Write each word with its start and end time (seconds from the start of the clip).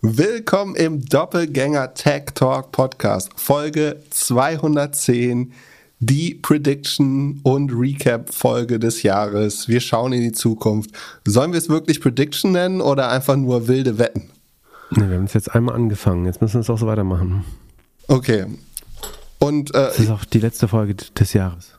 Willkommen 0.00 0.76
im 0.76 1.04
Doppelgänger 1.04 1.92
Tech 1.92 2.26
Talk 2.32 2.70
Podcast, 2.70 3.32
Folge 3.34 3.96
210, 4.10 5.52
die 5.98 6.36
Prediction 6.36 7.40
und 7.42 7.72
Recap 7.72 8.32
Folge 8.32 8.78
des 8.78 9.02
Jahres. 9.02 9.66
Wir 9.66 9.80
schauen 9.80 10.12
in 10.12 10.20
die 10.20 10.30
Zukunft. 10.30 10.90
Sollen 11.24 11.50
wir 11.50 11.58
es 11.58 11.68
wirklich 11.68 12.00
Prediction 12.00 12.52
nennen 12.52 12.80
oder 12.80 13.10
einfach 13.10 13.34
nur 13.34 13.66
wilde 13.66 13.98
Wetten? 13.98 14.30
Nee, 14.92 15.08
wir 15.08 15.16
haben 15.16 15.24
es 15.24 15.34
jetzt 15.34 15.52
einmal 15.52 15.74
angefangen, 15.74 16.26
jetzt 16.26 16.40
müssen 16.40 16.54
wir 16.54 16.60
es 16.60 16.70
auch 16.70 16.78
so 16.78 16.86
weitermachen. 16.86 17.44
Okay. 18.06 18.46
Und 19.40 19.70
äh, 19.70 19.88
Das 19.88 19.98
ist 19.98 20.10
auch 20.10 20.24
die 20.24 20.38
letzte 20.38 20.68
Folge 20.68 20.94
des 20.94 21.32
Jahres. 21.32 21.72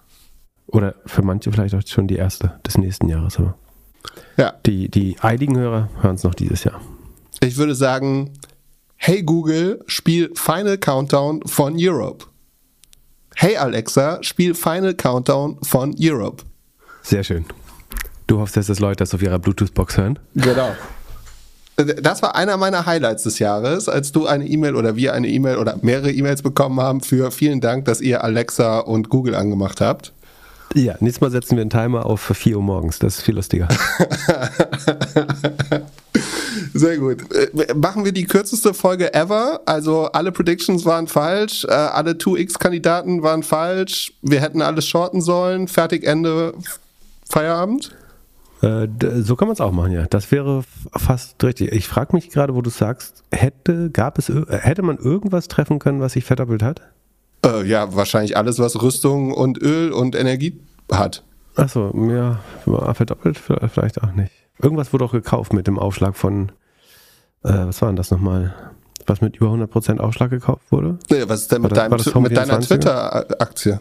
Oder 0.67 0.93
für 1.05 1.21
manche 1.21 1.53
vielleicht 1.53 1.73
auch 1.73 1.87
schon 1.87 2.09
die 2.09 2.17
erste 2.17 2.59
des 2.67 2.77
nächsten 2.77 3.07
Jahres. 3.07 3.39
Aber 3.39 3.57
ja, 4.35 4.55
die, 4.65 4.89
die 4.89 5.15
eiligen 5.21 5.57
Hörer 5.57 5.87
hören 6.01 6.15
es 6.15 6.23
noch 6.23 6.35
dieses 6.35 6.65
Jahr. 6.65 6.81
Ich 7.41 7.57
würde 7.57 7.75
sagen, 7.75 8.33
hey 8.95 9.23
Google, 9.23 9.83
spiel 9.87 10.31
Final 10.35 10.77
Countdown 10.77 11.41
von 11.45 11.75
Europe. 11.77 12.25
Hey 13.35 13.55
Alexa, 13.55 14.21
spiel 14.21 14.53
Final 14.53 14.93
Countdown 14.93 15.57
von 15.63 15.95
Europe. 15.97 16.43
Sehr 17.01 17.23
schön. 17.23 17.45
Du 18.27 18.39
hoffst, 18.39 18.57
dass 18.57 18.67
das 18.67 18.79
Leute 18.79 18.97
das 18.97 19.13
auf 19.13 19.21
ihrer 19.21 19.39
Bluetooth-Box 19.39 19.97
hören? 19.97 20.19
Genau. 20.35 20.75
Das 22.01 22.21
war 22.21 22.35
einer 22.35 22.57
meiner 22.57 22.85
Highlights 22.85 23.23
des 23.23 23.39
Jahres, 23.39 23.87
als 23.87 24.11
du 24.11 24.27
eine 24.27 24.45
E-Mail 24.45 24.75
oder 24.75 24.97
wir 24.97 25.13
eine 25.13 25.29
E-Mail 25.29 25.57
oder 25.57 25.79
mehrere 25.81 26.11
E-Mails 26.11 26.41
bekommen 26.41 26.81
haben 26.81 26.99
für 26.99 27.31
vielen 27.31 27.61
Dank, 27.61 27.85
dass 27.85 28.01
ihr 28.01 28.23
Alexa 28.23 28.79
und 28.79 29.09
Google 29.09 29.33
angemacht 29.33 29.79
habt. 29.79 30.11
Ja, 30.75 30.95
nächstes 30.99 31.21
Mal 31.21 31.31
setzen 31.31 31.57
wir 31.57 31.61
einen 31.61 31.69
Timer 31.69 32.05
auf 32.05 32.21
4 32.21 32.57
Uhr 32.57 32.63
morgens. 32.63 32.99
Das 32.99 33.17
ist 33.17 33.23
viel 33.23 33.35
lustiger. 33.35 33.67
Sehr 36.73 36.97
gut. 36.97 37.23
Äh, 37.33 37.73
Machen 37.73 38.05
wir 38.05 38.11
die 38.11 38.25
kürzeste 38.25 38.73
Folge 38.73 39.13
ever. 39.13 39.61
Also 39.65 40.05
alle 40.11 40.31
Predictions 40.31 40.85
waren 40.85 41.07
falsch, 41.07 41.65
äh, 41.65 41.71
alle 41.71 42.11
2x-Kandidaten 42.11 43.23
waren 43.23 43.43
falsch. 43.43 44.13
Wir 44.21 44.41
hätten 44.41 44.61
alles 44.61 44.85
shorten 44.85 45.21
sollen. 45.21 45.67
Fertig, 45.67 46.03
Ende, 46.03 46.53
Feierabend. 47.27 47.91
Äh, 48.61 48.87
so 49.21 49.35
kann 49.35 49.47
man 49.47 49.53
es 49.53 49.61
auch 49.61 49.71
machen, 49.71 49.91
ja. 49.91 50.05
Das 50.07 50.31
wäre 50.31 50.63
fast 50.95 51.43
richtig. 51.43 51.71
Ich 51.71 51.87
frage 51.87 52.15
mich 52.15 52.29
gerade, 52.29 52.55
wo 52.55 52.61
du 52.61 52.69
sagst, 52.69 53.23
hätte, 53.31 53.89
gab 53.89 54.17
es, 54.19 54.31
hätte 54.49 54.81
man 54.81 54.97
irgendwas 54.97 55.47
treffen 55.47 55.79
können, 55.79 56.01
was 56.01 56.13
sich 56.13 56.25
verdoppelt 56.25 56.61
hat? 56.61 56.81
Äh, 57.45 57.65
ja, 57.65 57.95
wahrscheinlich 57.95 58.35
alles, 58.37 58.59
was 58.59 58.81
Rüstung 58.81 59.33
und 59.33 59.61
Öl 59.61 59.91
und 59.91 60.15
Energie 60.15 60.59
hat. 60.91 61.23
Achso, 61.55 61.91
ja, 62.09 62.39
verdoppelt 62.93 63.37
vielleicht 63.37 64.01
auch 64.03 64.11
nicht. 64.13 64.31
Irgendwas 64.61 64.91
wurde 64.93 65.05
auch 65.05 65.11
gekauft 65.11 65.53
mit 65.53 65.67
dem 65.67 65.79
Aufschlag 65.79 66.15
von, 66.17 66.51
äh, 67.43 67.49
was 67.67 67.81
war 67.81 67.89
denn 67.89 67.95
das 67.95 68.11
nochmal? 68.11 68.53
Was 69.05 69.21
mit 69.21 69.37
über 69.37 69.47
100% 69.47 69.99
Aufschlag 69.99 70.29
gekauft 70.29 70.63
wurde? 70.71 70.99
Nee, 71.09 71.23
was 71.27 71.41
ist 71.41 71.51
denn 71.51 71.61
mit, 71.61 71.71
das- 71.71 71.77
deinem, 72.05 72.23
mit 72.23 72.35
deiner 72.37 72.59
24er? 72.59 72.67
Twitter-Aktie? 72.67 73.79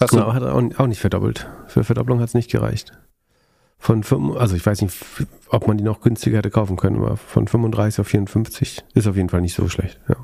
Hast 0.00 0.10
Genau, 0.10 0.32
hat 0.32 0.42
auch, 0.42 0.62
auch 0.78 0.86
nicht 0.86 1.00
verdoppelt. 1.00 1.46
Für 1.66 1.84
Verdopplung 1.84 2.20
hat 2.20 2.28
es 2.28 2.34
nicht 2.34 2.50
gereicht. 2.50 2.92
Von 3.78 4.02
fünf, 4.02 4.36
also 4.36 4.56
ich 4.56 4.66
weiß 4.66 4.82
nicht, 4.82 4.94
ob 5.48 5.68
man 5.68 5.78
die 5.78 5.84
noch 5.84 6.00
günstiger 6.00 6.38
hätte 6.38 6.50
kaufen 6.50 6.76
können, 6.76 6.96
aber 6.96 7.16
von 7.16 7.46
35 7.46 8.00
auf 8.00 8.08
54 8.08 8.84
ist 8.94 9.06
auf 9.06 9.16
jeden 9.16 9.28
Fall 9.28 9.40
nicht 9.40 9.54
so 9.54 9.68
schlecht. 9.68 10.00
Ja. 10.08 10.16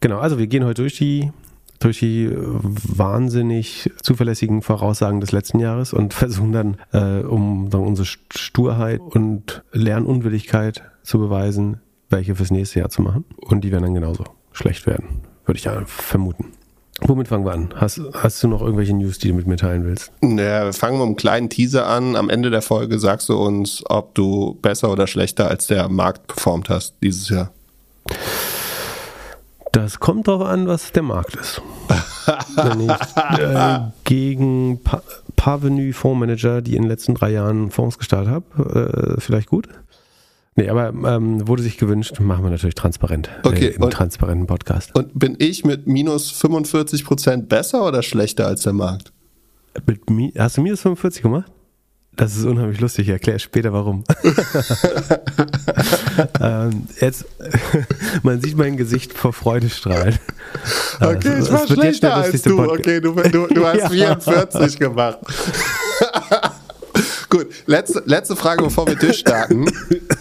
Genau, 0.00 0.18
also 0.18 0.38
wir 0.38 0.46
gehen 0.46 0.64
heute 0.64 0.82
durch 0.82 0.96
die, 0.96 1.30
durch 1.78 1.98
die 1.98 2.24
äh, 2.24 2.36
wahnsinnig 2.62 3.90
zuverlässigen 4.02 4.62
Voraussagen 4.62 5.20
des 5.20 5.32
letzten 5.32 5.58
Jahres 5.60 5.92
und 5.92 6.14
versuchen 6.14 6.52
dann, 6.52 6.76
äh, 6.92 7.22
um 7.24 7.68
dann 7.70 7.82
unsere 7.82 8.06
St- 8.06 8.18
Sturheit 8.36 9.00
und 9.00 9.62
Lernunwilligkeit 9.72 10.82
zu 11.02 11.18
beweisen, 11.18 11.80
welche 12.08 12.34
fürs 12.34 12.50
nächste 12.50 12.80
Jahr 12.80 12.88
zu 12.90 13.02
machen. 13.02 13.24
Und 13.36 13.62
die 13.62 13.70
werden 13.72 13.84
dann 13.84 13.94
genauso 13.94 14.24
schlecht 14.52 14.86
werden, 14.86 15.20
würde 15.44 15.58
ich 15.58 15.64
ja 15.64 15.82
vermuten. 15.86 16.46
Womit 17.02 17.28
fangen 17.28 17.46
wir 17.46 17.52
an? 17.52 17.70
Hast, 17.76 18.00
hast 18.12 18.42
du 18.42 18.48
noch 18.48 18.60
irgendwelche 18.60 18.94
News, 18.94 19.18
die 19.18 19.28
du 19.28 19.34
mit 19.34 19.46
mir 19.46 19.56
teilen 19.56 19.84
willst? 19.84 20.12
Ja, 20.22 20.64
wir 20.66 20.72
fangen 20.74 20.98
mit 20.98 21.06
einem 21.06 21.16
kleinen 21.16 21.48
Teaser 21.48 21.86
an. 21.86 22.14
Am 22.14 22.28
Ende 22.28 22.50
der 22.50 22.60
Folge 22.60 22.98
sagst 22.98 23.30
du 23.30 23.38
uns, 23.38 23.82
ob 23.86 24.14
du 24.14 24.58
besser 24.60 24.92
oder 24.92 25.06
schlechter 25.06 25.48
als 25.48 25.66
der 25.66 25.88
Markt 25.88 26.26
performt 26.26 26.68
hast 26.68 26.96
dieses 27.02 27.30
Jahr. 27.30 27.52
Das 29.72 30.00
kommt 30.00 30.26
darauf 30.28 30.46
an, 30.48 30.66
was 30.66 30.92
der 30.92 31.02
Markt 31.02 31.36
ist. 31.36 31.62
Wenn 32.56 32.80
ich 32.80 33.40
äh, 33.40 33.80
gegen 34.04 34.80
pa 34.82 35.02
Parvenu 35.36 35.92
Fondsmanager, 35.92 36.60
die 36.60 36.76
in 36.76 36.82
den 36.82 36.88
letzten 36.90 37.14
drei 37.14 37.30
Jahren 37.30 37.70
Fonds 37.70 37.96
gestartet 37.98 38.30
habe, 38.30 39.16
äh, 39.16 39.20
vielleicht 39.20 39.48
gut. 39.48 39.68
Nee, 40.56 40.68
aber 40.68 40.88
ähm, 40.88 41.46
wurde 41.48 41.62
sich 41.62 41.78
gewünscht, 41.78 42.20
machen 42.20 42.44
wir 42.44 42.50
natürlich 42.50 42.74
transparent. 42.74 43.30
Okay, 43.44 43.68
äh, 43.68 43.74
Im 43.76 43.82
und- 43.84 43.92
transparenten 43.92 44.46
Podcast. 44.46 44.94
Und 44.96 45.18
bin 45.18 45.36
ich 45.38 45.64
mit 45.64 45.86
minus 45.86 46.30
45 46.32 47.04
Prozent 47.04 47.48
besser 47.48 47.86
oder 47.86 48.02
schlechter 48.02 48.46
als 48.46 48.62
der 48.62 48.72
Markt? 48.74 49.12
Mit, 49.86 50.10
Mi- 50.10 50.32
hast 50.36 50.56
du 50.58 50.60
minus 50.62 50.80
45 50.82 51.22
gemacht? 51.22 51.50
Das 52.20 52.36
ist 52.36 52.44
unheimlich 52.44 52.78
lustig, 52.80 53.06
ich 53.06 53.12
erkläre 53.12 53.38
später 53.38 53.72
warum. 53.72 54.04
ähm, 56.40 56.86
jetzt, 57.00 57.24
man 58.22 58.42
sieht 58.42 58.58
mein 58.58 58.76
Gesicht 58.76 59.14
vor 59.14 59.32
Freude 59.32 59.70
strahlen. 59.70 60.18
Okay, 61.00 61.28
Also, 61.30 61.46
ich 61.46 61.52
war 61.52 61.66
schlechter 61.66 62.14
als 62.14 62.42
du. 62.42 62.60
Podca- 62.60 62.78
Okay, 62.78 63.00
du, 63.00 63.12
du, 63.14 63.46
du 63.46 63.64
hast 63.66 63.78
Ja. 63.78 63.88
44 63.88 64.78
gemacht. 64.78 65.18
Gut, 67.30 67.46
letzte, 67.66 68.02
letzte 68.04 68.36
Frage, 68.36 68.64
bevor 68.64 68.86
wir 68.86 68.96
durchstarten. 68.96 69.70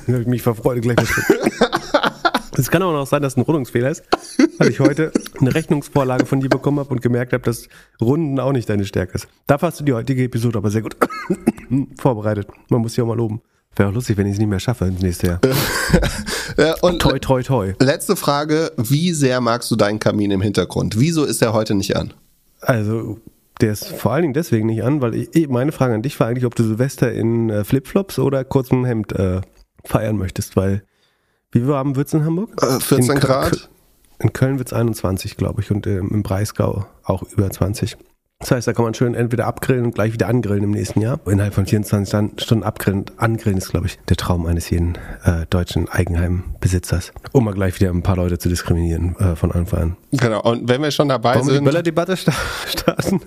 Ich 0.07 0.27
mich 0.27 0.41
vor 0.43 0.55
Freude 0.55 0.79
gleich. 0.81 0.95
Es 2.59 2.70
kann 2.70 2.84
auch 2.84 2.92
noch 2.92 3.08
sein, 3.08 3.22
dass 3.22 3.34
es 3.34 3.38
ein 3.38 3.44
Rundungsfehler 3.44 3.90
ist, 3.90 4.03
weil 4.58 4.70
ich 4.70 4.81
heute 4.81 5.14
eine 5.40 5.56
Rechnungsvorlage 5.56 6.25
von 6.25 6.42
dir 6.42 6.50
bekommen 6.50 6.80
habe 6.80 6.90
und 6.90 7.02
gemerkt 7.02 7.31
habe, 7.31 7.42
dass 7.44 7.70
Runden 8.02 8.38
auch 8.38 8.52
nicht 8.52 8.70
deine 8.70 8.84
Stärke 8.84 9.14
ist. 9.14 9.30
Dafür 9.47 9.70
hast 9.70 9.80
du 9.80 9.86
die 9.86 9.94
heutige 9.94 10.24
Episode 10.25 10.58
aber 10.58 10.70
sehr 10.70 10.81
gut 10.81 10.97
vorbereitet. 11.97 12.50
Man 12.70 12.81
muss 12.81 12.96
sie 12.96 13.02
auch 13.02 13.08
mal 13.08 13.16
loben. 13.16 13.42
Wäre 13.78 13.90
auch 13.90 13.94
lustig, 13.94 14.18
wenn 14.18 14.28
ich 14.28 14.34
es 14.34 14.40
nicht 14.40 14.50
mehr 14.50 14.59
schaffe 14.59 14.86
ins 14.86 15.02
nächste 15.02 15.28
Jahr. 15.28 15.40
Äh, 16.58 16.74
und 16.81 17.00
Toi, 17.00 17.20
toi, 17.20 17.44
toi. 17.44 17.74
letzte 17.80 18.16
Frage, 18.16 18.72
wie 18.76 19.14
sehr 19.14 19.40
magst 19.40 19.70
du 19.70 19.76
deinen 19.76 20.00
Kamin 20.00 20.31
im 20.31 20.41
Hintergrund? 20.41 21.00
Wieso 21.00 21.24
ist 21.24 21.41
er 21.44 21.53
heute 21.53 21.76
nicht 21.76 21.96
an? 21.96 22.14
Also, 22.59 23.20
der 23.62 23.72
ist 23.74 23.88
vor 23.88 24.12
allen 24.12 24.24
Dingen 24.24 24.34
deswegen 24.34 24.66
nicht 24.66 24.84
an, 24.84 25.00
weil 25.02 25.14
ich, 25.14 25.47
meine 25.47 25.72
Frage 25.72 25.94
an 25.94 26.02
dich 26.02 26.20
war 26.20 26.28
eigentlich, 26.28 26.46
ob 26.46 26.56
du 26.56 26.64
Silvester 26.64 27.14
in 27.14 27.50
äh, 27.50 27.64
Flipflops 27.64 28.18
oder 28.20 28.44
kurzem 28.44 28.84
Hemd 28.84 29.14
äh, 29.14 29.41
feiern 29.86 30.18
möchtest, 30.18 30.58
weil 30.58 30.84
wie 31.51 31.67
warm 31.67 31.95
wird 31.95 32.07
es 32.07 32.13
in 32.13 32.25
Hamburg? 32.25 32.51
Äh, 32.61 32.79
14 32.79 33.15
in 33.15 33.19
Grad? 33.21 33.69
In 34.21 34.33
Köln 34.33 34.57
wird 34.59 34.67
es 34.69 34.73
21, 34.73 35.37
glaube 35.37 35.61
ich, 35.61 35.71
und 35.71 35.87
ähm, 35.87 36.09
im 36.11 36.23
Breisgau 36.23 36.85
auch 37.03 37.23
über 37.23 37.49
20. 37.49 37.97
Das 38.41 38.51
heißt, 38.51 38.67
da 38.69 38.73
kann 38.73 38.85
man 38.85 38.93
schön 38.93 39.15
entweder 39.15 39.47
abgrillen 39.47 39.83
und 39.85 39.95
gleich 39.95 40.13
wieder 40.13 40.27
angrillen 40.29 40.63
im 40.63 40.71
nächsten 40.71 41.01
Jahr. 41.01 41.19
Innerhalb 41.25 41.53
von 41.53 41.65
24 41.65 42.41
Stunden- 42.41 42.63
abgrillen. 42.63 43.03
Angrillen 43.17 43.57
ist, 43.57 43.69
glaube 43.69 43.87
ich, 43.87 43.99
der 44.07 44.15
Traum 44.15 44.45
eines 44.45 44.69
jeden 44.69 44.97
äh, 45.25 45.45
deutschen 45.49 45.89
Eigenheimbesitzers. 45.89 47.11
Um 47.33 47.43
mal 47.45 47.53
gleich 47.53 47.79
wieder 47.79 47.89
ein 47.91 48.01
paar 48.01 48.16
Leute 48.16 48.37
zu 48.37 48.47
diskriminieren 48.47 49.16
äh, 49.17 49.35
von 49.35 49.51
Anfang 49.51 49.79
an. 49.81 49.97
Genau, 50.11 50.41
und 50.41 50.69
wenn 50.69 50.81
wir 50.81 50.91
schon 50.91 51.09
dabei 51.09 51.35
Wollen 51.35 51.47
wir 51.47 51.51
die 51.51 51.55
sind. 51.57 51.66
Böllerdebatte 51.66 52.16
sta 52.17 52.31
starten? 52.67 53.19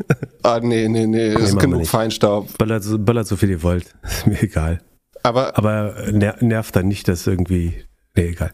Ah, 0.42 0.60
nee, 0.62 0.88
nee, 0.88 1.06
nee, 1.06 1.34
das 1.34 1.50
ist 1.50 1.58
genug. 1.58 1.86
Feinstaub. 1.86 2.56
böllert, 2.56 2.82
so- 2.82 2.98
böllert 2.98 3.26
so 3.26 3.36
viel 3.36 3.50
ihr 3.50 3.62
wollt. 3.62 3.94
Ist 4.02 4.26
mir 4.26 4.42
egal. 4.42 4.80
Aber 5.22 5.56
Aber 5.58 5.94
ner 6.10 6.36
nervt 6.40 6.74
dann 6.74 6.88
nicht, 6.88 7.06
dass 7.08 7.26
irgendwie. 7.26 7.84
Nee, 8.16 8.28
egal. 8.28 8.50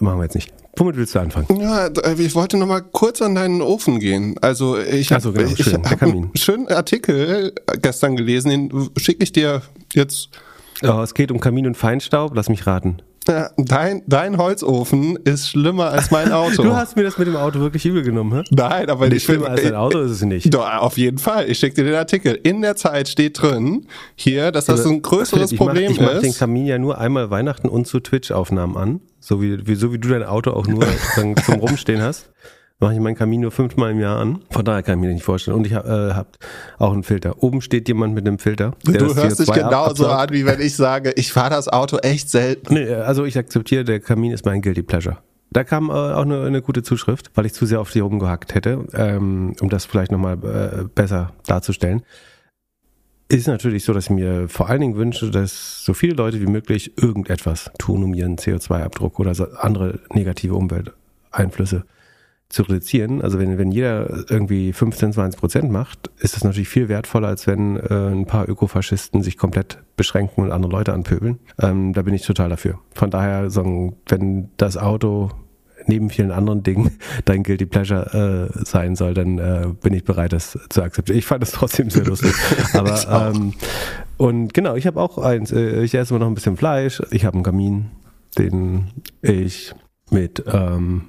Machen 0.00 0.18
wir 0.18 0.24
jetzt 0.24 0.34
nicht. 0.34 0.52
Womit 0.76 0.96
willst 0.96 1.14
du 1.14 1.20
anfangen? 1.20 1.46
Ja, 1.60 1.88
d- 1.88 2.00
ich 2.22 2.34
wollte 2.34 2.56
noch 2.56 2.66
mal 2.66 2.80
kurz 2.82 3.22
an 3.22 3.34
deinen 3.34 3.62
Ofen 3.62 3.98
gehen. 4.00 4.36
Also 4.42 4.76
ich 4.78 5.08
so, 5.08 5.14
habe 5.14 5.32
genau, 5.32 5.50
ich 5.56 5.64
schön, 5.64 5.82
hab 5.88 6.02
einen 6.02 6.30
schönen 6.34 6.68
Artikel 6.68 7.52
gestern 7.80 8.16
gelesen, 8.16 8.50
den 8.50 8.90
schicke 8.96 9.22
ich 9.22 9.32
dir 9.32 9.62
jetzt. 9.94 10.28
Oh, 10.82 11.00
es 11.02 11.14
geht 11.14 11.30
um 11.30 11.40
Kamin 11.40 11.66
und 11.66 11.76
Feinstaub. 11.76 12.32
Lass 12.34 12.48
mich 12.50 12.66
raten. 12.66 13.00
Dein, 13.56 14.02
dein 14.06 14.38
Holzofen 14.38 15.16
ist 15.24 15.48
schlimmer 15.48 15.90
als 15.90 16.10
mein 16.10 16.32
Auto. 16.32 16.62
Du 16.66 16.74
hast 16.74 16.96
mir 16.96 17.02
das 17.02 17.18
mit 17.18 17.26
dem 17.28 17.36
Auto 17.36 17.60
wirklich 17.60 17.84
übel 17.84 18.02
genommen, 18.02 18.32
hä? 18.32 18.42
Nein, 18.50 18.88
aber 18.88 19.08
Nee, 19.08 19.16
ich 19.16 19.24
schlimmer 19.24 19.48
als 19.50 19.62
dein 19.62 19.74
Auto 19.74 20.00
ist 20.00 20.10
es 20.12 20.22
nicht. 20.22 20.52
Doch, 20.52 20.66
auf 20.78 20.96
jeden 20.98 21.18
Fall. 21.18 21.48
Ich 21.48 21.58
schicke 21.58 21.76
dir 21.76 21.84
den 21.84 21.94
Artikel. 21.94 22.38
In 22.42 22.62
der 22.62 22.76
Zeit 22.76 23.08
steht 23.08 23.40
drin, 23.40 23.86
hier, 24.14 24.52
dass 24.52 24.66
das 24.66 24.86
ein 24.86 25.02
größeres 25.02 25.50
Philipp, 25.50 25.58
Problem 25.58 25.92
ich 25.92 26.00
mach, 26.00 26.06
Ich 26.06 26.12
mache 26.14 26.20
den 26.20 26.30
ist. 26.30 26.38
Kamin 26.38 26.66
ja 26.66 26.78
nur 26.78 26.98
einmal 26.98 27.30
Weihnachten 27.30 27.68
und 27.68 27.86
zu 27.86 28.00
Twitch-Aufnahmen 28.00 28.76
an. 28.76 29.00
So 29.20 29.42
wie, 29.42 29.66
wie, 29.66 29.74
so 29.74 29.92
wie 29.92 29.98
du 29.98 30.08
dein 30.08 30.22
Auto 30.22 30.52
auch 30.52 30.66
nur 30.66 30.84
zum 31.14 31.54
Rumstehen 31.60 32.02
hast. 32.02 32.30
Mache 32.78 32.92
ich 32.92 33.00
meinen 33.00 33.14
Kamin 33.14 33.40
nur 33.40 33.52
fünfmal 33.52 33.92
im 33.92 34.00
Jahr 34.00 34.18
an. 34.18 34.42
Von 34.50 34.64
daher 34.64 34.82
kann 34.82 34.98
ich 34.98 35.00
mir 35.00 35.06
das 35.06 35.14
nicht 35.14 35.24
vorstellen. 35.24 35.56
Und 35.56 35.66
ich 35.66 35.72
habe 35.72 36.10
äh, 36.10 36.14
hab 36.14 36.36
auch 36.78 36.92
einen 36.92 37.04
Filter. 37.04 37.42
Oben 37.42 37.62
steht 37.62 37.88
jemand 37.88 38.14
mit 38.14 38.26
einem 38.26 38.38
Filter. 38.38 38.74
Du 38.84 38.92
hörst 38.92 39.40
dich 39.40 39.48
CO2 39.48 39.54
genauso 39.54 40.06
absaugt. 40.06 40.30
an, 40.30 40.36
wie 40.36 40.44
wenn 40.44 40.60
ich 40.60 40.76
sage, 40.76 41.12
ich 41.16 41.32
fahre 41.32 41.50
das 41.50 41.68
Auto 41.68 41.96
echt 41.98 42.28
selten. 42.28 42.74
Nee, 42.74 42.92
also 42.92 43.24
ich 43.24 43.38
akzeptiere, 43.38 43.84
der 43.84 44.00
Kamin 44.00 44.32
ist 44.32 44.44
mein 44.44 44.60
Guilty 44.60 44.82
Pleasure. 44.82 45.16
Da 45.52 45.64
kam 45.64 45.88
äh, 45.88 45.92
auch 45.92 46.22
eine, 46.22 46.42
eine 46.44 46.60
gute 46.60 46.82
Zuschrift, 46.82 47.30
weil 47.34 47.46
ich 47.46 47.54
zu 47.54 47.64
sehr 47.64 47.80
auf 47.80 47.90
die 47.90 48.00
rumgehackt 48.00 48.54
hätte, 48.54 48.84
ähm, 48.92 49.54
um 49.60 49.70
das 49.70 49.86
vielleicht 49.86 50.12
nochmal 50.12 50.34
äh, 50.34 50.84
besser 50.94 51.32
darzustellen. 51.46 52.02
ist 53.28 53.46
natürlich 53.46 53.84
so, 53.84 53.94
dass 53.94 54.04
ich 54.04 54.10
mir 54.10 54.50
vor 54.50 54.68
allen 54.68 54.82
Dingen 54.82 54.96
wünsche, 54.96 55.30
dass 55.30 55.82
so 55.82 55.94
viele 55.94 56.12
Leute 56.12 56.42
wie 56.42 56.46
möglich 56.46 56.92
irgendetwas 57.00 57.70
tun, 57.78 58.04
um 58.04 58.12
ihren 58.12 58.36
CO2-Abdruck 58.36 59.18
oder 59.18 59.32
andere 59.62 60.00
negative 60.12 60.54
Umwelteinflüsse 60.54 61.86
zu 62.48 62.62
reduzieren. 62.62 63.22
Also 63.22 63.38
wenn, 63.38 63.58
wenn 63.58 63.72
jeder 63.72 64.24
irgendwie 64.30 64.72
15, 64.72 65.12
20 65.12 65.40
Prozent 65.40 65.70
macht, 65.70 66.10
ist 66.18 66.36
das 66.36 66.44
natürlich 66.44 66.68
viel 66.68 66.88
wertvoller, 66.88 67.28
als 67.28 67.46
wenn 67.46 67.76
äh, 67.76 68.10
ein 68.10 68.26
paar 68.26 68.48
Ökofaschisten 68.48 69.22
sich 69.22 69.36
komplett 69.36 69.78
beschränken 69.96 70.42
und 70.42 70.52
andere 70.52 70.70
Leute 70.70 70.92
anpöbeln. 70.92 71.38
Ähm, 71.60 71.92
da 71.92 72.02
bin 72.02 72.14
ich 72.14 72.22
total 72.22 72.48
dafür. 72.48 72.78
Von 72.94 73.10
daher, 73.10 73.50
sagen, 73.50 73.96
wenn 74.08 74.50
das 74.56 74.76
Auto 74.76 75.30
neben 75.86 76.10
vielen 76.10 76.30
anderen 76.30 76.62
Dingen 76.62 76.92
dein 77.24 77.42
Guilty 77.42 77.66
Pleasure 77.66 78.50
äh, 78.54 78.64
sein 78.64 78.94
soll, 78.94 79.14
dann 79.14 79.38
äh, 79.38 79.68
bin 79.80 79.92
ich 79.92 80.04
bereit, 80.04 80.32
das 80.32 80.58
zu 80.68 80.82
akzeptieren. 80.82 81.18
Ich 81.18 81.26
fand 81.26 81.42
das 81.42 81.52
trotzdem 81.52 81.90
sehr 81.90 82.04
lustig. 82.04 82.32
Aber 82.74 83.32
ähm, 83.34 83.54
und 84.16 84.54
genau, 84.54 84.76
ich 84.76 84.86
habe 84.86 85.00
auch 85.00 85.18
eins. 85.18 85.52
Äh, 85.52 85.82
ich 85.82 85.94
esse 85.94 86.14
immer 86.14 86.24
noch 86.24 86.30
ein 86.30 86.34
bisschen 86.34 86.56
Fleisch. 86.56 87.02
Ich 87.10 87.24
habe 87.24 87.34
einen 87.34 87.44
Kamin, 87.44 87.86
den 88.38 88.88
ich 89.22 89.74
mit 90.10 90.44
ähm, 90.46 91.06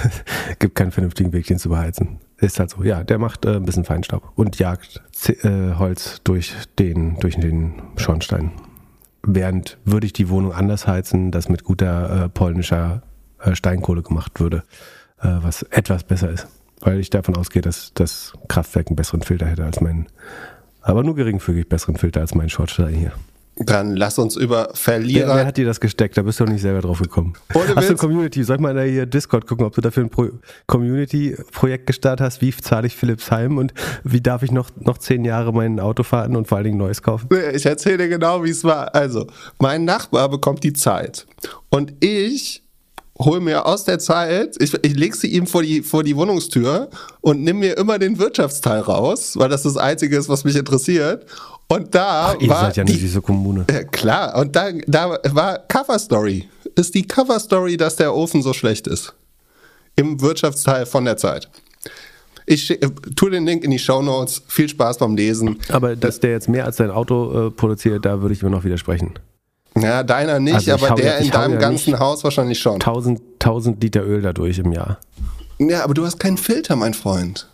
gibt 0.58 0.74
keinen 0.74 0.92
vernünftigen 0.92 1.32
Weg, 1.32 1.46
den 1.46 1.58
zu 1.58 1.68
beheizen. 1.68 2.18
Ist 2.38 2.58
halt 2.58 2.70
so. 2.70 2.82
Ja, 2.82 3.04
der 3.04 3.18
macht 3.18 3.44
äh, 3.44 3.56
ein 3.56 3.64
bisschen 3.64 3.84
Feinstaub 3.84 4.32
und 4.34 4.58
jagt 4.58 5.02
äh, 5.28 5.74
Holz 5.74 6.20
durch 6.24 6.54
den, 6.78 7.18
durch 7.20 7.36
den 7.36 7.82
Schornstein. 7.96 8.52
Während 9.22 9.78
würde 9.84 10.06
ich 10.06 10.12
die 10.12 10.28
Wohnung 10.28 10.52
anders 10.52 10.86
heizen, 10.86 11.30
das 11.30 11.48
mit 11.48 11.64
guter 11.64 12.24
äh, 12.24 12.28
polnischer 12.28 13.02
äh, 13.38 13.54
Steinkohle 13.54 14.02
gemacht 14.02 14.40
würde, 14.40 14.64
äh, 15.20 15.28
was 15.40 15.62
etwas 15.62 16.04
besser 16.04 16.30
ist. 16.30 16.48
Weil 16.80 16.98
ich 16.98 17.10
davon 17.10 17.36
ausgehe, 17.36 17.62
dass 17.62 17.92
das 17.94 18.32
Kraftwerk 18.48 18.88
einen 18.88 18.96
besseren 18.96 19.22
Filter 19.22 19.46
hätte 19.46 19.64
als 19.64 19.80
mein, 19.80 20.08
aber 20.80 21.04
nur 21.04 21.14
geringfügig 21.14 21.68
besseren 21.68 21.96
Filter 21.96 22.20
als 22.20 22.34
mein 22.34 22.48
Shortstein 22.48 22.94
hier. 22.94 23.12
Dann 23.56 23.96
lass 23.96 24.18
uns 24.18 24.36
über 24.36 24.70
Verlierer. 24.72 25.28
Wer, 25.28 25.36
wer, 25.36 25.46
hat 25.46 25.56
dir 25.58 25.66
das 25.66 25.78
gesteckt? 25.78 26.16
Da 26.16 26.22
bist 26.22 26.40
du 26.40 26.44
doch 26.44 26.52
nicht 26.52 26.62
selber 26.62 26.80
drauf 26.80 27.00
gekommen. 27.00 27.34
Ohne 27.54 27.74
hast 27.76 27.90
du 27.90 27.96
Community? 27.96 28.42
Soll 28.44 28.56
ich 28.56 28.62
mal 28.62 28.82
hier 28.82 29.04
Discord 29.04 29.46
gucken, 29.46 29.66
ob 29.66 29.74
du 29.74 29.82
dafür 29.82 30.04
ein 30.04 30.10
Pro 30.10 30.30
Community-Projekt 30.66 31.86
gestartet 31.86 32.24
hast? 32.24 32.40
Wie 32.40 32.50
zahle 32.56 32.86
ich 32.86 32.96
Philips 32.96 33.30
Heim 33.30 33.58
und 33.58 33.74
wie 34.04 34.22
darf 34.22 34.42
ich 34.42 34.52
noch, 34.52 34.70
noch 34.76 34.96
zehn 34.96 35.24
Jahre 35.26 35.52
mein 35.52 35.80
Auto 35.80 36.02
fahren 36.02 36.34
und 36.34 36.48
vor 36.48 36.56
allen 36.56 36.64
Dingen 36.64 36.78
Neues 36.78 37.02
kaufen? 37.02 37.28
Ich 37.52 37.66
erzähle 37.66 37.98
dir 37.98 38.08
genau, 38.08 38.42
wie 38.42 38.50
es 38.50 38.64
war. 38.64 38.94
Also, 38.94 39.26
mein 39.58 39.84
Nachbar 39.84 40.30
bekommt 40.30 40.64
die 40.64 40.72
Zeit 40.72 41.26
und 41.68 41.92
ich 42.00 42.61
hol 43.18 43.40
mir 43.40 43.66
aus 43.66 43.84
der 43.84 43.98
Zeit, 43.98 44.56
ich, 44.60 44.72
ich 44.82 44.94
lege 44.94 45.16
sie 45.16 45.28
ihm 45.28 45.46
vor 45.46 45.62
die, 45.62 45.82
vor 45.82 46.02
die 46.02 46.16
Wohnungstür 46.16 46.88
und 47.20 47.42
nimm 47.42 47.58
mir 47.58 47.76
immer 47.76 47.98
den 47.98 48.18
Wirtschaftsteil 48.18 48.80
raus, 48.80 49.34
weil 49.36 49.48
das 49.48 49.62
das 49.62 49.76
Einzige 49.76 50.16
ist, 50.16 50.28
was 50.28 50.44
mich 50.44 50.56
interessiert. 50.56 51.26
Und 51.68 51.94
da 51.94 52.34
Ach, 52.34 52.40
ihr 52.40 52.48
war 52.48 52.60
seid 52.62 52.76
ja 52.78 52.84
die, 52.84 52.92
nicht 52.92 53.02
diese 53.04 53.22
Kommune. 53.22 53.64
Ja, 53.70 53.84
klar, 53.84 54.36
und 54.38 54.54
da, 54.54 54.70
da 54.86 55.18
war 55.30 55.58
Cover 55.58 55.98
Story. 55.98 56.48
Ist 56.74 56.94
die 56.94 57.06
Cover 57.06 57.38
Story, 57.38 57.76
dass 57.76 57.96
der 57.96 58.14
Ofen 58.14 58.42
so 58.42 58.52
schlecht 58.52 58.86
ist. 58.86 59.14
Im 59.96 60.20
Wirtschaftsteil 60.20 60.86
von 60.86 61.04
der 61.04 61.16
Zeit. 61.16 61.48
Ich 62.46 62.70
äh, 62.70 62.88
tue 63.14 63.30
den 63.30 63.46
Link 63.46 63.64
in 63.64 63.70
die 63.70 63.78
Show 63.78 64.02
Notes. 64.02 64.42
Viel 64.48 64.68
Spaß 64.68 64.98
beim 64.98 65.16
Lesen. 65.16 65.58
Aber 65.68 65.96
dass 65.96 66.20
der 66.20 66.30
jetzt 66.30 66.48
mehr 66.48 66.64
als 66.64 66.76
dein 66.76 66.90
Auto 66.90 67.48
äh, 67.48 67.50
produziert, 67.50 68.04
da 68.04 68.20
würde 68.20 68.34
ich 68.34 68.42
mir 68.42 68.50
noch 68.50 68.64
widersprechen. 68.64 69.14
Ja, 69.76 70.02
deiner 70.02 70.38
nicht, 70.38 70.54
also 70.54 70.72
aber 70.72 70.94
der 70.96 71.04
ja, 71.04 71.16
in 71.18 71.30
deinem 71.30 71.54
ja 71.54 71.60
ganzen 71.60 71.98
Haus 71.98 72.24
wahrscheinlich 72.24 72.58
schon. 72.58 72.74
1000, 72.74 73.20
1000 73.40 73.82
Liter 73.82 74.04
Öl 74.04 74.22
dadurch 74.22 74.58
im 74.58 74.72
Jahr. 74.72 74.98
Ja, 75.58 75.84
aber 75.84 75.94
du 75.94 76.04
hast 76.04 76.18
keinen 76.18 76.36
Filter, 76.36 76.76
mein 76.76 76.94
Freund. 76.94 77.48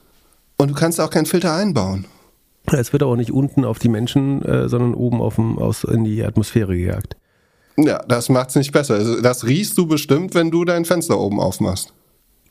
Und 0.56 0.68
du 0.68 0.74
kannst 0.74 1.00
auch 1.00 1.10
keinen 1.10 1.26
Filter 1.26 1.54
einbauen. 1.54 2.06
Es 2.66 2.92
wird 2.92 3.02
auch 3.02 3.16
nicht 3.16 3.30
unten 3.30 3.64
auf 3.64 3.78
die 3.78 3.88
Menschen, 3.88 4.42
äh, 4.44 4.68
sondern 4.68 4.94
oben 4.94 5.20
auf 5.20 5.36
dem, 5.36 5.58
aus, 5.58 5.84
in 5.84 6.04
die 6.04 6.24
Atmosphäre 6.24 6.76
gejagt. 6.76 7.16
Ja, 7.76 8.02
das 8.06 8.28
macht 8.28 8.50
es 8.50 8.56
nicht 8.56 8.72
besser. 8.72 8.94
Also, 8.94 9.20
das 9.20 9.46
riechst 9.46 9.78
du 9.78 9.86
bestimmt, 9.86 10.34
wenn 10.34 10.50
du 10.50 10.64
dein 10.64 10.84
Fenster 10.84 11.18
oben 11.18 11.40
aufmachst. 11.40 11.92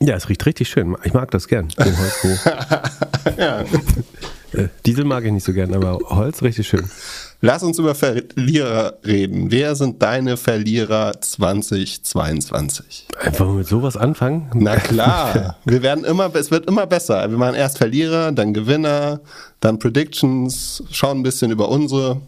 Ja, 0.00 0.14
es 0.14 0.28
riecht 0.28 0.46
richtig 0.46 0.68
schön. 0.68 0.96
Ich 1.04 1.12
mag 1.12 1.30
das 1.30 1.48
gern, 1.48 1.68
den 1.68 1.98
Holzgeruch. 1.98 2.46
ja. 3.38 3.60
Äh, 4.52 4.68
Diesel 4.86 5.04
mag 5.04 5.24
ich 5.24 5.32
nicht 5.32 5.44
so 5.44 5.52
gern, 5.52 5.74
aber 5.74 5.98
Holz 6.08 6.42
richtig 6.42 6.68
schön. 6.68 6.88
Lass 7.40 7.62
uns 7.62 7.78
über 7.78 7.94
Verlierer 7.94 8.94
reden. 9.06 9.52
Wer 9.52 9.76
sind 9.76 10.02
deine 10.02 10.36
Verlierer 10.36 11.20
2022? 11.20 13.06
Einfach 13.20 13.46
mit 13.52 13.64
sowas 13.64 13.96
anfangen? 13.96 14.50
Na 14.54 14.74
klar. 14.80 15.56
Wir 15.64 15.82
werden 15.82 16.04
immer, 16.04 16.34
es 16.34 16.50
wird 16.50 16.66
immer 16.66 16.88
besser. 16.88 17.30
Wir 17.30 17.38
machen 17.38 17.54
erst 17.54 17.78
Verlierer, 17.78 18.32
dann 18.32 18.52
Gewinner, 18.52 19.20
dann 19.60 19.78
Predictions, 19.78 20.82
schauen 20.90 21.20
ein 21.20 21.22
bisschen 21.22 21.52
über 21.52 21.68
unsere. 21.68 22.20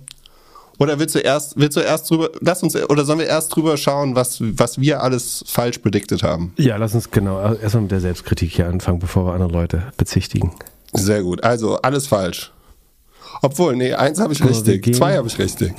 Oder 0.79 1.01
willst 1.01 1.17
du 1.17 1.19
erst, 1.19 1.59
willst 1.59 1.77
du 1.77 1.81
erst 1.81 2.09
drüber, 2.09 2.31
lass 2.41 2.63
uns, 2.63 2.77
oder 2.77 3.05
sollen 3.05 3.19
wir 3.19 3.27
erst 3.27 3.55
drüber 3.55 3.77
schauen, 3.77 4.15
was, 4.15 4.39
was 4.41 4.81
wir 4.81 5.03
alles 5.03 5.45
falsch 5.49 5.79
prediktet 5.79 6.23
haben? 6.23 6.55
Ja, 6.57 6.77
lass 6.77 6.95
uns 6.95 7.11
genau 7.11 7.53
erstmal 7.55 7.83
mit 7.83 7.91
der 7.91 8.01
Selbstkritik 8.01 8.53
hier 8.53 8.69
anfangen, 8.69 9.01
bevor 9.01 9.27
wir 9.27 9.33
andere 9.33 9.51
Leute 9.51 9.83
bezichtigen. 9.97 10.53
Sehr 10.93 11.25
gut. 11.25 11.43
Also, 11.43 11.83
alles 11.83 12.07
falsch. 12.07 12.53
Obwohl, 13.43 13.77
nee, 13.77 13.95
eins 13.95 14.21
habe 14.21 14.33
ich 14.33 14.45
richtig, 14.45 14.95
zwei 14.95 15.17
habe 15.17 15.29
ich 15.29 15.39
richtig. 15.39 15.73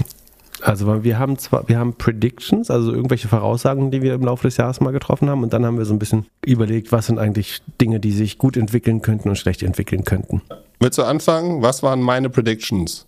Also 0.62 1.04
wir 1.04 1.18
haben 1.18 1.38
zwar, 1.40 1.68
wir 1.68 1.80
haben 1.80 1.96
Predictions, 1.96 2.70
also 2.70 2.94
irgendwelche 2.94 3.28
Voraussagen, 3.28 3.90
die 3.90 4.02
wir 4.02 4.14
im 4.14 4.22
Laufe 4.22 4.44
des 4.48 4.58
Jahres 4.58 4.80
mal 4.80 4.92
getroffen 4.92 5.30
haben, 5.30 5.42
und 5.44 5.54
dann 5.54 5.66
haben 5.66 5.78
wir 5.78 5.86
so 5.86 5.94
ein 5.94 6.00
bisschen 6.00 6.28
überlegt, 6.46 6.92
was 6.92 7.08
sind 7.08 7.18
eigentlich 7.18 7.62
Dinge, 7.80 8.00
die 8.00 8.12
sich 8.12 8.38
gut 8.38 8.58
entwickeln 8.58 9.02
könnten 9.02 9.30
und 9.30 9.38
schlecht 9.38 9.64
entwickeln 9.64 10.04
könnten. 10.04 10.42
Willst 10.80 10.98
du 10.98 11.04
anfangen? 11.04 11.62
Was 11.62 11.82
waren 11.82 12.02
meine 12.02 12.30
Predictions? 12.30 13.08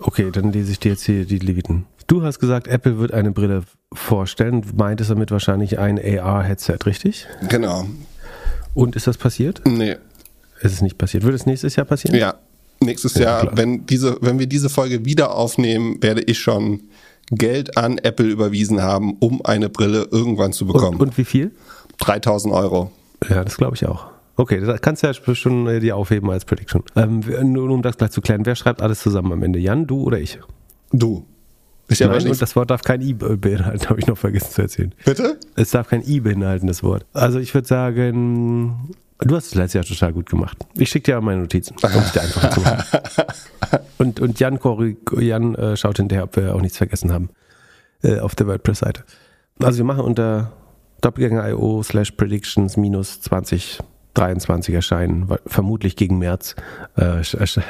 Okay, 0.00 0.30
dann 0.30 0.52
lese 0.52 0.72
ich 0.72 0.80
dir 0.80 0.90
jetzt 0.92 1.04
hier 1.04 1.24
die 1.24 1.38
Leviten. 1.38 1.86
Du 2.06 2.22
hast 2.22 2.38
gesagt, 2.38 2.66
Apple 2.66 2.98
wird 2.98 3.12
eine 3.12 3.30
Brille 3.30 3.62
vorstellen, 3.92 4.64
meintest 4.76 5.10
damit 5.10 5.30
wahrscheinlich 5.30 5.78
ein 5.78 5.98
AR-Headset, 5.98 6.78
richtig? 6.84 7.26
Genau. 7.48 7.86
Und 8.74 8.96
ist 8.96 9.06
das 9.06 9.16
passiert? 9.16 9.62
Nee. 9.66 9.96
Ist 10.60 10.72
es 10.72 10.82
nicht 10.82 10.98
passiert? 10.98 11.24
Wird 11.24 11.34
es 11.34 11.46
nächstes 11.46 11.76
Jahr 11.76 11.86
passieren? 11.86 12.16
Ja, 12.16 12.34
nächstes 12.82 13.14
ja, 13.14 13.22
Jahr, 13.22 13.56
wenn, 13.56 13.86
diese, 13.86 14.18
wenn 14.20 14.38
wir 14.38 14.46
diese 14.46 14.68
Folge 14.68 15.04
wieder 15.04 15.34
aufnehmen, 15.34 16.02
werde 16.02 16.22
ich 16.22 16.38
schon 16.38 16.82
Geld 17.30 17.76
an 17.76 17.98
Apple 17.98 18.26
überwiesen 18.26 18.82
haben, 18.82 19.16
um 19.20 19.44
eine 19.44 19.68
Brille 19.68 20.08
irgendwann 20.10 20.52
zu 20.52 20.66
bekommen. 20.66 20.98
Und, 20.98 21.08
und 21.08 21.18
wie 21.18 21.24
viel? 21.24 21.52
3000 21.98 22.52
Euro. 22.52 22.90
Ja, 23.28 23.44
das 23.44 23.56
glaube 23.56 23.76
ich 23.76 23.86
auch. 23.86 24.06
Okay, 24.36 24.60
das 24.60 24.80
kannst 24.80 25.02
du 25.02 25.06
ja 25.06 25.34
schon 25.34 25.66
äh, 25.66 25.80
dir 25.80 25.96
aufheben 25.96 26.30
als 26.30 26.44
Prediction. 26.44 26.82
Ähm, 26.96 27.20
nur 27.52 27.70
um 27.70 27.82
das 27.82 27.96
gleich 27.96 28.10
zu 28.10 28.20
klären, 28.20 28.46
wer 28.46 28.56
schreibt 28.56 28.82
alles 28.82 29.00
zusammen 29.00 29.32
am 29.32 29.42
Ende? 29.42 29.58
Jan, 29.58 29.86
du 29.86 30.02
oder 30.02 30.18
ich? 30.18 30.38
Du. 30.92 31.24
Ich 31.88 32.00
Nein, 32.00 32.26
und 32.26 32.40
das 32.40 32.56
Wort 32.56 32.70
darf 32.70 32.82
kein 32.82 33.02
I 33.02 33.12
beinhalten, 33.12 33.86
habe 33.88 34.00
ich 34.00 34.06
noch 34.06 34.16
vergessen 34.16 34.50
zu 34.50 34.62
erzählen. 34.62 34.94
Bitte? 35.04 35.38
Es 35.56 35.70
darf 35.70 35.88
kein 35.88 36.02
I 36.06 36.20
beinhalten, 36.20 36.66
das 36.66 36.82
Wort. 36.82 37.04
Also 37.12 37.38
ich 37.38 37.52
würde 37.52 37.68
sagen, 37.68 38.94
Du 39.24 39.36
hast 39.36 39.46
es 39.46 39.54
letztes 39.54 39.74
Jahr 39.74 39.84
total 39.84 40.12
gut 40.12 40.28
gemacht. 40.28 40.58
Ich 40.74 40.90
schicke 40.90 41.12
dir 41.12 41.20
meine 41.20 41.40
Notizen, 41.40 41.76
um 41.82 41.90
es 41.90 42.12
dir 42.12 42.22
einfach 42.22 42.50
zu 42.50 42.60
machen. 42.60 42.84
Und, 43.98 44.18
und 44.18 44.40
Jan, 44.40 44.58
Jan 45.16 45.54
äh, 45.54 45.76
schaut 45.76 45.98
hinterher, 45.98 46.24
ob 46.24 46.34
wir 46.34 46.56
auch 46.56 46.60
nichts 46.60 46.76
vergessen 46.76 47.12
haben 47.12 47.30
äh, 48.02 48.18
auf 48.18 48.34
der 48.34 48.48
WordPress-Seite. 48.48 49.04
Also 49.62 49.78
wir 49.78 49.84
machen 49.84 50.02
unter 50.02 50.52
doppelgänger.io 51.02 51.84
slash 51.84 52.10
predictions 52.10 52.76
minus 52.76 53.20
20 53.20 53.78
23 54.14 54.74
erscheinen, 54.74 55.28
vermutlich 55.46 55.96
gegen 55.96 56.18
März 56.18 56.54
äh, 56.96 57.22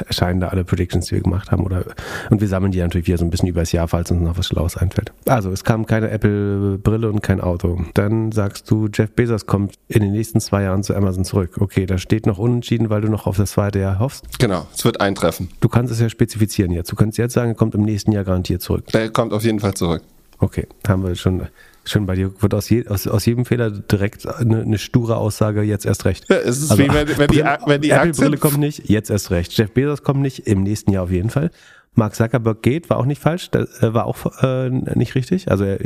erscheinen 0.06 0.40
da 0.40 0.48
alle 0.48 0.64
Predictions, 0.64 1.06
die 1.06 1.16
wir 1.16 1.22
gemacht 1.22 1.50
haben. 1.50 1.64
Oder, 1.64 1.84
und 2.30 2.40
wir 2.40 2.48
sammeln 2.48 2.72
die 2.72 2.80
natürlich 2.80 3.06
wieder 3.06 3.18
so 3.18 3.24
ein 3.24 3.30
bisschen 3.30 3.48
übers 3.48 3.72
Jahr, 3.72 3.88
falls 3.88 4.10
uns 4.10 4.20
noch 4.20 4.38
was 4.38 4.46
Schlaues 4.46 4.76
einfällt. 4.76 5.12
Also, 5.26 5.50
es 5.50 5.64
kam 5.64 5.86
keine 5.86 6.10
Apple-Brille 6.10 7.10
und 7.10 7.22
kein 7.22 7.40
Auto. 7.40 7.84
Dann 7.94 8.32
sagst 8.32 8.70
du, 8.70 8.88
Jeff 8.92 9.10
Bezos 9.12 9.46
kommt 9.46 9.74
in 9.88 10.02
den 10.02 10.12
nächsten 10.12 10.40
zwei 10.40 10.62
Jahren 10.62 10.82
zu 10.82 10.94
Amazon 10.94 11.24
zurück. 11.24 11.58
Okay, 11.60 11.86
da 11.86 11.98
steht 11.98 12.26
noch 12.26 12.38
unentschieden, 12.38 12.90
weil 12.90 13.00
du 13.00 13.08
noch 13.08 13.26
auf 13.26 13.36
das 13.36 13.52
zweite 13.52 13.78
Jahr 13.78 13.98
hoffst. 13.98 14.38
Genau, 14.38 14.66
es 14.74 14.84
wird 14.84 15.00
eintreffen. 15.00 15.48
Du 15.60 15.68
kannst 15.68 15.92
es 15.92 16.00
ja 16.00 16.08
spezifizieren 16.08 16.72
jetzt. 16.72 16.90
Du 16.90 16.96
kannst 16.96 17.18
jetzt 17.18 17.34
sagen, 17.34 17.50
er 17.50 17.54
kommt 17.54 17.74
im 17.74 17.82
nächsten 17.82 18.12
Jahr 18.12 18.24
garantiert 18.24 18.62
zurück. 18.62 18.84
Er 18.92 19.10
kommt 19.10 19.32
auf 19.32 19.44
jeden 19.44 19.60
Fall 19.60 19.74
zurück. 19.74 20.02
Okay, 20.38 20.66
haben 20.88 21.04
wir 21.04 21.14
schon 21.14 21.46
Schön 21.84 22.06
bei 22.06 22.14
dir 22.14 22.32
wird 22.40 22.54
aus, 22.54 22.68
je, 22.70 22.86
aus, 22.86 23.06
aus 23.08 23.26
jedem 23.26 23.44
Fehler 23.44 23.70
direkt 23.70 24.26
eine, 24.26 24.62
eine, 24.62 24.78
sture 24.78 25.16
Aussage, 25.16 25.62
jetzt 25.62 25.84
erst 25.84 26.04
recht. 26.04 26.28
Ja, 26.28 26.36
es 26.36 26.62
ist 26.62 26.70
also, 26.70 26.82
wie 26.82 26.88
wenn, 26.88 27.18
wenn 27.18 27.28
die, 27.28 27.44
wenn 27.66 27.80
die 27.80 27.90
Apple-Brille 27.90 28.36
kommt 28.36 28.58
nicht, 28.58 28.88
jetzt 28.88 29.10
erst 29.10 29.30
recht. 29.30 29.52
Jeff 29.56 29.72
Bezos 29.72 30.02
kommt 30.02 30.20
nicht, 30.20 30.46
im 30.46 30.62
nächsten 30.62 30.92
Jahr 30.92 31.04
auf 31.04 31.10
jeden 31.10 31.30
Fall. 31.30 31.50
Mark 31.94 32.14
Zuckerberg 32.14 32.62
geht, 32.62 32.88
war 32.88 32.98
auch 32.98 33.04
nicht 33.04 33.20
falsch, 33.20 33.50
äh, 33.52 33.66
war 33.80 34.06
auch 34.06 34.42
äh, 34.42 34.70
nicht 34.70 35.14
richtig. 35.14 35.50
Also 35.50 35.64
er, 35.64 35.78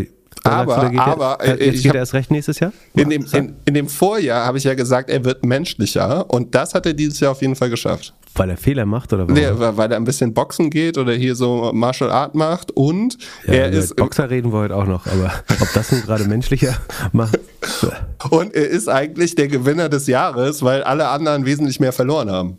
aber, 0.44 0.76
du, 0.76 0.90
geht 0.90 1.00
aber 1.00 1.38
er, 1.40 1.60
jetzt 1.64 1.82
geht 1.82 1.94
er 1.94 2.00
erst 2.00 2.14
recht 2.14 2.30
nächstes 2.30 2.60
Jahr? 2.60 2.72
In 2.94 3.10
dem, 3.10 3.26
in, 3.32 3.56
in 3.64 3.74
dem 3.74 3.88
Vorjahr 3.88 4.44
habe 4.44 4.58
ich 4.58 4.64
ja 4.64 4.74
gesagt, 4.74 5.10
er 5.10 5.24
wird 5.24 5.44
menschlicher 5.44 6.30
und 6.30 6.54
das 6.54 6.74
hat 6.74 6.86
er 6.86 6.92
dieses 6.92 7.20
Jahr 7.20 7.32
auf 7.32 7.40
jeden 7.40 7.56
Fall 7.56 7.70
geschafft. 7.70 8.14
Weil 8.36 8.50
er 8.50 8.56
Fehler 8.56 8.86
macht 8.86 9.12
oder 9.12 9.28
warum? 9.28 9.34
Nee, 9.34 9.48
weil 9.76 9.90
er 9.90 9.96
ein 9.96 10.04
bisschen 10.04 10.34
Boxen 10.34 10.70
geht 10.70 10.98
oder 10.98 11.12
hier 11.12 11.34
so 11.34 11.70
Martial 11.72 12.10
Art 12.10 12.34
macht 12.34 12.70
und 12.72 13.16
ja, 13.46 13.54
er 13.54 13.70
ist. 13.70 13.96
Boxer 13.96 14.28
reden 14.28 14.52
wir 14.52 14.58
heute 14.58 14.76
auch 14.76 14.86
noch, 14.86 15.06
aber 15.06 15.32
ob 15.60 15.72
das 15.72 15.92
nun 15.92 16.02
gerade 16.02 16.24
menschlicher 16.24 16.76
macht. 17.12 17.38
und 18.30 18.54
er 18.54 18.68
ist 18.68 18.88
eigentlich 18.88 19.34
der 19.34 19.48
Gewinner 19.48 19.88
des 19.88 20.06
Jahres, 20.06 20.62
weil 20.62 20.82
alle 20.82 21.08
anderen 21.08 21.46
wesentlich 21.46 21.80
mehr 21.80 21.92
verloren 21.92 22.30
haben. 22.30 22.58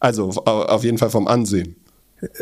Also 0.00 0.28
auf 0.30 0.84
jeden 0.84 0.98
Fall 0.98 1.10
vom 1.10 1.26
Ansehen. 1.26 1.76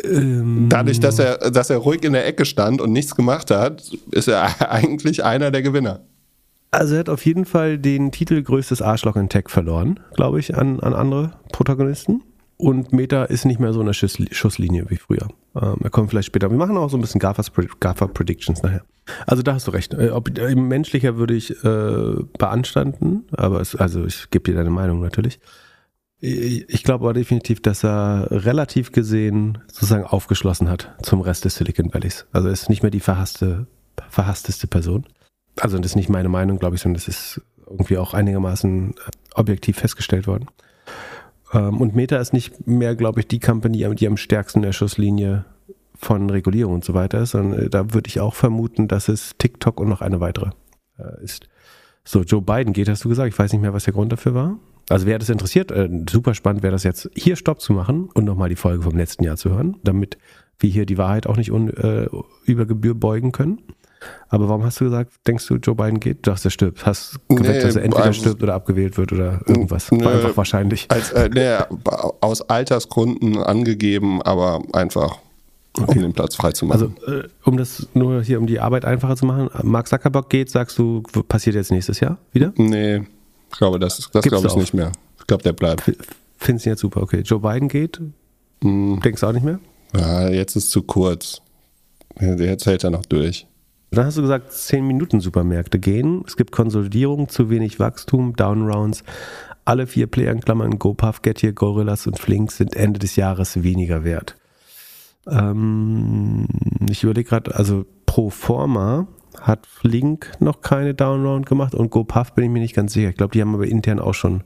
Ähm, 0.03 0.67
Dadurch, 0.69 0.99
dass 0.99 1.19
er, 1.19 1.37
dass 1.51 1.69
er 1.69 1.77
ruhig 1.77 2.03
in 2.03 2.13
der 2.13 2.25
Ecke 2.25 2.45
stand 2.45 2.81
und 2.81 2.91
nichts 2.91 3.15
gemacht 3.15 3.51
hat, 3.51 3.91
ist 4.11 4.27
er 4.27 4.71
eigentlich 4.71 5.23
einer 5.23 5.51
der 5.51 5.61
Gewinner. 5.61 6.01
Also 6.71 6.95
er 6.95 6.99
hat 7.01 7.09
auf 7.09 7.25
jeden 7.25 7.45
Fall 7.45 7.77
den 7.77 8.11
Titel 8.11 8.41
größtes 8.41 8.81
Arschloch 8.81 9.15
in 9.15 9.29
Tech 9.29 9.45
verloren, 9.47 9.99
glaube 10.15 10.39
ich, 10.39 10.55
an, 10.57 10.79
an 10.79 10.93
andere 10.93 11.33
Protagonisten. 11.51 12.23
Und 12.57 12.91
Meta 12.91 13.25
ist 13.25 13.45
nicht 13.45 13.59
mehr 13.59 13.71
so 13.71 13.81
eine 13.81 13.93
Schuss, 13.93 14.17
Schusslinie 14.31 14.89
wie 14.89 14.97
früher. 14.97 15.27
Ähm, 15.55 15.77
er 15.83 15.89
kommt 15.91 16.09
vielleicht 16.09 16.27
später. 16.27 16.49
Wir 16.49 16.57
machen 16.57 16.75
auch 16.75 16.89
so 16.89 16.97
ein 16.97 17.01
bisschen 17.01 17.19
GAFA 17.19 18.07
Predictions 18.07 18.63
nachher. 18.63 18.83
Also 19.27 19.43
da 19.43 19.53
hast 19.53 19.67
du 19.67 19.71
recht. 19.71 19.93
Äh, 19.93 20.09
ob, 20.09 20.35
äh, 20.37 20.55
menschlicher 20.55 21.17
würde 21.17 21.35
ich 21.35 21.51
äh, 21.63 22.15
beanstanden, 22.37 23.25
aber 23.31 23.61
es, 23.61 23.75
also 23.75 24.05
ich 24.05 24.31
gebe 24.31 24.51
dir 24.51 24.57
deine 24.57 24.71
Meinung 24.71 25.01
natürlich. 25.01 25.39
Ich, 26.19 26.67
ich 26.67 26.83
glaube 26.83 27.05
aber 27.05 27.13
definitiv, 27.13 27.61
dass 27.61 27.83
er 27.83 28.27
relativ 28.31 28.91
gesehen 28.91 29.59
sozusagen 29.67 30.03
aufgeschlossen 30.03 30.67
hat 30.67 30.95
zum 31.03 31.21
Rest 31.21 31.45
des 31.45 31.55
Silicon 31.55 31.93
Valleys. 31.93 32.25
Also 32.31 32.47
er 32.47 32.53
ist 32.53 32.69
nicht 32.69 32.81
mehr 32.81 32.89
die 32.89 32.99
verhasste, 32.99 33.67
verhassteste 34.09 34.65
Person. 34.65 35.05
Also 35.59 35.77
das 35.77 35.91
ist 35.91 35.95
nicht 35.95 36.09
meine 36.09 36.29
Meinung, 36.29 36.57
glaube 36.57 36.75
ich, 36.75 36.81
sondern 36.81 36.95
das 36.95 37.07
ist 37.07 37.41
irgendwie 37.67 37.97
auch 37.97 38.15
einigermaßen 38.15 38.95
objektiv 39.35 39.77
festgestellt 39.77 40.25
worden. 40.25 40.47
Ähm, 41.53 41.79
und 41.81 41.95
Meta 41.95 42.17
ist 42.17 42.33
nicht 42.33 42.67
mehr, 42.67 42.95
glaube 42.95 43.21
ich, 43.21 43.27
die 43.27 43.39
Company, 43.39 43.85
die 43.95 44.07
am 44.07 44.17
stärksten 44.17 44.59
in 44.59 44.63
der 44.63 44.73
Schusslinie 44.73 45.45
von 45.95 46.29
Regulierung 46.29 46.75
und 46.75 46.85
so 46.85 46.93
weiter 46.93 47.21
ist, 47.21 47.31
sondern 47.31 47.59
äh, 47.59 47.69
da 47.69 47.93
würde 47.93 48.07
ich 48.07 48.19
auch 48.19 48.35
vermuten, 48.35 48.87
dass 48.87 49.07
es 49.07 49.35
TikTok 49.37 49.79
und 49.79 49.89
noch 49.89 50.01
eine 50.01 50.19
weitere 50.19 50.51
äh, 50.97 51.23
ist. 51.23 51.47
So, 52.03 52.21
Joe 52.21 52.41
Biden 52.41 52.73
geht, 52.73 52.87
hast 52.87 53.03
du 53.03 53.09
gesagt. 53.09 53.33
Ich 53.33 53.39
weiß 53.39 53.51
nicht 53.51 53.61
mehr, 53.61 53.73
was 53.73 53.83
der 53.83 53.93
Grund 53.93 54.11
dafür 54.11 54.33
war. 54.33 54.59
Also 54.89 55.05
wer 55.05 55.19
das 55.19 55.29
interessiert, 55.29 55.71
äh, 55.71 55.89
super 56.09 56.33
spannend 56.33 56.63
wäre 56.63 56.71
das 56.71 56.83
jetzt 56.83 57.09
hier 57.13 57.35
Stopp 57.35 57.59
zu 57.59 57.73
machen 57.73 58.09
und 58.13 58.23
nochmal 58.23 58.49
die 58.49 58.55
Folge 58.55 58.83
vom 58.83 58.95
letzten 58.95 59.23
Jahr 59.23 59.35
zu 59.35 59.49
hören, 59.49 59.77
damit 59.83 60.17
wir 60.59 60.69
hier 60.69 60.85
die 60.85 60.97
Wahrheit 60.97 61.27
auch 61.27 61.35
nicht 61.35 61.51
un, 61.51 61.69
äh, 61.69 62.07
über 62.45 62.65
Gebühr 62.65 62.95
beugen 62.95 63.31
können. 63.31 63.61
Aber 64.29 64.49
warum 64.49 64.63
hast 64.63 64.79
du 64.79 64.85
gesagt, 64.85 65.13
denkst 65.25 65.47
du, 65.47 65.55
Joe 65.55 65.75
Biden 65.75 65.99
geht? 65.99 66.17
Du 66.17 66.31
dachtest, 66.31 66.45
er 66.45 66.51
stirbt. 66.51 66.85
Hast 66.85 67.19
gewettet, 67.29 67.55
nee, 67.55 67.61
dass 67.61 67.75
er 67.75 67.83
entweder 67.83 68.05
also, 68.05 68.19
stirbt 68.19 68.43
oder 68.43 68.53
abgewählt 68.53 68.97
wird 68.97 69.11
oder 69.11 69.41
irgendwas. 69.45 69.91
War 69.91 70.11
einfach 70.11 70.37
wahrscheinlich. 70.37 70.87
Als, 70.89 71.11
äh, 71.11 71.29
nee, 71.33 71.57
aus 72.21 72.41
Altersgründen 72.41 73.37
angegeben, 73.37 74.21
aber 74.21 74.61
einfach 74.73 75.17
okay. 75.77 75.97
um 75.97 76.01
den 76.01 76.13
Platz 76.13 76.35
frei 76.35 76.51
zu 76.51 76.65
machen. 76.65 76.95
Also, 77.05 77.17
äh, 77.17 77.27
um 77.43 77.57
das 77.57 77.87
nur 77.93 78.21
hier, 78.23 78.39
um 78.39 78.47
die 78.47 78.59
Arbeit 78.59 78.85
einfacher 78.85 79.15
zu 79.15 79.25
machen, 79.25 79.49
Mark 79.63 79.87
Zuckerberg 79.87 80.29
geht, 80.29 80.49
sagst 80.49 80.77
du, 80.77 81.01
passiert 81.27 81.55
jetzt 81.55 81.71
nächstes 81.71 81.99
Jahr 81.99 82.17
wieder? 82.33 82.53
Nee, 82.57 83.03
ich 83.51 83.57
glaube, 83.57 83.79
das, 83.79 84.09
das 84.11 84.23
glaube 84.23 84.47
ich 84.47 84.55
nicht 84.55 84.73
mehr. 84.73 84.91
Ich 85.19 85.27
glaube, 85.27 85.43
der 85.43 85.53
bleibt. 85.53 85.91
Findest 86.37 86.65
du 86.65 86.69
jetzt 86.69 86.81
super, 86.81 87.01
okay. 87.01 87.21
Joe 87.21 87.39
Biden 87.39 87.67
geht? 87.67 87.99
Hm. 88.61 88.99
Denkst 89.03 89.21
du 89.21 89.27
auch 89.27 89.31
nicht 89.31 89.45
mehr? 89.45 89.59
Ja, 89.95 90.29
jetzt 90.29 90.55
ist 90.55 90.69
zu 90.69 90.83
kurz. 90.83 91.41
Jetzt 92.19 92.65
hält 92.65 92.83
er 92.83 92.89
noch 92.89 93.05
durch. 93.05 93.46
Dann 93.91 94.05
hast 94.05 94.17
du 94.17 94.21
gesagt, 94.21 94.51
10 94.51 94.85
Minuten 94.85 95.21
Supermärkte 95.21 95.79
gehen. 95.79 96.23
Es 96.27 96.35
gibt 96.35 96.51
Konsolidierung, 96.51 97.29
zu 97.29 97.49
wenig 97.49 97.79
Wachstum, 97.79 98.35
Downrounds. 98.35 99.03
Alle 99.65 99.87
vier 99.87 100.07
Player 100.07 100.31
in 100.31 100.41
Klammern, 100.41 100.79
GoPuff, 100.79 101.21
Getir, 101.21 101.53
Gorillas 101.53 102.07
und 102.07 102.19
Flink 102.19 102.51
sind 102.51 102.75
Ende 102.75 102.99
des 102.99 103.15
Jahres 103.15 103.63
weniger 103.63 104.03
wert. 104.03 104.35
Ähm, 105.29 106.47
ich 106.89 107.03
überlege 107.03 107.29
gerade, 107.29 107.55
also 107.55 107.85
pro 108.05 108.29
forma 108.29 109.07
hat 109.41 109.67
Flink 109.67 110.31
noch 110.39 110.61
keine 110.61 110.93
Downround 110.93 111.45
gemacht 111.45 111.75
und 111.75 111.91
GoPuff 111.91 112.33
bin 112.33 112.45
ich 112.45 112.49
mir 112.49 112.59
nicht 112.59 112.75
ganz 112.75 112.93
sicher. 112.93 113.09
Ich 113.09 113.15
glaube, 113.15 113.33
die 113.33 113.41
haben 113.41 113.53
aber 113.53 113.67
intern 113.67 113.99
auch 113.99 114.13
schon 114.13 114.43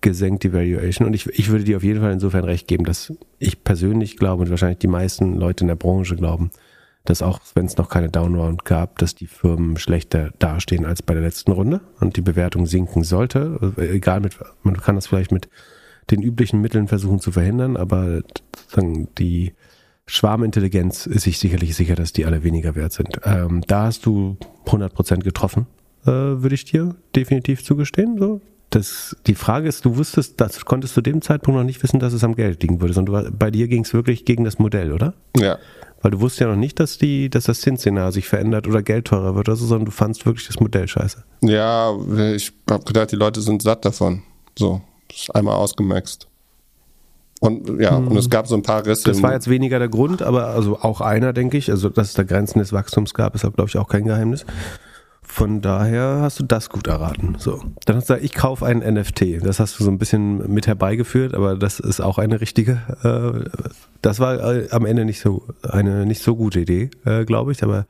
gesenkt, 0.00 0.44
die 0.44 0.52
Valuation. 0.52 1.06
Und 1.06 1.14
ich, 1.14 1.26
ich 1.26 1.50
würde 1.50 1.64
dir 1.64 1.76
auf 1.76 1.82
jeden 1.82 2.00
Fall 2.00 2.12
insofern 2.12 2.44
recht 2.44 2.66
geben, 2.68 2.84
dass 2.84 3.12
ich 3.38 3.64
persönlich 3.64 4.16
glaube 4.16 4.42
und 4.42 4.50
wahrscheinlich 4.50 4.78
die 4.78 4.86
meisten 4.86 5.34
Leute 5.34 5.64
in 5.64 5.68
der 5.68 5.74
Branche 5.74 6.16
glauben, 6.16 6.50
dass 7.04 7.22
auch 7.22 7.40
wenn 7.54 7.66
es 7.66 7.76
noch 7.76 7.88
keine 7.88 8.08
Downround 8.08 8.64
gab, 8.64 8.98
dass 8.98 9.14
die 9.14 9.26
Firmen 9.26 9.76
schlechter 9.78 10.30
dastehen 10.38 10.84
als 10.84 11.02
bei 11.02 11.14
der 11.14 11.22
letzten 11.22 11.52
Runde 11.52 11.80
und 12.00 12.16
die 12.16 12.20
Bewertung 12.20 12.66
sinken 12.66 13.04
sollte. 13.04 13.72
Egal 13.76 14.20
mit, 14.20 14.38
man 14.62 14.76
kann 14.76 14.96
das 14.96 15.06
vielleicht 15.06 15.32
mit 15.32 15.48
den 16.10 16.22
üblichen 16.22 16.60
Mitteln 16.60 16.88
versuchen 16.88 17.20
zu 17.20 17.32
verhindern, 17.32 17.76
aber 17.76 18.22
die 19.18 19.54
Schwarmintelligenz 20.06 21.06
ist 21.06 21.22
sich 21.22 21.38
sicherlich 21.38 21.76
sicher, 21.76 21.94
dass 21.94 22.12
die 22.12 22.24
alle 22.26 22.42
weniger 22.42 22.74
wert 22.74 22.92
sind. 22.92 23.20
Ähm, 23.24 23.62
da 23.66 23.84
hast 23.84 24.06
du 24.06 24.36
100% 24.66 25.20
getroffen, 25.20 25.66
äh, 26.04 26.10
würde 26.10 26.54
ich 26.54 26.64
dir 26.64 26.96
definitiv 27.14 27.64
zugestehen. 27.64 28.18
So. 28.18 28.40
Das, 28.70 29.16
die 29.26 29.34
Frage 29.34 29.68
ist, 29.68 29.84
du 29.84 29.96
wusstest, 29.96 30.40
das 30.40 30.64
konntest 30.64 30.94
zu 30.94 31.00
dem 31.00 31.22
Zeitpunkt 31.22 31.58
noch 31.58 31.64
nicht 31.64 31.82
wissen, 31.82 32.00
dass 32.00 32.12
es 32.12 32.24
am 32.24 32.34
Geld 32.34 32.62
liegen 32.62 32.80
würde, 32.80 32.94
sondern 32.94 33.24
du, 33.24 33.30
bei 33.32 33.50
dir 33.50 33.68
ging 33.68 33.84
es 33.84 33.94
wirklich 33.94 34.24
gegen 34.24 34.44
das 34.44 34.58
Modell, 34.58 34.92
oder? 34.92 35.14
Ja. 35.36 35.58
Weil 36.02 36.12
du 36.12 36.20
wusstest 36.20 36.40
ja 36.40 36.46
noch 36.48 36.56
nicht, 36.56 36.80
dass, 36.80 36.98
die, 36.98 37.28
dass 37.28 37.44
das 37.44 37.60
Zinsszenario 37.60 38.10
sich 38.10 38.26
verändert 38.26 38.66
oder 38.66 38.82
Geld 38.82 39.06
teurer 39.06 39.34
wird, 39.34 39.48
also, 39.48 39.66
sondern 39.66 39.86
du 39.86 39.92
fandst 39.92 40.24
wirklich 40.24 40.46
das 40.46 40.58
Modell 40.58 40.88
scheiße. 40.88 41.24
Ja, 41.42 41.94
ich 42.34 42.52
habe 42.70 42.84
gedacht, 42.84 43.12
die 43.12 43.16
Leute 43.16 43.40
sind 43.40 43.62
satt 43.62 43.84
davon. 43.84 44.22
So, 44.58 44.80
ist 45.12 45.34
einmal 45.34 45.56
ausgemaxt. 45.56 46.26
Und 47.40 47.80
ja, 47.80 47.96
hm. 47.96 48.08
und 48.08 48.16
es 48.18 48.28
gab 48.28 48.46
so 48.46 48.54
ein 48.54 48.62
paar 48.62 48.84
Risse. 48.84 49.04
Das 49.08 49.22
war 49.22 49.32
jetzt 49.32 49.48
weniger 49.48 49.78
der 49.78 49.88
Grund, 49.88 50.20
aber 50.22 50.48
also 50.48 50.78
auch 50.80 51.00
einer, 51.00 51.32
denke 51.32 51.56
ich. 51.56 51.70
Also, 51.70 51.88
dass 51.88 52.08
es 52.08 52.14
da 52.14 52.22
Grenzen 52.22 52.58
des 52.58 52.72
Wachstums 52.72 53.14
gab, 53.14 53.34
ist, 53.34 53.42
glaube 53.42 53.64
ich, 53.66 53.78
auch 53.78 53.88
kein 53.88 54.04
Geheimnis. 54.04 54.44
Von 55.22 55.60
daher 55.60 56.18
hast 56.20 56.40
du 56.40 56.44
das 56.44 56.70
gut 56.70 56.86
erraten. 56.86 57.36
So. 57.38 57.62
Dann 57.84 57.96
hast 57.96 58.08
du 58.08 58.14
gesagt, 58.14 58.24
ich 58.24 58.34
kaufe 58.34 58.66
einen 58.66 58.80
NFT. 58.94 59.44
Das 59.44 59.60
hast 59.60 59.78
du 59.78 59.84
so 59.84 59.90
ein 59.90 59.98
bisschen 59.98 60.52
mit 60.52 60.66
herbeigeführt, 60.66 61.34
aber 61.34 61.56
das 61.56 61.78
ist 61.78 62.00
auch 62.00 62.18
eine 62.18 62.40
richtige. 62.40 62.82
Äh, 63.02 63.48
das 64.02 64.18
war 64.18 64.42
äh, 64.42 64.68
am 64.70 64.84
Ende 64.84 65.04
nicht 65.04 65.20
so 65.20 65.46
eine 65.62 66.04
nicht 66.04 66.22
so 66.22 66.34
gute 66.36 66.60
Idee, 66.60 66.90
äh, 67.04 67.24
glaube 67.24 67.52
ich, 67.52 67.62
aber 67.62 67.86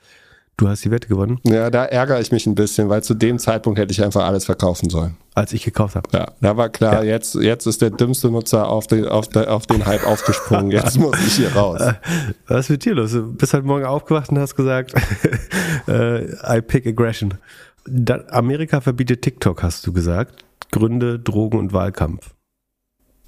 du 0.61 0.69
hast 0.69 0.85
die 0.85 0.90
Wette 0.90 1.09
gewonnen. 1.09 1.40
Ja, 1.45 1.71
da 1.71 1.85
ärgere 1.85 2.21
ich 2.21 2.33
mich 2.33 2.47
ein 2.47 2.55
bisschen, 2.55 2.88
weil 2.88 3.02
zu 3.02 3.14
dem 3.14 3.38
Zeitpunkt 3.38 3.79
hätte 3.79 3.93
ich 3.93 4.02
einfach 4.02 4.25
alles 4.25 4.45
verkaufen 4.45 4.90
sollen. 4.90 5.17
Als 5.35 5.52
ich 5.52 5.64
gekauft 5.64 5.97
habe. 5.97 6.09
Ja, 6.12 6.33
da 6.40 6.57
war 6.57 6.69
klar, 6.69 7.05
ja. 7.05 7.12
jetzt, 7.12 7.35
jetzt 7.37 7.67
ist 7.67 7.81
der 7.81 7.90
dümmste 7.90 8.31
Nutzer 8.31 8.69
auf 8.69 8.87
den, 8.87 9.07
auf, 9.07 9.29
der, 9.29 9.52
auf 9.55 9.67
den 9.67 9.87
Hype 9.87 10.07
aufgesprungen. 10.07 10.71
Jetzt 10.71 10.99
muss 10.99 11.17
ich 11.26 11.35
hier 11.35 11.55
raus. 11.55 11.81
Was 12.47 12.67
ist 12.67 12.71
mit 12.71 12.85
dir 12.85 12.95
los? 12.95 13.12
Du 13.12 13.33
bist 13.33 13.55
heute 13.55 13.67
Morgen 13.67 13.85
aufgewacht 13.85 14.31
und 14.31 14.38
hast 14.38 14.55
gesagt, 14.55 14.93
äh, 15.88 16.25
I 16.57 16.61
pick 16.61 16.87
aggression. 16.87 17.35
Amerika 18.31 18.81
verbietet 18.81 19.23
TikTok, 19.23 19.62
hast 19.62 19.87
du 19.87 19.93
gesagt. 19.93 20.45
Gründe, 20.73 21.19
Drogen 21.19 21.59
und 21.59 21.73
Wahlkampf. 21.73 22.35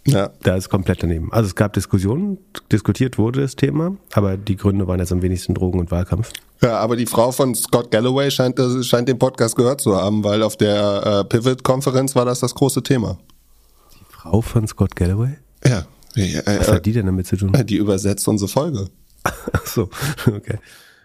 Ja. 0.07 0.31
Da 0.43 0.57
ist 0.57 0.69
komplett 0.69 1.03
daneben. 1.03 1.33
Also 1.33 1.47
es 1.49 1.55
gab 1.55 1.73
Diskussionen, 1.75 2.39
diskutiert 2.71 3.19
wurde 3.19 3.43
das 3.43 3.55
Thema, 3.55 3.97
aber 4.13 4.37
die 4.37 4.57
Gründe 4.57 4.87
waren 4.89 4.99
jetzt 4.99 5.13
am 5.13 5.23
wenigsten 5.23 5.55
Drogen 5.55 5.79
und 5.79 5.91
Wahlkampf. 5.91 6.31
Ja, 6.61 6.79
aber 6.79 6.97
die 6.97 7.07
Frau 7.07 7.31
von 7.33 7.55
Scott 7.55 7.91
Galloway 7.91 8.31
scheint, 8.31 8.61
scheint 8.83 9.09
den 9.09 9.19
Podcast 9.19 9.57
gehört 9.57 9.81
zu 9.81 9.97
haben, 9.97 10.25
weil 10.25 10.43
auf 10.43 10.57
der 10.57 11.23
äh, 11.23 11.25
Pivot-Konferenz 11.25 12.15
war 12.17 12.25
das 12.25 12.41
das 12.41 12.55
große 12.55 12.83
Thema. 12.83 13.19
Die 13.95 14.05
Frau 14.09 14.41
von 14.41 14.67
Scott 14.67 14.97
Galloway? 14.97 15.37
Ja. 15.65 15.87
Äh, 16.15 16.43
Was 16.59 16.69
hat 16.69 16.87
die 16.87 16.93
denn 16.93 17.07
damit 17.07 17.27
zu 17.27 17.37
tun? 17.37 17.53
Die 17.65 17.77
übersetzt 17.77 18.27
unsere 18.29 18.49
Folge. 18.49 18.89
Ach 19.25 19.67
so, 19.67 19.89
okay. 20.27 20.59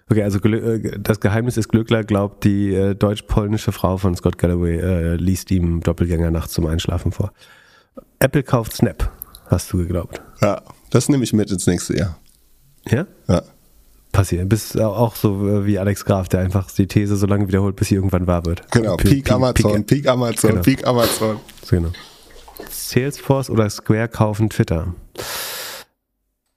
Okay, 0.10 0.24
also 0.24 0.40
äh, 0.40 1.00
das 1.00 1.20
Geheimnis 1.20 1.58
ist 1.58 1.68
Glückler 1.68 2.04
glaubt, 2.04 2.44
die 2.46 2.74
äh, 2.74 2.96
deutsch-polnische 2.96 3.72
Frau 3.72 3.98
von 3.98 4.16
Scott 4.16 4.38
Galloway 4.38 4.78
äh, 4.78 5.16
liest 5.16 5.52
ihm 5.52 5.82
Doppelgänger 5.82 6.32
nachts 6.32 6.54
zum 6.54 6.66
Einschlafen 6.66 7.12
vor. 7.12 7.34
Apple 8.20 8.44
kauft 8.44 8.74
Snap, 8.74 9.12
hast 9.48 9.72
du 9.72 9.78
geglaubt. 9.78 10.22
Ja, 10.42 10.62
das 10.90 11.10
nehme 11.10 11.24
ich 11.24 11.34
mit 11.34 11.52
ins 11.52 11.68
nächste 11.68 11.98
Jahr. 11.98 12.18
Ja? 12.88 13.06
Ja. 13.28 13.44
Passiert. 14.12 14.50
Bist 14.50 14.80
auch 14.80 15.16
so 15.16 15.48
äh, 15.48 15.66
wie 15.66 15.78
Alex 15.78 16.04
Graf, 16.04 16.28
der 16.30 16.40
einfach 16.40 16.72
die 16.72 16.88
These 16.88 17.16
so 17.18 17.28
lange 17.28 17.48
wiederholt, 17.48 17.76
bis 17.76 17.90
sie 17.90 17.96
irgendwann 17.96 18.26
wahr 18.26 18.46
wird. 18.46 18.72
Genau, 18.72 18.96
Peak, 18.96 19.12
Peak 19.26 19.32
Amazon, 19.32 19.74
Peak, 19.74 19.88
Peak 19.88 20.08
Amazon, 20.08 20.50
genau. 20.50 20.62
Peak 20.64 20.88
Amazon. 20.88 21.40
Genau. 21.70 21.90
Salesforce 22.70 23.50
oder 23.52 23.70
Square 23.70 24.08
kaufen 24.08 24.50
Twitter. 24.50 24.94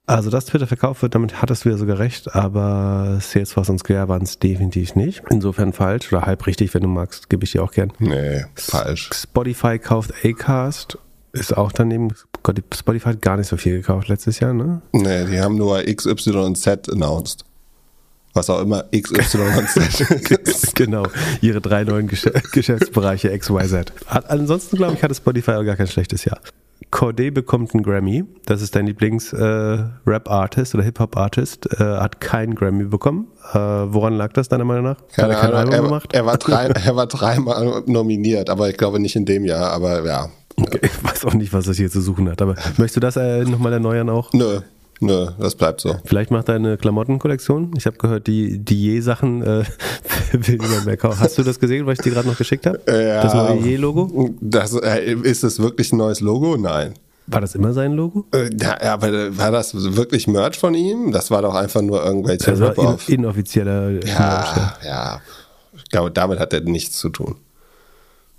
Also, 0.06 0.30
dass 0.30 0.46
Twitter 0.46 0.66
verkauft 0.66 1.02
wird, 1.02 1.14
damit 1.14 1.42
hattest 1.42 1.64
du 1.64 1.68
ja 1.68 1.76
sogar 1.76 1.98
recht, 1.98 2.34
aber 2.34 3.18
Salesforce 3.20 3.68
und 3.68 3.78
Square 3.78 4.08
waren 4.08 4.22
es 4.22 4.38
definitiv 4.38 4.94
nicht. 4.96 5.22
Insofern 5.30 5.72
falsch 5.72 6.12
oder 6.12 6.22
halb 6.22 6.46
richtig, 6.46 6.72
wenn 6.74 6.82
du 6.82 6.88
magst, 6.88 7.28
gebe 7.28 7.44
ich 7.44 7.52
dir 7.52 7.62
auch 7.62 7.72
gern. 7.72 7.92
Nee, 7.98 8.44
falsch. 8.54 9.10
Spotify 9.12 9.78
kauft 9.78 10.12
Acast 10.24 10.98
ist 11.32 11.56
auch 11.56 11.72
daneben, 11.72 12.08
Spotify 12.74 13.10
hat 13.10 13.22
gar 13.22 13.36
nicht 13.36 13.48
so 13.48 13.56
viel 13.56 13.78
gekauft 13.78 14.08
letztes 14.08 14.40
Jahr, 14.40 14.52
ne? 14.52 14.82
Nee, 14.92 15.26
die 15.26 15.40
haben 15.40 15.56
nur 15.56 15.82
XY 15.82 16.30
und 16.38 16.56
Z 16.56 16.90
announced. 16.90 17.44
Was 18.32 18.48
auch 18.48 18.60
immer 18.60 18.84
XY 18.96 19.38
und 19.58 19.68
Z 19.68 20.74
genau, 20.74 21.04
ihre 21.40 21.60
drei 21.60 21.84
neuen 21.84 22.06
Gesch 22.06 22.28
Geschäftsbereiche 22.52 23.36
XYZ. 23.36 23.92
Ansonsten, 24.06 24.76
glaube 24.76 24.94
ich, 24.94 25.02
hatte 25.02 25.14
Spotify 25.14 25.52
auch 25.52 25.64
gar 25.64 25.76
kein 25.76 25.88
schlechtes 25.88 26.24
Jahr. 26.24 26.38
Corday 26.90 27.30
bekommt 27.30 27.74
einen 27.74 27.82
Grammy. 27.82 28.24
Das 28.46 28.62
ist 28.62 28.74
dein 28.74 28.86
Lieblings-Rap-Artist 28.86 30.74
äh, 30.74 30.76
oder 30.76 30.84
Hip-Hop-Artist. 30.84 31.68
Äh, 31.78 31.84
hat 31.84 32.20
keinen 32.20 32.54
Grammy 32.54 32.84
bekommen. 32.84 33.28
Äh, 33.52 33.58
woran 33.58 34.14
lag 34.14 34.32
das 34.32 34.48
deiner 34.48 34.64
Meinung 34.64 34.84
nach? 34.84 34.96
Keine 35.14 35.36
Ahnung, 35.36 35.72
er, 35.72 36.02
er, 36.12 36.26
war 36.26 36.38
drei, 36.38 36.66
er 36.66 36.96
war 36.96 37.06
dreimal 37.06 37.82
nominiert, 37.86 38.50
aber 38.50 38.70
ich 38.70 38.76
glaube 38.76 38.98
nicht 38.98 39.14
in 39.14 39.24
dem 39.24 39.44
Jahr. 39.44 39.70
Aber 39.72 40.04
ja, 40.04 40.30
Okay, 40.60 40.80
ich 40.82 41.04
weiß 41.04 41.24
auch 41.24 41.34
nicht, 41.34 41.52
was 41.52 41.66
das 41.66 41.76
hier 41.76 41.90
zu 41.90 42.00
suchen 42.00 42.28
hat, 42.28 42.40
aber 42.42 42.54
möchtest 42.76 42.96
du 42.96 43.00
das 43.00 43.16
äh, 43.16 43.44
nochmal 43.44 43.72
erneuern 43.72 44.08
auch? 44.10 44.32
Nö. 44.32 44.60
Nö, 45.02 45.28
das 45.38 45.54
bleibt 45.54 45.80
so. 45.80 45.96
Vielleicht 46.04 46.30
macht 46.30 46.50
er 46.50 46.56
eine 46.56 46.76
Klamottenkollektion. 46.76 47.72
Ich 47.78 47.86
habe 47.86 47.96
gehört, 47.96 48.26
die 48.26 48.58
Die-Sachen 48.58 49.40
äh, 49.42 49.64
will 50.32 50.58
niemand 50.58 50.84
mehr 50.84 50.98
kaufen. 50.98 51.20
Hast 51.20 51.38
du 51.38 51.42
das 51.42 51.58
gesehen, 51.58 51.86
was 51.86 51.98
ich 51.98 52.04
dir 52.04 52.12
gerade 52.12 52.28
noch 52.28 52.36
geschickt 52.36 52.66
habe? 52.66 52.80
Ja, 52.86 53.22
das 53.22 53.32
neue 53.32 53.60
Je-Logo? 53.60 54.34
Das, 54.42 54.74
äh, 54.74 55.14
ist 55.14 55.42
es 55.42 55.58
wirklich 55.58 55.90
ein 55.92 55.96
neues 55.96 56.20
Logo? 56.20 56.58
Nein. 56.58 56.92
War 57.26 57.40
das 57.40 57.54
immer 57.54 57.72
sein 57.72 57.92
Logo? 57.92 58.26
Äh, 58.32 58.50
ja, 58.60 58.78
aber 58.92 59.36
war 59.38 59.52
das 59.52 59.72
wirklich 59.96 60.26
Merch 60.26 60.58
von 60.58 60.74
ihm? 60.74 61.12
Das 61.12 61.30
war 61.30 61.40
doch 61.42 61.54
einfach 61.54 61.80
nur 61.80 62.04
irgendwelche 62.04 62.50
Das 62.50 62.60
war 62.60 62.76
in, 63.08 63.14
inoffizieller 63.14 63.88
Merch, 63.90 64.04
Ja, 64.06 64.74
ja. 64.84 65.20
Ich 65.76 65.84
glaube, 65.90 66.10
damit 66.10 66.40
hat 66.40 66.52
er 66.52 66.60
nichts 66.60 66.98
zu 66.98 67.08
tun. 67.08 67.36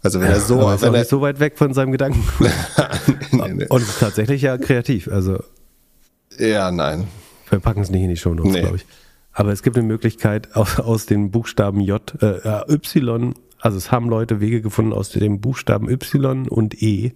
Also 0.03 0.19
wenn 0.19 0.29
er 0.31 0.39
so, 0.39 0.59
Aber 0.61 0.75
ist 0.75 0.81
wenn 0.81 0.93
er, 0.95 1.05
so 1.05 1.21
weit 1.21 1.39
weg 1.39 1.57
von 1.57 1.73
seinem 1.73 1.91
Gedanken. 1.91 2.23
nee, 3.31 3.53
nee. 3.53 3.67
Und 3.67 3.81
ist 3.81 3.99
tatsächlich 3.99 4.41
ja 4.41 4.57
kreativ. 4.57 5.07
Also 5.07 5.43
ja, 6.39 6.71
nein. 6.71 7.07
wir 7.49 7.59
packen 7.59 7.81
es 7.81 7.89
nicht 7.91 8.01
in 8.03 8.09
die 8.09 8.17
Show 8.17 8.33
Notes, 8.33 8.51
Nee. 8.51 8.61
glaube 8.61 8.77
ich. 8.77 8.85
Aber 9.33 9.51
es 9.51 9.63
gibt 9.63 9.77
eine 9.77 9.85
Möglichkeit 9.87 10.55
aus, 10.55 10.79
aus 10.79 11.05
den 11.05 11.31
Buchstaben 11.31 11.79
J, 11.81 12.01
äh, 12.21 12.37
äh, 12.37 12.73
Y, 12.73 13.33
also 13.59 13.77
es 13.77 13.91
haben 13.91 14.09
Leute 14.09 14.39
Wege 14.41 14.61
gefunden, 14.61 14.91
aus 14.91 15.09
dem 15.09 15.39
Buchstaben 15.39 15.87
Y 15.89 16.47
und 16.49 16.81
E 16.81 17.13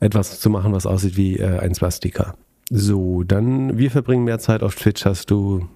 etwas 0.00 0.40
zu 0.40 0.50
machen, 0.50 0.72
was 0.72 0.86
aussieht 0.86 1.16
wie 1.16 1.38
äh, 1.38 1.58
ein 1.58 1.74
Swastika. 1.74 2.34
So, 2.70 3.24
dann, 3.24 3.76
wir 3.76 3.90
verbringen 3.90 4.24
mehr 4.24 4.38
Zeit 4.38 4.62
auf 4.62 4.74
Twitch, 4.76 5.04
hast 5.04 5.30
du 5.30 5.66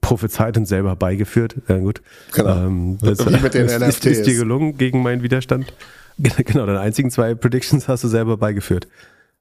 prophezeit 0.00 0.56
und 0.56 0.66
selber 0.66 0.96
beigeführt. 0.96 1.56
Ja, 1.68 1.78
gut. 1.78 2.02
Genau. 2.32 2.66
Ähm, 2.66 2.98
das 3.00 3.26
Wie 3.26 3.38
mit 3.40 3.54
den 3.54 3.66
ist, 3.66 3.80
ist, 3.80 4.06
ist 4.06 4.26
dir 4.26 4.32
NFTs. 4.32 4.38
gelungen 4.40 4.76
gegen 4.76 5.02
meinen 5.02 5.22
Widerstand. 5.22 5.72
Genau, 6.44 6.66
deine 6.66 6.80
einzigen 6.80 7.10
zwei 7.10 7.34
Predictions 7.34 7.88
hast 7.88 8.04
du 8.04 8.08
selber 8.08 8.36
beigeführt. 8.36 8.88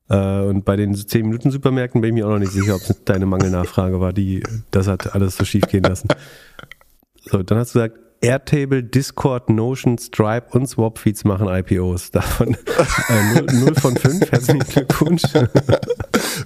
Äh, 0.09 0.41
und 0.41 0.65
bei 0.65 0.75
den 0.77 0.95
10 0.95 1.25
Minuten 1.25 1.51
Supermärkten 1.51 1.99
bin 2.01 2.09
ich 2.09 2.21
mir 2.21 2.27
auch 2.27 2.31
noch 2.31 2.39
nicht 2.39 2.53
sicher, 2.53 2.75
ob 2.75 2.81
es 2.81 3.03
deine 3.03 3.25
Mangelnachfrage 3.25 3.99
war, 3.99 4.13
die 4.13 4.43
das 4.71 4.87
hat 4.87 5.13
alles 5.13 5.35
so 5.35 5.43
schief 5.43 5.65
gehen 5.67 5.83
lassen. 5.83 6.07
So, 7.25 7.43
dann 7.43 7.57
hast 7.57 7.75
du 7.75 7.79
gesagt, 7.79 7.99
Airtable, 8.21 8.83
Discord, 8.83 9.49
Notion, 9.49 9.97
Stripe 9.97 10.47
und 10.51 10.67
Swapfeeds 10.67 11.23
machen 11.23 11.47
IPOs. 11.47 12.11
Davon 12.11 12.55
äh, 13.09 13.41
0, 13.53 13.75
von 13.75 13.95
5. 13.95 14.31
Herzlichen 14.31 14.59
Glückwunsch. 14.59 15.23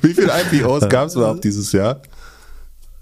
Wie 0.02 0.14
viele 0.14 0.32
IPOs 0.52 0.88
gab 0.90 1.08
es 1.08 1.16
überhaupt 1.16 1.44
dieses 1.44 1.72
Jahr? 1.72 2.02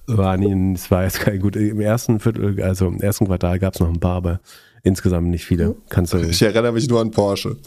War 0.08 0.38
nie, 0.38 0.74
es 0.74 0.90
war 0.92 1.04
jetzt 1.04 1.20
kein 1.20 1.40
gut. 1.40 1.56
Im 1.56 1.80
ersten 1.80 2.20
Viertel, 2.20 2.62
also 2.62 2.88
im 2.88 3.00
ersten 3.00 3.26
Quartal 3.28 3.60
gab 3.60 3.74
es 3.76 3.80
noch 3.80 3.88
ein 3.90 4.00
paar, 4.00 4.16
aber 4.18 4.40
insgesamt 4.84 5.28
nicht 5.30 5.46
viele. 5.46 5.76
Kannst 5.90 6.14
du, 6.14 6.18
Ich 6.18 6.42
erinnere 6.42 6.72
mich 6.74 6.90
nur 6.90 7.00
an 7.02 7.12
Porsche. 7.12 7.58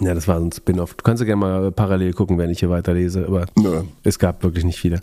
ja, 0.00 0.14
das 0.14 0.28
war 0.28 0.38
so 0.40 0.46
ein 0.46 0.52
Spin-off. 0.52 0.94
Du 0.94 1.02
kannst 1.04 1.20
ja 1.20 1.26
gerne 1.26 1.40
mal 1.40 1.72
parallel 1.72 2.12
gucken, 2.12 2.36
wenn 2.38 2.50
ich 2.50 2.58
hier 2.60 2.70
weiterlese, 2.70 3.26
aber 3.26 3.46
Nö. 3.58 3.82
es 4.02 4.18
gab 4.18 4.42
wirklich 4.42 4.64
nicht 4.64 4.78
viele. 4.78 5.00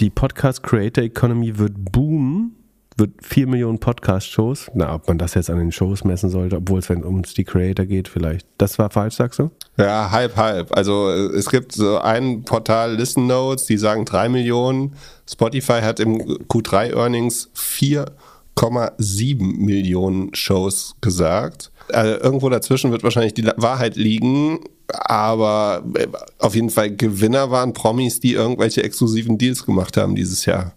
Die 0.00 0.10
Podcast 0.10 0.62
Creator 0.62 1.04
Economy 1.04 1.58
wird 1.58 1.72
boomen, 1.92 2.54
wird 2.96 3.10
4 3.22 3.46
Millionen 3.46 3.78
Podcast-Shows. 3.78 4.70
Na, 4.74 4.94
ob 4.94 5.06
man 5.08 5.18
das 5.18 5.34
jetzt 5.34 5.50
an 5.50 5.58
den 5.58 5.72
Shows 5.72 6.04
messen 6.04 6.30
sollte, 6.30 6.56
obwohl 6.56 6.78
es, 6.78 6.88
wenn 6.88 7.04
um 7.04 7.22
die 7.22 7.44
Creator 7.44 7.84
geht, 7.84 8.08
vielleicht. 8.08 8.46
Das 8.58 8.78
war 8.78 8.90
falsch, 8.90 9.16
sagst 9.16 9.38
du? 9.38 9.50
Ja, 9.76 10.10
halb, 10.10 10.36
halb. 10.36 10.74
Also 10.74 11.10
äh, 11.10 11.36
es 11.36 11.50
gibt 11.50 11.72
so 11.72 11.98
ein 11.98 12.42
Portal 12.42 12.94
Listen 12.94 13.26
Notes, 13.26 13.66
die 13.66 13.76
sagen 13.76 14.04
3 14.04 14.30
Millionen. 14.30 14.94
Spotify 15.30 15.80
hat 15.82 16.00
im 16.00 16.18
Q3 16.18 16.96
Earnings 16.96 17.50
4,7 17.54 19.42
Millionen 19.58 20.34
Shows 20.34 20.94
gesagt. 21.00 21.70
Also 21.92 22.20
irgendwo 22.20 22.48
dazwischen 22.48 22.90
wird 22.90 23.04
wahrscheinlich 23.04 23.34
die 23.34 23.46
Wahrheit 23.56 23.96
liegen, 23.96 24.60
aber 24.88 25.84
äh, 25.94 26.06
auf 26.38 26.54
jeden 26.54 26.70
Fall 26.70 26.96
Gewinner 26.96 27.50
waren 27.50 27.74
Promis, 27.74 28.20
die 28.20 28.32
irgendwelche 28.32 28.82
exklusiven 28.82 29.38
Deals 29.38 29.64
gemacht 29.66 29.96
haben 29.96 30.14
dieses 30.14 30.46
Jahr. 30.46 30.72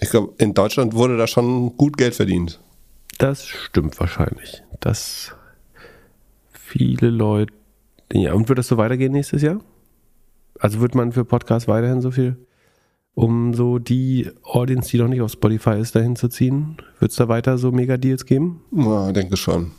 Ich 0.00 0.10
glaube, 0.10 0.34
in 0.38 0.54
Deutschland 0.54 0.94
wurde 0.94 1.16
da 1.16 1.26
schon 1.26 1.76
gut 1.76 1.96
Geld 1.96 2.14
verdient. 2.14 2.60
Das 3.18 3.46
stimmt 3.46 3.98
wahrscheinlich. 4.00 4.62
Dass 4.80 5.34
viele 6.52 7.10
Leute. 7.10 7.52
Ja, 8.12 8.34
und 8.34 8.48
wird 8.48 8.58
das 8.58 8.68
so 8.68 8.76
weitergehen 8.76 9.12
nächstes 9.12 9.42
Jahr? 9.42 9.60
Also 10.58 10.80
wird 10.80 10.94
man 10.94 11.12
für 11.12 11.24
Podcasts 11.24 11.68
weiterhin 11.68 12.00
so 12.00 12.10
viel, 12.10 12.36
um 13.14 13.54
so 13.54 13.78
die 13.78 14.30
Audience, 14.42 14.90
die 14.90 14.98
noch 14.98 15.08
nicht 15.08 15.20
auf 15.20 15.32
Spotify 15.32 15.78
ist, 15.78 15.94
dahin 15.94 16.16
zu 16.16 16.28
ziehen? 16.28 16.76
Wird 16.98 17.10
es 17.10 17.16
da 17.16 17.28
weiter 17.28 17.58
so 17.58 17.72
Mega-Deals 17.72 18.26
geben? 18.26 18.62
Ja, 18.72 19.12
denke 19.12 19.36
schon. 19.36 19.72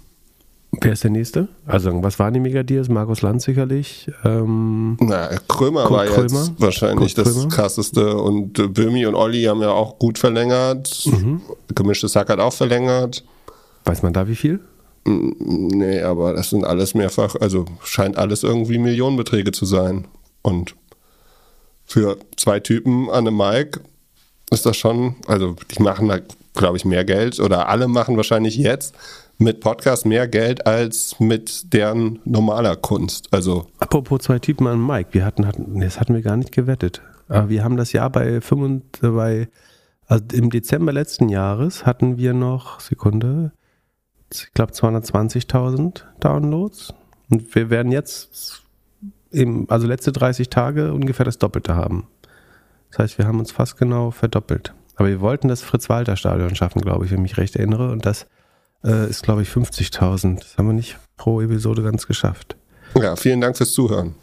Wer 0.81 0.93
ist 0.93 1.03
der 1.03 1.11
Nächste? 1.11 1.47
Also, 1.65 2.03
was 2.03 2.19
waren 2.19 2.33
die 2.33 2.39
Mega-Deals? 2.39 2.89
Markus 2.89 3.21
Land 3.21 3.41
sicherlich. 3.41 4.09
Ähm, 4.23 4.97
Na, 4.99 5.27
Krömer 5.47 5.83
Kurt 5.85 5.91
war 5.91 6.05
jetzt 6.05 6.15
Krömer? 6.15 6.47
wahrscheinlich 6.57 7.15
Kurt 7.15 7.27
das 7.27 7.33
Krömer? 7.33 7.49
krasseste 7.49 8.17
und 8.17 8.59
äh, 8.59 8.67
Böhmi 8.67 9.05
und 9.05 9.15
Olli 9.15 9.43
haben 9.43 9.61
ja 9.61 9.71
auch 9.71 9.99
gut 9.99 10.17
verlängert. 10.17 11.05
Mhm. 11.05 11.41
Gemischtes 11.73 12.15
Hack 12.15 12.29
hat 12.29 12.39
auch 12.39 12.53
verlängert. 12.53 13.23
weiß 13.85 14.03
man 14.03 14.13
da 14.13 14.27
wie 14.27 14.35
viel? 14.35 14.59
Nee, 15.07 16.01
aber 16.01 16.33
das 16.33 16.49
sind 16.49 16.65
alles 16.65 16.95
mehrfach, 16.95 17.35
also 17.39 17.65
scheint 17.83 18.17
alles 18.17 18.41
irgendwie 18.41 18.79
Millionenbeträge 18.79 19.51
zu 19.51 19.65
sein. 19.65 20.05
Und 20.41 20.75
für 21.85 22.17
zwei 22.37 22.59
Typen 22.59 23.09
an 23.11 23.27
einem 23.27 23.37
Mic 23.37 23.79
ist 24.49 24.65
das 24.65 24.77
schon, 24.77 25.15
also 25.27 25.55
die 25.75 25.83
machen 25.83 26.07
da, 26.07 26.19
glaube 26.55 26.77
ich, 26.77 26.85
mehr 26.85 27.05
Geld 27.05 27.39
oder 27.39 27.69
alle 27.69 27.87
machen 27.87 28.17
wahrscheinlich 28.17 28.55
jetzt 28.57 28.95
mit 29.37 29.59
Podcast 29.59 30.05
mehr 30.05 30.27
Geld 30.27 30.65
als 30.65 31.19
mit 31.19 31.73
deren 31.73 32.19
normaler 32.25 32.75
Kunst. 32.75 33.33
Also 33.33 33.67
Apropos 33.79 34.21
zwei 34.21 34.39
Typen 34.39 34.67
an 34.67 34.85
Mike, 34.85 35.09
wir 35.13 35.25
hatten, 35.25 35.45
hatten 35.45 35.79
das 35.79 35.99
hatten 35.99 36.13
wir 36.13 36.21
gar 36.21 36.37
nicht 36.37 36.51
gewettet. 36.51 37.01
Aber 37.27 37.49
wir 37.49 37.63
haben 37.63 37.77
das 37.77 37.91
Jahr 37.91 38.09
bei 38.09 38.39
5, 38.39 38.83
bei, 39.01 39.47
also 40.07 40.23
im 40.33 40.49
Dezember 40.49 40.93
letzten 40.93 41.29
Jahres 41.29 41.85
hatten 41.85 42.17
wir 42.17 42.33
noch, 42.33 42.79
Sekunde, 42.79 43.51
ich 44.31 44.51
glaube 44.53 44.73
220.000 44.73 46.03
Downloads. 46.19 46.93
Und 47.29 47.55
wir 47.55 47.69
werden 47.69 47.91
jetzt, 47.91 48.63
im, 49.31 49.65
also 49.69 49.87
letzte 49.87 50.11
30 50.11 50.49
Tage 50.49 50.93
ungefähr 50.93 51.25
das 51.25 51.39
Doppelte 51.39 51.75
haben. 51.75 52.07
Das 52.91 52.99
heißt, 52.99 53.17
wir 53.17 53.27
haben 53.27 53.39
uns 53.39 53.51
fast 53.51 53.77
genau 53.77 54.11
verdoppelt. 54.11 54.73
Aber 54.95 55.09
wir 55.09 55.19
wollten 55.19 55.47
das 55.47 55.61
Fritz-Walter-Stadion 55.61 56.55
schaffen, 56.55 56.81
glaube 56.81 57.05
ich, 57.05 57.11
wenn 57.11 57.17
ich 57.17 57.31
mich 57.31 57.37
recht 57.37 57.55
erinnere. 57.55 57.91
Und 57.91 58.05
das 58.05 58.27
äh, 58.85 59.09
ist, 59.09 59.23
glaube 59.23 59.41
ich, 59.41 59.49
50.000. 59.49 60.39
Das 60.39 60.57
haben 60.57 60.67
wir 60.67 60.73
nicht 60.73 60.97
pro 61.17 61.41
Episode 61.41 61.83
ganz 61.83 62.07
geschafft. 62.07 62.55
ja, 62.95 63.15
vielen 63.15 63.41
Dank 63.41 63.57
fürs 63.57 63.73
Zuhören. 63.73 64.15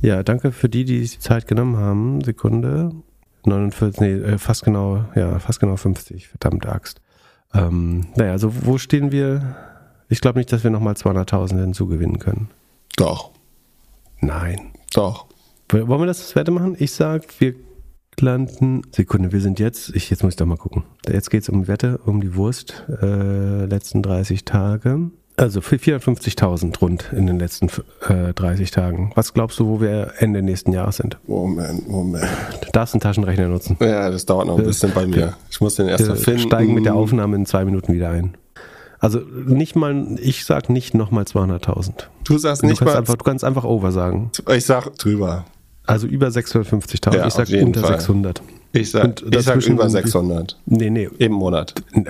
Ja, 0.00 0.22
danke 0.22 0.50
für 0.50 0.68
die, 0.68 0.84
die 0.84 1.00
sich 1.00 1.12
die 1.12 1.18
Zeit 1.20 1.46
genommen 1.46 1.76
haben. 1.76 2.22
Sekunde. 2.22 2.90
49, 3.44 4.00
nee, 4.00 4.12
äh, 4.12 4.38
fast 4.38 4.64
genau, 4.64 5.04
ja, 5.14 5.38
fast 5.38 5.60
genau 5.60 5.76
50, 5.76 6.28
verdammte 6.28 6.70
Axt. 6.70 7.00
Ähm, 7.54 8.06
naja, 8.14 8.32
also 8.32 8.52
wo 8.64 8.78
stehen 8.78 9.12
wir? 9.12 9.56
Ich 10.08 10.20
glaube 10.20 10.38
nicht, 10.38 10.52
dass 10.52 10.62
wir 10.62 10.70
nochmal 10.70 10.94
200.000 10.94 11.60
hinzugewinnen 11.60 12.18
können. 12.18 12.50
Doch, 12.96 13.30
Nein. 14.20 14.72
doch. 14.94 15.26
Wollen 15.70 15.88
wir 15.88 16.06
das 16.06 16.20
als 16.20 16.36
Wette 16.36 16.50
machen? 16.50 16.76
Ich 16.78 16.92
sag, 16.92 17.24
wir 17.40 17.54
landen. 18.20 18.82
Sekunde, 18.92 19.32
wir 19.32 19.40
sind 19.40 19.58
jetzt. 19.58 19.94
Ich, 19.94 20.10
jetzt 20.10 20.22
muss 20.22 20.32
ich 20.34 20.36
doch 20.36 20.46
mal 20.46 20.56
gucken. 20.56 20.84
Jetzt 21.10 21.30
geht 21.30 21.42
es 21.42 21.48
um 21.48 21.62
die 21.62 21.68
Wette, 21.68 21.98
um 22.04 22.20
die 22.20 22.34
Wurst. 22.36 22.84
Äh, 23.02 23.64
letzten 23.66 24.02
30 24.02 24.44
Tage. 24.44 25.10
Also 25.36 25.62
für 25.62 25.76
450.000 25.76 26.78
rund 26.80 27.10
in 27.16 27.26
den 27.26 27.38
letzten 27.38 27.68
äh, 28.06 28.34
30 28.34 28.70
Tagen. 28.70 29.12
Was 29.14 29.32
glaubst 29.32 29.58
du, 29.58 29.66
wo 29.66 29.80
wir 29.80 30.12
Ende 30.18 30.42
nächsten 30.42 30.72
Jahres 30.72 30.98
sind? 30.98 31.18
Moment, 31.26 31.88
Moment. 31.88 32.28
Du 32.60 32.70
darfst 32.72 32.94
einen 32.94 33.00
Taschenrechner 33.00 33.48
nutzen. 33.48 33.76
Ja, 33.80 34.10
das 34.10 34.26
dauert 34.26 34.46
noch 34.46 34.58
ein 34.58 34.64
bisschen 34.66 34.92
bei 34.92 35.06
mir. 35.06 35.34
Ich 35.50 35.60
muss 35.60 35.76
den 35.76 35.88
erst 35.88 36.04
Wir 36.04 36.10
erfinden. 36.10 36.40
steigen 36.40 36.74
mit 36.74 36.84
der 36.84 36.94
Aufnahme 36.94 37.34
in 37.36 37.46
zwei 37.46 37.64
Minuten 37.64 37.94
wieder 37.94 38.10
ein. 38.10 38.36
Also 38.98 39.20
nicht 39.46 39.74
mal, 39.74 40.16
ich 40.20 40.44
sag 40.44 40.68
nicht 40.68 40.94
nochmal 40.94 41.24
200.000. 41.24 41.92
Du 42.24 42.38
sagst 42.38 42.62
Du 42.62 42.66
nicht 42.66 42.84
mal. 42.84 42.94
einfach, 42.96 43.16
du 43.16 43.24
kannst 43.24 43.42
einfach 43.42 43.64
over 43.64 43.90
sagen. 43.90 44.30
Ich 44.54 44.64
sag 44.66 44.96
drüber. 44.98 45.46
Also 45.86 46.06
über 46.06 46.28
650.000. 46.28 47.14
Ja, 47.16 47.26
ich 47.26 47.34
sag 47.34 47.42
auf 47.44 47.48
jeden 47.48 47.66
unter 47.68 47.80
Fall. 47.80 47.98
600. 47.98 48.42
Ich 48.72 48.90
sag, 48.90 49.04
Und 49.04 49.22
ich 49.22 49.26
sag 49.44 49.54
dazwischen 49.54 49.72
über 49.74 49.82
irgendwie- 49.84 50.02
600 50.02 50.58
Nee, 50.66 50.90
nee. 50.90 51.08
im 51.18 51.32
Monat. 51.32 51.74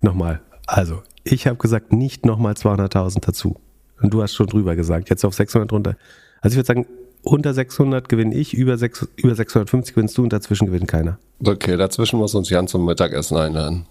nochmal. 0.00 0.40
Also, 0.66 1.02
ich 1.24 1.46
habe 1.46 1.56
gesagt, 1.58 1.92
nicht 1.92 2.24
nochmal 2.24 2.54
200.000 2.54 3.20
dazu. 3.26 3.56
Und 4.00 4.14
du 4.14 4.22
hast 4.22 4.34
schon 4.34 4.46
drüber 4.46 4.76
gesagt. 4.76 5.10
Jetzt 5.10 5.24
auf 5.24 5.34
600 5.34 5.72
runter. 5.72 5.96
Also 6.40 6.54
ich 6.54 6.56
würde 6.58 6.66
sagen, 6.66 6.86
unter 7.22 7.52
600 7.52 8.08
gewinne 8.08 8.34
ich, 8.34 8.54
über, 8.54 8.78
6, 8.78 9.08
über 9.16 9.34
650 9.34 9.94
gewinnst 9.94 10.16
du 10.16 10.22
und 10.22 10.32
dazwischen 10.32 10.66
gewinnt 10.66 10.88
keiner. 10.88 11.18
Okay, 11.44 11.76
dazwischen 11.76 12.18
muss 12.18 12.34
uns 12.34 12.48
Jan 12.48 12.66
zum 12.66 12.84
Mittagessen 12.86 13.36
einladen. 13.36 13.86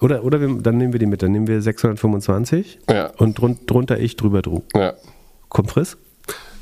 Oder, 0.00 0.24
oder 0.24 0.40
wir, 0.40 0.48
dann 0.62 0.76
nehmen 0.78 0.92
wir 0.92 1.00
die 1.00 1.06
mit. 1.06 1.22
Dann 1.22 1.32
nehmen 1.32 1.46
wir 1.48 1.60
625 1.60 2.78
Ja, 2.88 3.10
und 3.18 3.38
drun, 3.38 3.58
drunter 3.66 3.98
ich, 3.98 4.16
drüber 4.16 4.42
du. 4.42 4.62
ja. 4.74 4.94
Kommt 5.48 5.70
friss? 5.70 5.96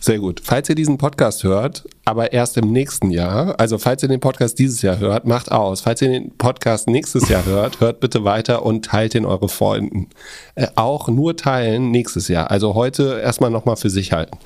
Sehr 0.05 0.19
gut. 0.19 0.43
Falls 0.45 0.69
ihr 0.69 0.75
diesen 0.75 0.99
Podcast 0.99 1.45
hört, 1.45 1.89
aber 2.05 2.35
erst 2.35 2.59
im 2.59 2.71
nächsten 2.71 3.11
Jahr, 3.11 3.59
also 3.59 3.79
falls 3.79 4.03
ihr 4.03 4.09
den 4.11 4.21
Podcast 4.21 4.59
dieses 4.59 4.83
Jahr 4.83 4.99
hört, 4.99 5.27
macht 5.27 5.51
aus. 5.51 5.81
Falls 5.81 6.03
ihr 6.03 6.09
den 6.09 6.37
Podcast 6.37 6.89
nächstes 6.91 7.31
Jahr 7.31 7.47
hört, 7.47 7.81
hört 7.81 8.01
bitte 8.01 8.23
weiter 8.23 8.67
und 8.67 8.85
teilt 8.85 9.15
den 9.15 9.25
eure 9.25 9.49
Freunden. 9.49 10.11
Äh, 10.57 10.67
auch 10.75 11.09
nur 11.09 11.39
teilen 11.39 11.91
nächstes 11.91 12.29
Jahr. 12.29 12.51
Also 12.51 12.75
heute 12.75 13.19
erstmal 13.19 13.51
nochmal 13.51 13.77
für 13.77 13.89
sich 13.89 14.13
halten. 14.13 14.37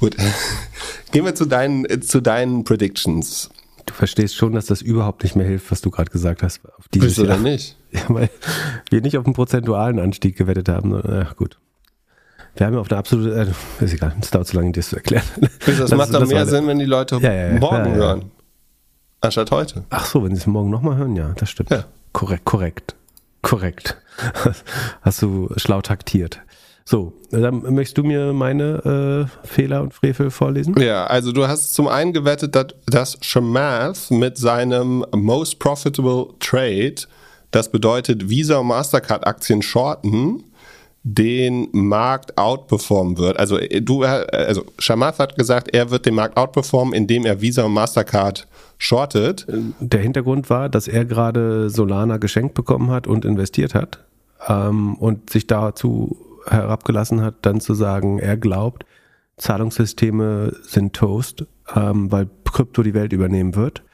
Gut. 0.00 0.16
Gehen 1.12 1.24
wir 1.24 1.36
zu 1.36 1.44
deinen, 1.44 2.02
zu 2.02 2.20
deinen 2.20 2.64
Predictions. 2.64 3.50
Du 3.86 3.94
verstehst 3.94 4.34
schon, 4.34 4.54
dass 4.54 4.66
das 4.66 4.82
überhaupt 4.82 5.22
nicht 5.22 5.36
mehr 5.36 5.46
hilft, 5.46 5.70
was 5.70 5.82
du 5.82 5.92
gerade 5.92 6.10
gesagt 6.10 6.42
hast. 6.42 6.62
Auf 6.76 6.86
Bist 6.90 7.16
du 7.16 7.26
Jahr. 7.26 7.38
nicht? 7.38 7.76
Ja, 7.92 8.02
weil 8.08 8.28
wir 8.90 9.00
nicht 9.02 9.16
auf 9.16 9.24
einen 9.24 9.34
prozentualen 9.34 10.00
Anstieg 10.00 10.36
gewettet 10.36 10.68
haben. 10.68 11.00
Ach 11.06 11.36
gut. 11.36 11.58
Wir 12.56 12.66
haben 12.66 12.74
ja 12.74 12.80
auf 12.80 12.90
eine 12.90 12.98
absolute, 12.98 13.54
äh, 13.80 13.84
ist 13.84 13.92
egal, 13.92 14.14
es 14.20 14.30
dauert 14.30 14.46
zu 14.46 14.56
lange, 14.56 14.72
dir 14.72 14.80
das 14.80 14.90
zu 14.90 14.96
erklären. 14.96 15.24
Das, 15.66 15.78
das 15.78 15.90
macht 15.92 16.14
dann 16.14 16.26
mehr 16.26 16.46
Sinn, 16.46 16.66
wenn 16.66 16.78
die 16.78 16.86
Leute 16.86 17.18
ja, 17.20 17.32
ja, 17.32 17.58
morgen 17.58 17.94
hören. 17.94 18.30
Anstatt 19.20 19.50
heute. 19.50 19.84
Ach 19.90 20.06
so, 20.06 20.24
wenn 20.24 20.34
sie 20.34 20.40
es 20.40 20.46
morgen 20.46 20.70
nochmal 20.70 20.96
hören, 20.96 21.16
ja, 21.16 21.32
das 21.36 21.50
stimmt. 21.50 21.70
Korrekt, 22.12 22.44
korrekt. 22.44 22.96
Korrekt. 23.42 23.96
Hast 25.02 25.22
du 25.22 25.50
schlau 25.56 25.82
taktiert. 25.82 26.40
So, 26.84 27.12
dann 27.30 27.74
möchtest 27.74 27.98
du 27.98 28.04
mir 28.04 28.32
meine 28.32 29.28
äh, 29.44 29.46
Fehler 29.46 29.82
und 29.82 29.92
Frevel 29.92 30.30
vorlesen? 30.30 30.80
Ja, 30.80 31.04
also 31.06 31.32
du 31.32 31.48
hast 31.48 31.74
zum 31.74 31.88
einen 31.88 32.12
gewettet, 32.12 32.54
dass, 32.54 32.66
dass 32.86 33.18
Shamath 33.22 34.10
mit 34.10 34.38
seinem 34.38 35.04
Most 35.12 35.58
Profitable 35.58 36.28
Trade, 36.38 36.94
das 37.50 37.70
bedeutet 37.70 38.30
Visa 38.30 38.58
und 38.58 38.68
Mastercard 38.68 39.26
Aktien 39.26 39.62
shorten, 39.62 40.44
den 41.08 41.68
Markt 41.70 42.36
outperformen 42.36 43.16
wird. 43.16 43.38
Also 43.38 43.58
äh, 43.58 43.80
du, 43.80 44.02
äh, 44.02 44.26
also 44.32 44.64
Shamath 44.80 45.20
hat 45.20 45.36
gesagt, 45.36 45.72
er 45.72 45.90
wird 45.90 46.04
den 46.04 46.16
Markt 46.16 46.36
outperformen, 46.36 46.92
indem 46.92 47.24
er 47.24 47.40
Visa 47.40 47.62
und 47.62 47.74
Mastercard 47.74 48.48
shortet. 48.76 49.46
Der 49.78 50.00
Hintergrund 50.00 50.50
war, 50.50 50.68
dass 50.68 50.88
er 50.88 51.04
gerade 51.04 51.70
Solana 51.70 52.16
geschenkt 52.16 52.54
bekommen 52.54 52.90
hat 52.90 53.06
und 53.06 53.24
investiert 53.24 53.72
hat 53.72 54.04
ähm, 54.48 54.96
und 54.96 55.30
sich 55.30 55.46
dazu 55.46 56.16
herabgelassen 56.48 57.22
hat, 57.22 57.36
dann 57.42 57.60
zu 57.60 57.74
sagen, 57.74 58.18
er 58.18 58.36
glaubt, 58.36 58.84
Zahlungssysteme 59.36 60.56
sind 60.62 60.92
Toast, 60.92 61.46
ähm, 61.76 62.10
weil 62.10 62.28
Krypto 62.44 62.82
die 62.82 62.94
Welt 62.94 63.12
übernehmen 63.12 63.54
wird, 63.54 63.84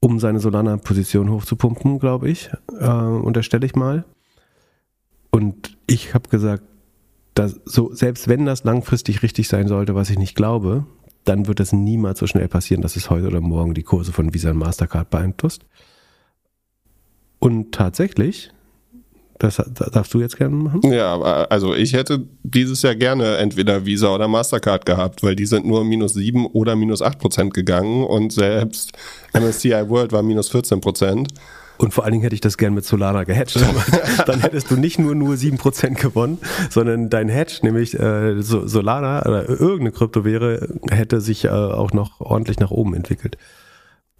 um 0.00 0.18
seine 0.18 0.40
Solana-Position 0.40 1.30
hochzupumpen, 1.30 2.00
glaube 2.00 2.28
ich, 2.28 2.50
äh, 2.80 2.88
unterstelle 2.88 3.64
ich 3.64 3.76
mal. 3.76 4.04
Und 5.30 5.76
ich 5.86 6.14
habe 6.14 6.28
gesagt, 6.28 6.62
dass 7.34 7.60
so, 7.64 7.92
selbst 7.92 8.28
wenn 8.28 8.46
das 8.46 8.64
langfristig 8.64 9.22
richtig 9.22 9.48
sein 9.48 9.68
sollte, 9.68 9.94
was 9.94 10.10
ich 10.10 10.18
nicht 10.18 10.34
glaube, 10.34 10.86
dann 11.24 11.46
wird 11.46 11.60
es 11.60 11.72
niemals 11.72 12.18
so 12.18 12.26
schnell 12.26 12.48
passieren, 12.48 12.82
dass 12.82 12.96
es 12.96 13.10
heute 13.10 13.26
oder 13.26 13.40
morgen 13.40 13.74
die 13.74 13.82
Kurse 13.82 14.12
von 14.12 14.34
Visa 14.34 14.50
und 14.50 14.56
Mastercard 14.56 15.10
beeinflusst. 15.10 15.64
Und 17.38 17.72
tatsächlich 17.72 18.50
das 19.38 19.62
darfst 19.92 20.12
du 20.14 20.20
jetzt 20.20 20.36
gerne 20.36 20.56
machen? 20.56 20.80
Ja, 20.92 21.16
also 21.20 21.74
ich 21.74 21.92
hätte 21.92 22.26
dieses 22.42 22.82
Jahr 22.82 22.96
gerne 22.96 23.36
entweder 23.36 23.86
Visa 23.86 24.12
oder 24.12 24.26
Mastercard 24.26 24.84
gehabt, 24.84 25.22
weil 25.22 25.36
die 25.36 25.46
sind 25.46 25.64
nur 25.64 25.84
minus 25.84 26.14
7 26.14 26.46
oder 26.46 26.74
minus 26.74 27.02
8 27.02 27.18
Prozent 27.18 27.54
gegangen 27.54 28.04
und 28.04 28.32
selbst 28.32 28.92
MSCI 29.32 29.88
World 29.88 30.10
war 30.10 30.22
minus 30.22 30.48
14 30.48 30.80
Prozent. 30.80 31.28
Und 31.78 31.94
vor 31.94 32.04
allen 32.04 32.12
Dingen 32.12 32.22
hätte 32.22 32.34
ich 32.34 32.40
das 32.40 32.58
gern 32.58 32.74
mit 32.74 32.84
Solana 32.84 33.24
gehatcht. 33.24 33.58
Dann 34.26 34.40
hättest 34.40 34.70
du 34.70 34.76
nicht 34.76 34.98
nur 34.98 35.14
nur 35.14 35.34
7% 35.34 35.94
gewonnen, 35.94 36.38
sondern 36.70 37.08
dein 37.08 37.28
Hedge, 37.28 37.60
nämlich 37.62 37.98
äh, 37.98 38.42
Solana 38.42 39.24
oder 39.24 39.48
irgendeine 39.48 39.92
Kryptowährung, 39.92 40.80
hätte 40.90 41.20
sich 41.20 41.44
äh, 41.44 41.48
auch 41.48 41.92
noch 41.92 42.20
ordentlich 42.20 42.58
nach 42.58 42.70
oben 42.70 42.94
entwickelt. 42.94 43.38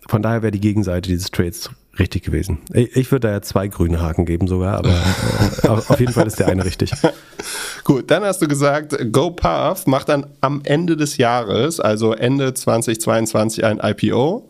Von 0.09 0.23
daher 0.23 0.42
wäre 0.42 0.53
die 0.53 0.61
Gegenseite 0.61 1.09
dieses 1.09 1.31
Trades 1.31 1.71
richtig 1.99 2.23
gewesen. 2.23 2.59
Ich, 2.73 2.97
ich 2.97 3.12
würde 3.12 3.29
da 3.29 3.35
ja 3.35 3.42
zwei 3.42 3.68
grüne 3.68 4.01
Haken 4.01 4.25
geben 4.25 4.47
sogar, 4.47 4.79
aber 4.79 4.94
äh, 5.62 5.68
auf 5.68 6.01
jeden 6.01 6.12
Fall 6.12 6.27
ist 6.27 6.38
der 6.38 6.47
eine 6.47 6.64
richtig. 6.64 6.92
Gut, 7.85 8.11
dann 8.11 8.23
hast 8.25 8.40
du 8.40 8.49
gesagt, 8.49 8.97
GoPath 9.12 9.87
macht 9.87 10.09
dann 10.09 10.27
am 10.40 10.61
Ende 10.64 10.97
des 10.97 11.16
Jahres, 11.16 11.81
also 11.81 12.12
Ende 12.12 12.55
2022, 12.55 13.64
ein 13.64 13.81
IPO. 13.83 14.49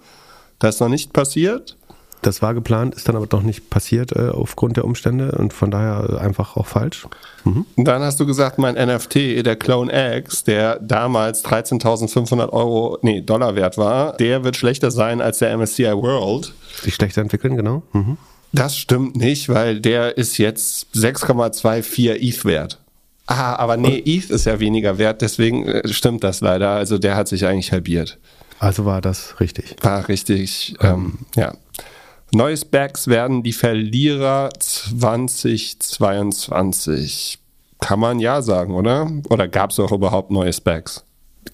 Das 0.58 0.76
ist 0.76 0.80
noch 0.80 0.88
nicht 0.88 1.12
passiert. 1.12 1.76
Das 2.22 2.42
war 2.42 2.54
geplant, 2.54 2.94
ist 2.94 3.08
dann 3.08 3.16
aber 3.16 3.26
doch 3.26 3.42
nicht 3.42 3.70
passiert 3.70 4.12
äh, 4.12 4.28
aufgrund 4.28 4.76
der 4.76 4.84
Umstände 4.84 5.32
und 5.32 5.52
von 5.52 5.70
daher 5.70 6.20
einfach 6.20 6.56
auch 6.56 6.66
falsch. 6.66 7.06
Mhm. 7.44 7.64
Dann 7.76 8.02
hast 8.02 8.18
du 8.18 8.26
gesagt, 8.26 8.58
mein 8.58 8.74
NFT, 8.74 9.46
der 9.46 9.56
Clone 9.56 10.18
X, 10.18 10.44
der 10.44 10.78
damals 10.80 11.44
13.500 11.44 12.50
Euro, 12.50 12.98
nee, 13.02 13.20
Dollar 13.20 13.54
wert 13.54 13.78
war, 13.78 14.16
der 14.16 14.44
wird 14.44 14.56
schlechter 14.56 14.90
sein 14.90 15.20
als 15.20 15.38
der 15.38 15.56
MSCI 15.56 15.84
World. 15.84 16.52
Sich 16.82 16.94
schlechter 16.94 17.20
entwickeln, 17.20 17.56
genau. 17.56 17.82
Mhm. 17.92 18.16
Das 18.52 18.76
stimmt 18.76 19.16
nicht, 19.16 19.48
weil 19.48 19.80
der 19.80 20.16
ist 20.16 20.38
jetzt 20.38 20.88
6,24 20.94 22.14
ETH 22.14 22.44
wert. 22.44 22.78
Ah, 23.26 23.56
aber 23.56 23.76
nee, 23.76 24.02
ETH 24.06 24.30
ist 24.30 24.46
ja 24.46 24.58
weniger 24.58 24.96
wert, 24.96 25.20
deswegen 25.20 25.66
äh, 25.66 25.86
stimmt 25.88 26.24
das 26.24 26.40
leider. 26.40 26.70
Also 26.70 26.98
der 26.98 27.14
hat 27.14 27.28
sich 27.28 27.46
eigentlich 27.46 27.72
halbiert. 27.72 28.18
Also 28.58 28.86
war 28.86 29.00
das 29.00 29.38
richtig. 29.38 29.76
War 29.82 30.08
richtig, 30.08 30.74
ähm, 30.80 30.88
ähm 30.88 31.18
ja. 31.36 31.52
Neue 32.32 32.56
Specs 32.58 33.08
werden 33.08 33.42
die 33.42 33.54
Verlierer 33.54 34.50
2022. 34.58 37.38
Kann 37.80 38.00
man 38.00 38.20
ja 38.20 38.42
sagen, 38.42 38.74
oder? 38.74 39.10
Oder 39.30 39.48
gab 39.48 39.70
es 39.70 39.80
auch 39.80 39.92
überhaupt 39.92 40.30
neue 40.30 40.52
Specs? 40.52 41.06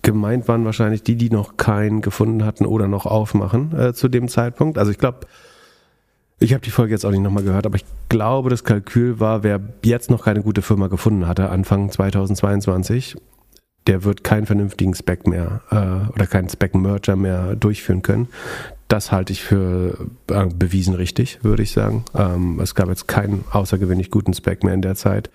Gemeint 0.03 0.49
waren 0.49 0.65
wahrscheinlich 0.65 1.05
die, 1.05 1.15
die 1.15 1.31
noch 1.31 1.57
keinen 1.57 2.01
gefunden 2.01 2.45
hatten 2.45 2.67
oder 2.67 2.89
noch 2.89 3.07
aufmachen 3.07 3.73
äh, 3.79 3.95
zu 3.95 4.09
dem 4.09 4.27
Zeitpunkt. 4.27 4.77
Also 4.77 4.91
ich 4.91 4.99
glaube, 4.99 5.29
ich 6.41 6.53
habe 6.53 6.65
die 6.65 6.71
Folge 6.71 6.93
jetzt 6.93 7.07
auch 7.07 7.13
nicht 7.13 7.23
nochmal 7.23 7.45
gehört, 7.45 7.67
aber 7.67 7.77
ich 7.77 7.85
glaube, 8.09 8.51
das 8.51 8.65
Kalkül 8.65 9.21
war, 9.21 9.45
wer 9.45 9.61
jetzt 9.85 10.11
noch 10.11 10.25
keine 10.25 10.43
gute 10.43 10.63
Firma 10.63 10.89
gefunden 10.89 11.29
hatte, 11.29 11.51
Anfang 11.51 11.89
2022, 11.89 13.15
der 13.87 14.05
wird 14.05 14.25
keinen 14.25 14.47
vernünftigen 14.47 14.95
Spec 14.95 15.27
mehr 15.27 15.61
äh, 15.71 16.13
oder 16.13 16.27
keinen 16.27 16.49
Spec-Merger 16.49 17.17
mehr 17.17 17.57
durchführen 17.57 18.03
können 18.03 18.29
das 18.89 19.13
halte 19.13 19.33
ich 19.33 19.43
für 19.43 20.07
äh, 20.29 20.47
bewiesen 20.47 20.95
richtig, 20.95 21.43
würde 21.43 21.63
ich 21.63 21.73
sagen. 21.73 22.05
Ähm, 22.15 22.61
es 22.61 22.75
gab 22.75 22.89
jetzt 22.89 23.09
keinen 23.09 23.45
außergewöhnlich 23.51 24.11
guten 24.11 24.35
Spec 24.35 24.63
mehr 24.63 24.75
in 24.75 24.83
der 24.83 24.95
Zeit. 24.95 25.31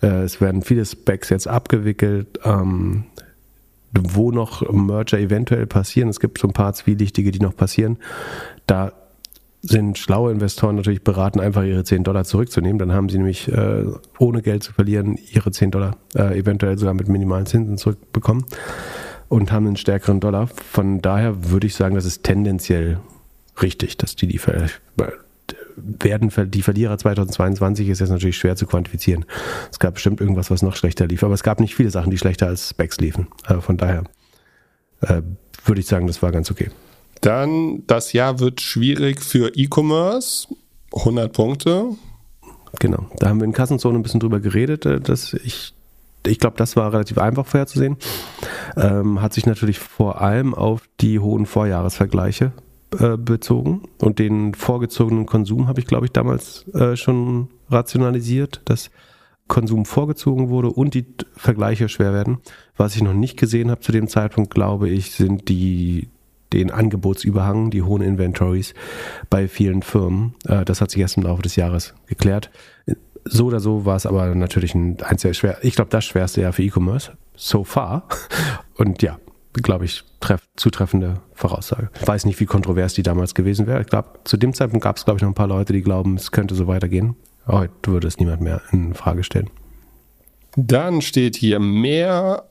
Äh, 0.00 0.22
es 0.22 0.40
werden 0.40 0.62
viele 0.62 0.84
Specs 0.84 1.28
jetzt 1.28 1.48
abgewickelt, 1.48 2.40
ähm, 2.44 3.04
wo 3.92 4.30
noch 4.30 4.70
Merger 4.72 5.18
eventuell 5.18 5.66
passieren. 5.66 6.08
Es 6.08 6.20
gibt 6.20 6.38
so 6.38 6.48
ein 6.48 6.54
paar 6.54 6.72
zwielichtige, 6.72 7.30
die 7.32 7.40
noch 7.40 7.56
passieren. 7.56 7.98
Da 8.66 8.92
sind 9.62 9.96
schlaue 9.96 10.32
Investoren 10.32 10.76
natürlich 10.76 11.04
beraten, 11.04 11.40
einfach 11.40 11.62
ihre 11.62 11.84
10 11.84 12.02
Dollar 12.02 12.24
zurückzunehmen. 12.24 12.78
Dann 12.78 12.92
haben 12.92 13.08
sie 13.08 13.18
nämlich 13.18 13.50
äh, 13.50 13.84
ohne 14.18 14.42
Geld 14.42 14.64
zu 14.64 14.72
verlieren 14.72 15.16
ihre 15.32 15.52
10 15.52 15.70
Dollar 15.70 15.96
äh, 16.14 16.38
eventuell 16.38 16.76
sogar 16.78 16.94
mit 16.94 17.08
minimalen 17.08 17.46
Zinsen 17.46 17.78
zurückbekommen 17.78 18.44
und 19.28 19.52
haben 19.52 19.66
einen 19.66 19.76
stärkeren 19.76 20.18
Dollar. 20.18 20.48
Von 20.48 21.00
daher 21.00 21.50
würde 21.50 21.68
ich 21.68 21.76
sagen, 21.76 21.94
das 21.94 22.04
ist 22.04 22.24
tendenziell 22.24 22.98
richtig, 23.60 23.96
dass 23.96 24.16
die 24.16 24.26
die 24.26 24.40
werden 25.76 26.30
die 26.50 26.62
Verlierer 26.62 26.98
2022 26.98 27.88
ist 27.88 28.00
jetzt 28.00 28.10
natürlich 28.10 28.36
schwer 28.36 28.56
zu 28.56 28.66
quantifizieren. 28.66 29.24
Es 29.70 29.78
gab 29.78 29.94
bestimmt 29.94 30.20
irgendwas, 30.20 30.50
was 30.50 30.62
noch 30.62 30.76
schlechter 30.76 31.06
lief, 31.06 31.22
aber 31.22 31.34
es 31.34 31.42
gab 31.42 31.60
nicht 31.60 31.74
viele 31.74 31.90
Sachen, 31.90 32.10
die 32.10 32.18
schlechter 32.18 32.46
als 32.46 32.70
Specs 32.70 32.98
liefen. 32.98 33.28
Also 33.44 33.60
von 33.60 33.76
daher 33.76 34.04
äh, 35.00 35.22
würde 35.64 35.80
ich 35.80 35.86
sagen, 35.86 36.06
das 36.06 36.22
war 36.22 36.32
ganz 36.32 36.50
okay. 36.50 36.70
Dann, 37.22 37.84
das 37.86 38.12
Jahr 38.12 38.40
wird 38.40 38.60
schwierig 38.60 39.22
für 39.22 39.56
E-Commerce. 39.56 40.48
100 40.94 41.32
Punkte. 41.32 41.86
Genau, 42.78 43.06
da 43.18 43.28
haben 43.28 43.40
wir 43.40 43.44
in 43.44 43.52
Kassenzone 43.52 43.98
ein 43.98 44.02
bisschen 44.02 44.20
drüber 44.20 44.40
geredet, 44.40 44.84
äh, 44.84 45.00
dass 45.00 45.32
ich 45.32 45.72
ich 46.26 46.38
glaube, 46.38 46.56
das 46.56 46.76
war 46.76 46.92
relativ 46.92 47.18
einfach 47.18 47.46
vorherzusehen. 47.46 47.96
Ähm, 48.76 49.20
hat 49.20 49.32
sich 49.32 49.46
natürlich 49.46 49.78
vor 49.78 50.20
allem 50.20 50.54
auf 50.54 50.82
die 51.00 51.18
hohen 51.18 51.46
Vorjahresvergleiche 51.46 52.52
äh, 52.98 53.16
bezogen 53.16 53.82
und 54.00 54.18
den 54.18 54.54
vorgezogenen 54.54 55.26
Konsum 55.26 55.66
habe 55.66 55.80
ich, 55.80 55.86
glaube 55.86 56.06
ich, 56.06 56.12
damals 56.12 56.64
äh, 56.74 56.96
schon 56.96 57.48
rationalisiert, 57.70 58.60
dass 58.66 58.90
Konsum 59.48 59.84
vorgezogen 59.84 60.48
wurde 60.48 60.70
und 60.70 60.94
die 60.94 61.06
Vergleiche 61.36 61.88
schwer 61.88 62.12
werden. 62.12 62.38
Was 62.76 62.94
ich 62.94 63.02
noch 63.02 63.14
nicht 63.14 63.36
gesehen 63.36 63.70
habe 63.70 63.80
zu 63.80 63.92
dem 63.92 64.08
Zeitpunkt, 64.08 64.54
glaube 64.54 64.88
ich, 64.88 65.12
sind 65.12 65.48
die 65.48 66.08
den 66.52 66.70
Angebotsüberhang, 66.70 67.70
die 67.70 67.82
hohen 67.82 68.02
Inventories 68.02 68.74
bei 69.30 69.48
vielen 69.48 69.82
Firmen. 69.82 70.34
Äh, 70.46 70.64
das 70.64 70.80
hat 70.80 70.90
sich 70.90 71.00
erst 71.00 71.16
im 71.16 71.24
Laufe 71.24 71.42
des 71.42 71.56
Jahres 71.56 71.94
geklärt 72.06 72.50
so 73.24 73.46
oder 73.46 73.60
so 73.60 73.84
war 73.84 73.96
es 73.96 74.06
aber 74.06 74.34
natürlich 74.34 74.74
ein, 74.74 74.98
ein 75.02 75.18
sehr 75.18 75.34
schwer, 75.34 75.58
ich 75.62 75.74
glaube, 75.74 75.90
das 75.90 76.04
schwerste 76.04 76.40
Jahr 76.40 76.52
für 76.52 76.62
E-Commerce 76.62 77.12
so 77.36 77.64
far. 77.64 78.08
Und 78.76 79.02
ja, 79.02 79.18
glaube 79.54 79.84
ich, 79.84 80.04
treff, 80.20 80.42
zutreffende 80.56 81.20
Voraussage. 81.34 81.90
Ich 82.00 82.06
weiß 82.06 82.24
nicht, 82.24 82.40
wie 82.40 82.46
kontrovers 82.46 82.94
die 82.94 83.02
damals 83.02 83.34
gewesen 83.34 83.66
wäre. 83.66 83.80
Ich 83.80 83.86
glaube, 83.86 84.20
zu 84.24 84.36
dem 84.36 84.54
Zeitpunkt 84.54 84.84
gab 84.84 84.96
es, 84.96 85.04
glaube 85.04 85.18
ich, 85.18 85.22
noch 85.22 85.30
ein 85.30 85.34
paar 85.34 85.46
Leute, 85.46 85.72
die 85.72 85.82
glauben, 85.82 86.16
es 86.16 86.30
könnte 86.30 86.54
so 86.54 86.66
weitergehen. 86.66 87.16
Heute 87.46 87.72
würde 87.86 88.08
es 88.08 88.18
niemand 88.18 88.40
mehr 88.40 88.62
in 88.70 88.94
Frage 88.94 89.24
stellen. 89.24 89.50
Dann 90.56 91.00
steht 91.00 91.36
hier 91.36 91.58
mehr 91.60 92.44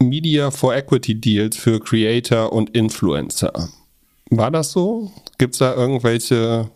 Media 0.00 0.50
for 0.50 0.74
Equity 0.74 1.14
Deals 1.14 1.56
für 1.56 1.78
Creator 1.78 2.52
und 2.52 2.70
Influencer. 2.70 3.68
War 4.30 4.50
das 4.50 4.72
so? 4.72 5.10
Gibt 5.38 5.54
es 5.54 5.58
da 5.58 5.74
irgendwelche 5.74 6.70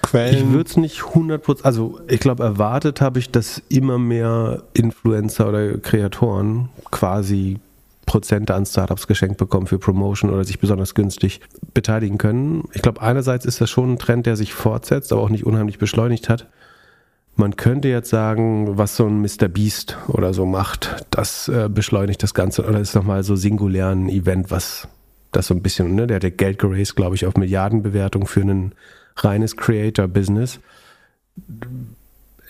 Quellen? 0.00 0.48
Ich 0.48 0.52
würde 0.52 0.70
es 0.70 0.76
nicht 0.76 1.00
100%, 1.00 1.62
also 1.62 2.00
ich 2.08 2.20
glaube, 2.20 2.44
erwartet 2.44 3.00
habe 3.00 3.18
ich, 3.18 3.30
dass 3.30 3.62
immer 3.68 3.98
mehr 3.98 4.62
Influencer 4.74 5.48
oder 5.48 5.78
Kreatoren 5.78 6.68
quasi 6.90 7.58
Prozente 8.06 8.54
an 8.54 8.66
Startups 8.66 9.06
geschenkt 9.06 9.38
bekommen 9.38 9.66
für 9.66 9.78
Promotion 9.78 10.30
oder 10.30 10.44
sich 10.44 10.58
besonders 10.58 10.94
günstig 10.94 11.40
beteiligen 11.72 12.18
können. 12.18 12.64
Ich 12.74 12.82
glaube, 12.82 13.00
einerseits 13.00 13.46
ist 13.46 13.60
das 13.60 13.70
schon 13.70 13.92
ein 13.92 13.98
Trend, 13.98 14.26
der 14.26 14.36
sich 14.36 14.52
fortsetzt, 14.52 15.12
aber 15.12 15.22
auch 15.22 15.30
nicht 15.30 15.46
unheimlich 15.46 15.78
beschleunigt 15.78 16.28
hat. 16.28 16.46
Man 17.34 17.56
könnte 17.56 17.88
jetzt 17.88 18.10
sagen, 18.10 18.76
was 18.76 18.96
so 18.96 19.06
ein 19.06 19.22
Mr. 19.22 19.48
Beast 19.48 19.96
oder 20.08 20.34
so 20.34 20.44
macht, 20.44 21.06
das 21.10 21.48
äh, 21.48 21.68
beschleunigt 21.72 22.22
das 22.22 22.34
Ganze 22.34 22.66
oder 22.66 22.78
ist 22.78 22.94
nochmal 22.94 23.22
so 23.22 23.36
singulär 23.36 23.88
ein 23.88 24.08
Event, 24.08 24.50
was 24.50 24.86
das 25.32 25.46
so 25.46 25.54
ein 25.54 25.62
bisschen, 25.62 25.94
ne, 25.94 26.06
der 26.06 26.16
hat 26.16 26.24
ja 26.24 26.30
Geld 26.30 26.58
geraced, 26.58 26.94
glaube 26.94 27.16
ich, 27.16 27.24
auf 27.24 27.36
Milliardenbewertung 27.36 28.26
für 28.26 28.42
ein 28.42 28.74
reines 29.16 29.56
Creator-Business. 29.56 30.60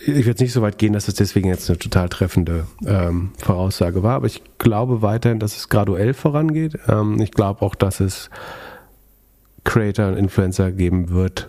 Ich 0.05 0.27
würde 0.27 0.43
nicht 0.43 0.53
so 0.53 0.63
weit 0.63 0.79
gehen, 0.79 0.93
dass 0.93 1.07
es 1.07 1.15
deswegen 1.15 1.49
jetzt 1.49 1.71
eine 1.71 1.79
total 1.79 2.09
treffende 2.09 2.67
ähm, 2.85 3.31
Voraussage 3.39 4.03
war, 4.03 4.17
aber 4.17 4.27
ich 4.27 4.43
glaube 4.59 5.01
weiterhin, 5.01 5.39
dass 5.39 5.57
es 5.57 5.69
graduell 5.69 6.13
vorangeht. 6.13 6.77
Ähm, 6.89 7.21
ich 7.21 7.31
glaube 7.31 7.63
auch, 7.63 7.77
dass 7.77 8.01
es 8.01 8.31
Creator 9.63 10.09
und 10.09 10.17
Influencer 10.17 10.73
geben 10.73 11.11
wird, 11.11 11.49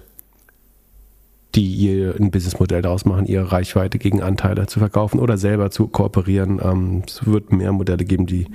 die 1.56 1.68
ihr 1.68 2.16
ein 2.16 2.32
Businessmodell 2.32 2.82
daraus 2.82 3.06
machen, 3.06 3.26
ihre 3.26 3.52
Reichweite 3.52 4.00
gegen 4.00 4.24
Anteile 4.24 4.66
zu 4.66 4.80
verkaufen 4.80 5.20
oder 5.20 5.38
selber 5.38 5.70
zu 5.70 5.88
kooperieren. 5.88 6.60
Ähm, 6.64 7.04
es 7.06 7.26
wird 7.26 7.52
mehr 7.52 7.72
Modelle 7.72 8.06
geben, 8.06 8.26
die 8.26 8.48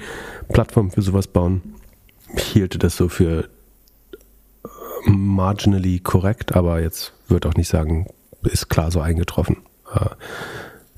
Plattformen 0.49 0.91
für 0.91 1.03
sowas 1.03 1.29
bauen. 1.29 1.63
Ich 2.37 2.45
hielte 2.45 2.79
das 2.79 2.97
so 2.97 3.09
für 3.09 3.45
äh, 3.45 5.11
marginally 5.11 6.01
korrekt, 6.01 6.57
aber 6.57 6.81
jetzt 6.81 7.13
würde 7.29 7.49
auch 7.49 7.55
nicht 7.55 7.69
sagen, 7.69 8.07
ist 8.43 8.69
klar 8.69 8.91
so 8.91 9.01
eingetroffen. 9.01 9.59
Äh, 9.95 10.07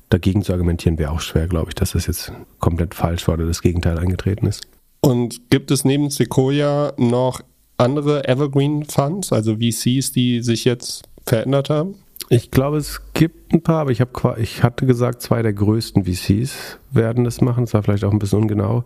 dagegen 0.09 0.43
zu 0.43 0.53
argumentieren 0.53 0.97
wäre 0.97 1.11
auch 1.11 1.21
schwer, 1.21 1.47
glaube 1.47 1.69
ich, 1.69 1.75
dass 1.75 1.91
das 1.91 2.07
jetzt 2.07 2.31
komplett 2.59 2.95
falsch 2.95 3.27
war 3.27 3.35
oder 3.35 3.45
das 3.45 3.61
Gegenteil 3.61 3.97
eingetreten 3.99 4.47
ist. 4.47 4.65
Und 5.01 5.49
gibt 5.49 5.71
es 5.71 5.85
neben 5.85 6.09
Sequoia 6.09 6.93
noch 6.97 7.41
andere 7.77 8.27
Evergreen 8.27 8.85
Funds, 8.85 9.31
also 9.31 9.55
VCs, 9.55 10.11
die 10.11 10.41
sich 10.41 10.65
jetzt 10.65 11.03
verändert 11.25 11.69
haben? 11.69 11.95
Ich 12.29 12.49
glaube, 12.49 12.77
es 12.77 13.01
gibt 13.13 13.53
ein 13.53 13.61
paar, 13.61 13.81
aber 13.81 13.91
ich, 13.91 13.99
hab, 13.99 14.37
ich 14.37 14.63
hatte 14.63 14.85
gesagt, 14.85 15.21
zwei 15.21 15.41
der 15.41 15.51
größten 15.51 16.05
VCs 16.05 16.79
werden 16.91 17.25
das 17.25 17.41
machen. 17.41 17.65
Das 17.65 17.73
war 17.73 17.83
vielleicht 17.83 18.05
auch 18.05 18.13
ein 18.13 18.19
bisschen 18.19 18.39
ungenau. 18.39 18.85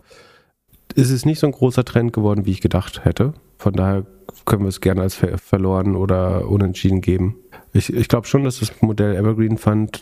Es 0.96 1.10
ist 1.10 1.26
nicht 1.26 1.38
so 1.38 1.46
ein 1.46 1.52
großer 1.52 1.84
Trend 1.84 2.12
geworden, 2.12 2.44
wie 2.44 2.50
ich 2.50 2.60
gedacht 2.60 3.04
hätte. 3.04 3.34
Von 3.58 3.74
daher 3.74 4.04
können 4.46 4.62
wir 4.62 4.68
es 4.68 4.80
gerne 4.80 5.02
als 5.02 5.14
ver 5.14 5.38
verloren 5.38 5.94
oder 5.94 6.48
unentschieden 6.48 7.00
geben. 7.00 7.36
Ich, 7.72 7.92
ich 7.92 8.08
glaube 8.08 8.26
schon, 8.26 8.42
dass 8.44 8.58
das 8.58 8.72
Modell 8.82 9.14
Evergreen 9.14 9.58
Fund, 9.58 10.00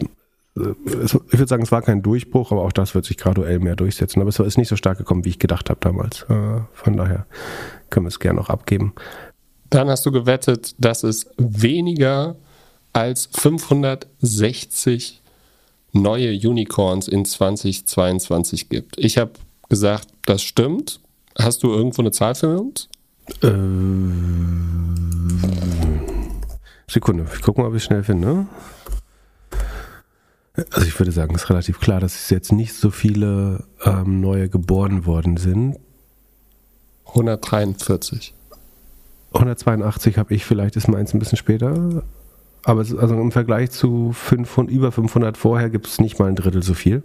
äh, 0.57 0.75
es, 1.03 1.15
ich 1.15 1.39
würde 1.39 1.47
sagen, 1.47 1.65
es 1.65 1.73
war 1.73 1.83
kein 1.83 2.03
Durchbruch, 2.03 2.51
aber 2.51 2.63
auch 2.63 2.73
das 2.73 2.95
wird 2.95 3.05
sich 3.05 3.19
graduell 3.19 3.59
mehr 3.59 3.77
durchsetzen. 3.77 4.21
Aber 4.21 4.31
es 4.31 4.39
ist 4.39 4.59
nicht 4.59 4.69
so 4.69 4.77
stark 4.77 4.99
gekommen, 4.99 5.25
wie 5.25 5.31
ich 5.31 5.39
gedacht 5.39 5.69
habe 5.69 5.81
damals. 5.81 6.23
Äh, 6.31 6.61
von 6.73 6.97
daher 6.97 7.27
können 7.91 8.07
wir 8.07 8.09
es 8.09 8.21
gerne 8.21 8.41
auch 8.41 8.49
abgeben. 8.49 8.95
Dann 9.75 9.91
hast 9.91 10.07
du 10.07 10.13
gewettet, 10.13 10.77
dass 10.79 11.03
es 11.03 11.27
weniger 11.37 12.37
als 12.93 13.29
560 13.33 15.21
neue 15.91 16.31
Unicorns 16.31 17.09
in 17.09 17.25
2022 17.25 18.69
gibt. 18.69 18.97
Ich 18.99 19.19
habe 19.19 19.33
gesagt, 19.69 20.07
das 20.27 20.43
stimmt. 20.43 21.01
Hast 21.37 21.65
du 21.65 21.73
irgendwo 21.73 22.03
eine 22.03 22.13
Zahl 22.13 22.37
für 22.37 22.57
uns? 22.57 22.89
Ähm, 23.43 25.41
Sekunde, 26.87 27.27
ich 27.35 27.43
gucke 27.43 27.61
mal, 27.61 27.67
ob 27.67 27.75
ich 27.75 27.83
schnell 27.83 28.05
finde. 28.05 28.47
Also 30.71 30.87
ich 30.87 30.97
würde 31.01 31.11
sagen, 31.11 31.35
es 31.35 31.43
ist 31.43 31.51
relativ 31.51 31.81
klar, 31.81 31.99
dass 31.99 32.15
es 32.15 32.31
jetzt 32.31 32.53
nicht 32.53 32.75
so 32.75 32.91
viele 32.91 33.65
ähm, 33.85 34.21
neue 34.21 34.49
geboren 34.49 35.05
worden 35.05 35.37
sind. 35.37 35.81
143. 37.07 38.35
182 39.35 40.19
habe 40.19 40.35
ich, 40.35 40.45
vielleicht 40.45 40.77
ist 40.77 40.89
meins 40.89 41.13
ein 41.13 41.19
bisschen 41.19 41.39
später. 41.39 42.03
Aber 42.65 42.81
also 42.81 43.15
im 43.15 43.33
Vergleich 43.33 43.71
zu 43.71 44.13
500, 44.13 44.75
über 44.75 44.91
500 44.91 45.37
vorher 45.37 45.69
gibt 45.69 45.87
es 45.87 46.01
nicht 46.01 46.19
mal 46.19 46.29
ein 46.29 46.37
Drittel 46.37 46.63
so 46.63 46.75
viel. 46.75 47.03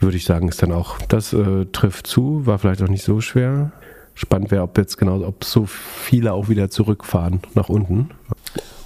Würde 0.00 0.16
ich 0.16 0.24
sagen, 0.24 0.48
ist 0.48 0.62
dann 0.62 0.72
auch, 0.72 0.98
das 1.08 1.32
äh, 1.32 1.66
trifft 1.66 2.06
zu, 2.06 2.46
war 2.46 2.58
vielleicht 2.58 2.82
auch 2.82 2.88
nicht 2.88 3.02
so 3.02 3.20
schwer. 3.20 3.72
Spannend 4.14 4.50
wäre, 4.50 4.62
ob 4.62 4.78
jetzt 4.78 4.96
genau, 4.96 5.22
ob 5.24 5.44
so 5.44 5.66
viele 5.66 6.32
auch 6.32 6.48
wieder 6.48 6.70
zurückfahren 6.70 7.40
nach 7.54 7.68
unten. 7.68 8.10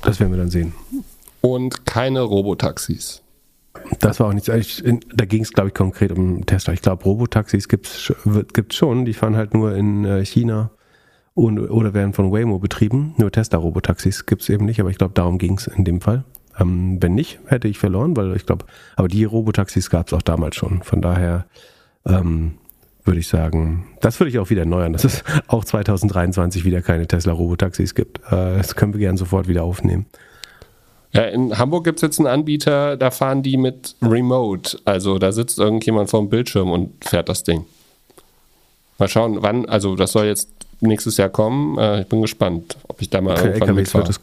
Das 0.02 0.18
werden 0.18 0.32
wir 0.32 0.38
dann 0.38 0.50
sehen. 0.50 0.72
Und 1.40 1.86
keine 1.86 2.22
Robotaxis. 2.22 3.22
Das 4.00 4.20
war 4.20 4.28
auch 4.28 4.32
nichts. 4.32 4.50
Da 5.14 5.24
ging 5.24 5.42
es, 5.42 5.52
glaube 5.52 5.68
ich, 5.68 5.74
konkret 5.74 6.12
um 6.12 6.44
Tesla. 6.46 6.72
Ich 6.72 6.82
glaube, 6.82 7.04
Robotaxis 7.04 7.68
gibt 7.68 7.86
es 7.86 8.74
schon. 8.74 9.04
Die 9.04 9.14
fahren 9.14 9.36
halt 9.36 9.54
nur 9.54 9.74
in 9.74 10.04
äh, 10.04 10.24
China 10.24 10.70
und, 11.34 11.58
oder 11.58 11.94
werden 11.94 12.12
von 12.12 12.30
Waymo 12.32 12.58
betrieben. 12.58 13.14
Nur 13.16 13.30
Tesla-Robotaxis 13.30 14.26
gibt 14.26 14.42
es 14.42 14.48
eben 14.48 14.66
nicht, 14.66 14.80
aber 14.80 14.90
ich 14.90 14.98
glaube, 14.98 15.14
darum 15.14 15.38
ging 15.38 15.56
es 15.56 15.66
in 15.66 15.84
dem 15.84 16.00
Fall. 16.00 16.24
Ähm, 16.58 16.98
wenn 17.00 17.14
nicht, 17.14 17.40
hätte 17.46 17.68
ich 17.68 17.78
verloren, 17.78 18.16
weil 18.16 18.36
ich 18.36 18.44
glaube, 18.44 18.66
aber 18.96 19.08
die 19.08 19.24
Robotaxis 19.24 19.88
gab 19.88 20.08
es 20.08 20.12
auch 20.12 20.22
damals 20.22 20.56
schon. 20.56 20.82
Von 20.82 21.00
daher 21.00 21.46
ähm, 22.06 22.54
würde 23.04 23.20
ich 23.20 23.28
sagen, 23.28 23.86
das 24.00 24.20
würde 24.20 24.30
ich 24.30 24.38
auch 24.38 24.50
wieder 24.50 24.62
erneuern, 24.62 24.92
dass 24.92 25.04
es 25.04 25.24
auch 25.48 25.64
2023 25.64 26.64
wieder 26.64 26.82
keine 26.82 27.06
Tesla-Robotaxis 27.06 27.94
gibt. 27.94 28.18
Äh, 28.26 28.58
das 28.58 28.76
können 28.76 28.92
wir 28.92 29.00
gerne 29.00 29.18
sofort 29.18 29.48
wieder 29.48 29.64
aufnehmen. 29.64 30.06
Ja, 31.12 31.24
in 31.24 31.58
Hamburg 31.58 31.84
gibt 31.84 31.98
es 31.98 32.02
jetzt 32.02 32.18
einen 32.18 32.28
Anbieter, 32.28 32.96
da 32.96 33.10
fahren 33.10 33.42
die 33.42 33.58
mit 33.58 33.96
Remote. 34.00 34.78
Also 34.84 35.18
da 35.18 35.32
sitzt 35.32 35.58
irgendjemand 35.58 36.08
vor 36.10 36.20
dem 36.20 36.30
Bildschirm 36.30 36.70
und 36.70 37.04
fährt 37.04 37.28
das 37.28 37.44
Ding. 37.44 37.66
Mal 38.98 39.08
schauen, 39.08 39.38
wann, 39.42 39.66
also 39.66 39.94
das 39.94 40.12
soll 40.12 40.26
jetzt 40.26 40.61
nächstes 40.82 41.16
Jahr 41.16 41.28
kommen. 41.28 41.78
Äh, 41.78 42.02
ich 42.02 42.08
bin 42.08 42.22
gespannt, 42.22 42.76
ob 42.88 43.00
ich 43.00 43.10
da 43.10 43.20
mal 43.20 43.36
für 43.36 43.48
irgendwann 43.48 43.76
LKWs 43.78 43.94
wird 43.94 44.08
das, 44.08 44.20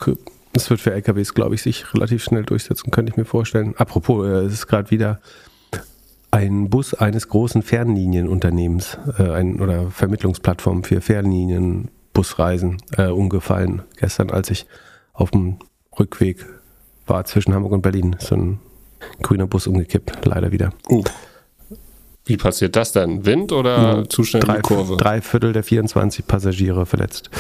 das 0.54 0.70
wird 0.70 0.82
für 0.82 0.94
LKWs, 0.94 1.34
glaube 1.34 1.56
ich, 1.56 1.62
sich 1.62 1.94
relativ 1.94 2.24
schnell 2.24 2.44
durchsetzen, 2.44 2.92
könnte 2.92 3.12
ich 3.12 3.18
mir 3.18 3.26
vorstellen. 3.26 3.76
Apropos, 3.78 4.26
äh, 4.26 4.46
es 4.46 4.54
ist 4.54 4.68
gerade 4.68 4.92
wieder 4.92 5.20
ein 6.32 6.70
Bus 6.70 6.94
eines 6.94 7.28
großen 7.28 7.64
Fernlinienunternehmens 7.64 8.98
äh, 9.18 9.32
ein, 9.32 9.60
oder 9.60 9.90
Vermittlungsplattform 9.90 10.84
für 10.84 11.02
Fernlinienbusreisen 11.02 12.78
äh, 12.98 13.08
umgefallen. 13.08 13.84
Gestern, 13.98 14.30
als 14.30 14.50
ich 14.50 14.66
auf 15.14 15.32
dem 15.32 15.58
Rückweg 16.00 16.46
war 17.08 17.26
zwischen 17.26 17.54
Hamburg 17.54 17.74
und 17.74 17.82
Berlin, 17.82 18.16
so 18.20 18.36
ein 18.36 18.60
grüner 19.22 19.48
Bus 19.48 19.66
umgekippt, 19.66 20.26
leider 20.26 20.52
wieder. 20.52 20.72
Uh. 20.90 21.04
Wie 22.30 22.38
passiert 22.38 22.76
das 22.76 22.92
dann? 22.92 23.26
Wind 23.26 23.52
oder 23.52 24.08
zu 24.08 24.24
schnell 24.24 24.44
drei, 24.44 24.62
Kurve? 24.62 24.98
Drei 24.98 25.20
Viertel 25.20 25.52
der 25.52 25.64
24 25.64 26.28
Passagiere 26.28 26.86
verletzt. 26.86 27.32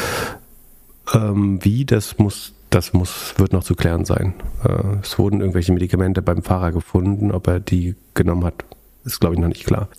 Ähm, 1.13 1.60
wie, 1.62 1.86
das 1.86 2.17
muss, 2.17 2.54
das 2.71 2.91
muss, 2.91 3.36
wird 3.38 3.54
noch 3.54 3.63
zu 3.63 3.75
klären 3.75 4.04
sein. 4.06 4.34
Äh, 4.63 4.97
es 5.04 5.19
wurden 5.19 5.41
irgendwelche 5.41 5.71
Medikamente 5.73 6.23
beim 6.23 6.41
Fahrer 6.41 6.71
gefunden. 6.71 7.32
Ob 7.32 7.47
er 7.47 7.60
die 7.60 7.95
genommen 8.15 8.45
hat, 8.45 8.65
ist, 9.06 9.19
glaube 9.19 9.36
ich, 9.36 9.41
noch 9.41 9.47
nicht 9.47 9.67
klar. 9.67 9.89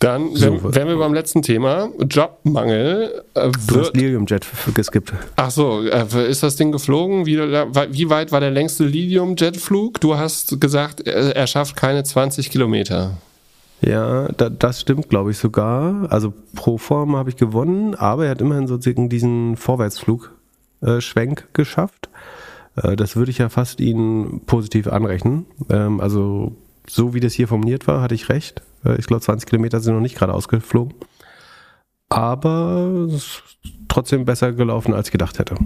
Dann 0.00 0.34
so, 0.34 0.74
wären 0.74 0.88
wir 0.88 0.96
beim 0.96 1.14
letzten 1.14 1.42
Thema. 1.42 1.88
Jobmangel. 2.00 3.22
Äh, 3.34 3.52
du 3.68 3.80
hast 3.82 3.94
Liliumjet 3.94 4.44
geskippt. 4.74 5.12
Ach 5.36 5.52
so, 5.52 5.80
äh, 5.84 6.28
ist 6.28 6.42
das 6.42 6.56
Ding 6.56 6.72
geflogen? 6.72 7.24
Wie, 7.24 7.38
wie, 7.38 8.10
weit 8.10 8.32
war 8.32 8.40
der 8.40 8.50
längste 8.50 8.82
Liliumjet-Flug? 8.82 10.00
Du 10.00 10.16
hast 10.16 10.60
gesagt, 10.60 11.06
er 11.06 11.46
schafft 11.46 11.76
keine 11.76 12.02
20 12.02 12.50
Kilometer. 12.50 13.16
Ja, 13.84 14.28
da, 14.28 14.48
das 14.48 14.80
stimmt, 14.80 15.08
glaube 15.08 15.32
ich 15.32 15.38
sogar. 15.38 16.10
Also 16.10 16.32
pro 16.54 16.78
Form 16.78 17.16
habe 17.16 17.30
ich 17.30 17.36
gewonnen, 17.36 17.94
aber 17.94 18.26
er 18.26 18.30
hat 18.30 18.40
immerhin 18.40 18.68
sozusagen 18.68 19.08
diesen 19.08 19.56
Vorwärtsflug-Schwenk 19.56 21.40
äh, 21.40 21.52
geschafft. 21.52 22.08
Äh, 22.76 22.94
das 22.94 23.16
würde 23.16 23.32
ich 23.32 23.38
ja 23.38 23.48
fast 23.48 23.80
Ihnen 23.80 24.42
positiv 24.46 24.86
anrechnen. 24.86 25.46
Ähm, 25.68 26.00
also 26.00 26.56
so 26.88 27.14
wie 27.14 27.20
das 27.20 27.32
hier 27.32 27.48
formuliert 27.48 27.88
war, 27.88 28.00
hatte 28.00 28.14
ich 28.14 28.28
recht. 28.28 28.62
Äh, 28.84 28.98
ich 28.98 29.06
glaube, 29.06 29.22
20 29.22 29.48
Kilometer 29.48 29.80
sind 29.80 29.94
noch 29.94 30.00
nicht 30.00 30.16
gerade 30.16 30.34
ausgeflogen. 30.34 30.94
Aber 32.08 33.08
trotzdem 33.88 34.24
besser 34.24 34.52
gelaufen, 34.52 34.94
als 34.94 35.08
ich 35.08 35.12
gedacht 35.12 35.38
hätte. 35.38 35.56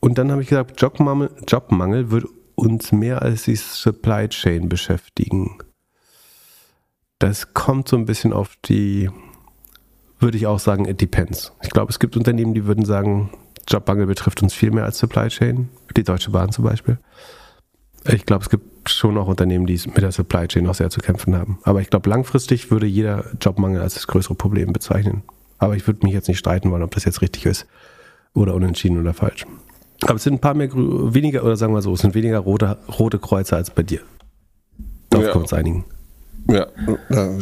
Und 0.00 0.18
dann 0.18 0.32
habe 0.32 0.42
ich 0.42 0.48
gesagt, 0.48 0.80
Jobmangel, 0.80 1.30
Jobmangel 1.46 2.10
wird 2.10 2.26
uns 2.54 2.92
mehr 2.92 3.22
als 3.22 3.44
die 3.44 3.56
Supply 3.56 4.28
Chain 4.28 4.68
beschäftigen. 4.68 5.58
Das 7.18 7.54
kommt 7.54 7.88
so 7.88 7.96
ein 7.96 8.04
bisschen 8.04 8.32
auf 8.32 8.56
die, 8.64 9.10
würde 10.20 10.36
ich 10.36 10.46
auch 10.46 10.58
sagen, 10.58 10.86
it 10.86 11.00
depends. 11.00 11.52
Ich 11.62 11.70
glaube, 11.70 11.90
es 11.90 11.98
gibt 11.98 12.16
Unternehmen, 12.16 12.52
die 12.54 12.66
würden 12.66 12.84
sagen, 12.84 13.30
Jobmangel 13.68 14.06
betrifft 14.06 14.42
uns 14.42 14.54
viel 14.54 14.70
mehr 14.70 14.84
als 14.84 14.98
Supply 14.98 15.28
Chain, 15.28 15.68
die 15.96 16.04
Deutsche 16.04 16.30
Bahn 16.30 16.52
zum 16.52 16.64
Beispiel. 16.64 16.98
Ich 18.04 18.26
glaube, 18.26 18.44
es 18.44 18.50
gibt 18.50 18.90
schon 18.90 19.18
auch 19.18 19.26
Unternehmen, 19.26 19.66
die 19.66 19.80
mit 19.86 19.98
der 19.98 20.12
Supply 20.12 20.46
Chain 20.46 20.64
noch 20.64 20.74
sehr 20.74 20.90
zu 20.90 21.00
kämpfen 21.00 21.34
haben. 21.34 21.58
Aber 21.62 21.80
ich 21.80 21.90
glaube, 21.90 22.08
langfristig 22.08 22.70
würde 22.70 22.86
jeder 22.86 23.24
Jobmangel 23.40 23.80
als 23.80 23.94
das 23.94 24.06
größere 24.06 24.34
Problem 24.34 24.72
bezeichnen. 24.72 25.22
Aber 25.58 25.74
ich 25.74 25.86
würde 25.86 26.04
mich 26.04 26.12
jetzt 26.12 26.28
nicht 26.28 26.38
streiten 26.38 26.70
wollen, 26.70 26.82
ob 26.82 26.94
das 26.94 27.04
jetzt 27.04 27.22
richtig 27.22 27.46
ist 27.46 27.66
oder 28.34 28.54
unentschieden 28.54 29.00
oder 29.00 29.14
falsch. 29.14 29.46
Aber 30.02 30.16
es 30.16 30.22
sind 30.22 30.34
ein 30.34 30.40
paar 30.40 30.54
mehr, 30.54 30.70
weniger, 30.72 31.42
oder 31.42 31.56
sagen 31.56 31.72
wir 31.72 31.82
so, 31.82 31.94
es 31.94 32.00
sind 32.00 32.14
weniger 32.14 32.38
rote, 32.38 32.76
rote 32.98 33.18
Kreuze 33.18 33.56
als 33.56 33.70
bei 33.70 33.82
dir. 33.82 34.00
Darauf 35.10 35.26
ja. 35.26 35.32
können 35.32 35.40
wir 35.40 35.44
uns 35.44 35.52
einigen. 35.54 35.84
Ja, 36.48 36.66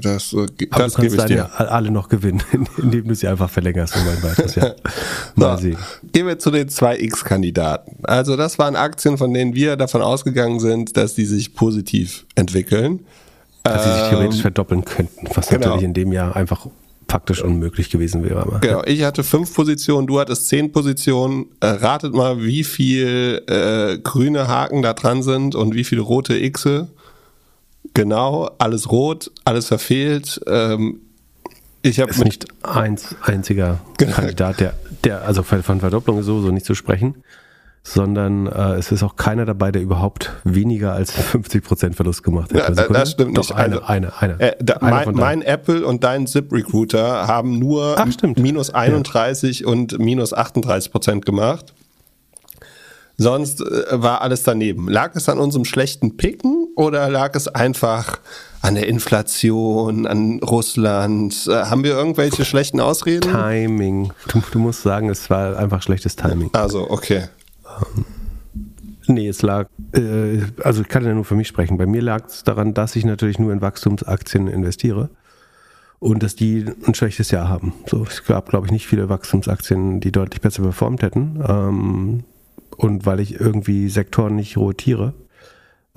das, 0.01 0.33
äh, 0.33 0.47
das, 0.71 0.95
das 0.95 0.95
gebe 0.97 1.17
ich 1.17 1.25
dir. 1.25 1.37
Ja 1.37 1.47
alle 1.47 1.91
noch 1.91 2.09
gewinnen, 2.09 2.43
indem 2.79 3.09
du 3.09 3.15
sie 3.15 3.29
einfach 3.29 3.51
verlängerst 3.51 3.97
um 3.97 4.03
ein 4.09 4.23
weiteres 4.23 4.55
Jahr. 4.55 4.75
Mal 5.35 5.57
so, 5.57 5.63
sehen. 5.63 5.77
Gehen 6.13 6.27
wir 6.27 6.39
zu 6.39 6.51
den 6.51 6.69
zwei 6.69 6.99
X-Kandidaten. 6.99 7.99
Also 8.05 8.37
das 8.37 8.59
waren 8.59 8.77
Aktien, 8.77 9.19
von 9.19 9.35
denen 9.35 9.55
wir 9.55 9.77
davon 9.77 10.03
ausgegangen 10.03 10.61
sind, 10.61 10.97
dass 10.97 11.15
die 11.15 11.27
sich 11.27 11.55
positiv 11.55 12.25
entwickeln. 12.35 13.01
Dass 13.63 13.85
sie 13.85 13.93
sich 13.93 14.09
theoretisch 14.11 14.37
ähm, 14.37 14.43
verdoppeln 14.43 14.85
könnten, 14.85 15.27
was 15.35 15.49
genau. 15.49 15.61
natürlich 15.67 15.85
in 15.85 15.95
dem 15.95 16.13
Jahr 16.13 16.37
einfach 16.37 16.67
faktisch 17.09 17.43
unmöglich 17.43 17.91
gewesen 17.91 18.25
wäre. 18.25 18.41
Aber, 18.41 18.59
genau, 18.59 18.83
ich 18.85 19.05
hatte 19.05 19.23
fünf 19.23 19.55
Positionen, 19.55 20.07
du 20.07 20.19
hattest 20.21 20.49
zehn 20.49 20.73
Positionen. 20.73 21.47
Äh, 21.61 21.67
ratet 21.67 22.15
mal, 22.15 22.43
wie 22.43 22.65
viel 22.65 23.43
äh, 23.47 23.99
grüne 23.99 24.49
Haken 24.49 24.83
da 24.83 24.93
dran 24.95 25.23
sind 25.23 25.55
und 25.55 25.75
wie 25.75 25.85
viele 25.85 26.03
rote 26.03 26.39
Xe. 26.51 26.89
Genau, 27.95 28.51
alles 28.59 28.91
rot, 28.91 29.31
alles 29.45 29.69
verfehlt. 29.69 30.41
Ähm, 30.47 31.01
ich 31.83 32.01
habe 32.01 32.13
nicht 32.25 32.47
eins 32.63 33.15
einziger 33.23 33.79
genau. 33.99 34.15
Kandidat, 34.15 34.59
der, 34.61 34.75
der 35.05 35.23
also 35.23 35.43
von 35.43 35.81
Verdopplung 35.81 36.19
ist 36.19 36.27
sowieso 36.27 36.51
nicht 36.51 36.67
zu 36.67 36.75
sprechen, 36.75 37.23
sondern 37.85 38.47
äh, 38.47 38.77
es 38.77 38.91
ist 38.91 39.03
auch 39.03 39.17
keiner 39.17 39.45
dabei, 39.45 39.71
der 39.71 39.83
überhaupt 39.83 40.33
weniger 40.43 40.95
als 40.95 41.13
50% 41.15 41.93
Verlust 41.93 42.23
gemacht 42.23 42.53
hat. 42.55 42.77
Ja, 42.77 42.87
das 42.89 43.13
stimmt 43.13 43.37
Doch, 43.37 43.43
nicht. 43.43 43.55
Eine, 43.55 43.75
also, 43.75 43.87
eine, 43.87 44.13
eine. 44.21 44.41
Äh, 44.41 44.57
da, 44.59 44.75
eine 44.79 44.91
mein, 44.91 45.15
mein, 45.15 45.43
Apple 45.43 45.87
und 45.87 46.03
dein 46.03 46.27
Zip-Recruiter 46.27 47.29
haben 47.29 47.59
nur 47.59 47.97
Ach, 47.99 48.09
minus 48.37 48.71
31 48.71 49.61
ja. 49.61 49.67
und 49.69 49.99
minus 49.99 50.35
38% 50.35 51.21
gemacht. 51.21 51.75
Sonst 53.17 53.61
äh, 53.61 53.85
war 53.91 54.23
alles 54.23 54.43
daneben. 54.43 54.89
Lag 54.89 55.15
es 55.15 55.29
an 55.29 55.39
unserem 55.39 55.65
schlechten 55.65 56.17
Picken 56.17 56.69
oder 56.77 57.09
lag 57.09 57.35
es 57.35 57.47
einfach 57.49 58.19
an 58.61 58.75
der 58.75 58.89
Inflation, 58.89 60.07
an 60.07 60.41
Russland? 60.41 61.47
Äh, 61.47 61.65
haben 61.67 61.85
wir 61.85 61.93
irgendwelche 61.93 62.45
schlechten 62.45 62.81
Ausreden? 62.81 63.31
Timing. 63.31 64.13
Du, 64.29 64.43
du, 64.51 64.59
musst 64.59 64.83
sagen, 64.83 65.11
es 65.11 65.31
war 65.31 65.57
einfach 65.57 65.83
schlechtes 65.83 66.17
Timing. 66.17 66.51
Also, 66.55 66.91
okay. 66.91 67.25
Ähm, 67.65 68.05
nee, 69.07 69.29
es 69.29 69.43
lag, 69.43 69.69
äh, 69.93 70.41
also 70.63 70.83
ich 70.83 70.89
kann 70.89 71.05
ja 71.05 71.15
nur 71.15 71.25
für 71.25 71.37
mich 71.37 71.47
sprechen. 71.47 71.77
Bei 71.77 71.87
mir 71.87 72.03
lag 72.03 72.27
es 72.27 72.43
daran, 72.43 72.75
dass 72.75 72.97
ich 72.97 73.05
natürlich 73.05 73.39
nur 73.39 73.53
in 73.53 73.61
Wachstumsaktien 73.61 74.49
investiere 74.49 75.11
und 76.01 76.25
dass 76.25 76.35
die 76.35 76.67
ein 76.85 76.95
schlechtes 76.95 77.31
Jahr 77.31 77.49
haben. 77.49 77.75
So, 77.87 78.05
es 78.05 78.25
gab, 78.25 78.49
glaube 78.49 78.67
ich, 78.67 78.73
nicht 78.73 78.89
viele 78.89 79.09
Wachstumsaktien, 79.09 80.01
die 80.01 80.11
deutlich 80.11 80.41
besser 80.41 80.63
performt 80.63 81.03
hätten. 81.03 81.43
Ähm, 81.47 82.25
und 82.77 83.07
weil 83.07 83.21
ich 83.21 83.41
irgendwie 83.41 83.89
Sektoren 83.89 84.37
nicht 84.37 84.57
rotiere, 84.57 85.15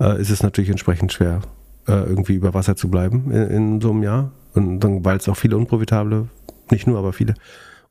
äh, 0.00 0.20
ist 0.20 0.30
es 0.30 0.42
natürlich 0.42 0.70
entsprechend 0.70 1.12
schwer, 1.12 1.40
äh, 1.86 1.92
irgendwie 1.92 2.34
über 2.34 2.54
Wasser 2.54 2.76
zu 2.76 2.88
bleiben 2.88 3.30
in, 3.30 3.48
in 3.48 3.80
so 3.80 3.90
einem 3.90 4.02
Jahr. 4.02 4.32
Und 4.54 4.80
dann, 4.80 5.04
weil 5.04 5.16
es 5.16 5.28
auch 5.28 5.36
viele 5.36 5.56
unprofitable, 5.56 6.28
nicht 6.70 6.86
nur, 6.86 6.98
aber 6.98 7.12
viele 7.12 7.34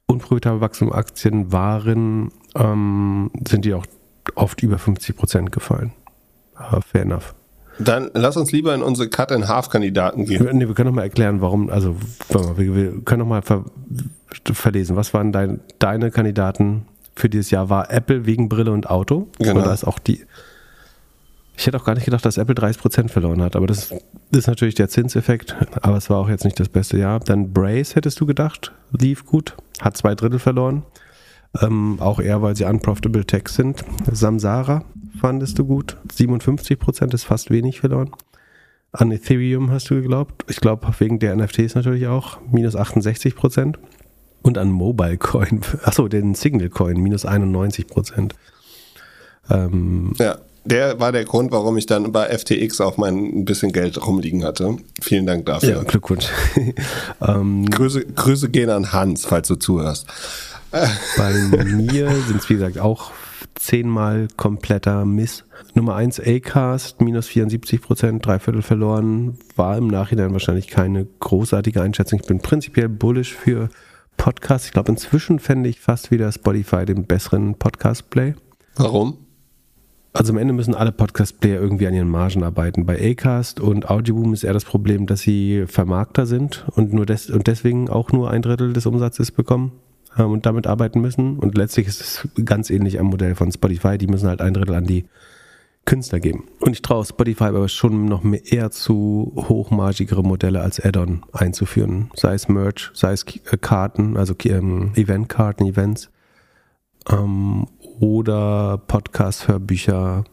unprofitable 0.06 0.62
Wachstumsaktien 0.62 1.52
waren, 1.52 2.32
ähm, 2.56 3.32
sind 3.48 3.66
die 3.66 3.74
auch 3.74 3.86
oft 4.36 4.62
über 4.64 4.78
50 4.78 5.16
Prozent 5.16 5.52
gefallen. 5.52 5.92
Uh, 6.60 6.82
fair 6.82 7.04
enough. 7.04 7.36
Dann 7.80 8.10
lass 8.14 8.38
uns 8.38 8.52
lieber 8.52 8.74
in 8.74 8.82
unsere 8.82 9.08
Cut-and-Half-Kandidaten 9.10 10.26
gehen. 10.26 10.48
Nee, 10.58 10.68
wir 10.68 10.74
können 10.74 10.90
noch 10.90 10.96
mal 10.96 11.04
erklären, 11.04 11.42
warum, 11.42 11.70
also 11.70 11.96
wir, 12.56 13.02
können 13.04 13.20
noch 13.20 13.28
mal 13.28 13.44
ver, 13.44 13.66
verlesen. 14.52 14.96
Was 14.96 15.14
waren 15.14 15.32
dein, 15.32 15.60
deine 15.78 16.10
Kandidaten 16.10 16.88
für 17.18 17.30
dieses 17.30 17.52
Jahr 17.52 17.70
war 17.70 17.92
Apple 17.92 18.26
wegen 18.26 18.50
Brille 18.50 18.72
und 18.72 18.90
Auto. 18.90 19.28
Genau. 19.40 19.62
Da 19.62 19.74
ist 19.74 19.84
auch 19.84 20.00
die. 20.00 20.26
Ich 21.58 21.66
hätte 21.66 21.78
auch 21.78 21.86
gar 21.86 21.96
nicht 21.96 22.06
gedacht, 22.06 22.24
dass 22.24 22.38
Apple 22.38 22.54
30% 22.54 23.10
verloren 23.10 23.42
hat, 23.42 23.56
aber 23.56 23.66
das, 23.66 23.90
das 24.30 24.42
ist 24.42 24.48
natürlich 24.48 24.76
der 24.76 24.90
Zinseffekt, 24.90 25.56
aber 25.82 25.98
es 25.98 26.08
war 26.08 26.18
auch 26.18 26.30
jetzt 26.30 26.46
nicht 26.46 26.60
das 26.60 26.70
beste 26.70 27.00
Jahr. 27.00 27.20
Dann 27.20 27.52
Brace 27.52 27.96
hättest 27.96 28.20
du 28.20 28.28
gedacht, 28.28 28.74
lief 28.92 29.26
gut, 29.26 29.58
hat 29.82 29.98
zwei 29.98 30.14
Drittel 30.14 30.38
verloren. 30.38 30.84
Ähm, 31.60 31.98
auch 32.00 32.20
eher, 32.20 32.44
weil 32.44 32.56
sie 32.56 32.66
unprofitable 32.66 33.26
Tech 33.26 33.48
sind. 33.48 33.84
Samsara 34.12 34.84
fandest 35.20 35.58
du 35.58 35.66
gut, 35.66 35.98
57% 36.16 37.14
ist 37.16 37.24
fast 37.24 37.50
wenig 37.50 37.80
verloren. 37.80 38.12
An 38.92 39.12
Ethereum 39.12 39.72
hast 39.72 39.90
du 39.90 39.96
geglaubt. 39.96 40.46
Ich 40.50 40.58
glaube, 40.58 40.88
wegen 41.00 41.18
der 41.18 41.36
NFTs 41.36 41.74
natürlich 41.74 42.06
auch, 42.08 42.40
minus 42.52 42.76
68 42.76 43.36
und 44.42 44.58
an 44.58 44.70
Mobile 44.70 45.18
Coin, 45.18 45.62
achso, 45.84 46.08
den 46.08 46.36
Signal 46.36 46.70
Coin, 46.70 46.98
minus 46.98 47.26
91 47.26 47.88
Prozent. 47.88 48.36
Ähm, 49.50 50.14
ja, 50.18 50.38
der 50.66 51.00
war 51.00 51.12
der 51.12 51.24
Grund, 51.24 51.52
warum 51.52 51.78
ich 51.78 51.86
dann 51.86 52.12
bei 52.12 52.28
FTX 52.38 52.82
auch 52.82 52.98
mein 52.98 53.46
bisschen 53.46 53.72
Geld 53.72 54.06
rumliegen 54.06 54.44
hatte. 54.44 54.78
Vielen 55.02 55.26
Dank 55.26 55.46
dafür. 55.46 55.78
Ja, 55.78 55.84
Glückwunsch. 55.84 56.28
ähm, 57.22 57.70
Grüße, 57.70 58.06
Grüße 58.06 58.50
gehen 58.50 58.70
an 58.70 58.92
Hans, 58.92 59.26
falls 59.26 59.48
du 59.48 59.56
zuhörst. 59.56 60.08
Bei 61.18 61.34
mir 61.64 62.10
sind 62.28 62.42
es, 62.42 62.50
wie 62.50 62.56
gesagt, 62.56 62.80
auch 62.80 63.12
zehnmal 63.56 64.28
kompletter 64.36 65.06
Miss. 65.06 65.46
Nummer 65.74 65.96
1 65.96 66.20
Acast, 66.20 67.02
minus 67.02 67.28
74 67.28 67.82
Prozent, 67.82 68.26
drei 68.26 68.40
Viertel 68.40 68.62
verloren. 68.62 69.38
War 69.56 69.78
im 69.78 69.88
Nachhinein 69.88 70.34
wahrscheinlich 70.34 70.68
keine 70.68 71.06
großartige 71.20 71.82
Einschätzung. 71.82 72.20
Ich 72.20 72.28
bin 72.28 72.40
prinzipiell 72.40 72.90
bullish 72.90 73.34
für 73.34 73.70
Podcast. 74.18 74.66
Ich 74.66 74.72
glaube, 74.74 74.92
inzwischen 74.92 75.40
fände 75.40 75.70
ich 75.70 75.80
fast 75.80 76.12
wieder 76.12 76.32
Spotify 76.32 76.86
den 76.86 77.06
besseren 77.06 77.56
Podcast-Play. 77.56 78.36
Warum? 78.76 79.18
Also 80.14 80.34
am 80.34 80.40
Ende 80.40 80.54
müssen 80.54 80.74
alle 80.74 80.92
Podcast-Player 80.92 81.62
irgendwie 81.62 81.88
an 81.88 81.94
ihren 81.94 82.10
Margen 82.10 82.44
arbeiten. 82.44 82.86
Bei 82.86 83.00
Acast 83.00 83.60
und 83.60 83.90
Audioboom 83.90 84.34
ist 84.34 84.44
eher 84.44 84.54
das 84.54 84.66
Problem, 84.66 85.06
dass 85.06 85.22
sie 85.22 85.66
Vermarkter 85.68 86.26
sind 86.26 86.66
und, 86.72 86.92
nur 86.92 87.06
des 87.06 87.30
und 87.30 87.46
deswegen 87.46 87.90
auch 87.90 88.12
nur 88.12 88.32
ein 88.32 88.42
Drittel 88.42 88.74
des 88.74 88.88
Umsatzes 88.88 89.32
bekommen 89.32 89.74
ähm, 90.18 90.32
und 90.32 90.46
damit 90.48 90.66
arbeiten 90.66 91.02
müssen. 91.02 91.38
Und 91.38 91.56
letztlich 91.56 91.88
ist 91.88 92.02
es 92.02 92.28
ganz 92.44 92.70
ähnlich 92.70 93.00
am 93.00 93.08
Modell 93.08 93.36
von 93.36 93.52
Spotify. 93.52 93.98
Die 93.98 94.08
müssen 94.08 94.28
halt 94.28 94.42
ein 94.42 94.54
Drittel 94.54 94.74
an 94.74 94.86
die 94.86 95.06
Künstler 95.88 96.20
geben. 96.20 96.44
Und 96.60 96.74
ich 96.74 96.84
traue 96.84 97.06
Spotify 97.06 97.46
aber 97.46 97.68
schon 97.70 98.06
noch 98.06 98.22
mehr 98.22 98.42
eher 98.46 98.70
zu 98.70 99.32
hochmargigere 99.36 100.22
Modelle 100.22 100.62
als 100.62 100.84
Add-on 100.84 101.24
einzuführen. 101.32 102.12
Sei 102.14 102.34
es 102.36 102.48
Merch, 102.48 102.92
sei 102.94 103.14
es 103.14 103.24
äh, 103.24 103.58
Karten, 103.58 104.18
also 104.18 104.36
ähm, 104.44 104.92
Eventkarten, 104.96 105.66
Events 105.66 106.12
ähm, 107.10 107.68
oder 108.00 108.78
Podcasts, 108.86 109.48
Hörbücher, 109.48 110.26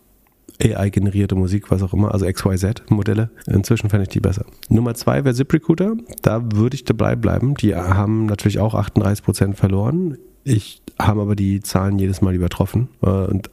AI-generierte 0.60 1.36
Musik, 1.36 1.70
was 1.70 1.82
auch 1.82 1.92
immer, 1.92 2.12
also 2.12 2.26
XYZ-Modelle. 2.26 3.30
Inzwischen 3.46 3.90
fände 3.90 4.04
ich 4.04 4.08
die 4.08 4.20
besser. 4.20 4.46
Nummer 4.68 4.94
zwei 4.94 5.24
wäre 5.24 5.34
ZipRecruiter. 5.34 5.94
Da 6.22 6.42
würde 6.52 6.74
ich 6.74 6.84
dabei 6.84 7.14
bleiben. 7.14 7.54
Die 7.54 7.74
haben 7.76 8.26
natürlich 8.26 8.58
auch 8.58 8.74
38% 8.74 9.54
verloren. 9.54 10.18
Ich 10.42 10.82
habe 10.98 11.22
aber 11.22 11.36
die 11.36 11.60
Zahlen 11.60 11.98
jedes 11.98 12.20
Mal 12.20 12.34
übertroffen. 12.34 12.88
Äh, 13.02 13.08
und 13.08 13.50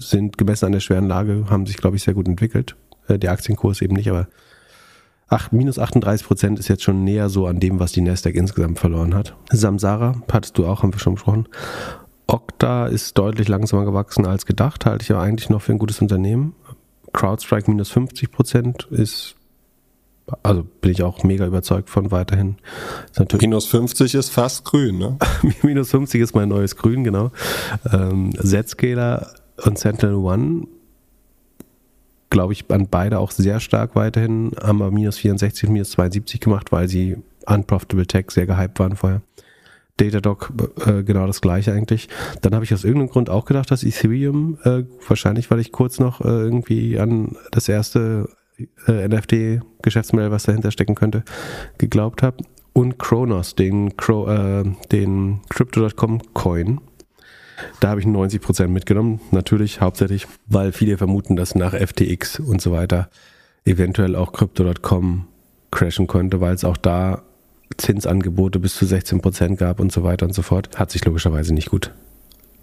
sind 0.00 0.38
gemessen 0.38 0.66
an 0.66 0.72
der 0.72 0.80
schweren 0.80 1.08
Lage, 1.08 1.46
haben 1.50 1.66
sich, 1.66 1.76
glaube 1.76 1.96
ich, 1.96 2.02
sehr 2.02 2.14
gut 2.14 2.28
entwickelt. 2.28 2.76
Äh, 3.08 3.18
der 3.18 3.32
Aktienkurs 3.32 3.82
eben 3.82 3.96
nicht, 3.96 4.10
aber 4.10 4.28
ach, 5.28 5.52
minus 5.52 5.78
38 5.78 6.26
Prozent 6.26 6.58
ist 6.58 6.68
jetzt 6.68 6.82
schon 6.82 7.04
näher 7.04 7.28
so 7.28 7.46
an 7.46 7.60
dem, 7.60 7.80
was 7.80 7.92
die 7.92 8.00
Nasdaq 8.00 8.34
insgesamt 8.34 8.78
verloren 8.78 9.14
hat. 9.14 9.34
Samsara 9.50 10.22
hattest 10.30 10.58
du 10.58 10.66
auch, 10.66 10.82
haben 10.82 10.92
wir 10.92 11.00
schon 11.00 11.14
besprochen. 11.14 11.48
Okta 12.26 12.86
ist 12.86 13.16
deutlich 13.16 13.48
langsamer 13.48 13.84
gewachsen 13.84 14.26
als 14.26 14.44
gedacht, 14.44 14.84
halte 14.84 15.02
ich 15.02 15.10
aber 15.10 15.22
eigentlich 15.22 15.48
noch 15.48 15.62
für 15.62 15.72
ein 15.72 15.78
gutes 15.78 16.00
Unternehmen. 16.00 16.54
CrowdStrike 17.12 17.70
minus 17.70 17.90
50 17.90 18.30
Prozent 18.30 18.86
ist, 18.90 19.34
also 20.42 20.64
bin 20.82 20.90
ich 20.90 21.02
auch 21.02 21.24
mega 21.24 21.46
überzeugt 21.46 21.88
von 21.88 22.10
weiterhin. 22.10 22.56
minus 23.40 23.66
50 23.66 24.14
ist 24.14 24.28
fast 24.28 24.66
grün, 24.66 24.98
ne? 24.98 25.16
minus 25.62 25.90
50 25.90 26.20
ist 26.20 26.34
mein 26.34 26.50
neues 26.50 26.76
Grün, 26.76 27.02
genau. 27.02 27.32
Ähm, 27.90 28.34
Zscaler 28.34 29.32
und 29.64 29.78
Sentinel 29.78 30.16
One, 30.16 30.66
glaube 32.30 32.52
ich, 32.52 32.64
an 32.70 32.88
beide 32.90 33.18
auch 33.18 33.30
sehr 33.30 33.60
stark 33.60 33.96
weiterhin, 33.96 34.52
haben 34.62 34.78
wir 34.78 34.90
minus 34.90 35.18
64 35.18 35.68
minus 35.68 35.90
72 35.92 36.40
gemacht, 36.40 36.72
weil 36.72 36.88
sie 36.88 37.16
unprofitable 37.46 38.06
Tech 38.06 38.30
sehr 38.30 38.46
gehypt 38.46 38.78
waren 38.78 38.96
vorher. 38.96 39.22
Datadog 39.96 40.52
äh, 40.86 41.02
genau 41.02 41.26
das 41.26 41.40
gleiche 41.40 41.72
eigentlich. 41.72 42.08
Dann 42.42 42.54
habe 42.54 42.64
ich 42.64 42.72
aus 42.72 42.84
irgendeinem 42.84 43.10
Grund 43.10 43.30
auch 43.30 43.44
gedacht, 43.44 43.70
dass 43.70 43.82
Ethereum, 43.82 44.58
äh, 44.64 44.84
wahrscheinlich 45.06 45.50
weil 45.50 45.58
ich 45.58 45.72
kurz 45.72 45.98
noch 45.98 46.20
äh, 46.20 46.28
irgendwie 46.28 46.98
an 46.98 47.36
das 47.50 47.68
erste 47.68 48.28
äh, 48.86 49.08
NFT-Geschäftsmodell, 49.08 50.30
was 50.30 50.44
dahinter 50.44 50.70
stecken 50.70 50.94
könnte, 50.94 51.24
geglaubt 51.78 52.22
habe. 52.22 52.38
Und 52.72 52.98
Kronos, 52.98 53.56
den, 53.56 53.96
Cro 53.96 54.28
äh, 54.28 54.64
den 54.92 55.40
Crypto.com 55.48 56.32
Coin, 56.32 56.80
Da 57.80 57.88
habe 57.88 58.00
ich 58.00 58.06
90% 58.06 58.68
mitgenommen, 58.68 59.20
natürlich 59.30 59.80
hauptsächlich, 59.80 60.26
weil 60.46 60.72
viele 60.72 60.98
vermuten, 60.98 61.36
dass 61.36 61.54
nach 61.54 61.74
FTX 61.74 62.40
und 62.40 62.60
so 62.60 62.72
weiter 62.72 63.08
eventuell 63.64 64.16
auch 64.16 64.32
Crypto.com 64.32 65.26
crashen 65.70 66.06
könnte, 66.06 66.40
weil 66.40 66.54
es 66.54 66.64
auch 66.64 66.76
da 66.76 67.22
Zinsangebote 67.76 68.58
bis 68.58 68.76
zu 68.76 68.86
16% 68.86 69.56
gab 69.56 69.80
und 69.80 69.92
so 69.92 70.02
weiter 70.02 70.26
und 70.26 70.32
so 70.32 70.42
fort. 70.42 70.78
Hat 70.78 70.90
sich 70.90 71.04
logischerweise 71.04 71.52
nicht 71.52 71.70
gut 71.70 71.92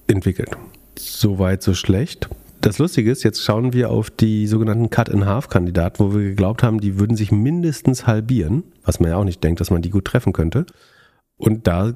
entwickelt. 0.08 0.58
Soweit, 0.98 1.62
so 1.62 1.74
schlecht. 1.74 2.30
Das 2.62 2.80
Lustige 2.80 3.12
ist, 3.12 3.24
jetzt 3.24 3.44
schauen 3.44 3.74
wir 3.74 3.92
auf 3.92 4.10
die 4.10 4.48
sogenannten 4.48 4.90
Cut-in-Half-Kandidaten, 4.90 6.00
wo 6.00 6.16
wir 6.16 6.24
geglaubt 6.24 6.64
haben, 6.64 6.80
die 6.80 6.98
würden 6.98 7.16
sich 7.16 7.32
mindestens 7.32 8.08
halbieren, 8.08 8.64
was 8.84 9.00
man 9.00 9.12
ja 9.12 9.18
auch 9.18 9.24
nicht 9.24 9.44
denkt, 9.44 9.60
dass 9.62 9.70
man 9.70 9.84
die 9.84 9.92
gut 9.92 10.06
treffen 10.06 10.34
könnte. 10.34 10.66
Und 11.38 11.68
da 11.68 11.94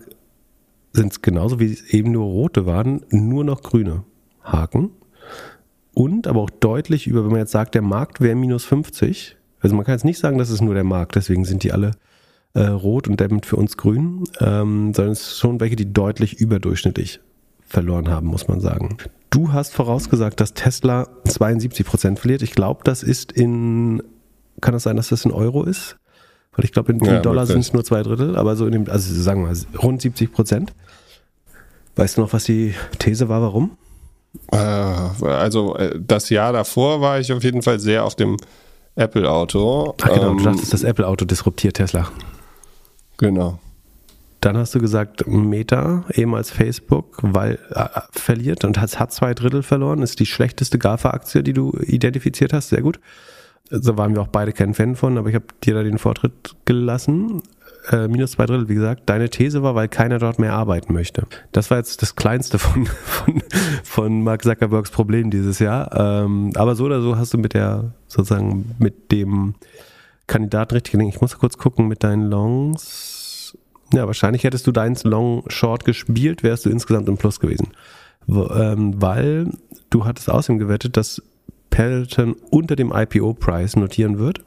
sind 0.94 1.12
es 1.12 1.22
genauso 1.22 1.60
wie 1.60 1.72
es 1.72 1.82
eben 1.94 2.12
nur 2.12 2.26
rote 2.26 2.66
waren, 2.66 3.06
nur 3.10 3.44
noch 3.44 3.62
grüne 3.62 4.04
Haken. 4.44 4.92
Und 5.94 6.28
aber 6.28 6.42
auch 6.42 6.50
deutlich 6.50 7.08
über, 7.08 7.24
wenn 7.24 7.32
man 7.32 7.40
jetzt 7.40 7.52
sagt, 7.52 7.76
der 7.76 7.82
Markt 7.82 8.22
wäre 8.22 8.36
minus 8.36 8.66
50. 8.66 9.38
Also 9.60 9.76
man 9.76 9.86
kann 9.86 9.96
jetzt 9.96 10.06
nicht 10.06 10.20
sagen, 10.20 10.38
das 10.38 10.50
ist 10.50 10.62
nur 10.62 10.74
der 10.74 10.84
Markt, 10.84 11.16
deswegen 11.16 11.46
sind 11.46 11.64
die 11.64 11.72
alle 11.72 11.92
äh, 12.54 12.62
rot 12.62 13.08
und 13.08 13.20
damit 13.20 13.46
für 13.46 13.58
uns 13.58 13.78
grün, 13.78 14.24
ähm, 14.40 14.94
sondern 14.94 15.12
es 15.12 15.26
sind 15.26 15.40
schon 15.40 15.60
welche, 15.60 15.76
die 15.76 15.92
deutlich 15.92 16.40
überdurchschnittlich 16.40 17.20
verloren 17.62 18.10
haben, 18.10 18.28
muss 18.28 18.48
man 18.48 18.62
sagen. 18.62 18.98
Du 19.30 19.54
hast 19.54 19.74
vorausgesagt, 19.74 20.40
dass 20.40 20.54
Tesla 20.54 21.08
72 21.26 21.86
Prozent 21.86 22.20
verliert. 22.20 22.42
Ich 22.42 22.52
glaube, 22.52 22.82
das 22.84 23.04
ist 23.04 23.32
in, 23.32 24.02
kann 24.62 24.74
das 24.74 24.84
sein, 24.84 24.96
dass 24.96 25.10
das 25.10 25.26
in 25.26 25.32
Euro 25.32 25.64
ist? 25.64 25.98
Weil 26.60 26.66
ich 26.66 26.74
glaube, 26.74 26.91
in, 26.91 27.01
ja, 27.05 27.22
Dollar 27.22 27.45
sind 27.45 27.62
es 27.62 27.72
nur 27.72 27.86
zwei 27.86 28.03
Drittel, 28.03 28.36
aber 28.36 28.57
so 28.57 28.66
in 28.66 28.74
dem, 28.74 28.89
also 28.89 29.14
sagen 29.14 29.43
wir 29.43 29.53
mal, 29.53 29.57
rund 29.82 30.01
70 30.01 30.30
Prozent. 30.30 30.74
Weißt 31.95 32.18
du 32.18 32.22
noch, 32.22 32.34
was 32.34 32.43
die 32.43 32.76
These 32.97 33.30
war, 33.30 33.41
warum? 33.41 33.78
Äh, 34.51 34.57
also 34.57 35.78
äh, 35.78 35.97
das 36.05 36.30
Jahr 36.30 36.51
davor 36.51 36.99
war 36.99 37.18
ich 37.18 37.32
auf 37.32 37.41
jeden 37.45 37.62
Fall 37.62 37.80
sehr 37.80 38.03
auf 38.03 38.16
dem 38.16 38.36
Apple-Auto. 38.95 39.95
Ach 40.01 40.14
genau, 40.14 40.32
ähm, 40.32 40.38
du 40.39 40.43
dachtest, 40.43 40.74
das 40.74 40.84
Apple-Auto 40.84 41.24
disruptiert 41.24 41.78
Tesla. 41.78 42.12
Genau. 43.16 43.57
Dann 44.41 44.57
hast 44.57 44.76
du 44.76 44.80
gesagt, 44.80 45.28
Meta, 45.28 46.03
ehemals 46.14 46.51
Facebook, 46.51 47.20
weil 47.22 47.57
äh, 47.70 47.88
verliert 48.12 48.66
und 48.66 48.82
hat, 48.82 48.99
hat 48.99 49.14
zwei 49.14 49.34
Drittel 49.34 49.64
verloren, 49.64 50.01
ist 50.01 50.20
die 50.20 50.26
schlechteste 50.26 50.78
GAFA-Aktie, 50.78 51.41
die 51.41 51.53
du 51.53 51.72
identifiziert 51.80 52.51
hast. 52.51 52.68
Sehr 52.68 52.82
gut. 52.82 52.99
So 53.70 53.76
also 53.76 53.97
waren 53.97 54.15
wir 54.15 54.22
auch 54.22 54.28
beide 54.28 54.51
kein 54.51 54.74
Fan 54.74 54.95
von, 54.95 55.17
aber 55.17 55.30
ich 55.30 55.36
habe 55.36 55.45
dir 55.63 55.76
da 55.76 55.84
den 55.84 55.99
Vortritt 55.99 56.55
gelassen. 56.65 57.41
Äh, 57.91 58.07
minus 58.07 58.32
zwei 58.32 58.45
Drittel, 58.45 58.67
wie 58.67 58.76
gesagt. 58.76 59.03
Deine 59.05 59.30
These 59.30 59.61
war, 59.61 59.76
weil 59.76 59.88
keiner 59.88 60.17
dort 60.17 60.39
mehr 60.39 60.53
arbeiten 60.53 60.93
möchte. 60.93 61.28
Das 61.51 61.70
war 61.70 61.78
jetzt 61.78 62.01
das 62.01 62.15
kleinste 62.15 62.57
von, 62.57 62.86
von, 63.05 63.43
von 63.84 64.24
Mark 64.24 64.43
Zuckerbergs 64.43 64.89
Problem 64.89 65.30
dieses 65.30 65.59
Jahr. 65.59 65.95
Ähm, 65.95 66.51
aber 66.55 66.76
so 66.76 66.86
oder 66.86 67.01
so 67.01 67.15
hast 67.15 67.34
du 67.34 67.38
mit 67.38 67.53
der, 67.53 67.93
sozusagen, 68.07 68.76
mit 68.80 69.11
dem 69.11 69.53
Kandidaten 70.26 70.74
richtig 70.74 70.93
gelingen. 70.93 71.13
Ich 71.13 71.22
muss 71.22 71.38
kurz 71.38 71.57
gucken 71.57 71.88
mit 71.88 72.03
deinen 72.03 72.30
Longs. 72.30 73.55
Ja, 73.93 74.07
wahrscheinlich 74.07 74.43
hättest 74.43 74.65
du 74.67 74.72
deins 74.72 75.03
Long 75.03 75.43
Short 75.47 75.86
gespielt, 75.86 76.43
wärst 76.43 76.65
du 76.65 76.70
insgesamt 76.70 77.07
im 77.07 77.17
Plus 77.17 77.39
gewesen. 77.39 77.70
Ähm, 78.28 79.01
weil 79.01 79.51
du 79.89 80.05
hattest 80.05 80.30
außerdem 80.30 80.59
gewettet, 80.59 80.97
dass 80.97 81.22
Peloton 81.80 82.36
unter 82.50 82.76
dem 82.76 82.92
IPO-Preis 82.94 83.78
notieren 83.78 84.20
wird. 84.20 84.42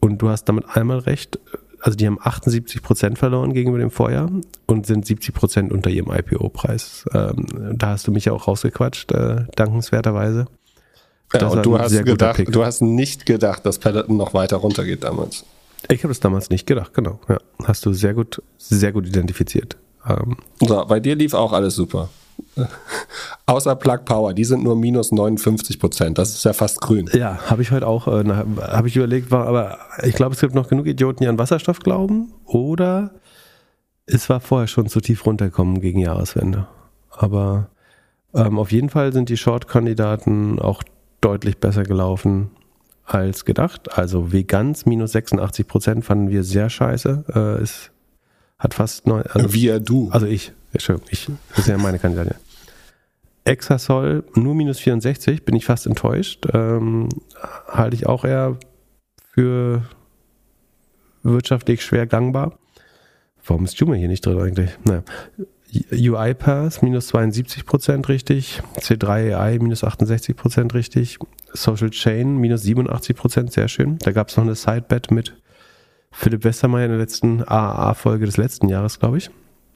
Und 0.00 0.22
du 0.22 0.30
hast 0.30 0.44
damit 0.44 0.64
einmal 0.74 1.00
recht. 1.00 1.38
Also 1.82 1.94
die 1.94 2.06
haben 2.06 2.18
78% 2.18 3.18
verloren 3.18 3.52
gegenüber 3.52 3.78
dem 3.78 3.90
Vorjahr 3.90 4.30
und 4.64 4.86
sind 4.86 5.04
70% 5.04 5.70
unter 5.70 5.90
ihrem 5.90 6.10
IPO-Preis. 6.10 7.04
Ähm, 7.12 7.74
da 7.74 7.88
hast 7.88 8.06
du 8.06 8.12
mich 8.12 8.24
ja 8.24 8.32
auch 8.32 8.48
rausgequatscht, 8.48 9.12
äh, 9.12 9.44
dankenswerterweise. 9.56 10.46
Ja, 11.34 11.48
und 11.48 11.66
du 11.66 11.78
hast, 11.78 12.02
gedacht, 12.02 12.42
du 12.48 12.64
hast 12.64 12.80
nicht 12.80 13.26
gedacht, 13.26 13.66
dass 13.66 13.78
Peloton 13.78 14.16
noch 14.16 14.32
weiter 14.32 14.56
runtergeht 14.56 15.04
damals. 15.04 15.44
Ich 15.90 16.02
habe 16.02 16.12
es 16.12 16.20
damals 16.20 16.48
nicht 16.48 16.66
gedacht, 16.66 16.94
genau. 16.94 17.20
Ja. 17.28 17.36
Hast 17.64 17.84
du 17.84 17.92
sehr 17.92 18.14
gut, 18.14 18.40
sehr 18.56 18.92
gut 18.92 19.06
identifiziert. 19.06 19.76
Ähm. 20.08 20.38
So, 20.60 20.82
bei 20.86 20.98
dir 20.98 21.14
lief 21.14 21.34
auch 21.34 21.52
alles 21.52 21.74
super. 21.74 22.08
Außer 23.46 23.76
Plug 23.76 24.04
Power, 24.04 24.34
die 24.34 24.44
sind 24.44 24.64
nur 24.64 24.76
minus 24.76 25.12
59 25.12 25.78
Prozent. 25.78 26.18
Das 26.18 26.30
ist 26.30 26.44
ja 26.44 26.52
fast 26.52 26.80
grün. 26.80 27.08
Ja, 27.12 27.38
habe 27.46 27.62
ich 27.62 27.70
heute 27.70 27.86
auch, 27.86 28.08
äh, 28.08 28.24
habe 28.26 28.88
ich 28.88 28.96
überlegt, 28.96 29.30
war, 29.30 29.46
aber 29.46 29.78
ich 30.02 30.14
glaube, 30.14 30.34
es 30.34 30.40
gibt 30.40 30.54
noch 30.54 30.68
genug 30.68 30.86
Idioten, 30.86 31.22
die 31.22 31.28
an 31.28 31.38
Wasserstoff 31.38 31.80
glauben. 31.80 32.32
Oder 32.44 33.12
es 34.06 34.28
war 34.28 34.40
vorher 34.40 34.68
schon 34.68 34.88
zu 34.88 35.00
tief 35.00 35.26
runtergekommen 35.26 35.80
gegen 35.80 36.00
Jahreswende. 36.00 36.66
Aber 37.10 37.68
ähm, 38.34 38.58
auf 38.58 38.72
jeden 38.72 38.90
Fall 38.90 39.12
sind 39.12 39.28
die 39.28 39.36
Short-Kandidaten 39.36 40.58
auch 40.58 40.82
deutlich 41.20 41.58
besser 41.58 41.82
gelaufen 41.82 42.50
als 43.04 43.44
gedacht. 43.44 43.96
Also 43.96 44.32
Vegans 44.32 44.86
minus 44.86 45.12
86 45.12 45.66
Prozent 45.66 46.04
fanden 46.04 46.30
wir 46.30 46.42
sehr 46.42 46.68
scheiße. 46.68 47.24
Äh, 47.34 47.62
es 47.62 47.90
hat 48.58 48.74
fast 48.74 49.06
neun. 49.06 49.22
Also, 49.22 49.52
Wir, 49.52 49.80
du. 49.80 50.10
Also 50.10 50.26
ich. 50.26 50.52
Entschuldigung, 50.72 51.08
ich. 51.10 51.28
Das 51.50 51.60
ist 51.60 51.68
ja 51.68 51.78
meine 51.78 51.98
Kandidatin. 51.98 52.36
Exasol 53.44 54.24
nur 54.34 54.54
minus 54.54 54.80
64, 54.80 55.44
bin 55.44 55.54
ich 55.54 55.64
fast 55.64 55.86
enttäuscht. 55.86 56.46
Ähm, 56.52 57.08
halte 57.68 57.94
ich 57.94 58.06
auch 58.06 58.24
eher 58.24 58.58
für 59.32 59.82
wirtschaftlich 61.22 61.84
schwer 61.84 62.06
gangbar. 62.06 62.58
Warum 63.46 63.64
ist 63.64 63.78
Jume 63.78 63.96
hier 63.96 64.08
nicht 64.08 64.26
drin 64.26 64.40
eigentlich? 64.40 64.70
Naja. 64.84 65.04
UiPath 65.92 66.82
minus 66.82 67.08
72 67.08 67.66
Prozent 67.66 68.08
richtig, 68.08 68.62
C3 68.78 69.36
AI 69.36 69.58
minus 69.58 69.84
68 69.84 70.36
Prozent 70.36 70.74
richtig, 70.74 71.18
Social 71.52 71.90
Chain 71.90 72.36
minus 72.36 72.62
87 72.62 73.16
Prozent, 73.16 73.52
sehr 73.52 73.68
schön. 73.68 73.98
Da 73.98 74.12
gab 74.12 74.28
es 74.28 74.36
noch 74.36 74.44
eine 74.44 74.54
Sidebet 74.54 75.10
mit 75.10 75.34
Philipp 76.18 76.44
Westermeier 76.44 76.86
in 76.86 76.92
der 76.92 76.98
letzten 76.98 77.42
AAA-Folge 77.42 78.24
des 78.24 78.38
letzten 78.38 78.68
Jahres, 78.68 78.98
glaube 78.98 79.18
ich. 79.18 79.30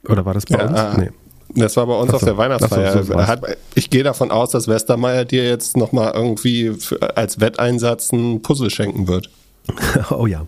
Oder 0.09 0.25
war 0.25 0.33
das 0.33 0.47
bei 0.47 0.57
ja, 0.57 0.67
uns? 0.67 0.79
Ah, 0.79 0.95
nee. 0.97 1.11
Das 1.53 1.77
war 1.77 1.85
bei 1.85 1.93
uns 1.93 2.09
so, 2.09 2.17
auf 2.17 2.23
der 2.23 2.35
Weihnachtsfeier. 2.35 3.03
So, 3.03 3.13
so 3.13 3.47
ich 3.75 3.91
gehe 3.91 4.03
davon 4.03 4.31
aus, 4.31 4.49
dass 4.49 4.67
Westermeier 4.67 5.25
dir 5.25 5.47
jetzt 5.47 5.77
nochmal 5.77 6.13
irgendwie 6.15 6.71
für, 6.71 7.15
als 7.15 7.39
Wetteinsatz 7.39 8.11
ein 8.11 8.41
Puzzle 8.41 8.71
schenken 8.71 9.07
wird. 9.07 9.29
oh 10.09 10.25
ja. 10.25 10.47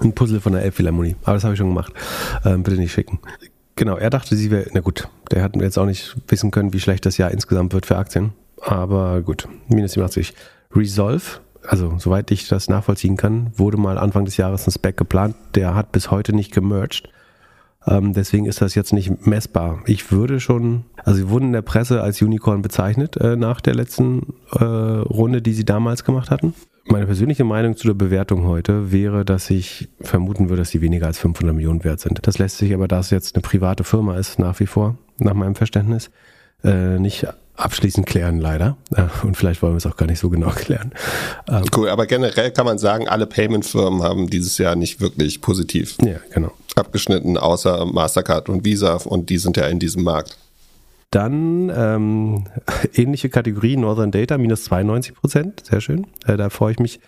Ein 0.00 0.14
Puzzle 0.14 0.40
von 0.40 0.54
der 0.54 0.62
Elbphilharmonie. 0.62 1.16
Aber 1.24 1.34
das 1.34 1.44
habe 1.44 1.52
ich 1.52 1.58
schon 1.58 1.68
gemacht. 1.68 1.92
Ähm, 2.44 2.62
bitte 2.62 2.78
nicht 2.78 2.92
schicken. 2.92 3.18
Genau, 3.76 3.96
er 3.96 4.08
dachte, 4.08 4.36
sie 4.36 4.50
wäre, 4.50 4.66
na 4.72 4.80
gut, 4.80 5.08
der 5.30 5.42
hat 5.42 5.54
jetzt 5.56 5.78
auch 5.78 5.86
nicht 5.86 6.16
wissen 6.28 6.50
können, 6.50 6.72
wie 6.72 6.80
schlecht 6.80 7.04
das 7.04 7.18
Jahr 7.18 7.30
insgesamt 7.30 7.74
wird 7.74 7.84
für 7.84 7.98
Aktien. 7.98 8.32
Aber 8.62 9.20
gut, 9.20 9.48
minus 9.68 9.92
87. 9.92 10.32
Resolve, 10.74 11.40
also 11.66 11.98
soweit 11.98 12.30
ich 12.30 12.48
das 12.48 12.68
nachvollziehen 12.68 13.16
kann, 13.16 13.50
wurde 13.56 13.76
mal 13.76 13.98
Anfang 13.98 14.24
des 14.24 14.36
Jahres 14.36 14.66
ein 14.66 14.72
Spec 14.72 14.96
geplant. 14.96 15.36
Der 15.54 15.74
hat 15.74 15.92
bis 15.92 16.10
heute 16.10 16.34
nicht 16.34 16.52
gemerged. 16.52 17.08
Ähm, 17.86 18.12
deswegen 18.14 18.46
ist 18.46 18.62
das 18.62 18.74
jetzt 18.74 18.92
nicht 18.92 19.26
messbar. 19.26 19.82
Ich 19.86 20.10
würde 20.10 20.40
schon, 20.40 20.84
also 21.04 21.18
sie 21.18 21.28
wurden 21.28 21.46
in 21.46 21.52
der 21.52 21.62
Presse 21.62 22.02
als 22.02 22.22
Unicorn 22.22 22.62
bezeichnet 22.62 23.16
äh, 23.16 23.36
nach 23.36 23.60
der 23.60 23.74
letzten 23.74 24.34
äh, 24.52 24.64
Runde, 24.64 25.42
die 25.42 25.52
sie 25.52 25.64
damals 25.64 26.04
gemacht 26.04 26.30
hatten. 26.30 26.54
Meine 26.86 27.06
persönliche 27.06 27.44
Meinung 27.44 27.76
zu 27.76 27.86
der 27.86 27.94
Bewertung 27.94 28.44
heute 28.44 28.92
wäre, 28.92 29.24
dass 29.24 29.48
ich 29.50 29.88
vermuten 30.00 30.48
würde, 30.50 30.62
dass 30.62 30.70
sie 30.70 30.82
weniger 30.82 31.06
als 31.06 31.18
500 31.18 31.54
Millionen 31.54 31.82
wert 31.82 32.00
sind. 32.00 32.26
Das 32.26 32.38
lässt 32.38 32.58
sich 32.58 32.74
aber, 32.74 32.88
da 32.88 33.00
es 33.00 33.10
jetzt 33.10 33.36
eine 33.36 33.42
private 33.42 33.84
Firma 33.84 34.16
ist, 34.16 34.38
nach 34.38 34.60
wie 34.60 34.66
vor, 34.66 34.98
nach 35.18 35.34
meinem 35.34 35.54
Verständnis, 35.54 36.10
äh, 36.62 36.98
nicht 36.98 37.26
abschließend 37.56 38.06
klären, 38.06 38.40
leider. 38.40 38.76
Äh, 38.94 39.06
und 39.24 39.36
vielleicht 39.36 39.62
wollen 39.62 39.74
wir 39.74 39.78
es 39.78 39.86
auch 39.86 39.96
gar 39.96 40.06
nicht 40.06 40.18
so 40.18 40.30
genau 40.30 40.50
klären. 40.54 40.92
Ähm, 41.48 41.64
cool, 41.76 41.88
aber 41.88 42.06
generell 42.06 42.50
kann 42.50 42.66
man 42.66 42.78
sagen, 42.78 43.08
alle 43.08 43.26
Payment-Firmen 43.26 44.02
haben 44.02 44.28
dieses 44.28 44.58
Jahr 44.58 44.76
nicht 44.76 45.00
wirklich 45.00 45.40
positiv 45.40 45.96
ja, 46.04 46.16
genau. 46.32 46.52
abgeschnitten, 46.74 47.38
außer 47.38 47.86
Mastercard 47.86 48.48
und 48.48 48.64
Visa 48.64 48.94
und 48.94 49.30
die 49.30 49.38
sind 49.38 49.56
ja 49.56 49.66
in 49.66 49.78
diesem 49.78 50.02
Markt. 50.02 50.36
Dann 51.10 51.70
ähm, 51.74 52.44
ähnliche 52.94 53.28
Kategorie 53.28 53.76
Northern 53.76 54.10
Data, 54.10 54.36
minus 54.36 54.64
92 54.64 55.14
Prozent, 55.14 55.62
sehr 55.64 55.80
schön. 55.80 56.06
Äh, 56.26 56.36
da 56.36 56.50
freue 56.50 56.72
ich 56.72 56.78
mich, 56.78 57.00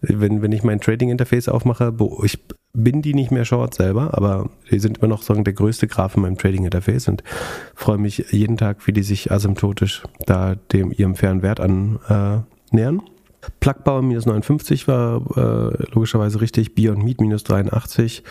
wenn, 0.00 0.40
wenn 0.40 0.52
ich 0.52 0.62
mein 0.62 0.80
Trading-Interface 0.80 1.48
aufmache. 1.48 1.94
Ich 2.24 2.38
bin 2.72 3.02
die 3.02 3.14
nicht 3.14 3.30
mehr 3.30 3.44
short 3.44 3.74
selber, 3.74 4.16
aber 4.16 4.48
die 4.70 4.78
sind 4.78 4.98
immer 4.98 5.08
noch 5.08 5.22
sagen, 5.22 5.44
der 5.44 5.54
größte 5.54 5.88
Graph 5.88 6.16
in 6.16 6.22
meinem 6.22 6.38
Trading-Interface 6.38 7.08
und 7.08 7.24
freue 7.74 7.98
mich 7.98 8.26
jeden 8.30 8.56
Tag, 8.56 8.86
wie 8.86 8.92
die 8.92 9.02
sich 9.02 9.32
asymptotisch 9.32 10.02
da 10.26 10.54
dem 10.54 10.92
ihrem 10.92 11.16
fairen 11.16 11.42
Wert 11.42 11.60
annähern. 11.60 12.46
Äh, 12.68 13.48
Plugbauer 13.58 14.02
minus 14.02 14.26
59 14.26 14.86
war 14.86 15.22
äh, 15.36 15.84
logischerweise 15.92 16.40
richtig, 16.40 16.74
Beyond 16.74 17.02
Meat 17.02 17.20
minus 17.20 17.42
83. 17.44 18.22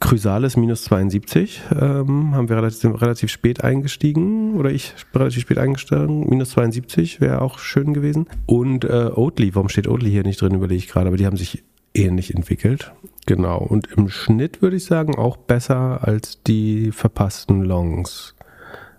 Chrysalis 0.00 0.56
minus 0.56 0.84
72 0.84 1.62
ähm, 1.70 2.34
haben 2.34 2.48
wir 2.48 2.56
relativ, 2.56 3.00
relativ 3.00 3.30
spät 3.30 3.62
eingestiegen 3.62 4.56
oder 4.56 4.70
ich 4.70 4.92
relativ 5.14 5.42
spät 5.42 5.58
eingestiegen. 5.58 6.28
Minus 6.28 6.50
72 6.50 7.20
wäre 7.20 7.42
auch 7.42 7.58
schön 7.58 7.94
gewesen. 7.94 8.26
Und 8.46 8.84
äh, 8.84 9.10
Oatly, 9.14 9.54
warum 9.54 9.68
steht 9.68 9.86
Oatly 9.86 10.10
hier 10.10 10.24
nicht 10.24 10.40
drin, 10.40 10.54
überlege 10.54 10.78
ich 10.78 10.88
gerade, 10.88 11.08
aber 11.08 11.16
die 11.16 11.26
haben 11.26 11.36
sich 11.36 11.62
ähnlich 11.94 12.34
entwickelt. 12.34 12.92
Genau. 13.26 13.58
Und 13.58 13.88
im 13.96 14.08
Schnitt 14.08 14.60
würde 14.60 14.76
ich 14.76 14.84
sagen 14.84 15.16
auch 15.16 15.36
besser 15.36 16.00
als 16.02 16.42
die 16.42 16.92
verpassten 16.92 17.62
Longs. 17.62 18.34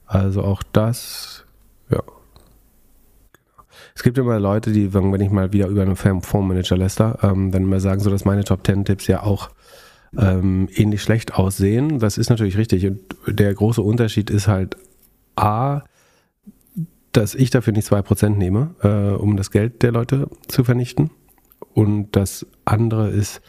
Also 0.06 0.44
auch 0.44 0.64
das, 0.64 1.46
ja. 1.90 2.02
Es 3.94 4.04
gibt 4.04 4.18
immer 4.18 4.40
Leute, 4.40 4.72
die, 4.72 4.94
wenn 4.94 5.22
ich 5.22 5.32
mal 5.32 5.54
wieder 5.54 5.68
über 5.68 5.82
einen 5.82 5.96
Fondsmanager 5.96 6.78
läster, 6.78 7.20
ähm, 7.22 7.52
dann 7.52 7.64
immer 7.64 7.80
sagen, 7.80 8.02
so 8.02 8.10
dass 8.10 8.26
meine 8.26 8.44
Top 8.44 8.66
10 8.66 8.86
Tipps 8.86 9.08
ja 9.08 9.24
auch 9.24 9.50
ähm, 10.18 10.70
ähnlich 10.74 11.02
schlecht 11.02 11.36
aussehen. 11.36 12.00
Das 12.00 12.18
ist 12.18 12.30
natürlich 12.30 12.58
richtig. 12.58 12.86
Und 12.86 13.00
der 13.28 13.54
große 13.54 13.82
Unterschied 13.82 14.30
ist 14.30 14.48
halt 14.48 14.78
A, 15.36 15.82
dass 17.12 17.36
ich 17.36 17.50
dafür 17.50 17.74
nicht 17.74 17.88
2% 17.88 18.30
nehme, 18.30 18.76
äh, 18.82 19.16
um 19.16 19.38
das 19.38 19.52
Geld 19.52 19.84
der 19.84 19.92
Leute 19.92 20.30
zu 20.48 20.64
vernichten. 20.64 21.10
Und 21.76 22.16
das 22.16 22.48
andere 22.64 23.10
ist, 23.10 23.42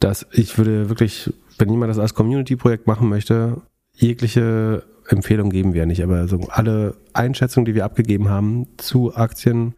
dass 0.00 0.26
ich 0.32 0.58
würde 0.58 0.88
wirklich, 0.88 1.32
wenn 1.58 1.70
jemand 1.70 1.90
das 1.90 2.00
als 2.00 2.14
Community-Projekt 2.14 2.88
machen 2.88 3.08
möchte, 3.08 3.62
jegliche 3.94 4.82
Empfehlung 5.06 5.50
geben 5.50 5.74
wir 5.74 5.86
nicht, 5.86 6.02
aber 6.02 6.26
so 6.26 6.40
alle 6.48 6.96
Einschätzungen, 7.12 7.66
die 7.66 7.76
wir 7.76 7.84
abgegeben 7.84 8.30
haben 8.30 8.66
zu 8.78 9.14
Aktien, 9.14 9.74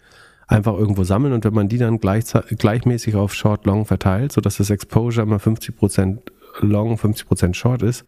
einfach 0.47 0.73
irgendwo 0.73 1.05
sammeln. 1.05 1.35
Und 1.35 1.45
wenn 1.45 1.53
man 1.53 1.69
die 1.69 1.77
dann 1.77 1.99
gleich, 1.99 2.25
gleichmäßig 2.57 3.17
auf 3.17 3.35
Short 3.35 3.67
Long 3.67 3.85
verteilt, 3.85 4.33
sodass 4.33 4.57
das 4.57 4.71
Exposure 4.71 5.27
immer 5.27 5.37
50% 5.37 6.21
Long, 6.61 6.95
50% 6.95 7.53
Short 7.53 7.83
ist, 7.83 8.07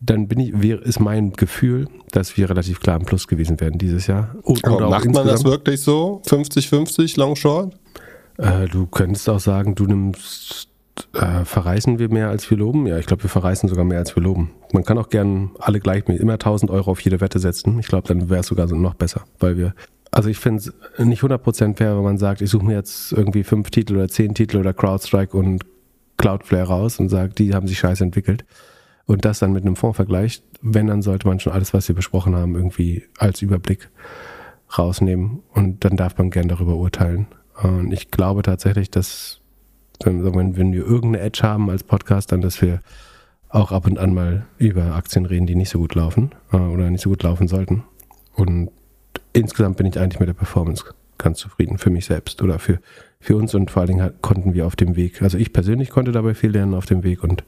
dann 0.00 0.28
bin 0.28 0.40
ich, 0.40 0.52
ist 0.52 1.00
mein 1.00 1.32
Gefühl, 1.32 1.88
dass 2.12 2.36
wir 2.36 2.50
relativ 2.50 2.80
klar 2.80 2.98
im 2.98 3.06
Plus 3.06 3.26
gewesen 3.26 3.60
werden 3.60 3.78
dieses 3.78 4.06
Jahr. 4.06 4.34
Und, 4.42 4.64
Aber 4.64 4.90
macht 4.90 5.06
man 5.06 5.26
das 5.26 5.44
wirklich 5.44 5.80
so? 5.80 6.20
50-50 6.26 7.18
Long 7.18 7.36
Short? 7.36 7.74
Äh, 8.36 8.66
du 8.66 8.86
könntest 8.86 9.28
auch 9.28 9.40
sagen, 9.40 9.74
du 9.74 9.86
nimmst 9.86 10.68
äh, 11.14 11.44
verreißen 11.44 11.98
wir 11.98 12.10
mehr 12.10 12.28
als 12.28 12.50
wir 12.50 12.58
loben? 12.58 12.86
Ja, 12.86 12.98
ich 12.98 13.06
glaube, 13.06 13.22
wir 13.22 13.30
verreißen 13.30 13.68
sogar 13.68 13.84
mehr 13.84 13.98
als 13.98 14.14
wir 14.14 14.22
loben. 14.22 14.52
Man 14.72 14.84
kann 14.84 14.98
auch 14.98 15.08
gern 15.08 15.50
alle 15.58 15.80
gleich 15.80 16.06
mit 16.06 16.20
immer 16.20 16.34
1000 16.34 16.70
Euro 16.70 16.90
auf 16.90 17.00
jede 17.00 17.20
Wette 17.20 17.38
setzen. 17.38 17.78
Ich 17.78 17.86
glaube, 17.86 18.08
dann 18.08 18.28
wäre 18.28 18.40
es 18.40 18.46
sogar 18.46 18.66
noch 18.66 18.94
besser, 18.94 19.24
weil 19.38 19.56
wir 19.56 19.74
also 20.12 20.30
ich 20.30 20.38
finde 20.38 20.62
es 20.62 20.72
nicht 21.04 21.22
100% 21.22 21.76
fair, 21.76 21.94
wenn 21.94 22.04
man 22.04 22.16
sagt, 22.16 22.40
ich 22.40 22.48
suche 22.48 22.64
mir 22.64 22.74
jetzt 22.74 23.12
irgendwie 23.12 23.44
fünf 23.44 23.68
Titel 23.68 23.96
oder 23.96 24.08
zehn 24.08 24.34
Titel 24.34 24.56
oder 24.56 24.72
CrowdStrike 24.72 25.36
und 25.36 25.66
Cloudflare 26.16 26.68
raus 26.68 26.98
und 26.98 27.10
sage, 27.10 27.34
die 27.34 27.52
haben 27.52 27.68
sich 27.68 27.78
scheiße 27.78 28.02
entwickelt 28.02 28.46
und 29.06 29.24
das 29.24 29.38
dann 29.38 29.52
mit 29.52 29.64
einem 29.64 29.76
Fonds 29.76 29.96
vergleicht. 29.96 30.44
Wenn, 30.60 30.88
dann 30.88 31.02
sollte 31.02 31.26
man 31.26 31.40
schon 31.40 31.52
alles, 31.52 31.72
was 31.72 31.88
wir 31.88 31.94
besprochen 31.94 32.34
haben, 32.34 32.54
irgendwie 32.54 33.04
als 33.18 33.42
Überblick 33.42 33.88
rausnehmen 34.76 35.42
und 35.52 35.84
dann 35.84 35.96
darf 35.96 36.18
man 36.18 36.30
gern 36.30 36.48
darüber 36.48 36.74
urteilen. 36.74 37.26
Und 37.62 37.92
ich 37.92 38.10
glaube 38.10 38.42
tatsächlich, 38.42 38.90
dass 38.90 39.40
wenn, 40.04 40.24
wenn 40.56 40.72
wir 40.72 40.84
irgendeine 40.84 41.20
Edge 41.20 41.42
haben 41.42 41.70
als 41.70 41.84
Podcast, 41.84 42.32
dann, 42.32 42.40
dass 42.40 42.60
wir 42.60 42.82
auch 43.48 43.72
ab 43.72 43.86
und 43.86 43.98
an 43.98 44.12
mal 44.12 44.46
über 44.58 44.94
Aktien 44.94 45.24
reden, 45.24 45.46
die 45.46 45.54
nicht 45.54 45.70
so 45.70 45.78
gut 45.78 45.94
laufen 45.94 46.32
äh, 46.52 46.56
oder 46.56 46.90
nicht 46.90 47.02
so 47.02 47.10
gut 47.10 47.22
laufen 47.22 47.48
sollten. 47.48 47.84
Und 48.34 48.70
insgesamt 49.32 49.78
bin 49.78 49.86
ich 49.86 49.98
eigentlich 49.98 50.20
mit 50.20 50.28
der 50.28 50.34
Performance 50.34 50.84
ganz 51.16 51.38
zufrieden 51.38 51.78
für 51.78 51.88
mich 51.90 52.06
selbst 52.06 52.42
oder 52.42 52.58
für, 52.58 52.80
für 53.20 53.36
uns 53.36 53.54
und 53.54 53.70
vor 53.70 53.80
allen 53.80 53.92
Dingen 53.92 54.10
konnten 54.20 54.52
wir 54.52 54.66
auf 54.66 54.76
dem 54.76 54.96
Weg, 54.96 55.22
also 55.22 55.38
ich 55.38 55.52
persönlich 55.52 55.88
konnte 55.90 56.12
dabei 56.12 56.34
viel 56.34 56.50
lernen 56.50 56.74
auf 56.74 56.84
dem 56.84 57.02
Weg 57.02 57.24
und 57.24 57.44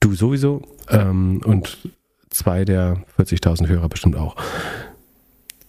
du 0.00 0.14
sowieso 0.14 0.62
ähm, 0.88 1.40
und 1.44 1.78
zwei 2.30 2.64
der 2.64 3.04
40.000 3.18 3.68
Hörer 3.68 3.88
bestimmt 3.88 4.16
auch. 4.16 4.36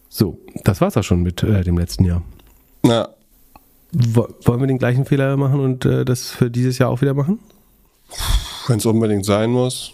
So, 0.09 0.39
das 0.63 0.81
war's 0.81 0.97
auch 0.97 1.03
schon 1.03 1.21
mit 1.21 1.43
äh, 1.43 1.63
dem 1.63 1.77
letzten 1.77 2.05
Jahr. 2.05 2.23
Ja. 2.83 3.09
Wo, 3.91 4.27
wollen 4.43 4.59
wir 4.59 4.67
den 4.67 4.79
gleichen 4.79 5.05
Fehler 5.05 5.37
machen 5.37 5.59
und 5.59 5.85
äh, 5.85 6.03
das 6.03 6.29
für 6.29 6.51
dieses 6.51 6.77
Jahr 6.77 6.89
auch 6.89 7.01
wieder 7.01 7.13
machen? 7.13 7.39
Wenn 8.67 8.77
es 8.77 8.85
unbedingt 8.85 9.25
sein 9.25 9.51
muss. 9.51 9.93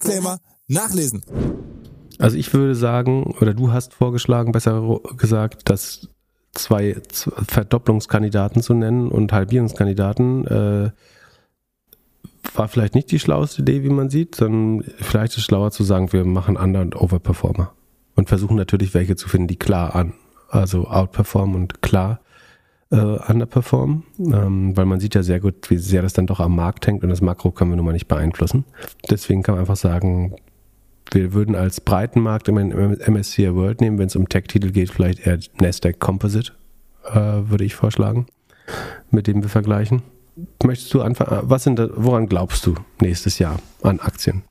Disclaimer 0.00 0.38
nachlesen. 0.68 1.22
Also 2.18 2.36
ich 2.36 2.52
würde 2.54 2.74
sagen, 2.74 3.34
oder 3.40 3.54
du 3.54 3.72
hast 3.72 3.94
vorgeschlagen, 3.94 4.52
besser 4.52 5.00
gesagt, 5.16 5.68
dass 5.68 6.08
zwei 6.52 6.96
Verdopplungskandidaten 7.12 8.62
zu 8.62 8.74
nennen 8.74 9.08
und 9.08 9.32
Halbierungskandidaten 9.32 10.46
äh, 10.46 10.90
war 12.54 12.68
vielleicht 12.68 12.94
nicht 12.94 13.10
die 13.10 13.18
schlauste 13.18 13.62
Idee, 13.62 13.82
wie 13.82 13.90
man 13.90 14.08
sieht, 14.08 14.34
sondern 14.34 14.84
vielleicht 14.98 15.32
ist 15.32 15.38
es 15.38 15.44
schlauer 15.44 15.72
zu 15.72 15.84
sagen, 15.84 16.12
wir 16.12 16.24
machen 16.24 16.56
Under- 16.56 16.80
und 16.80 16.96
Overperformer 16.96 17.72
und 18.14 18.28
versuchen 18.28 18.56
natürlich 18.56 18.94
welche 18.94 19.16
zu 19.16 19.28
finden, 19.28 19.48
die 19.48 19.58
klar 19.58 19.94
an, 19.94 20.14
also 20.48 20.86
outperformen 20.86 21.56
und 21.56 21.82
klar 21.82 22.20
äh, 22.90 22.96
underperformen, 22.96 24.04
ähm, 24.18 24.76
weil 24.76 24.86
man 24.86 25.00
sieht 25.00 25.14
ja 25.14 25.22
sehr 25.22 25.40
gut, 25.40 25.70
wie 25.70 25.78
sehr 25.78 26.02
das 26.02 26.12
dann 26.12 26.26
doch 26.26 26.40
am 26.40 26.54
Markt 26.54 26.86
hängt 26.86 27.02
und 27.02 27.10
das 27.10 27.20
Makro 27.20 27.50
können 27.50 27.72
wir 27.72 27.76
nun 27.76 27.86
mal 27.86 27.92
nicht 27.92 28.08
beeinflussen. 28.08 28.64
Deswegen 29.10 29.42
kann 29.42 29.54
man 29.54 29.60
einfach 29.60 29.76
sagen, 29.76 30.36
wir 31.10 31.32
würden 31.32 31.54
als 31.54 31.80
Breitenmarkt 31.80 32.48
immer 32.48 32.62
den 32.62 32.72
MSCI 32.72 33.54
World 33.54 33.80
nehmen, 33.80 33.98
wenn 33.98 34.06
es 34.06 34.16
um 34.16 34.28
Tech-Titel 34.28 34.70
geht, 34.70 34.90
vielleicht 34.90 35.26
eher 35.26 35.38
Nasdaq 35.60 35.98
Composite, 35.98 36.52
äh, 37.04 37.14
würde 37.14 37.64
ich 37.64 37.74
vorschlagen, 37.74 38.26
mit 39.10 39.26
dem 39.26 39.42
wir 39.42 39.48
vergleichen. 39.48 40.02
Möchtest 40.62 40.92
du 40.92 41.00
anfangen? 41.00 41.40
Was 41.44 41.64
sind 41.64 41.78
da, 41.78 41.88
woran 41.94 42.26
glaubst 42.26 42.66
du 42.66 42.74
nächstes 43.00 43.38
Jahr 43.38 43.58
an 43.82 44.00
Aktien? 44.00 44.42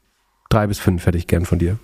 Drei 0.50 0.68
bis 0.68 0.80
fünf 0.80 1.06
hätte 1.06 1.18
ich 1.18 1.28
gern 1.28 1.46
von 1.46 1.60
dir. 1.60 1.78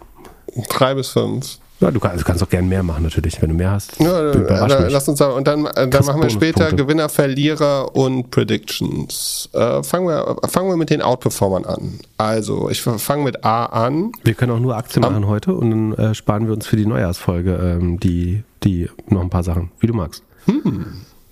Drei 0.70 0.96
bis 0.96 1.10
fünf. 1.10 1.60
Ja, 1.82 1.90
du 1.90 2.00
kannst, 2.00 2.22
du 2.22 2.26
kannst 2.26 2.44
auch 2.44 2.50
gerne 2.50 2.68
mehr 2.68 2.84
machen, 2.84 3.04
natürlich. 3.04 3.42
Wenn 3.42 3.50
du 3.50 3.56
mehr 3.56 3.72
hast, 3.72 4.00
ja, 4.00 4.32
da, 4.32 4.88
lass 4.88 5.10
uns 5.10 5.18
sagen. 5.18 5.34
Und 5.34 5.48
dann, 5.48 5.66
äh, 5.66 5.88
dann 5.88 6.06
machen 6.06 6.22
wir 6.22 6.30
später 6.30 6.72
Gewinner, 6.72 7.10
Verlierer 7.10 7.96
und 7.96 8.30
Predictions. 8.30 9.50
Äh, 9.52 9.82
fangen, 9.82 10.08
wir, 10.08 10.38
fangen 10.48 10.70
wir 10.70 10.78
mit 10.78 10.92
den 10.92 11.02
Outperformern 11.02 11.66
an. 11.66 12.00
Also, 12.18 12.70
ich 12.70 12.82
fange 12.82 13.24
mit 13.24 13.44
A 13.44 13.66
an. 13.66 14.12
Wir 14.24 14.36
können 14.36 14.52
auch 14.52 14.60
nur 14.60 14.78
Aktien 14.78 15.02
machen 15.02 15.26
heute 15.26 15.56
und 15.56 15.72
dann 15.72 15.94
äh, 15.94 16.14
sparen 16.14 16.46
wir 16.46 16.54
uns 16.54 16.68
für 16.68 16.78
die 16.78 16.86
Neujahrsfolge 16.86 17.56
ähm, 17.56 18.00
die, 18.00 18.44
die 18.64 18.88
noch 19.10 19.22
ein 19.22 19.32
paar 19.32 19.44
Sachen, 19.44 19.72
wie 19.80 19.88
du 19.88 19.96
magst. 19.96 20.22
Hm. 20.46 20.86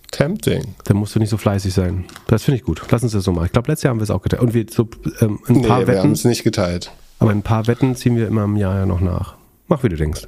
Tempting. 0.10 0.74
Dann 0.86 0.98
musst 0.98 1.14
du 1.14 1.20
nicht 1.20 1.30
so 1.30 1.38
fleißig 1.38 1.72
sein. 1.72 2.06
Das 2.26 2.44
finde 2.44 2.58
ich 2.58 2.64
gut. 2.64 2.82
Lass 2.90 3.04
uns 3.04 3.12
das 3.12 3.24
so 3.24 3.32
machen. 3.32 3.46
Ich 3.46 3.52
glaube, 3.52 3.70
letztes 3.70 3.84
Jahr 3.84 3.92
haben 3.92 4.00
wir 4.00 4.06
es 4.06 4.10
auch 4.10 4.24
geteilt. 4.24 4.42
Und 4.42 4.56
wir 4.56 4.66
so 4.68 4.90
ähm, 5.22 5.40
ein 5.48 5.58
nee, 5.58 5.68
paar 5.68 5.82
wir 5.82 5.88
Wetten. 5.88 6.00
haben 6.00 6.12
es 6.14 6.26
nicht 6.26 6.44
geteilt. 6.44 6.92
Aber 7.20 7.30
ein 7.30 7.44
paar 7.44 7.68
Wetten 7.68 7.96
ziehen 7.96 8.16
wir 8.16 8.28
immer 8.28 8.46
im 8.46 8.56
Jahr 8.56 8.76
ja 8.76 8.86
noch 8.88 9.02
nach. 9.02 9.36
Mach, 9.68 9.84
wie 9.84 9.90
du 9.90 9.96
denkst. 9.96 10.24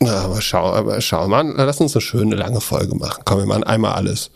Na, 0.00 0.20
aber 0.20 0.40
schau, 0.40 0.72
aber 0.72 1.00
schau 1.00 1.26
mal, 1.28 1.46
lass 1.56 1.80
uns 1.80 1.94
eine 1.94 2.02
schöne 2.02 2.36
lange 2.36 2.60
Folge 2.60 2.94
machen. 2.96 3.22
Komm, 3.24 3.38
wir 3.38 3.46
machen 3.46 3.64
einmal 3.64 3.92
alles. 3.92 4.30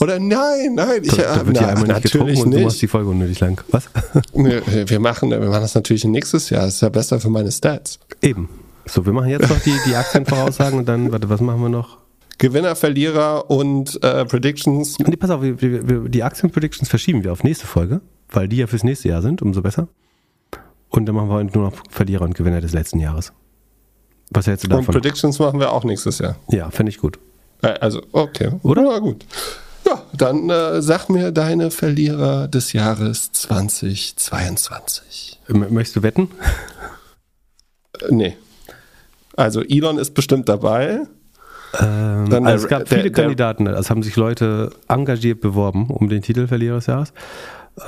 Oder 0.00 0.18
nein, 0.18 0.74
nein, 0.74 1.02
ich 1.02 1.18
habe 1.18 1.52
na, 1.52 1.68
einmal 1.68 1.86
nicht 1.86 2.04
natürlich 2.04 2.40
und 2.40 2.50
nicht. 2.50 2.60
du 2.60 2.64
machst 2.64 2.82
die 2.82 2.88
Folge 2.88 3.10
unnötig 3.10 3.40
lang. 3.40 3.62
Was? 3.70 3.88
wir, 4.34 4.62
wir, 4.88 5.00
machen, 5.00 5.30
wir 5.30 5.38
machen 5.40 5.62
das 5.62 5.74
natürlich 5.74 6.04
nächstes 6.04 6.50
Jahr. 6.50 6.64
Das 6.64 6.74
ist 6.74 6.80
ja 6.82 6.88
besser 6.88 7.20
für 7.20 7.30
meine 7.30 7.50
Stats. 7.52 7.98
Eben. 8.20 8.48
So, 8.86 9.06
wir 9.06 9.12
machen 9.12 9.30
jetzt 9.30 9.48
noch 9.48 9.60
die, 9.60 9.74
die 9.86 9.94
Aktienvoraussagen 9.94 10.78
und 10.78 10.88
dann, 10.88 11.10
warte, 11.12 11.28
was 11.30 11.40
machen 11.40 11.62
wir 11.62 11.68
noch? 11.68 11.98
Gewinner, 12.38 12.74
Verlierer 12.74 13.50
und 13.50 14.02
äh, 14.02 14.24
Predictions. 14.24 14.98
Nee, 14.98 15.16
pass 15.16 15.30
auf, 15.30 15.42
wir, 15.42 15.60
wir, 15.60 16.08
die 16.08 16.22
Aktien-Predictions 16.22 16.88
verschieben 16.88 17.22
wir 17.22 17.32
auf 17.32 17.44
nächste 17.44 17.66
Folge, 17.66 18.00
weil 18.30 18.48
die 18.48 18.56
ja 18.56 18.66
fürs 18.66 18.82
nächste 18.82 19.08
Jahr 19.08 19.22
sind, 19.22 19.40
umso 19.40 19.62
besser. 19.62 19.88
Und 20.88 21.06
dann 21.06 21.14
machen 21.14 21.28
wir 21.28 21.44
nur 21.44 21.70
noch 21.70 21.72
Verlierer 21.88 22.22
und 22.22 22.34
Gewinner 22.34 22.60
des 22.60 22.72
letzten 22.72 22.98
Jahres. 22.98 23.32
Was 24.34 24.46
hältst 24.46 24.64
du 24.64 24.68
davon? 24.68 24.86
Und 24.86 24.92
Predictions 24.92 25.38
machen 25.38 25.60
wir 25.60 25.72
auch 25.72 25.84
nächstes 25.84 26.18
Jahr. 26.18 26.36
Ja, 26.48 26.70
finde 26.70 26.90
ich 26.90 26.98
gut. 26.98 27.18
Äh, 27.62 27.78
also, 27.80 28.02
okay. 28.12 28.50
Oder? 28.62 28.82
Ja, 28.82 28.98
gut. 28.98 29.24
Ja, 29.86 30.02
dann 30.12 30.50
äh, 30.50 30.82
sag 30.82 31.08
mir 31.08 31.30
deine 31.30 31.70
Verlierer 31.70 32.48
des 32.48 32.72
Jahres 32.72 33.32
2022. 33.32 35.40
Möchtest 35.48 35.96
du 35.96 36.02
wetten? 36.02 36.30
Äh, 38.00 38.06
nee. 38.10 38.36
Also 39.36 39.62
Elon 39.62 39.98
ist 39.98 40.14
bestimmt 40.14 40.48
dabei. 40.48 41.00
Ähm, 41.80 42.46
also 42.46 42.64
es 42.64 42.68
gab 42.68 42.88
viele 42.88 43.10
der, 43.10 43.12
Kandidaten, 43.12 43.66
es 43.66 43.90
haben 43.90 44.02
sich 44.02 44.16
Leute 44.16 44.70
engagiert 44.88 45.40
beworben 45.40 45.88
um 45.88 46.08
den 46.08 46.22
Titel 46.22 46.46
Verlierer 46.46 46.76
des 46.76 46.86
Jahres. 46.86 47.12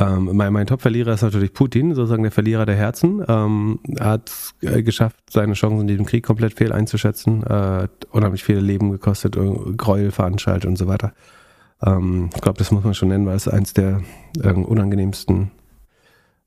Ähm, 0.01 0.31
mein, 0.33 0.53
mein 0.53 0.67
Top-Verlierer 0.67 1.13
ist 1.15 1.23
natürlich 1.23 1.53
Putin, 1.53 1.95
sozusagen 1.95 2.25
der 2.25 2.33
Verlierer 2.33 2.67
der 2.67 2.75
Herzen. 2.77 3.25
Ähm, 3.29 3.79
er 3.97 4.07
hat 4.07 4.33
äh, 4.61 4.83
geschafft, 4.83 5.17
seine 5.31 5.53
Chancen 5.55 5.83
in 5.83 5.87
diesem 5.87 6.07
Krieg 6.07 6.25
komplett 6.25 6.55
fehl 6.55 6.73
einzuschätzen. 6.73 7.45
Äh, 7.45 7.87
unheimlich 8.11 8.43
viele 8.43 8.61
Leben 8.61 8.91
gekostet, 8.91 9.37
Gräuel 9.77 10.11
veranstaltet 10.11 10.67
und 10.67 10.77
so 10.77 10.89
weiter. 10.89 11.13
Ähm, 11.85 12.31
ich 12.35 12.41
glaube, 12.41 12.59
das 12.59 12.73
muss 12.73 12.83
man 12.83 12.95
schon 12.95 13.09
nennen, 13.11 13.27
weil 13.27 13.37
es 13.37 13.47
eins 13.47 13.75
der 13.75 14.03
äh, 14.43 14.51
unangenehmsten 14.51 15.53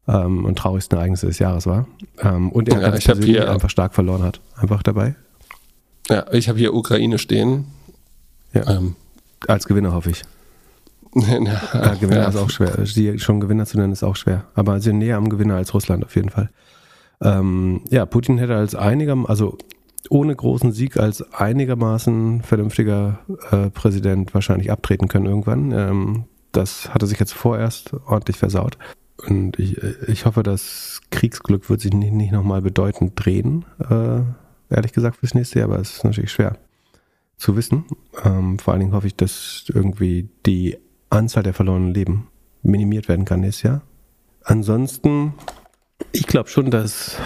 ähm, 0.07 0.43
und 0.43 0.57
traurigsten 0.57 0.97
Ereignisse 0.97 1.27
des 1.27 1.39
Jahres 1.39 1.65
war. 1.65 1.87
Ähm, 2.21 2.51
und 2.51 2.67
er 2.67 2.81
Ja, 2.81 2.89
ganz 2.89 3.05
hier- 3.23 3.49
einfach 3.49 3.69
stark 3.69 3.93
verloren 3.93 4.23
hat. 4.23 4.41
Einfach 4.57 4.83
dabei. 4.83 5.15
Ja, 6.09 6.25
ich 6.33 6.49
habe 6.49 6.59
hier 6.59 6.73
Ukraine 6.73 7.19
stehen. 7.19 7.67
Ja. 8.53 8.67
Ähm, 8.77 8.95
Als 9.47 9.65
Gewinner 9.67 9.93
hoffe 9.93 10.09
ich. 10.09 10.23
Ja, 11.73 11.95
Gewinner 11.95 12.27
ist 12.27 12.35
auch 12.35 12.49
schwer. 12.49 12.77
Die 12.77 13.19
schon 13.19 13.39
Gewinner 13.39 13.65
zu 13.65 13.77
nennen 13.77 13.93
ist 13.93 14.03
auch 14.03 14.15
schwer. 14.15 14.45
Aber 14.53 14.79
sie 14.79 14.89
sind 14.89 14.99
näher 14.99 15.17
am 15.17 15.29
Gewinner 15.29 15.55
als 15.55 15.73
Russland 15.73 16.05
auf 16.05 16.15
jeden 16.15 16.29
Fall. 16.29 16.49
Ähm, 17.21 17.81
ja, 17.89 18.05
Putin 18.05 18.37
hätte 18.37 18.55
als 18.55 18.75
einiger, 18.75 19.17
also 19.27 19.57
ohne 20.09 20.35
großen 20.35 20.71
Sieg 20.71 20.97
als 20.97 21.21
einigermaßen 21.33 22.43
vernünftiger 22.43 23.19
äh, 23.51 23.69
Präsident 23.69 24.33
wahrscheinlich 24.33 24.71
abtreten 24.71 25.07
können 25.07 25.25
irgendwann. 25.25 25.71
Ähm, 25.71 26.23
das 26.51 26.93
hatte 26.93 27.07
sich 27.07 27.19
jetzt 27.19 27.33
vorerst 27.33 27.93
ordentlich 28.07 28.37
versaut. 28.37 28.77
Und 29.27 29.59
ich, 29.59 29.77
ich 30.07 30.25
hoffe, 30.25 30.43
das 30.43 31.01
Kriegsglück 31.11 31.69
wird 31.69 31.81
sich 31.81 31.93
nicht, 31.93 32.13
nicht 32.13 32.31
nochmal 32.31 32.61
bedeutend 32.61 33.13
drehen, 33.15 33.65
äh, 33.89 34.21
ehrlich 34.73 34.93
gesagt, 34.93 35.17
fürs 35.17 35.33
nächste 35.33 35.59
Jahr, 35.59 35.69
aber 35.69 35.79
es 35.79 35.97
ist 35.97 36.03
natürlich 36.05 36.31
schwer 36.31 36.57
zu 37.37 37.55
wissen. 37.55 37.85
Ähm, 38.23 38.59
vor 38.59 38.73
allen 38.73 38.79
Dingen 38.79 38.93
hoffe 38.93 39.07
ich, 39.07 39.15
dass 39.15 39.65
irgendwie 39.67 40.29
die 40.45 40.77
Anzahl 41.09 41.43
der 41.43 41.53
verlorenen 41.53 41.93
Leben 41.93 42.27
minimiert 42.61 43.07
werden 43.07 43.25
kann 43.25 43.41
nächstes 43.41 43.63
Jahr. 43.63 43.81
Ansonsten, 44.43 45.33
ich 46.11 46.27
glaube 46.27 46.49
schon, 46.49 46.71
dass 46.71 47.17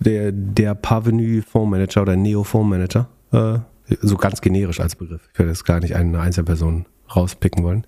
der, 0.00 0.32
der 0.32 0.74
Parvenu-Fondsmanager 0.74 2.02
oder 2.02 2.16
Neo-Fondsmanager, 2.16 3.08
äh, 3.32 3.58
so 4.00 4.16
ganz 4.16 4.40
generisch 4.40 4.80
als 4.80 4.96
Begriff, 4.96 5.28
ich 5.32 5.38
werde 5.38 5.52
jetzt 5.52 5.64
gar 5.64 5.80
nicht 5.80 5.94
eine 5.94 6.20
Einzelperson 6.20 6.86
rauspicken 7.14 7.62
wollen, 7.62 7.86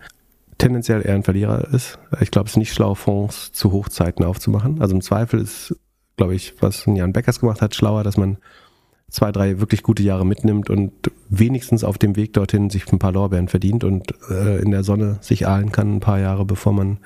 tendenziell 0.58 1.04
eher 1.04 1.14
ein 1.14 1.24
Verlierer 1.24 1.72
ist. 1.72 1.98
Ich 2.20 2.30
glaube, 2.30 2.46
es 2.46 2.52
ist 2.52 2.58
nicht 2.58 2.72
schlau, 2.72 2.94
Fonds 2.94 3.52
zu 3.52 3.72
Hochzeiten 3.72 4.24
aufzumachen. 4.24 4.80
Also 4.80 4.94
im 4.94 5.00
Zweifel 5.00 5.40
ist, 5.40 5.74
glaube 6.16 6.34
ich, 6.34 6.54
was 6.60 6.84
Jan 6.86 7.12
Beckers 7.12 7.40
gemacht 7.40 7.62
hat, 7.62 7.74
schlauer, 7.74 8.04
dass 8.04 8.16
man 8.16 8.38
zwei, 9.10 9.32
drei 9.32 9.60
wirklich 9.60 9.82
gute 9.82 10.02
Jahre 10.02 10.26
mitnimmt 10.26 10.70
und 10.70 10.92
wenigstens 11.28 11.84
auf 11.84 11.98
dem 11.98 12.16
Weg 12.16 12.32
dorthin 12.34 12.70
sich 12.70 12.90
ein 12.92 12.98
paar 12.98 13.12
Lorbeeren 13.12 13.48
verdient 13.48 13.84
und 13.84 14.14
äh, 14.30 14.58
in 14.58 14.70
der 14.70 14.84
Sonne 14.84 15.18
sich 15.20 15.46
ahlen 15.46 15.72
kann 15.72 15.96
ein 15.96 16.00
paar 16.00 16.18
Jahre, 16.18 16.44
bevor 16.44 16.72
man 16.72 16.98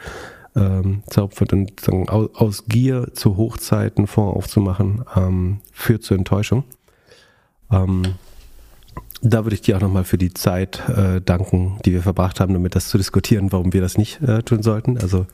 ähm, 0.55 1.03
zaubert 1.07 1.53
und 1.53 1.81
sagen, 1.81 2.09
aus, 2.09 2.29
aus 2.35 2.65
Gier 2.67 3.15
zu 3.15 3.37
Hochzeiten 3.37 4.07
Fonds 4.07 4.37
aufzumachen, 4.37 5.05
ähm, 5.17 5.61
führt 5.73 6.03
zur 6.03 6.19
Enttäuschung. 6.19 6.65
Ähm, 7.71 8.03
da 9.25 9.45
würde 9.45 9.55
ich 9.55 9.61
dir 9.61 9.77
auch 9.77 9.81
nochmal 9.81 10.03
für 10.03 10.19
die 10.19 10.35
Zeit 10.35 10.83
äh, 10.89 11.21
danken, 11.21 11.79
die 11.85 11.93
wir 11.93 12.03
verbracht 12.03 12.41
haben, 12.41 12.53
damit 12.53 12.75
das 12.75 12.89
zu 12.89 12.99
diskutieren, 12.99 13.53
warum 13.53 13.73
wir 13.73 13.81
das 13.81 13.97
nicht 13.97 14.21
äh, 14.21 14.43
tun 14.43 14.63
sollten. 14.63 14.99
Also 14.99 15.27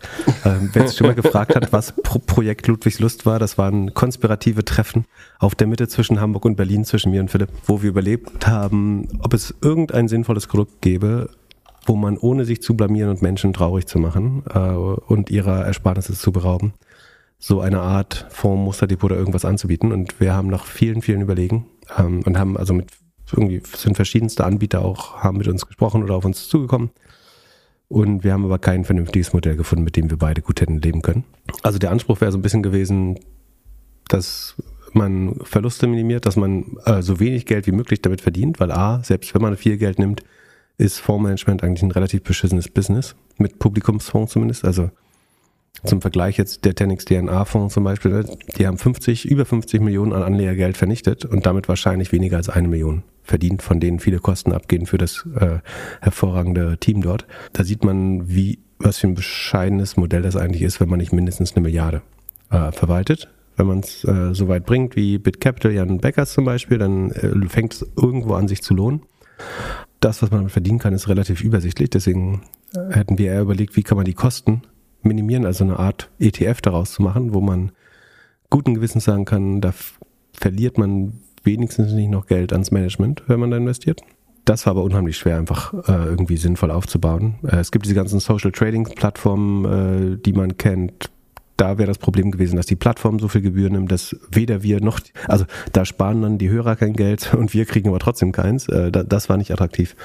ähm, 0.45 0.69
wer 0.75 0.87
sich 0.87 0.99
schon 0.99 1.07
mal 1.07 1.15
gefragt 1.15 1.57
hat, 1.57 1.73
was 1.73 1.93
Pro 1.93 2.19
Projekt 2.19 2.67
Ludwigslust 2.67 3.25
war, 3.25 3.39
das 3.39 3.57
waren 3.57 3.95
konspirative 3.95 4.65
Treffen 4.65 5.07
auf 5.39 5.55
der 5.55 5.67
Mitte 5.67 5.89
zwischen 5.89 6.21
Hamburg 6.21 6.45
und 6.45 6.57
Berlin, 6.57 6.85
zwischen 6.85 7.11
mir 7.11 7.23
und 7.23 7.31
Philipp, 7.31 7.49
wo 7.65 7.83
wir 7.83 7.89
überlebt 7.89 8.47
haben, 8.47 9.09
ob 9.21 9.33
es 9.33 9.55
irgendein 9.63 10.09
sinnvolles 10.09 10.47
Produkt 10.47 10.83
gäbe, 10.83 11.31
wo 11.87 11.97
man 11.97 12.19
ohne 12.19 12.45
sich 12.45 12.61
zu 12.61 12.77
blamieren 12.77 13.09
und 13.09 13.23
Menschen 13.23 13.55
traurig 13.55 13.87
zu 13.87 13.99
machen 13.99 14.43
äh, 14.53 14.59
und 14.59 15.31
ihrer 15.31 15.65
Ersparnisse 15.65 16.13
zu 16.13 16.31
berauben, 16.31 16.75
so 17.39 17.63
eine 17.63 17.81
Art 17.81 18.27
Fonds, 18.29 18.67
Musterdepot 18.67 19.13
oder 19.13 19.19
irgendwas 19.19 19.47
anzubieten. 19.47 19.93
Und 19.93 20.21
wir 20.21 20.35
haben 20.35 20.49
nach 20.49 20.67
vielen, 20.67 21.01
vielen 21.01 21.23
Überlegen 21.23 21.67
ähm, 21.97 22.23
und 22.27 22.39
haben 22.39 22.59
also 22.59 22.75
mit 22.75 22.89
irgendwie 23.33 23.63
sind 23.77 23.97
verschiedenste 23.97 24.45
Anbieter 24.45 24.85
auch, 24.85 25.19
haben 25.19 25.39
mit 25.39 25.49
uns 25.49 25.67
gesprochen 25.67 26.03
oder 26.03 26.15
auf 26.15 26.25
uns 26.25 26.49
zugekommen. 26.49 26.91
Und 27.89 28.23
wir 28.23 28.33
haben 28.33 28.45
aber 28.45 28.59
kein 28.59 28.85
vernünftiges 28.85 29.33
Modell 29.33 29.57
gefunden, 29.57 29.85
mit 29.85 29.97
dem 29.97 30.11
wir 30.11 30.19
beide 30.19 30.43
gut 30.43 30.61
hätten 30.61 30.81
leben 30.81 31.01
können. 31.03 31.25
Also 31.63 31.79
der 31.79 31.91
Anspruch 31.91 32.21
wäre 32.21 32.31
so 32.31 32.39
ein 32.39 32.43
bisschen 32.43 32.63
gewesen, 32.63 33.19
dass 34.09 34.57
man 34.93 35.37
Verluste 35.43 35.87
minimiert, 35.87 36.27
dass 36.27 36.37
man 36.37 36.77
äh, 36.85 37.03
so 37.03 37.21
wenig 37.21 37.47
Geld 37.47 37.67
wie 37.67 37.73
möglich 37.73 38.03
damit 38.03 38.21
verdient, 38.21 38.61
weil 38.61 38.73
A, 38.73 39.03
selbst 39.03 39.35
wenn 39.35 39.43
man 39.43 39.57
viel 39.57 39.79
Geld 39.79 39.99
nimmt, 39.99 40.23
ist 40.77 40.99
Fondsmanagement 40.99 41.63
eigentlich 41.63 41.83
ein 41.83 41.91
relativ 41.91 42.23
beschissenes 42.23 42.69
Business, 42.69 43.17
mit 43.37 43.59
Publikumsfonds 43.59 44.33
zumindest. 44.33 44.65
Also 44.65 44.91
zum 45.85 46.01
Vergleich 46.01 46.37
jetzt 46.37 46.65
der 46.65 46.75
Tenix 46.75 47.05
DNA-Fonds 47.05 47.75
zum 47.75 47.85
Beispiel, 47.85 48.25
die 48.57 48.67
haben 48.67 48.79
50, 48.79 49.27
über 49.27 49.45
50 49.45 49.81
Millionen 49.81 50.13
an 50.13 50.23
Anlegergeld 50.23 50.77
vernichtet 50.77 51.25
und 51.25 51.47
damit 51.47 51.69
wahrscheinlich 51.69 52.13
weniger 52.13 52.37
als 52.37 52.49
eine 52.49 52.69
Million 52.69 53.03
verdient, 53.23 53.63
von 53.63 53.81
denen 53.81 54.01
viele 54.01 54.19
Kosten 54.19 54.53
abgehen 54.53 54.87
für 54.87 54.99
das 54.99 55.27
äh, 55.39 55.59
hervorragende 56.01 56.79
Team 56.79 57.03
dort. 57.03 57.27
Da 57.53 57.65
sieht 57.65 57.85
man, 57.85 58.29
wie 58.29 58.59
was 58.79 58.99
für 58.99 59.09
ein 59.09 59.15
bescheidenes 59.15 59.97
Modell 59.97 60.23
das 60.23 60.37
eigentlich 60.37 60.63
ist, 60.63 60.81
wenn 60.81 60.89
man 60.89 60.99
nicht 60.99 61.13
mindestens 61.13 61.55
eine 61.55 61.63
Milliarde 61.63 62.03
äh, 62.51 62.73
verwaltet. 62.73 63.29
Wenn 63.57 63.67
man 63.67 63.81
es 63.81 64.05
äh, 64.05 64.35
so 64.35 64.47
weit 64.49 64.67
bringt 64.67 64.95
wie 64.95 65.19
BitCapital, 65.19 65.73
Jan 65.73 65.99
Beckers 65.99 66.33
zum 66.33 66.45
Beispiel, 66.45 66.79
dann 66.79 67.11
äh, 67.11 67.49
fängt 67.49 67.75
es 67.75 67.87
irgendwo 67.97 68.35
an, 68.35 68.47
sich 68.47 68.63
zu 68.63 68.75
lohnen. 68.75 69.03
Das, 70.01 70.23
was 70.23 70.31
man 70.31 70.49
verdienen 70.49 70.79
kann, 70.79 70.95
ist 70.95 71.09
relativ 71.09 71.43
übersichtlich. 71.43 71.91
Deswegen 71.91 72.43
hätten 72.91 73.19
wir 73.19 73.33
eher 73.33 73.41
überlegt, 73.41 73.77
wie 73.77 73.83
kann 73.83 73.97
man 73.97 74.05
die 74.05 74.15
Kosten 74.15 74.63
minimieren, 75.03 75.47
also 75.47 75.65
eine 75.65 75.79
Art 75.79 76.11
ETF 76.19 76.61
daraus 76.61 76.93
zu 76.93 77.03
machen, 77.03 77.35
wo 77.35 77.41
man 77.41 77.73
guten 78.51 78.75
Gewissens 78.75 79.05
sagen 79.05 79.25
kann, 79.25 79.61
da 79.61 79.73
verliert 80.33 80.79
man 80.79 81.21
wenigstens 81.45 81.93
nicht 81.93 82.11
noch 82.11 82.27
Geld 82.27 82.53
ans 82.53 82.71
Management, 82.71 83.23
wenn 83.27 83.41
man 83.41 83.51
da 83.51 83.57
investiert. 83.57 84.01
Das 84.45 84.65
war 84.65 84.71
aber 84.71 84.83
unheimlich 84.83 85.19
schwer, 85.19 85.37
einfach 85.37 85.75
äh, 85.75 86.07
irgendwie 86.07 86.39
sinnvoll 86.39 86.71
aufzubauen. 86.71 87.35
Äh, 87.47 87.57
es 87.57 87.71
gibt 87.71 87.85
diese 87.85 87.95
ganzen 87.95 88.19
Social 88.19 88.51
Trading 88.51 88.85
Plattformen, 88.85 89.65
äh, 90.15 90.19
die 90.19 90.33
man 90.33 90.57
kennt. 90.57 91.11
Da 91.59 91.77
wäre 91.77 91.89
das 91.89 91.99
Problem 91.99 92.31
gewesen, 92.31 92.57
dass 92.57 92.67
die 92.67 92.77
Plattform 92.77 93.19
so 93.19 93.29
viel 93.29 93.43
Gebühren 93.43 93.73
nimmt, 93.73 93.93
dass 93.93 94.17
weder 94.31 94.63
wir 94.63 94.81
noch, 94.81 95.01
also 95.27 95.45
da 95.73 95.85
sparen 95.85 96.23
dann 96.23 96.39
die 96.39 96.49
Hörer 96.49 96.77
kein 96.77 96.95
Geld 96.95 97.35
und 97.39 97.53
wir 97.53 97.67
kriegen 97.67 97.89
aber 97.89 97.99
trotzdem 97.99 98.33
keins. 98.33 98.69
Äh, 98.69 98.91
da, 98.91 99.03
das 99.03 99.29
war 99.29 99.37
nicht 99.37 99.51
attraktiv. 99.51 99.97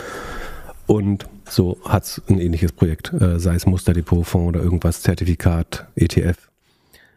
Und 0.88 1.26
so 1.50 1.78
hat 1.86 2.04
es 2.04 2.22
ein 2.28 2.39
ähnliches 2.39 2.72
Projekt, 2.72 3.14
äh, 3.14 3.39
sei 3.39 3.56
es 3.56 3.66
Musterdepotfonds 3.66 4.50
oder 4.50 4.64
irgendwas, 4.64 5.02
Zertifikat, 5.02 5.88
ETF, 5.96 6.50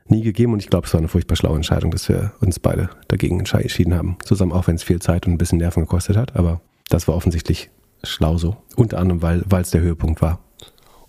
nie 0.08 0.22
gegeben. 0.22 0.52
Und 0.52 0.60
ich 0.60 0.70
glaube, 0.70 0.86
es 0.86 0.92
war 0.92 0.98
eine 0.98 1.08
furchtbar 1.08 1.36
schlaue 1.36 1.56
Entscheidung, 1.56 1.90
dass 1.90 2.08
wir 2.08 2.32
uns 2.40 2.58
beide 2.58 2.90
dagegen 3.08 3.40
entschieden 3.40 3.94
haben. 3.94 4.16
Zusammen, 4.24 4.52
auch 4.52 4.66
wenn 4.66 4.76
es 4.76 4.82
viel 4.82 5.00
Zeit 5.00 5.26
und 5.26 5.34
ein 5.34 5.38
bisschen 5.38 5.58
Nerven 5.58 5.82
gekostet 5.82 6.16
hat. 6.16 6.36
Aber 6.36 6.60
das 6.88 7.08
war 7.08 7.14
offensichtlich 7.14 7.70
schlau 8.02 8.38
so. 8.38 8.56
Unter 8.76 8.98
anderem, 8.98 9.22
weil 9.22 9.62
es 9.62 9.70
der 9.70 9.80
Höhepunkt 9.80 10.22
war. 10.22 10.40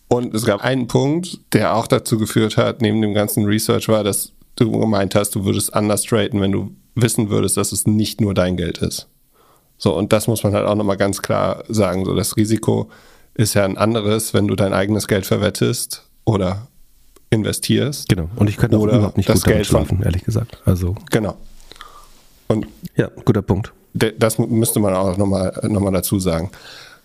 Und 0.07 0.33
es 0.33 0.45
gab 0.45 0.63
einen 0.63 0.87
Punkt, 0.87 1.39
der 1.53 1.75
auch 1.75 1.87
dazu 1.87 2.17
geführt 2.17 2.57
hat, 2.57 2.81
neben 2.81 3.01
dem 3.01 3.13
ganzen 3.13 3.45
Research 3.45 3.89
war, 3.89 4.03
dass 4.03 4.31
du 4.55 4.71
gemeint 4.71 5.15
hast, 5.15 5.35
du 5.35 5.43
würdest 5.43 5.73
anders 5.73 6.03
traden, 6.03 6.39
wenn 6.39 6.51
du 6.51 6.71
wissen 6.95 7.29
würdest, 7.29 7.57
dass 7.57 7.71
es 7.71 7.85
nicht 7.85 8.21
nur 8.21 8.33
dein 8.33 8.57
Geld 8.57 8.79
ist. 8.79 9.07
So, 9.77 9.95
und 9.95 10.11
das 10.13 10.27
muss 10.27 10.43
man 10.43 10.53
halt 10.53 10.65
auch 10.65 10.75
nochmal 10.75 10.97
ganz 10.97 11.21
klar 11.21 11.63
sagen. 11.69 12.05
So, 12.05 12.15
das 12.15 12.35
Risiko 12.37 12.89
ist 13.35 13.53
ja 13.53 13.63
ein 13.65 13.77
anderes, 13.77 14.33
wenn 14.33 14.47
du 14.47 14.55
dein 14.55 14.73
eigenes 14.73 15.07
Geld 15.07 15.25
verwettest 15.25 16.03
oder 16.25 16.67
investierst. 17.29 18.09
Genau. 18.09 18.29
Und 18.35 18.49
ich 18.49 18.57
könnte 18.57 18.77
auch 18.77 18.83
überhaupt 18.85 19.17
nicht 19.17 19.29
das 19.29 19.43
gut 19.43 19.53
Geld 19.53 19.67
von- 19.67 19.85
schlafen, 19.85 20.01
ehrlich 20.03 20.23
gesagt. 20.23 20.61
Also, 20.65 20.95
Genau. 21.11 21.35
Und 22.47 22.65
ja, 22.95 23.09
guter 23.25 23.41
Punkt. 23.41 23.73
das 23.93 24.37
müsste 24.39 24.79
man 24.79 24.93
auch 24.93 25.17
nochmal 25.17 25.59
noch 25.67 25.81
mal 25.81 25.91
dazu 25.91 26.19
sagen. 26.19 26.49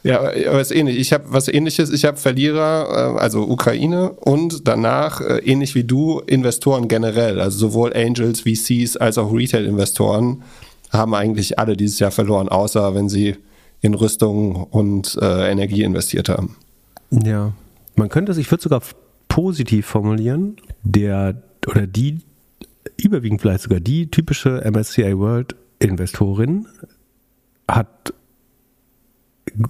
Ja, 0.05 0.19
aber 0.21 0.61
es 0.61 0.71
ist 0.71 0.77
ähnlich. 0.77 0.99
Ich 0.99 1.13
habe 1.13 1.25
was 1.29 1.49
ähnliches. 1.49 1.91
Ich 1.91 2.05
habe 2.05 2.17
Verlierer, 2.17 3.17
äh, 3.17 3.21
also 3.21 3.43
Ukraine 3.43 4.11
und 4.13 4.67
danach, 4.67 5.21
äh, 5.21 5.39
ähnlich 5.39 5.75
wie 5.75 5.85
du, 5.85 6.21
Investoren 6.27 6.89
generell. 6.89 7.41
Also 7.41 7.59
sowohl 7.59 7.93
Angels, 7.95 8.41
VCs 8.41 8.97
als 8.97 9.17
auch 9.19 9.33
Retail-Investoren 9.33 10.43
haben 10.93 11.15
eigentlich 11.15 11.59
alle 11.59 11.77
dieses 11.77 11.99
Jahr 11.99 12.11
verloren, 12.11 12.49
außer 12.49 12.95
wenn 12.95 13.09
sie 13.09 13.37
in 13.81 13.95
Rüstung 13.95 14.55
und 14.55 15.19
äh, 15.21 15.51
Energie 15.51 15.83
investiert 15.83 16.29
haben. 16.29 16.57
Ja, 17.11 17.53
man 17.97 18.09
könnte 18.09 18.33
sich, 18.33 18.47
ich 18.47 18.51
würde 18.51 18.63
sogar 18.63 18.83
positiv 19.29 19.87
formulieren, 19.87 20.57
der 20.83 21.43
oder 21.67 21.87
die, 21.87 22.21
überwiegend 22.97 23.41
vielleicht 23.41 23.63
sogar 23.63 23.81
die 23.81 24.11
typische 24.11 24.63
MSCI 24.71 25.17
World 25.19 25.57
Investorin 25.79 26.67
hat 27.69 28.13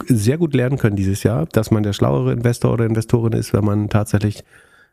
sehr 0.07 0.39
gut 0.39 0.55
lernen 0.55 0.79
können 0.79 0.97
dieses 0.97 1.23
Jahr, 1.23 1.47
dass 1.47 1.71
man 1.71 1.83
der 1.83 1.93
schlauere 1.93 2.33
Investor 2.33 2.73
oder 2.73 2.85
Investorin 2.85 3.33
ist, 3.33 3.53
wenn 3.53 3.65
man 3.65 3.89
tatsächlich 3.89 4.45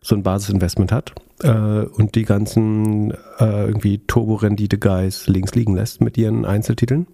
so 0.02 0.16
ein 0.16 0.24
Basisinvestment 0.24 0.92
hat 0.92 1.14
äh, 1.44 1.50
und 1.50 2.16
die 2.16 2.24
ganzen 2.24 3.12
äh, 3.40 3.66
irgendwie 3.66 4.00
Turbo-Rendite-Guys 4.00 5.28
links 5.28 5.56
liegen 5.56 5.76
lässt 5.76 6.02
mit 6.02 6.18
ihren 6.18 6.46
Einzeltiteln. 6.46 7.08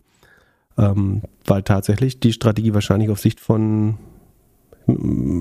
Ähm, 0.78 1.22
weil 1.46 1.64
tatsächlich 1.64 2.20
die 2.20 2.34
Strategie 2.34 2.74
wahrscheinlich 2.74 3.10
auf 3.10 3.20
Sicht 3.20 3.40
von 3.40 3.98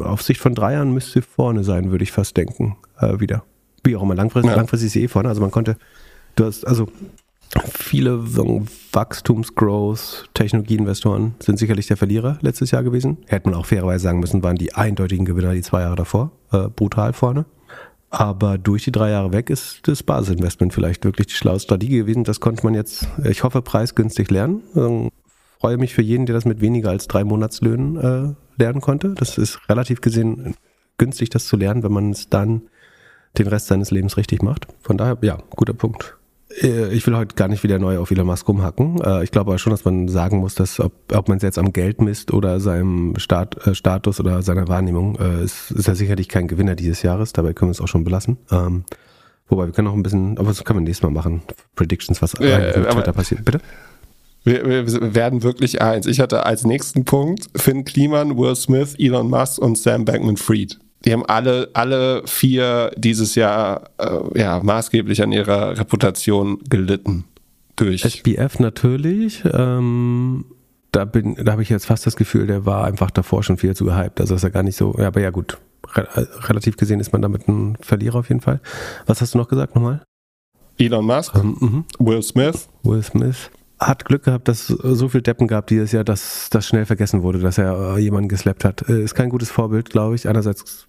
auf 0.00 0.22
Sicht 0.22 0.40
von 0.40 0.54
drei 0.54 0.72
Jahren 0.72 0.94
müsste 0.94 1.20
vorne 1.20 1.64
sein, 1.64 1.90
würde 1.90 2.02
ich 2.02 2.12
fast 2.12 2.36
denken, 2.36 2.76
äh, 2.98 3.20
wieder. 3.20 3.44
Wie 3.82 3.94
auch 3.94 4.02
immer, 4.02 4.14
langfristig, 4.14 4.50
Ja. 4.50 4.56
langfristig 4.56 4.86
ist 4.86 4.92
sie 4.94 5.02
eh 5.02 5.08
vorne. 5.08 5.28
Also 5.28 5.42
man 5.42 5.50
konnte, 5.50 5.76
du 6.36 6.46
hast, 6.46 6.66
also 6.66 6.88
viele 7.72 8.20
Wachstums-Growth, 8.92 10.30
Technologieinvestoren 10.34 11.34
sind 11.38 11.58
sicherlich 11.58 11.86
der 11.86 11.96
Verlierer 11.96 12.38
letztes 12.40 12.70
Jahr 12.70 12.82
gewesen. 12.82 13.18
Hätte 13.26 13.48
man 13.48 13.58
auch 13.58 13.66
fairerweise 13.66 14.04
sagen 14.04 14.20
müssen, 14.20 14.42
waren 14.42 14.56
die 14.56 14.74
eindeutigen 14.74 15.24
Gewinner 15.24 15.52
die 15.52 15.62
zwei 15.62 15.82
Jahre 15.82 15.96
davor, 15.96 16.32
äh, 16.52 16.68
brutal 16.68 17.12
vorne. 17.12 17.46
Aber 18.10 18.58
durch 18.58 18.84
die 18.84 18.92
drei 18.92 19.10
Jahre 19.10 19.32
weg 19.32 19.50
ist 19.50 19.88
das 19.88 20.04
Basisinvestment 20.04 20.72
vielleicht 20.72 21.04
wirklich 21.04 21.26
die 21.26 21.34
schlaue 21.34 21.58
Strategie 21.58 21.98
gewesen. 21.98 22.22
Das 22.22 22.38
konnte 22.38 22.64
man 22.64 22.74
jetzt, 22.74 23.08
ich 23.24 23.42
hoffe, 23.42 23.60
preisgünstig 23.60 24.30
lernen. 24.30 24.62
Ähm, 24.76 25.10
freue 25.58 25.78
mich 25.78 25.94
für 25.94 26.02
jeden, 26.02 26.26
der 26.26 26.34
das 26.34 26.44
mit 26.44 26.60
weniger 26.60 26.90
als 26.90 27.08
drei 27.08 27.24
Monatslöhnen 27.24 27.96
äh, 27.96 28.62
lernen 28.62 28.80
konnte. 28.80 29.14
Das 29.14 29.36
ist 29.36 29.58
relativ 29.68 30.00
gesehen 30.00 30.54
günstig, 30.96 31.30
das 31.30 31.46
zu 31.46 31.56
lernen, 31.56 31.82
wenn 31.82 31.92
man 31.92 32.10
es 32.10 32.28
dann 32.28 32.62
den 33.36 33.48
Rest 33.48 33.66
seines 33.66 33.90
Lebens 33.90 34.16
richtig 34.16 34.42
macht. 34.42 34.68
Von 34.80 34.96
daher, 34.96 35.18
ja, 35.22 35.38
guter 35.50 35.74
Punkt. 35.74 36.16
Äh, 36.60 36.92
ich 36.92 37.06
will 37.06 37.16
heute 37.16 37.34
gar 37.34 37.48
nicht 37.48 37.62
wieder 37.62 37.78
neu 37.78 37.98
auf 37.98 38.10
Elon 38.10 38.26
Musk 38.26 38.48
rumhacken. 38.48 39.00
Äh, 39.00 39.24
ich 39.24 39.30
glaube 39.30 39.50
aber 39.50 39.58
schon, 39.58 39.70
dass 39.70 39.84
man 39.84 40.08
sagen 40.08 40.38
muss, 40.38 40.54
dass 40.54 40.80
ob, 40.80 40.92
ob 41.12 41.28
man 41.28 41.38
es 41.38 41.42
jetzt 41.42 41.58
am 41.58 41.72
Geld 41.72 42.00
misst 42.00 42.32
oder 42.32 42.60
seinem 42.60 43.14
Stat, 43.18 43.66
äh, 43.66 43.74
Status 43.74 44.20
oder 44.20 44.42
seiner 44.42 44.68
Wahrnehmung, 44.68 45.18
äh, 45.18 45.44
ist, 45.44 45.70
ist 45.70 45.88
er 45.88 45.94
sicherlich 45.94 46.28
kein 46.28 46.48
Gewinner 46.48 46.74
dieses 46.74 47.02
Jahres. 47.02 47.32
Dabei 47.32 47.52
können 47.52 47.70
wir 47.70 47.74
es 47.74 47.80
auch 47.80 47.88
schon 47.88 48.04
belassen. 48.04 48.38
Ähm, 48.50 48.84
wobei 49.48 49.66
wir 49.66 49.72
können 49.72 49.88
auch 49.88 49.94
ein 49.94 50.02
bisschen, 50.02 50.38
aber 50.38 50.48
das 50.48 50.64
können 50.64 50.80
wir 50.80 50.84
nächstes 50.84 51.02
Mal 51.02 51.10
machen. 51.10 51.42
Predictions, 51.76 52.22
was 52.22 52.34
Ja, 52.40 52.58
mit 52.58 52.74
Twitter 52.74 53.12
passiert. 53.12 53.44
Bitte? 53.44 53.60
Wir, 54.44 54.66
wir 54.66 55.14
werden 55.14 55.42
wirklich 55.42 55.80
eins. 55.80 56.06
Ich 56.06 56.20
hatte 56.20 56.44
als 56.44 56.64
nächsten 56.64 57.06
Punkt 57.06 57.48
Finn 57.56 57.84
Kliman, 57.84 58.36
Will 58.36 58.54
Smith, 58.54 58.94
Elon 58.98 59.30
Musk 59.30 59.58
und 59.58 59.78
Sam 59.78 60.04
Bankman-Fried. 60.04 60.78
Die 61.04 61.12
haben 61.12 61.24
alle, 61.26 61.70
alle 61.74 62.22
vier 62.26 62.90
dieses 62.96 63.34
Jahr 63.34 63.90
äh, 63.98 64.40
ja, 64.40 64.60
maßgeblich 64.62 65.22
an 65.22 65.32
ihrer 65.32 65.78
Reputation 65.78 66.60
gelitten. 66.68 67.24
Durch. 67.76 68.04
SBF 68.04 68.60
natürlich. 68.60 69.42
Ähm, 69.52 70.44
da 70.92 71.04
bin, 71.04 71.34
da 71.34 71.52
habe 71.52 71.62
ich 71.62 71.68
jetzt 71.68 71.86
fast 71.86 72.06
das 72.06 72.16
Gefühl, 72.16 72.46
der 72.46 72.64
war 72.64 72.84
einfach 72.84 73.10
davor 73.10 73.42
schon 73.42 73.56
viel 73.58 73.74
zu 73.74 73.84
gehypt. 73.84 74.20
Also 74.20 74.36
ist 74.36 74.44
er 74.44 74.50
gar 74.50 74.62
nicht 74.62 74.76
so. 74.76 74.94
Ja, 74.96 75.08
aber 75.08 75.20
ja 75.20 75.30
gut. 75.30 75.58
Re 75.94 76.28
relativ 76.48 76.76
gesehen 76.76 77.00
ist 77.00 77.12
man 77.12 77.20
damit 77.20 77.48
ein 77.48 77.76
Verlierer 77.80 78.20
auf 78.20 78.28
jeden 78.28 78.40
Fall. 78.40 78.60
Was 79.06 79.20
hast 79.20 79.34
du 79.34 79.38
noch 79.38 79.48
gesagt 79.48 79.74
nochmal? 79.74 80.02
Elon 80.78 81.04
Musk, 81.04 81.34
Ähm, 81.34 81.56
mhm. 81.60 81.84
Will 81.98 82.22
Smith. 82.22 82.68
Will 82.82 83.02
Smith 83.02 83.50
hat 83.78 84.04
Glück 84.04 84.24
gehabt, 84.24 84.48
dass 84.48 84.70
es 84.70 84.98
so 84.98 85.08
viel 85.08 85.20
Deppen 85.22 85.46
gab 85.46 85.66
dieses 85.66 85.92
Jahr, 85.92 86.04
dass 86.04 86.48
das 86.50 86.66
schnell 86.66 86.86
vergessen 86.86 87.22
wurde, 87.22 87.38
dass 87.38 87.58
er 87.58 87.96
äh, 87.96 88.00
jemanden 88.00 88.28
geslappt 88.28 88.64
hat. 88.64 88.88
Äh, 88.88 89.02
ist 89.02 89.14
kein 89.14 89.30
gutes 89.30 89.50
Vorbild, 89.50 89.90
glaube 89.90 90.14
ich. 90.14 90.28
Einerseits 90.28 90.86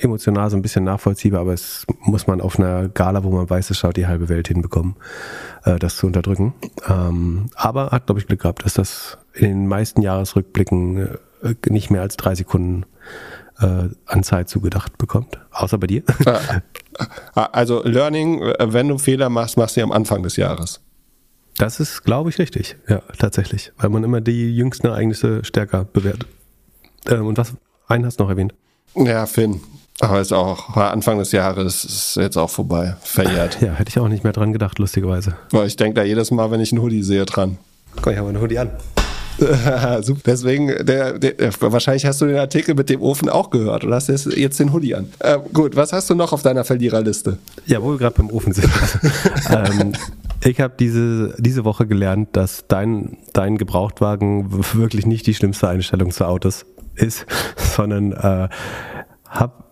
emotional 0.00 0.50
so 0.50 0.56
ein 0.56 0.62
bisschen 0.62 0.84
nachvollziehbar, 0.84 1.40
aber 1.40 1.52
es 1.52 1.86
muss 2.00 2.26
man 2.26 2.40
auf 2.40 2.58
einer 2.58 2.88
Gala, 2.88 3.24
wo 3.24 3.30
man 3.30 3.48
weiß, 3.48 3.70
es 3.70 3.78
schaut 3.78 3.96
die 3.96 4.06
halbe 4.06 4.28
Welt 4.28 4.48
hinbekommen, 4.48 4.96
äh, 5.64 5.78
das 5.78 5.96
zu 5.96 6.06
unterdrücken. 6.06 6.54
Ähm, 6.88 7.50
aber 7.54 7.90
hat, 7.90 8.06
glaube 8.06 8.20
ich, 8.20 8.26
Glück 8.26 8.40
gehabt, 8.42 8.64
dass 8.64 8.74
das 8.74 9.18
in 9.34 9.46
den 9.48 9.66
meisten 9.66 10.02
Jahresrückblicken 10.02 11.18
äh, 11.42 11.54
nicht 11.68 11.90
mehr 11.90 12.02
als 12.02 12.16
drei 12.16 12.34
Sekunden 12.34 12.84
äh, 13.60 13.88
an 14.06 14.22
Zeit 14.22 14.48
zugedacht 14.48 14.98
bekommt. 14.98 15.38
Außer 15.50 15.78
bei 15.78 15.86
dir. 15.86 16.02
Ah, 17.34 17.50
Also 17.52 17.82
Learning, 17.84 18.40
äh, 18.40 18.72
wenn 18.72 18.88
du 18.88 18.96
Fehler 18.96 19.28
machst, 19.28 19.58
machst 19.58 19.76
du 19.76 19.80
die 19.80 19.82
am 19.82 19.92
Anfang 19.92 20.22
des 20.22 20.36
Jahres. 20.36 20.80
Das 21.58 21.78
ist, 21.78 22.04
glaube 22.04 22.30
ich, 22.30 22.38
richtig. 22.38 22.76
Ja, 22.88 23.02
tatsächlich. 23.18 23.70
Weil 23.76 23.90
man 23.90 24.02
immer 24.02 24.22
die 24.22 24.56
jüngsten 24.56 24.86
Ereignisse 24.86 25.44
stärker 25.44 25.84
bewertet. 25.84 26.26
Ähm, 27.06 27.26
und 27.26 27.36
was, 27.36 27.52
einen 27.86 28.06
hast 28.06 28.18
du 28.18 28.24
noch 28.24 28.30
erwähnt. 28.30 28.54
Ja, 28.94 29.26
Finn. 29.26 29.60
Aber 30.00 30.20
ist 30.20 30.32
auch 30.32 30.76
war 30.76 30.90
Anfang 30.90 31.18
des 31.18 31.32
Jahres, 31.32 31.84
ist 31.84 32.16
jetzt 32.16 32.36
auch 32.36 32.50
vorbei. 32.50 32.96
Verjährt. 33.02 33.58
Ja, 33.66 33.72
hätte 33.72 33.88
ich 33.88 33.98
auch 33.98 34.08
nicht 34.08 34.22
mehr 34.24 34.32
dran 34.32 34.52
gedacht, 34.52 34.78
lustigerweise. 34.78 35.36
Weil 35.50 35.66
ich 35.66 35.76
denke 35.76 35.94
da 35.94 36.04
jedes 36.04 36.30
Mal, 36.30 36.50
wenn 36.50 36.60
ich 36.60 36.72
einen 36.72 36.82
Hoodie 36.82 37.02
sehe, 37.02 37.24
dran. 37.24 37.58
Komm, 38.02 38.12
ich 38.12 38.18
habe 38.18 38.28
einen 38.28 38.40
Hoodie 38.40 38.58
an. 38.58 38.70
Super. 40.02 40.20
Deswegen, 40.26 40.68
der, 40.84 41.18
der, 41.18 41.34
wahrscheinlich 41.60 42.06
hast 42.06 42.20
du 42.20 42.26
den 42.26 42.38
Artikel 42.38 42.74
mit 42.74 42.88
dem 42.88 43.02
Ofen 43.02 43.28
auch 43.28 43.50
gehört 43.50 43.84
oder 43.84 43.96
hast 43.96 44.08
jetzt, 44.08 44.26
jetzt 44.26 44.58
den 44.60 44.72
Hoodie 44.72 44.94
an. 44.94 45.08
Äh, 45.18 45.38
gut, 45.52 45.76
was 45.76 45.92
hast 45.92 46.08
du 46.10 46.14
noch 46.14 46.32
auf 46.32 46.42
deiner 46.42 46.64
Verliererliste? 46.64 47.38
Ja, 47.66 47.82
wo 47.82 47.90
wir 47.90 47.98
gerade 47.98 48.16
beim 48.16 48.30
Ofen 48.30 48.52
sind. 48.52 48.70
ähm, 49.50 49.92
ich 50.42 50.60
habe 50.60 50.74
diese, 50.78 51.34
diese 51.38 51.64
Woche 51.64 51.86
gelernt, 51.86 52.30
dass 52.32 52.64
dein, 52.68 53.18
dein 53.32 53.58
Gebrauchtwagen 53.58 54.46
wirklich 54.74 55.06
nicht 55.06 55.26
die 55.26 55.34
schlimmste 55.34 55.68
Einstellung 55.68 56.12
zu 56.12 56.26
Autos 56.26 56.64
ist, 56.94 57.26
sondern 57.56 58.12
äh, 58.12 58.48
habe 59.28 59.65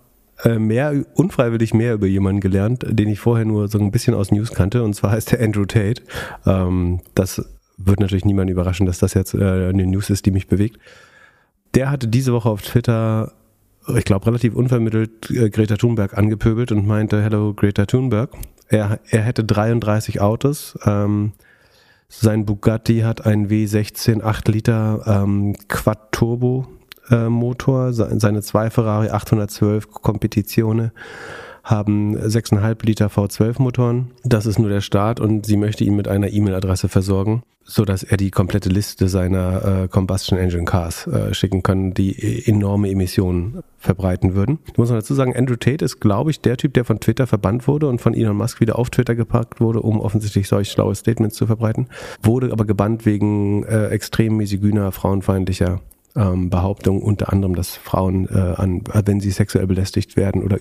mehr, 0.58 1.04
unfreiwillig 1.14 1.74
mehr 1.74 1.94
über 1.94 2.06
jemanden 2.06 2.40
gelernt, 2.40 2.84
den 2.88 3.08
ich 3.08 3.20
vorher 3.20 3.44
nur 3.44 3.68
so 3.68 3.78
ein 3.78 3.90
bisschen 3.90 4.14
aus 4.14 4.30
News 4.30 4.52
kannte, 4.52 4.82
und 4.82 4.94
zwar 4.94 5.12
heißt 5.12 5.32
der 5.32 5.40
Andrew 5.40 5.64
Tate. 5.64 6.02
Ähm, 6.46 7.00
das 7.14 7.44
wird 7.76 8.00
natürlich 8.00 8.24
niemand 8.24 8.50
überraschen, 8.50 8.86
dass 8.86 8.98
das 8.98 9.14
jetzt 9.14 9.34
äh, 9.34 9.68
eine 9.68 9.86
News 9.86 10.10
ist, 10.10 10.26
die 10.26 10.30
mich 10.30 10.46
bewegt. 10.46 10.78
Der 11.74 11.90
hatte 11.90 12.08
diese 12.08 12.32
Woche 12.32 12.48
auf 12.48 12.62
Twitter, 12.62 13.32
ich 13.96 14.04
glaube, 14.04 14.26
relativ 14.26 14.54
unvermittelt 14.54 15.30
äh, 15.30 15.50
Greta 15.50 15.76
Thunberg 15.76 16.16
angepöbelt 16.16 16.72
und 16.72 16.86
meinte, 16.86 17.22
hello 17.22 17.52
Greta 17.54 17.86
Thunberg. 17.86 18.30
Er, 18.68 19.00
er 19.10 19.22
hätte 19.22 19.44
33 19.44 20.20
Autos. 20.20 20.78
Ähm, 20.86 21.32
sein 22.08 22.44
Bugatti 22.46 23.00
hat 23.00 23.26
einen 23.26 23.48
W16 23.48 24.22
8 24.22 24.48
Liter 24.48 25.02
ähm, 25.06 25.56
Quad-Turbo 25.68 26.66
Motor. 27.10 27.92
Se- 27.92 28.14
Seine 28.18 28.42
zwei 28.42 28.70
Ferrari 28.70 29.08
812 29.10 29.90
Competizione 29.90 30.92
haben 31.62 32.14
6,5 32.16 32.84
Liter 32.84 33.06
V12 33.06 33.60
Motoren. 33.62 34.10
Das 34.22 34.44
ist 34.44 34.58
nur 34.58 34.68
der 34.68 34.82
Start 34.82 35.18
und 35.18 35.46
sie 35.46 35.56
möchte 35.56 35.82
ihn 35.84 35.96
mit 35.96 36.08
einer 36.08 36.30
E-Mail-Adresse 36.30 36.90
versorgen, 36.90 37.42
so 37.64 37.86
dass 37.86 38.02
er 38.02 38.18
die 38.18 38.30
komplette 38.30 38.68
Liste 38.68 39.08
seiner 39.08 39.84
äh, 39.84 39.88
Combustion 39.88 40.38
Engine 40.38 40.66
Cars 40.66 41.06
äh, 41.06 41.32
schicken 41.32 41.62
kann, 41.62 41.94
die 41.94 42.12
e- 42.20 42.50
enorme 42.50 42.90
Emissionen 42.90 43.60
verbreiten 43.78 44.34
würden. 44.34 44.58
Ich 44.70 44.76
muss 44.76 44.90
noch 44.90 44.96
dazu 44.98 45.14
sagen, 45.14 45.34
Andrew 45.34 45.56
Tate 45.56 45.82
ist, 45.82 46.00
glaube 46.00 46.30
ich, 46.30 46.42
der 46.42 46.58
Typ, 46.58 46.74
der 46.74 46.84
von 46.84 47.00
Twitter 47.00 47.26
verbannt 47.26 47.66
wurde 47.66 47.88
und 47.88 47.98
von 48.02 48.12
Elon 48.12 48.36
Musk 48.36 48.60
wieder 48.60 48.78
auf 48.78 48.90
Twitter 48.90 49.14
gepackt 49.14 49.58
wurde, 49.62 49.80
um 49.80 50.00
offensichtlich 50.00 50.48
solch 50.48 50.70
schlaue 50.70 50.94
Statements 50.94 51.36
zu 51.36 51.46
verbreiten. 51.46 51.88
Wurde 52.22 52.52
aber 52.52 52.66
gebannt 52.66 53.06
wegen 53.06 53.64
äh, 53.64 53.86
extrem 53.86 54.36
misogyner, 54.36 54.92
frauenfeindlicher 54.92 55.80
ähm, 56.16 56.50
Behauptungen, 56.50 57.02
unter 57.02 57.32
anderem, 57.32 57.54
dass 57.54 57.76
Frauen, 57.76 58.28
äh, 58.28 58.54
an, 58.56 58.82
wenn 59.04 59.20
sie 59.20 59.30
sexuell 59.30 59.66
belästigt 59.66 60.16
werden 60.16 60.42
oder 60.42 60.58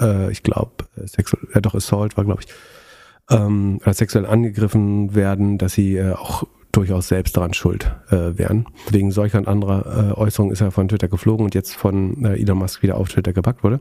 äh, 0.00 0.30
ich 0.30 0.42
glaube, 0.42 0.86
sexuell, 1.04 1.46
ja 1.54 1.60
doch 1.60 1.74
Assault 1.74 2.16
war, 2.16 2.24
glaube 2.24 2.42
ich, 2.42 2.52
ähm, 3.30 3.78
oder 3.82 3.94
sexuell 3.94 4.26
angegriffen 4.26 5.14
werden, 5.14 5.58
dass 5.58 5.74
sie 5.74 5.96
äh, 5.96 6.12
auch 6.12 6.44
durchaus 6.72 7.08
selbst 7.08 7.36
daran 7.36 7.54
schuld 7.54 7.90
äh, 8.10 8.36
wären. 8.36 8.66
Wegen 8.90 9.10
solcher 9.10 9.38
und 9.38 9.48
anderer 9.48 10.10
äh, 10.10 10.12
Äußerungen 10.12 10.52
ist 10.52 10.60
er 10.60 10.70
von 10.70 10.88
Twitter 10.88 11.08
geflogen 11.08 11.44
und 11.44 11.54
jetzt 11.54 11.74
von 11.74 12.24
äh, 12.24 12.40
Elon 12.40 12.58
Musk 12.58 12.82
wieder 12.82 12.98
auf 12.98 13.08
Twitter 13.08 13.32
gepackt 13.32 13.64
wurde. 13.64 13.80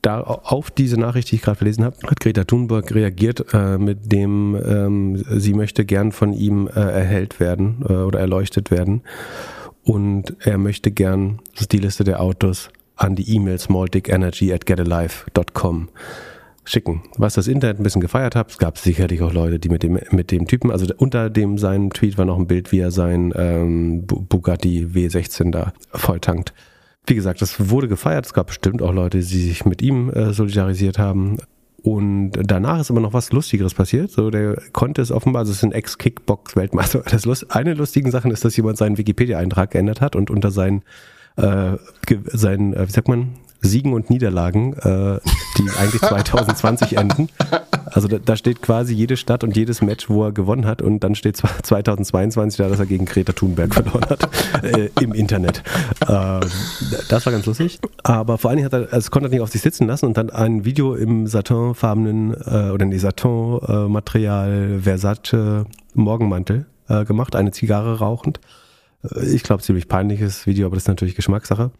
Da 0.00 0.20
auf 0.20 0.70
diese 0.70 0.98
Nachricht, 0.98 1.30
die 1.30 1.36
ich 1.36 1.42
gerade 1.42 1.56
verlesen 1.56 1.84
habe, 1.84 1.96
hat 2.06 2.20
Greta 2.20 2.44
Thunberg 2.44 2.94
reagiert 2.94 3.46
äh, 3.54 3.78
mit 3.78 4.12
dem, 4.12 4.54
ähm, 4.54 5.24
sie 5.40 5.54
möchte 5.54 5.84
gern 5.84 6.12
von 6.12 6.34
ihm 6.34 6.66
äh, 6.66 6.72
erhellt 6.72 7.40
werden 7.40 7.84
äh, 7.88 7.92
oder 7.92 8.20
erleuchtet 8.20 8.70
werden 8.70 9.02
und 9.84 10.36
er 10.40 10.58
möchte 10.58 10.90
gern 10.90 11.40
die 11.72 11.78
Liste 11.78 12.04
der 12.04 12.20
Autos 12.20 12.70
an 12.96 13.14
die 13.16 13.34
E-Mail 13.34 13.58
smalldickenergy 13.58 14.52
at 14.52 14.66
getalive.com 14.66 15.88
schicken. 16.64 17.02
Was 17.18 17.34
das 17.34 17.46
Internet 17.46 17.78
ein 17.78 17.82
bisschen 17.82 18.00
gefeiert 18.00 18.34
hat, 18.34 18.50
es 18.50 18.58
gab 18.58 18.78
sicherlich 18.78 19.20
auch 19.20 19.32
Leute, 19.32 19.58
die 19.58 19.68
mit 19.68 19.82
dem, 19.82 19.98
mit 20.10 20.30
dem 20.30 20.46
Typen, 20.46 20.70
also 20.70 20.86
unter 20.96 21.28
dem 21.28 21.58
seinem 21.58 21.90
Tweet 21.92 22.16
war 22.16 22.24
noch 22.24 22.38
ein 22.38 22.46
Bild, 22.46 22.72
wie 22.72 22.78
er 22.78 22.90
sein 22.90 23.32
ähm, 23.36 24.06
Bu- 24.06 24.22
Bugatti 24.22 24.86
W16 24.86 25.50
da 25.50 25.72
volltankt. 25.92 26.54
Wie 27.06 27.14
gesagt, 27.14 27.42
das 27.42 27.68
wurde 27.68 27.86
gefeiert. 27.88 28.24
Es 28.24 28.32
gab 28.32 28.46
bestimmt 28.46 28.80
auch 28.80 28.94
Leute, 28.94 29.18
die 29.18 29.24
sich 29.24 29.66
mit 29.66 29.82
ihm 29.82 30.08
äh, 30.08 30.32
solidarisiert 30.32 30.98
haben. 30.98 31.36
Und 31.84 32.32
danach 32.42 32.80
ist 32.80 32.90
aber 32.90 33.00
noch 33.00 33.12
was 33.12 33.30
Lustigeres 33.30 33.74
passiert. 33.74 34.10
So, 34.10 34.30
der 34.30 34.56
konnte 34.72 35.02
es 35.02 35.12
offenbar, 35.12 35.40
also 35.40 35.52
es 35.52 35.58
ist 35.58 35.64
ein 35.64 35.72
Ex-Kickbox-Weltmeister. 35.72 37.02
Das 37.10 37.26
Lust, 37.26 37.54
eine 37.54 37.74
lustigen 37.74 38.10
Sachen 38.10 38.30
ist, 38.30 38.42
dass 38.42 38.56
jemand 38.56 38.78
seinen 38.78 38.96
Wikipedia-Eintrag 38.96 39.72
geändert 39.72 40.00
hat 40.00 40.16
und 40.16 40.30
unter 40.30 40.50
seinen, 40.50 40.82
äh, 41.36 41.76
seinen, 42.32 42.72
äh, 42.72 42.88
wie 42.88 42.90
sagt 42.90 43.08
man, 43.08 43.34
Siegen 43.64 43.92
und 43.92 44.10
Niederlagen, 44.10 44.74
äh, 44.74 45.18
die 45.58 45.70
eigentlich 45.78 46.00
2020 46.02 46.96
enden. 46.96 47.28
Also 47.86 48.08
da, 48.08 48.18
da 48.18 48.36
steht 48.36 48.60
quasi 48.62 48.94
jede 48.94 49.16
Stadt 49.16 49.44
und 49.44 49.56
jedes 49.56 49.80
Match, 49.82 50.08
wo 50.10 50.24
er 50.24 50.32
gewonnen 50.32 50.66
hat 50.66 50.82
und 50.82 51.00
dann 51.00 51.14
steht 51.14 51.36
2022 51.36 52.58
da, 52.58 52.68
dass 52.68 52.78
er 52.78 52.86
gegen 52.86 53.04
Greta 53.04 53.32
Thunberg 53.32 53.72
verloren 53.74 54.04
hat 54.08 54.28
äh, 54.64 54.90
im 55.00 55.12
Internet. 55.12 55.62
Äh, 56.02 56.40
das 57.08 57.26
war 57.26 57.32
ganz 57.32 57.46
lustig. 57.46 57.78
Aber 58.02 58.38
vor 58.38 58.50
allen 58.50 58.58
Dingen 58.58 58.66
hat 58.72 58.72
er, 58.72 58.92
es 58.92 59.10
konnte 59.10 59.28
er 59.28 59.30
nicht 59.30 59.40
auf 59.40 59.50
sich 59.50 59.60
sitzen 59.62 59.86
lassen 59.86 60.06
und 60.06 60.16
dann 60.16 60.30
ein 60.30 60.64
Video 60.64 60.94
im 60.94 61.26
Satin-farbenen 61.26 62.34
äh, 62.34 62.70
oder 62.70 62.84
nee, 62.86 62.98
Satin-Material 62.98 64.80
Versace 64.82 65.66
Morgenmantel 65.94 66.66
äh, 66.88 67.04
gemacht, 67.04 67.36
eine 67.36 67.52
Zigarre 67.52 67.98
rauchend. 67.98 68.40
Äh, 69.04 69.24
Ich 69.34 69.42
glaube, 69.42 69.62
ziemlich 69.62 69.88
peinliches 69.88 70.46
Video, 70.46 70.66
aber 70.66 70.76
das 70.76 70.84
ist 70.84 70.88
natürlich 70.88 71.14
Geschmackssache. 71.14 71.70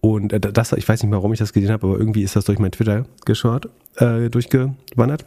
Und 0.00 0.32
äh, 0.32 0.40
das, 0.40 0.72
ich 0.72 0.88
weiß 0.88 1.02
nicht 1.02 1.12
warum 1.12 1.32
ich 1.32 1.38
das 1.38 1.52
gesehen 1.52 1.70
habe, 1.70 1.86
aber 1.86 1.98
irgendwie 1.98 2.22
ist 2.22 2.36
das 2.36 2.44
durch 2.44 2.58
mein 2.58 2.72
Twitter 2.72 3.06
geschaut, 3.24 3.68
äh, 3.96 4.30
durchgewandert. 4.30 5.24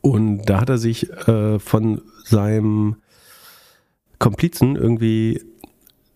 Und 0.00 0.42
da 0.44 0.60
hat 0.60 0.70
er 0.70 0.78
sich 0.78 1.10
äh, 1.28 1.58
von 1.58 2.00
seinem 2.24 2.96
Komplizen 4.18 4.76
irgendwie 4.76 5.42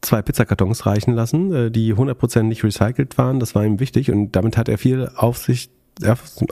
zwei 0.00 0.22
Pizzakartons 0.22 0.86
reichen 0.86 1.14
lassen, 1.14 1.52
äh, 1.52 1.70
die 1.70 1.94
100% 1.94 2.42
nicht 2.42 2.64
recycelt 2.64 3.18
waren. 3.18 3.40
Das 3.40 3.54
war 3.54 3.64
ihm 3.64 3.80
wichtig 3.80 4.10
und 4.10 4.32
damit 4.32 4.56
hat 4.56 4.68
er 4.68 4.78
viel 4.78 5.10
Aufsicht 5.16 5.70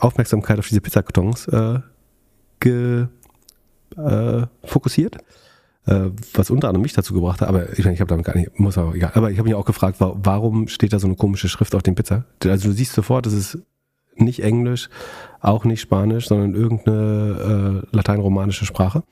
Aufmerksamkeit 0.01 0.59
auf 0.59 0.69
diese 0.69 0.81
Pizzakartons 0.81 1.49
äh, 1.49 1.81
ge, 2.61 3.07
äh, 3.97 4.47
fokussiert. 4.65 5.17
Äh, 5.87 6.11
was 6.35 6.51
unter 6.51 6.69
anderem 6.69 6.83
mich 6.83 6.93
dazu 6.93 7.13
gebracht 7.13 7.41
hat, 7.41 7.49
aber 7.49 7.73
ich 7.77 7.85
meine, 7.85 7.95
ich 7.95 8.01
habe 8.01 8.09
damit 8.09 8.25
gar 8.25 8.37
nicht, 8.37 8.59
muss 8.59 8.79
aber 8.79 8.95
egal. 8.95 9.13
Aber 9.15 9.33
ich 9.33 9.39
habe 9.39 9.49
mich 9.49 9.57
auch 9.57 9.65
gefragt, 9.65 9.97
warum 9.99 10.69
steht 10.69 10.93
da 10.93 11.01
so 11.01 11.09
eine 11.09 11.17
komische 11.17 11.49
Schrift 11.49 11.75
auf 11.75 11.83
dem 11.83 11.97
Pizza? 11.97 12.25
Also 12.45 12.69
du 12.69 12.75
siehst 12.75 12.93
sofort, 12.93 13.27
das 13.27 13.33
ist 13.33 13.59
nicht 14.15 14.45
Englisch, 14.45 14.91
auch 15.41 15.65
nicht 15.65 15.81
Spanisch, 15.81 16.29
sondern 16.29 16.55
irgendeine 16.55 17.83
äh, 17.93 17.97
lateinromanische 17.97 18.65
Sprache. 18.65 19.03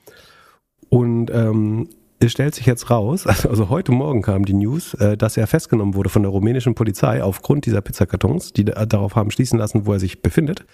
Und 0.89 1.29
ähm, 1.31 1.89
es 2.19 2.31
stellt 2.31 2.55
sich 2.55 2.65
jetzt 2.65 2.89
raus, 2.89 3.25
also, 3.47 3.69
heute 3.69 3.91
Morgen 3.91 4.21
kam 4.21 4.45
die 4.45 4.53
News, 4.53 4.93
äh, 4.93 5.17
dass 5.17 5.37
er 5.37 5.47
festgenommen 5.47 5.95
wurde 5.95 6.09
von 6.09 6.21
der 6.21 6.31
rumänischen 6.31 6.75
Polizei 6.75 7.23
aufgrund 7.23 7.65
dieser 7.65 7.81
Pizzakartons, 7.81 8.53
die 8.53 8.65
da, 8.65 8.85
darauf 8.85 9.15
haben 9.15 9.31
schließen 9.31 9.57
lassen, 9.57 9.85
wo 9.85 9.93
er 9.93 9.99
sich 9.99 10.21
befindet. 10.21 10.65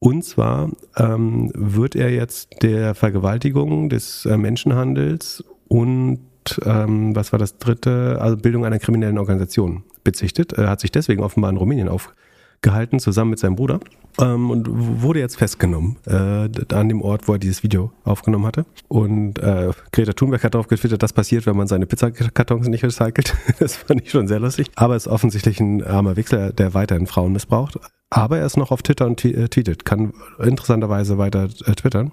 Und 0.00 0.24
zwar 0.24 0.70
ähm, 0.96 1.50
wird 1.54 1.94
er 1.94 2.10
jetzt 2.10 2.62
der 2.62 2.94
Vergewaltigung, 2.94 3.90
des 3.90 4.24
äh, 4.24 4.38
Menschenhandels 4.38 5.44
und 5.68 6.20
ähm, 6.64 7.14
was 7.14 7.32
war 7.32 7.38
das 7.38 7.58
dritte, 7.58 8.18
also 8.18 8.38
Bildung 8.38 8.64
einer 8.64 8.78
kriminellen 8.78 9.18
Organisation 9.18 9.84
bezichtet. 10.02 10.54
Er 10.54 10.70
hat 10.70 10.80
sich 10.80 10.90
deswegen 10.90 11.22
offenbar 11.22 11.50
in 11.50 11.58
Rumänien 11.58 11.90
aufgehalten, 11.90 12.98
zusammen 12.98 13.30
mit 13.30 13.40
seinem 13.40 13.56
Bruder 13.56 13.78
ähm, 14.18 14.50
und 14.50 14.66
wurde 15.02 15.20
jetzt 15.20 15.36
festgenommen 15.36 15.96
äh, 16.06 16.48
an 16.74 16.88
dem 16.88 17.02
Ort, 17.02 17.28
wo 17.28 17.34
er 17.34 17.38
dieses 17.38 17.62
Video 17.62 17.92
aufgenommen 18.02 18.46
hatte. 18.46 18.64
Und 18.88 19.38
äh, 19.38 19.70
Greta 19.92 20.14
Thunberg 20.14 20.42
hat 20.42 20.54
darauf 20.54 20.68
getwittert, 20.68 21.02
das 21.02 21.12
passiert, 21.12 21.44
wenn 21.44 21.58
man 21.58 21.66
seine 21.66 21.84
Pizzakartons 21.84 22.68
nicht 22.68 22.84
recycelt. 22.84 23.36
das 23.58 23.76
fand 23.76 24.00
ich 24.00 24.10
schon 24.10 24.28
sehr 24.28 24.40
lustig. 24.40 24.70
Aber 24.76 24.96
es 24.96 25.04
ist 25.04 25.12
offensichtlich 25.12 25.60
ein 25.60 25.84
armer 25.84 26.16
Wichser, 26.16 26.54
der 26.54 26.72
weiterhin 26.72 27.06
Frauen 27.06 27.34
missbraucht. 27.34 27.78
Aber 28.10 28.38
er 28.38 28.46
ist 28.46 28.56
noch 28.56 28.72
auf 28.72 28.82
Twitter 28.82 29.06
und 29.06 29.24
äh, 29.24 29.48
tweetet, 29.48 29.84
kann 29.84 30.12
interessanterweise 30.38 31.16
weiter 31.16 31.44
äh, 31.64 31.72
twittern. 31.74 32.12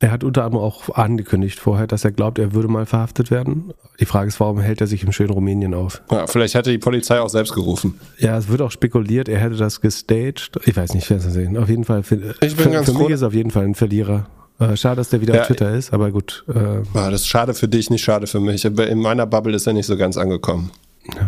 Er 0.00 0.12
hat 0.12 0.22
unter 0.22 0.44
anderem 0.44 0.64
auch 0.64 0.90
angekündigt 0.94 1.58
vorher, 1.58 1.88
dass 1.88 2.04
er 2.04 2.12
glaubt, 2.12 2.38
er 2.38 2.54
würde 2.54 2.68
mal 2.68 2.86
verhaftet 2.86 3.32
werden. 3.32 3.72
Die 3.98 4.04
Frage 4.04 4.28
ist, 4.28 4.38
warum 4.38 4.60
hält 4.60 4.80
er 4.80 4.86
sich 4.86 5.02
im 5.02 5.10
schönen 5.10 5.30
Rumänien 5.30 5.74
auf? 5.74 6.02
Ja, 6.10 6.28
vielleicht 6.28 6.54
hätte 6.54 6.70
die 6.70 6.78
Polizei 6.78 7.20
auch 7.20 7.28
selbst 7.28 7.52
gerufen. 7.52 7.98
Ja, 8.16 8.38
es 8.38 8.48
wird 8.48 8.62
auch 8.62 8.70
spekuliert, 8.70 9.28
er 9.28 9.40
hätte 9.40 9.56
das 9.56 9.80
gestaged. 9.80 10.60
Ich 10.66 10.76
weiß 10.76 10.94
nicht, 10.94 11.10
wer 11.10 11.16
es 11.16 11.24
sehen. 11.24 11.56
Auf 11.58 11.68
jeden 11.68 11.84
Fall, 11.84 12.04
für, 12.04 12.14
ich 12.40 12.54
bin 12.54 12.66
für, 12.66 12.70
ganz 12.70 12.88
für 12.88 12.96
mich 12.96 13.10
ist 13.10 13.22
er 13.22 13.28
auf 13.28 13.34
jeden 13.34 13.50
Fall 13.50 13.64
ein 13.64 13.74
Verlierer. 13.74 14.28
Äh, 14.60 14.76
Schade, 14.76 14.96
dass 14.96 15.08
der 15.10 15.20
wieder 15.20 15.34
Ja, 15.34 15.40
auf 15.40 15.46
Twitter 15.48 15.74
ist, 15.74 15.92
aber 15.92 16.12
gut. 16.12 16.44
Äh, 16.48 16.82
das 16.94 17.14
ist 17.22 17.26
schade 17.26 17.52
für 17.54 17.66
dich, 17.66 17.90
nicht 17.90 18.04
schade 18.04 18.28
für 18.28 18.40
mich. 18.40 18.64
In 18.64 19.00
meiner 19.00 19.26
Bubble 19.26 19.54
ist 19.56 19.66
er 19.66 19.72
nicht 19.72 19.86
so 19.86 19.96
ganz 19.96 20.16
angekommen. 20.16 20.70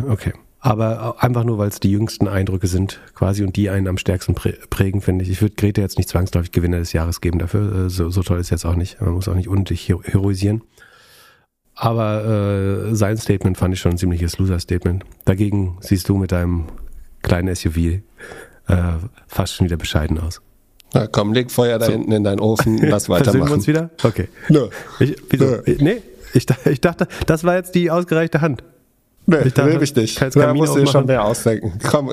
okay. 0.09 0.33
Aber 0.63 1.23
einfach 1.23 1.45
nur, 1.45 1.57
weil 1.57 1.69
es 1.69 1.81
die 1.81 1.91
jüngsten 1.91 2.29
Eindrücke 2.29 2.67
sind, 2.67 3.01
quasi, 3.15 3.43
und 3.45 3.57
die 3.57 3.71
einen 3.71 3.89
am 3.89 3.97
stärksten 3.97 4.35
prä 4.35 4.53
prägen, 4.69 5.01
finde 5.01 5.25
ich. 5.25 5.31
Ich 5.31 5.41
würde 5.41 5.55
Grete 5.55 5.81
jetzt 5.81 5.97
nicht 5.97 6.11
zwangsläufig 6.11 6.53
Gewinner 6.53 6.79
des 6.79 6.93
Jahres 6.93 7.23
geben 7.23 7.39
dafür. 7.39 7.87
Äh, 7.87 7.91
So, 7.91 8.11
so 8.11 8.23
toll 8.23 8.39
ist 8.41 8.51
jetzt 8.51 8.67
auch 8.67 8.77
nicht. 8.77 9.01
Man 9.01 9.13
muss 9.13 9.27
auch 9.29 9.35
nicht 9.35 9.49
unnötig 9.49 9.89
hero- 9.89 10.03
heroisieren. 10.05 10.63
Aber 11.75 12.89
äh, 12.91 12.95
sein 12.95 13.17
Statement 13.17 13.57
fand 13.57 13.73
ich 13.73 13.81
schon 13.81 13.93
ein 13.93 13.99
ziemliches 13.99 14.37
Loser-Statement. 14.39 15.05
Dagegen 15.25 15.79
siehst 15.81 16.09
du 16.11 16.17
mit 16.19 16.31
deinem 16.31 16.67
kleinen 17.23 17.55
SUV 17.55 17.77
äh, 17.79 18.03
fast 19.29 19.55
schon 19.55 19.65
wieder 19.67 19.79
bescheiden 19.79 20.19
aus. 20.19 20.43
Na 20.93 21.07
komm, 21.07 21.33
leg 21.33 21.51
Feuer 21.51 21.79
da 21.79 21.87
So. 21.87 21.93
hinten 21.93 22.13
in 22.13 22.25
deinen 22.25 22.41
Ofen, 22.41 22.77
lass 22.83 23.07
Versöhnen 23.07 23.25
wir 23.25 23.33
weitermachen. 23.33 23.53
uns 23.55 23.67
wieder? 23.67 23.91
Okay. 24.03 24.29
Nö. 24.51 24.69
Ich, 24.99 25.17
wieso? 25.31 25.45
Nö. 25.47 25.63
Nee, 25.79 26.03
ich, 26.35 26.45
ich 26.67 26.81
dachte, 26.83 27.09
das 27.27 27.45
war 27.45 27.55
jetzt 27.57 27.75
die 27.75 27.91
ausgereichte 27.91 28.43
Hand. 28.43 28.63
Nee, 29.31 29.47
Ich 29.49 29.55
dachte, 29.55 29.73
will 29.75 29.83
ich 29.83 29.95
nicht. 29.95 30.17
kannst 30.19 30.37
Da 30.37 30.53
du 30.53 30.75
dir 30.75 30.87
schon 30.87 31.07
mehr 31.07 31.25
ausdenken. 31.25 31.79
Komm, 31.89 32.11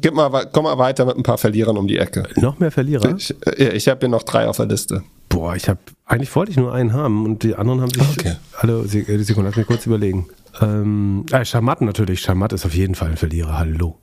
gib 0.00 0.14
mal, 0.14 0.46
komm 0.52 0.64
mal 0.64 0.78
weiter 0.78 1.04
mit 1.06 1.16
ein 1.16 1.22
paar 1.22 1.38
Verlierern 1.38 1.76
um 1.76 1.86
die 1.88 1.98
Ecke. 1.98 2.24
Noch 2.36 2.58
mehr 2.58 2.70
Verlierer? 2.70 3.14
Ich, 3.16 3.34
äh, 3.46 3.70
ich 3.76 3.88
habe 3.88 4.00
hier 4.00 4.08
noch 4.08 4.22
drei 4.22 4.46
auf 4.48 4.56
der 4.58 4.66
Liste. 4.66 5.02
Boah, 5.28 5.54
ich 5.56 5.68
habe 5.68 5.78
eigentlich 6.06 6.34
wollte 6.36 6.50
ich 6.52 6.56
nur 6.56 6.72
einen 6.72 6.92
haben 6.92 7.24
und 7.24 7.42
die 7.42 7.54
anderen 7.54 7.80
haben 7.80 7.90
sich 7.90 8.02
Okay. 8.18 8.32
alle 8.58 8.86
Se- 8.86 9.00
äh, 9.00 9.18
Sekunde, 9.22 9.50
lass 9.50 9.56
mich 9.56 9.66
kurz 9.66 9.84
überlegen. 9.86 10.28
Ähm, 10.60 11.24
äh, 11.30 11.44
Schamat 11.44 11.80
natürlich, 11.82 12.20
Schamat 12.20 12.52
ist 12.52 12.64
auf 12.66 12.74
jeden 12.74 12.94
Fall 12.94 13.10
ein 13.10 13.16
Verlierer, 13.16 13.58
hallo. 13.58 13.96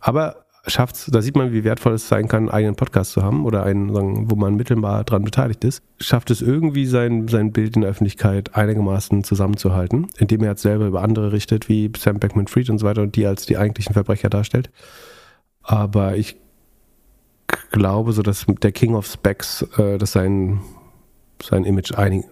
Aber 0.00 0.36
schafft's, 0.66 1.06
da 1.06 1.22
sieht 1.22 1.36
man, 1.36 1.52
wie 1.52 1.64
wertvoll 1.64 1.94
es 1.94 2.08
sein 2.08 2.28
kann, 2.28 2.44
einen 2.44 2.50
eigenen 2.50 2.76
Podcast 2.76 3.12
zu 3.12 3.22
haben 3.22 3.44
oder 3.44 3.64
einen, 3.64 3.92
sagen, 3.92 4.30
wo 4.30 4.36
man 4.36 4.54
mittelbar 4.54 5.02
dran 5.04 5.24
beteiligt 5.24 5.64
ist. 5.64 5.82
Schafft 5.98 6.30
es 6.30 6.40
irgendwie 6.40 6.86
sein, 6.86 7.26
sein 7.28 7.52
Bild 7.52 7.74
in 7.74 7.82
der 7.82 7.90
Öffentlichkeit 7.90 8.54
einigermaßen 8.54 9.24
zusammenzuhalten, 9.24 10.08
indem 10.18 10.42
er 10.42 10.50
jetzt 10.50 10.62
selber 10.62 10.86
über 10.86 11.02
andere 11.02 11.32
richtet, 11.32 11.68
wie 11.68 11.90
Sam 11.96 12.18
Beckman 12.18 12.46
Fried 12.46 12.70
und 12.70 12.78
so 12.78 12.86
weiter 12.86 13.02
und 13.02 13.16
die 13.16 13.26
als 13.26 13.46
die 13.46 13.58
eigentlichen 13.58 13.92
Verbrecher 13.92 14.30
darstellt. 14.30 14.70
Aber 15.62 16.16
ich 16.16 16.36
glaube, 17.72 18.12
so 18.12 18.22
dass 18.22 18.46
der 18.46 18.72
King 18.72 18.94
of 18.94 19.06
Specs, 19.06 19.62
äh, 19.78 19.98
dass 19.98 20.12
sein, 20.12 20.60
sein 21.42 21.64
Image 21.64 21.92
einig, 21.92 22.24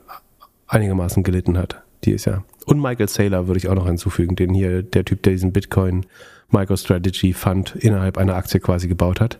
einigermaßen 0.68 1.24
gelitten 1.24 1.59
hat. 1.59 1.83
Die 2.05 2.12
ist 2.12 2.26
ja. 2.26 2.45
Und 2.66 2.81
Michael 2.81 3.09
Saylor 3.09 3.47
würde 3.49 3.59
ich 3.59 3.68
auch 3.68 3.74
noch 3.74 3.87
hinzufügen, 3.87 4.37
den 4.37 4.55
hier, 4.55 4.83
der 4.83 5.05
Typ, 5.05 5.22
der 5.22 5.33
diesen 5.33 5.53
Bitcoin 5.53 6.07
MicroStrategy 6.53 7.32
Fund 7.32 7.76
innerhalb 7.76 8.18
einer 8.18 8.36
Aktie 8.36 8.61
quasi 8.61 8.88
gebaut 8.88 9.20
hat. 9.20 9.38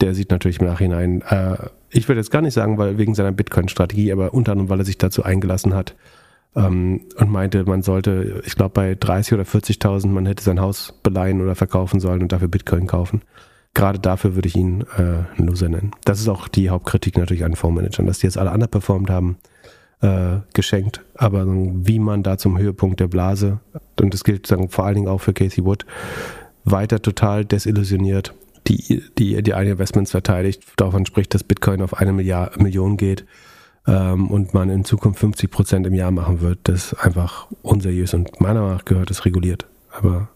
Der 0.00 0.14
sieht 0.14 0.30
natürlich 0.30 0.60
im 0.60 0.66
Nachhinein, 0.66 1.22
äh, 1.22 1.56
ich 1.90 2.08
würde 2.08 2.20
jetzt 2.20 2.30
gar 2.30 2.42
nicht 2.42 2.54
sagen, 2.54 2.78
weil 2.78 2.98
wegen 2.98 3.14
seiner 3.14 3.32
Bitcoin-Strategie, 3.32 4.12
aber 4.12 4.34
unter 4.34 4.52
anderem, 4.52 4.68
weil 4.68 4.80
er 4.80 4.84
sich 4.84 4.98
dazu 4.98 5.22
eingelassen 5.22 5.74
hat 5.74 5.94
ähm, 6.54 7.00
und 7.16 7.30
meinte, 7.30 7.64
man 7.64 7.82
sollte, 7.82 8.42
ich 8.44 8.56
glaube, 8.56 8.74
bei 8.74 8.94
30 8.94 9.34
oder 9.34 9.42
40.000, 9.44 10.08
man 10.08 10.26
hätte 10.26 10.42
sein 10.42 10.60
Haus 10.60 10.94
beleihen 11.02 11.40
oder 11.40 11.54
verkaufen 11.54 12.00
sollen 12.00 12.22
und 12.22 12.32
dafür 12.32 12.48
Bitcoin 12.48 12.86
kaufen. 12.86 13.22
Gerade 13.74 13.98
dafür 13.98 14.34
würde 14.34 14.48
ich 14.48 14.56
ihn 14.56 14.82
äh, 14.96 15.36
einen 15.36 15.48
Loser 15.48 15.68
nennen. 15.68 15.92
Das 16.04 16.20
ist 16.20 16.28
auch 16.28 16.48
die 16.48 16.70
Hauptkritik 16.70 17.16
natürlich 17.16 17.44
an 17.44 17.54
Fondsmanagern, 17.54 18.06
dass 18.06 18.18
die 18.18 18.26
jetzt 18.26 18.38
alle 18.38 18.50
underperformed 18.50 19.10
haben, 19.10 19.36
äh, 20.00 20.38
geschenkt. 20.54 21.02
Aber 21.14 21.44
wie 21.46 21.98
man 21.98 22.22
da 22.22 22.38
zum 22.38 22.58
Höhepunkt 22.58 23.00
der 23.00 23.08
Blase, 23.08 23.60
und 24.00 24.14
das 24.14 24.24
gilt 24.24 24.46
sagen, 24.46 24.68
vor 24.68 24.84
allen 24.84 24.94
Dingen 24.94 25.08
auch 25.08 25.20
für 25.20 25.32
Casey 25.32 25.64
Wood, 25.64 25.86
weiter 26.64 27.00
total 27.00 27.44
desillusioniert, 27.44 28.34
die, 28.66 29.02
die, 29.18 29.42
die 29.42 29.54
eigenen 29.54 29.72
Investments 29.72 30.10
verteidigt, 30.10 30.62
davon 30.76 31.06
spricht, 31.06 31.34
dass 31.34 31.42
Bitcoin 31.44 31.82
auf 31.82 31.94
eine 31.94 32.12
Milliard, 32.12 32.60
Million 32.60 32.96
geht 32.96 33.24
ähm, 33.86 34.30
und 34.30 34.54
man 34.54 34.68
in 34.70 34.84
Zukunft 34.84 35.20
50 35.20 35.50
Prozent 35.50 35.86
im 35.86 35.94
Jahr 35.94 36.10
machen 36.10 36.40
wird, 36.40 36.60
das 36.64 36.92
ist 36.92 36.94
einfach 36.94 37.48
unseriös 37.62 38.14
und 38.14 38.40
meiner 38.40 38.60
Meinung 38.60 38.76
nach 38.76 38.84
gehört 38.84 39.10
es 39.10 39.24
reguliert. 39.24 39.66
Aber 39.90 40.28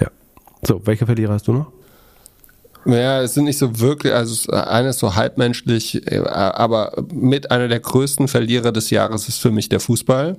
ja. 0.00 0.08
So, 0.62 0.86
welche 0.86 1.06
Verlierer 1.06 1.34
hast 1.34 1.46
du 1.46 1.52
noch? 1.52 1.72
Ja, 2.88 3.20
es 3.22 3.34
sind 3.34 3.44
nicht 3.44 3.58
so 3.58 3.78
wirklich, 3.80 4.12
also 4.14 4.32
es- 4.32 4.48
einer 4.48 4.88
ist 4.90 4.98
so 4.98 5.14
halbmenschlich, 5.14 6.06
äh, 6.10 6.18
aber 6.26 6.92
mit 7.12 7.50
einer 7.50 7.68
der 7.68 7.80
größten 7.80 8.28
Verlierer 8.28 8.72
des 8.72 8.88
Jahres 8.90 9.28
ist 9.28 9.38
für 9.40 9.50
mich 9.50 9.68
der 9.68 9.80
Fußball. 9.80 10.36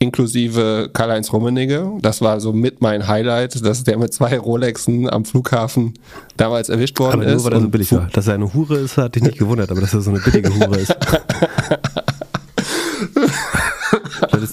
Inklusive 0.00 0.90
Karl-Heinz 0.92 1.32
Rummenigge. 1.32 1.88
Das 2.02 2.20
war 2.20 2.38
so 2.40 2.52
mit 2.52 2.82
mein 2.82 3.06
Highlight, 3.08 3.64
dass 3.64 3.84
der 3.84 3.96
mit 3.96 4.12
zwei 4.12 4.38
Rolexen 4.38 5.08
am 5.08 5.24
Flughafen 5.24 5.94
damals 6.36 6.68
erwischt 6.68 6.98
worden 6.98 7.22
Aber 7.22 7.24
nur 7.24 7.36
ist. 7.36 7.44
weil 7.44 7.52
er 7.54 7.60
so 7.60 7.68
billig 7.68 7.92
war. 7.92 8.08
Dass 8.12 8.26
er 8.26 8.34
eine 8.34 8.52
Hure 8.52 8.78
ist, 8.78 8.96
hat 8.96 9.14
dich 9.14 9.22
nicht 9.22 9.38
gewundert, 9.38 9.70
aber 9.70 9.80
dass 9.80 9.94
er 9.94 10.00
so 10.02 10.10
eine 10.10 10.18
billige 10.20 10.52
Hure 10.54 10.78
ist. 10.80 10.94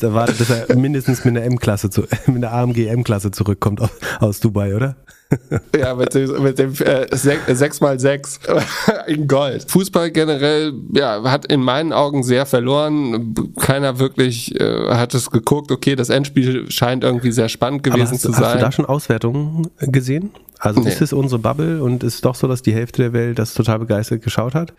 Hättest 0.02 0.04
erwartet, 0.04 0.40
dass 0.40 0.50
er 0.50 0.76
mindestens 0.76 1.24
mit 1.26 1.36
einer 1.36 1.46
M-Klasse, 1.46 1.90
zu, 1.90 2.02
mit 2.28 2.44
einer 2.44 2.52
AMG 2.52 2.88
M-Klasse 2.88 3.32
zurückkommt 3.32 3.82
aus, 3.82 3.90
aus 4.20 4.40
Dubai, 4.40 4.76
oder? 4.76 4.96
Ja, 5.80 5.96
mit 5.96 6.14
dem, 6.14 6.44
mit 6.44 6.60
dem 6.60 6.72
äh, 6.74 7.06
6x6 7.06 8.40
in 9.08 9.28
Gold. 9.30 9.66
Fußball 9.72 10.12
generell 10.12 10.74
ja, 10.94 11.24
hat 11.24 11.46
in 11.46 11.62
meinen 11.62 11.94
Augen 11.94 12.24
sehr 12.24 12.46
verloren. 12.46 13.34
Keiner 13.58 13.98
wirklich 13.98 14.60
äh, 14.60 14.90
hat 14.90 15.14
es 15.14 15.32
geguckt. 15.32 15.72
Okay, 15.72 15.96
das 15.96 16.10
Endspiel 16.10 16.70
scheint 16.70 17.06
irgendwie 17.06 17.32
sehr 17.32 17.48
spannend 17.48 17.84
gewesen 17.84 18.12
hast, 18.12 18.22
zu 18.24 18.30
hast 18.30 18.40
du 18.40 18.44
sein. 18.44 18.60
da 18.60 18.72
schon 18.74 18.86
Auswertungen 18.86 19.70
gesehen? 19.80 20.32
Also 20.60 20.82
Nee. 20.82 20.90
ist 20.90 21.02
es 21.02 21.14
unsere 21.14 21.40
Bubble 21.40 21.82
und 21.82 22.04
ist 22.04 22.26
doch 22.26 22.36
so, 22.36 22.50
dass 22.50 22.62
die 22.62 22.74
Hälfte 22.74 23.02
der 23.02 23.14
Welt 23.14 23.40
das 23.40 23.54
total 23.54 23.80
begeistert 23.80 24.22
geschaut 24.22 24.54
hat? 24.54 24.74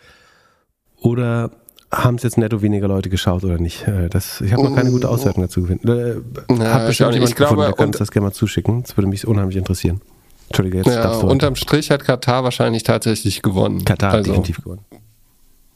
Oder 1.00 1.50
haben 1.92 2.14
es 2.16 2.22
jetzt 2.22 2.38
netto 2.38 2.62
weniger 2.62 2.88
Leute 2.88 3.10
geschaut 3.10 3.44
oder 3.44 3.58
nicht? 3.58 3.86
Äh, 3.86 4.08
Das, 4.08 4.40
ich 4.40 4.52
habe 4.52 4.62
noch 4.62 4.74
keine 4.74 4.90
gute 4.90 5.08
Auswertung 5.08 5.42
dazu 5.42 5.62
gefunden. 5.62 5.88
Äh, 5.88 6.14
Ja, 6.54 6.72
hat 6.74 6.82
ich 6.82 6.86
bestimmt 6.88 7.12
jemand 7.14 7.30
Ich 7.30 7.36
glaube, 7.36 7.50
gefunden, 7.56 7.66
der 7.70 7.72
kann 7.76 7.86
uns 7.88 7.98
das 7.98 8.10
gerne 8.10 8.26
mal 8.28 8.32
zuschicken. 8.32 8.82
Das 8.82 8.96
würde 8.96 9.08
mich 9.08 9.26
unheimlich 9.26 9.56
interessieren. 9.56 10.00
Entschuldige, 10.48 10.78
jetzt 10.78 10.86
ja, 10.88 11.02
darfst 11.02 11.22
du 11.22 11.28
unterm 11.28 11.56
Strich 11.56 11.90
hat 11.90 12.04
Katar 12.04 12.44
wahrscheinlich 12.44 12.82
tatsächlich 12.82 13.42
gewonnen. 13.42 13.84
Katar 13.84 14.10
hat 14.10 14.16
also, 14.18 14.30
definitiv 14.32 14.62
gewonnen. 14.62 14.84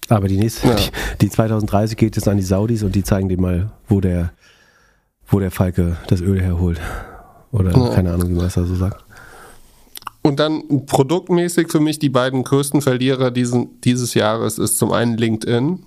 Aber 0.09 0.29
die 0.29 0.37
nächste, 0.37 0.69
Ja. 0.69 0.75
die, 0.75 0.91
die 1.23 1.31
2030 1.31 1.97
geht 1.97 2.17
jetzt 2.17 2.29
an 2.29 2.37
die 2.37 2.43
Saudis 2.43 2.83
und 2.83 2.95
die 2.95 3.03
zeigen 3.03 3.29
dir 3.29 3.41
mal, 3.41 3.71
wo 3.89 4.01
der, 4.01 4.33
wo 5.29 5.39
der 5.41 5.51
Falke 5.51 5.97
das 6.09 6.21
Öl 6.21 6.41
herholt. 6.41 6.81
Oder 7.53 7.73
Ja. 7.77 7.89
keine 7.91 8.13
Ahnung, 8.13 8.29
wie 8.29 8.35
man 8.35 8.45
das 8.45 8.55
da 8.55 8.65
so 8.65 8.75
sagt. 8.75 9.03
Und 10.23 10.41
dann 10.41 10.87
produktmäßig 10.87 11.71
für 11.71 11.81
mich 11.81 11.99
die 11.99 12.09
beiden 12.09 12.43
größten 12.43 12.83
Verlierer 12.83 13.31
diesen, 13.31 13.81
dieses 13.83 14.15
Jahres 14.15 14.59
ist 14.59 14.77
zum 14.79 14.93
einen 14.93 15.17
LinkedIn. 15.17 15.81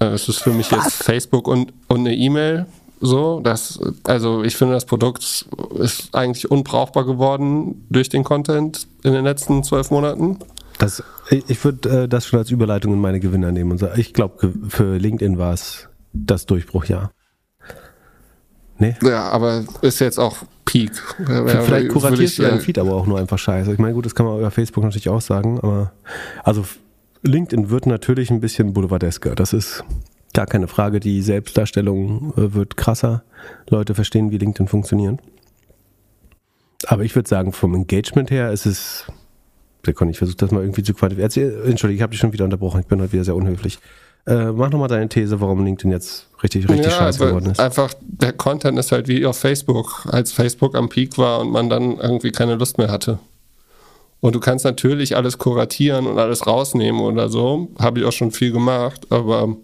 Äh, 0.00 0.06
Es 0.06 0.28
ist 0.28 0.42
für 0.42 0.52
mich 0.52 0.70
jetzt 0.70 1.02
Facebook 1.02 1.48
und, 1.48 1.72
und 1.88 2.00
eine 2.00 2.14
E-Mail. 2.14 2.66
So, 3.00 3.40
das, 3.40 3.78
also 4.04 4.42
ich 4.44 4.56
finde, 4.56 4.74
das 4.74 4.86
Produkt 4.86 5.46
ist 5.78 6.14
eigentlich 6.14 6.50
unbrauchbar 6.50 7.04
geworden 7.04 7.86
durch 7.90 8.08
den 8.08 8.24
Content 8.24 8.86
in 9.02 9.12
den 9.12 9.24
letzten 9.24 9.62
zwölf 9.62 9.90
Monaten. 9.90 10.38
Das, 10.78 11.02
ich 11.30 11.44
ich 11.48 11.64
würde 11.64 12.04
äh, 12.04 12.08
das 12.08 12.26
schon 12.26 12.38
als 12.38 12.50
Überleitung 12.50 12.94
in 12.94 13.00
meine 13.00 13.20
Gewinner 13.20 13.52
nehmen 13.52 13.72
und 13.72 13.78
sagen, 13.78 14.00
ich 14.00 14.14
glaube, 14.14 14.52
für 14.68 14.96
LinkedIn 14.96 15.38
war 15.38 15.52
es 15.52 15.88
das 16.12 16.46
Durchbruchjahr. 16.46 17.10
Nee? 18.78 18.96
Ja, 19.02 19.28
aber 19.30 19.64
ist 19.82 20.00
jetzt 20.00 20.18
auch 20.18 20.38
Peak. 20.64 20.92
Vielleicht 21.26 21.90
kuratierst 21.90 22.38
du 22.38 22.42
deinen 22.42 22.60
Feed 22.60 22.78
aber 22.78 22.94
auch 22.94 23.06
nur 23.06 23.18
einfach 23.18 23.38
scheiße. 23.38 23.72
Ich 23.72 23.78
meine, 23.78 23.94
gut, 23.94 24.06
das 24.06 24.14
kann 24.14 24.26
man 24.26 24.38
über 24.38 24.50
Facebook 24.50 24.82
natürlich 24.82 25.08
auch 25.08 25.20
sagen, 25.20 25.58
aber 25.60 25.92
also 26.42 26.64
LinkedIn 27.26 27.70
wird 27.70 27.86
natürlich 27.86 28.30
ein 28.30 28.40
bisschen 28.40 28.72
boulevardesker. 28.72 29.34
Das 29.34 29.52
ist 29.52 29.82
gar 30.34 30.46
keine 30.46 30.68
Frage. 30.68 31.00
Die 31.00 31.22
Selbstdarstellung 31.22 32.34
äh, 32.36 32.54
wird 32.54 32.76
krasser. 32.76 33.24
Leute 33.68 33.94
verstehen, 33.94 34.30
wie 34.30 34.38
LinkedIn 34.38 34.68
funktioniert. 34.68 35.20
Aber 36.86 37.02
ich 37.02 37.14
würde 37.14 37.28
sagen, 37.28 37.52
vom 37.52 37.74
Engagement 37.74 38.30
her 38.30 38.52
ist 38.52 38.66
es. 38.66 39.06
Sekunde, 39.84 40.12
ich 40.12 40.18
versuche 40.18 40.38
das 40.38 40.50
mal 40.50 40.62
irgendwie 40.62 40.82
zu 40.82 40.94
quantifizieren. 40.94 41.62
Entschuldigung, 41.64 41.96
ich 41.96 42.02
habe 42.02 42.10
dich 42.10 42.20
schon 42.20 42.32
wieder 42.32 42.44
unterbrochen. 42.44 42.80
Ich 42.80 42.86
bin 42.86 43.00
heute 43.02 43.12
wieder 43.12 43.24
sehr 43.24 43.36
unhöflich. 43.36 43.78
Äh, 44.26 44.52
mach 44.52 44.70
nochmal 44.70 44.88
deine 44.88 45.08
These, 45.10 45.40
warum 45.42 45.64
LinkedIn 45.64 45.90
jetzt 45.90 46.28
richtig, 46.42 46.66
richtig 46.68 46.86
ja, 46.86 46.92
scheiße 46.92 47.26
geworden 47.26 47.50
ist. 47.50 47.60
Einfach, 47.60 47.92
der 48.00 48.32
Content 48.32 48.78
ist 48.78 48.92
halt 48.92 49.08
wie 49.08 49.26
auf 49.26 49.38
Facebook, 49.38 50.06
als 50.10 50.32
Facebook 50.32 50.74
am 50.74 50.88
Peak 50.88 51.18
war 51.18 51.40
und 51.40 51.50
man 51.50 51.68
dann 51.68 51.98
irgendwie 51.98 52.32
keine 52.32 52.54
Lust 52.54 52.78
mehr 52.78 52.90
hatte. 52.90 53.18
Und 54.20 54.34
du 54.34 54.40
kannst 54.40 54.64
natürlich 54.64 55.16
alles 55.16 55.36
kuratieren 55.38 56.06
und 56.06 56.18
alles 56.18 56.46
rausnehmen 56.46 57.00
oder 57.02 57.28
so. 57.28 57.68
Habe 57.78 58.00
ich 58.00 58.06
auch 58.06 58.12
schon 58.12 58.30
viel 58.30 58.52
gemacht, 58.52 59.06
aber 59.10 59.56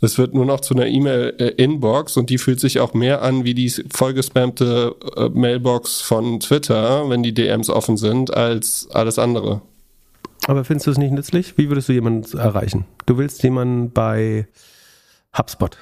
es 0.00 0.16
wird 0.18 0.34
nur 0.34 0.46
noch 0.46 0.60
zu 0.60 0.74
einer 0.74 0.86
E-Mail-Inbox 0.86 2.16
und 2.16 2.30
die 2.30 2.38
fühlt 2.38 2.60
sich 2.60 2.80
auch 2.80 2.94
mehr 2.94 3.22
an 3.22 3.44
wie 3.44 3.54
die 3.54 3.70
vollgespammte 3.92 4.96
äh, 5.16 5.28
Mailbox 5.28 6.00
von 6.00 6.40
Twitter, 6.40 7.08
wenn 7.08 7.22
die 7.22 7.34
DMs 7.34 7.68
offen 7.70 7.96
sind, 7.96 8.34
als 8.34 8.88
alles 8.90 9.18
andere. 9.18 9.60
Aber 10.46 10.64
findest 10.64 10.88
du 10.88 10.90
es 10.90 10.98
nicht 10.98 11.12
nützlich? 11.12 11.56
Wie 11.56 11.68
würdest 11.68 11.88
du 11.88 11.92
jemanden 11.92 12.36
erreichen? 12.36 12.84
Du 13.06 13.16
willst 13.16 13.42
jemanden 13.44 13.92
bei 13.92 14.48
HubSpot 15.38 15.76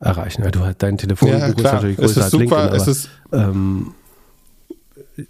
erreichen. 0.00 0.44
Du 0.50 0.60
hast 0.64 0.78
dein 0.82 0.98
Telefonbuch 0.98 1.38
Ja, 1.38 1.46
ist 1.46 1.62
natürlich 1.62 1.98
Es 1.98 2.04
größer 2.04 2.10
ist 2.12 2.22
als 2.24 2.30
super, 2.32 2.40
LinkedIn, 2.42 2.66
aber 2.68 2.76
es 2.76 2.88
ist- 2.88 3.08
ähm, 3.32 3.94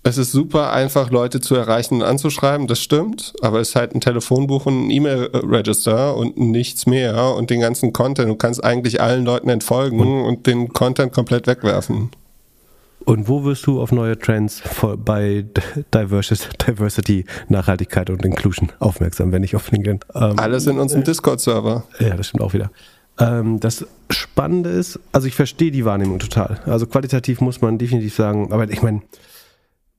Es 0.03 0.19
ist 0.19 0.33
super 0.33 0.73
einfach, 0.73 1.11
Leute 1.11 1.41
zu 1.41 1.55
erreichen 1.55 1.97
und 1.97 2.03
anzuschreiben, 2.03 2.67
das 2.67 2.81
stimmt, 2.81 3.33
aber 3.41 3.61
es 3.61 3.71
ist 3.71 3.77
halt 3.77 3.95
ein 3.95 4.01
Telefonbuch 4.01 4.67
und 4.67 4.87
ein 4.87 4.91
E-Mail-Register 4.91 6.17
und 6.17 6.39
nichts 6.39 6.87
mehr 6.87 7.35
und 7.35 7.51
den 7.51 7.61
ganzen 7.61 7.93
Content. 7.93 8.29
Du 8.29 8.37
kannst 8.37 8.63
eigentlich 8.63 9.01
allen 9.01 9.25
Leuten 9.25 9.49
entfolgen 9.49 10.01
und, 10.25 10.47
den 10.47 10.69
Content 10.73 11.13
komplett 11.13 11.47
wegwerfen. 11.47 12.11
und 13.05 13.29
wo 13.29 13.45
wirst 13.45 13.67
du 13.67 13.81
auf 13.81 13.91
neue 13.91 14.19
Trends 14.19 14.63
bei 15.05 15.45
Diversity, 15.93 17.25
Nachhaltigkeit 17.49 18.11
und 18.11 18.25
Inclusion 18.25 18.71
aufmerksam, 18.79 19.33
wenn 19.33 19.41
nicht 19.41 19.57
auf 19.57 19.71
LinkedIn? 19.71 20.01
Ähm, 20.15 20.39
Alles 20.39 20.67
in 20.67 20.79
unserem 20.79 21.03
Discord-Server. 21.05 21.85
Ja, 21.99 22.17
das 22.17 22.29
stimmt 22.29 22.43
auch 22.43 22.53
wieder. 22.53 22.71
Ähm, 23.19 23.61
das 23.61 23.87
Spannende 24.09 24.71
ist, 24.71 24.99
also 25.13 25.27
ich 25.27 25.35
verstehe 25.35 25.71
die 25.71 25.85
Wahrnehmung 25.85 26.19
total. 26.19 26.61
Also 26.65 26.87
qualitativ 26.87 27.41
muss 27.41 27.61
man 27.61 27.77
definitiv 27.79 28.15
sagen, 28.15 28.53
aber 28.53 28.69
ich 28.71 28.83
meine, 28.83 29.03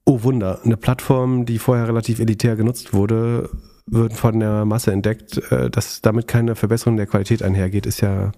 oh 0.06 0.24
Wunder, 0.24 0.60
eine 0.64 0.78
Plattform, 0.78 1.45
die 1.45 1.60
vorher 1.60 1.88
relativ 1.88 2.20
elitär 2.20 2.56
genutzt 2.56 2.93
wurde, 2.93 3.49
wird 3.86 4.14
von 4.14 4.39
der 4.39 4.66
Masse 4.66 4.91
entdeckt, 4.91 5.38
äh, 5.52 5.70
dass 5.70 6.02
damit 6.02 6.28
keine 6.28 6.56
Verbesserung 6.56 6.97
der 6.97 7.08
Qualität 7.08 7.43
einhergeht, 7.43 7.86
ist 7.86 8.02
ja 8.02 8.32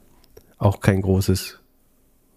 auch 0.57 0.80
kein 0.80 1.01
großes 1.01 1.59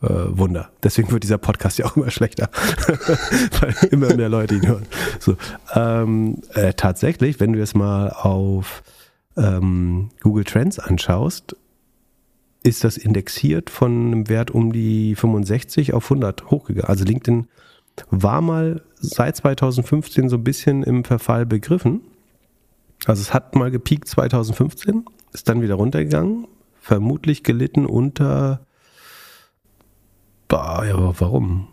äh, 0.03 0.09
Wunder. 0.09 0.70
Deswegen 0.83 1.11
wird 1.11 1.22
dieser 1.22 1.39
Podcast 1.39 1.79
ja 1.79 1.87
auch 1.87 1.97
immer 1.97 2.11
schlechter, 2.11 2.51
weil 3.61 3.74
immer 3.91 4.14
mehr 4.14 4.29
Leute 4.29 4.57
ihn 4.57 4.66
hören. 4.66 4.87
So, 5.18 5.37
ähm, 5.74 6.43
äh, 6.55 6.74
tatsächlich, 6.74 7.41
wenn 7.41 7.53
du 7.53 7.59
jetzt 7.59 7.77
mal 7.77 8.11
auf 8.11 8.83
ähm, 9.37 10.11
Google 10.20 10.45
Trends 10.45 10.79
anschaust, 10.79 11.57
ist 12.62 12.85
das 12.85 12.97
indexiert 12.97 13.70
von 13.70 14.07
einem 14.07 14.29
Wert 14.29 14.51
um 14.51 14.72
die 14.72 15.14
65 15.14 15.95
auf 15.95 16.05
100 16.05 16.51
hochgegangen. 16.51 16.89
Also 16.89 17.05
LinkedIn 17.05 17.47
war 18.11 18.41
mal 18.41 18.83
seit 19.09 19.37
2015 19.37 20.29
so 20.29 20.37
ein 20.37 20.45
bisschen 20.45 20.83
im 20.83 21.05
Verfall 21.05 21.47
begriffen. 21.47 22.03
Also 23.05 23.21
es 23.21 23.33
hat 23.35 23.55
mal 23.55 23.71
gepiekt 23.71 24.09
2015, 24.09 25.05
ist 25.33 25.49
dann 25.49 25.63
wieder 25.63 25.75
runtergegangen, 25.75 26.49
vermutlich 26.81 27.43
gelitten 27.43 27.87
unter, 27.87 28.67
bah, 30.49 30.85
ja, 30.87 31.21
warum? 31.21 31.69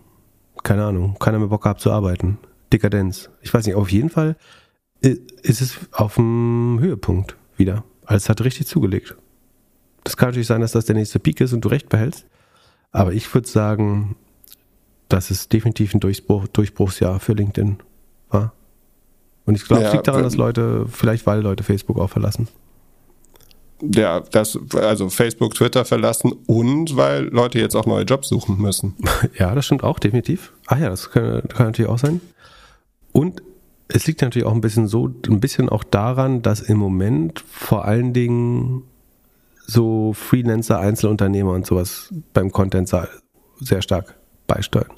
Keine 0.64 0.86
Ahnung, 0.86 1.18
keiner 1.20 1.40
mehr 1.40 1.48
Bock 1.48 1.64
gehabt 1.64 1.82
zu 1.82 1.92
arbeiten. 1.92 2.38
Dekadenz. 2.72 3.30
Ich 3.42 3.54
weiß 3.54 3.66
nicht, 3.66 3.76
auf 3.76 3.92
jeden 3.92 4.10
Fall 4.10 4.36
ist 5.02 5.62
es 5.62 5.78
auf 5.92 6.16
dem 6.16 6.78
Höhepunkt 6.80 7.36
wieder. 7.58 7.84
Also 8.06 8.24
es 8.24 8.30
hat 8.30 8.42
richtig 8.42 8.68
zugelegt. 8.68 9.16
Das 10.04 10.18
kann 10.18 10.30
natürlich 10.30 10.48
sein, 10.48 10.62
dass 10.62 10.72
das 10.72 10.86
der 10.86 10.96
nächste 10.96 11.20
Peak 11.20 11.40
ist 11.42 11.54
und 11.54 11.64
du 11.64 11.70
recht 11.70 11.90
behältst. 11.90 12.26
Aber 12.92 13.14
ich 13.14 13.34
würde 13.34 13.48
sagen, 13.48 14.16
dass 15.14 15.30
es 15.30 15.47
definitiv 15.47 15.93
ein 15.93 15.99
Durchbruch, 15.99 16.47
Durchbruchsjahr 16.47 17.20
für 17.20 17.34
LinkedIn 17.34 17.78
war. 18.30 18.51
Und 19.45 19.53
ich 19.55 19.64
glaube, 19.64 19.84
es 19.84 19.89
Ja, 19.89 19.93
liegt 19.93 20.07
daran, 20.07 20.24
dass 20.24 20.36
Leute, 20.38 20.88
vielleicht 20.89 21.28
weil 21.28 21.41
Leute 21.41 21.64
Facebook 21.64 21.99
auch 21.99 22.09
verlassen. 22.09 22.47
Ja, 23.80 24.22
das, 24.22 24.57
also 24.76 25.09
Facebook, 25.09 25.53
Twitter 25.53 25.86
verlassen 25.86 26.34
und 26.47 26.95
weil 26.95 27.26
Leute 27.26 27.59
jetzt 27.59 27.76
auch 27.76 27.86
neue 27.86 28.05
Jobs 28.05 28.30
suchen 28.30 28.57
müssen. 28.57 28.95
Ja, 29.38 29.53
das 29.53 29.66
stimmt 29.66 29.84
auch, 29.84 29.99
definitiv. 29.99 30.53
Ach 30.66 30.80
ja, 30.80 30.89
das 30.89 31.11
kann, 31.11 31.43
kann 31.47 31.68
natürlich 31.68 31.91
auch 31.91 31.99
sein. 31.99 32.20
Und 33.11 33.43
es 33.89 34.07
liegt 34.07 34.22
natürlich 34.22 34.47
auch 34.47 34.53
ein 34.53 34.61
bisschen 34.61 34.88
so, 34.88 35.14
ein 35.28 35.39
bisschen 35.39 35.70
auch 35.70 35.84
daran, 35.84 36.41
dass 36.41 36.59
im 36.61 36.78
Moment 36.78 37.43
vor 37.47 37.86
allen 37.86 38.14
Dingen 38.14 38.84
so 39.68 40.14
Freelancer, 40.14 40.80
Einzelunternehmer 40.80 41.51
und 41.51 41.68
sowas 41.68 42.11
beim 42.34 42.51
Content 42.51 42.91
sehr 43.59 43.82
stark 43.84 44.16
beisteuern. 44.48 44.91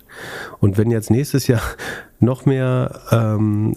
Und 0.60 0.78
wenn 0.78 0.92
jetzt 0.92 1.12
nächstes 1.12 1.48
Jahr 1.48 1.62
noch 2.20 2.46
mehr 2.46 3.02
ähm, 3.12 3.76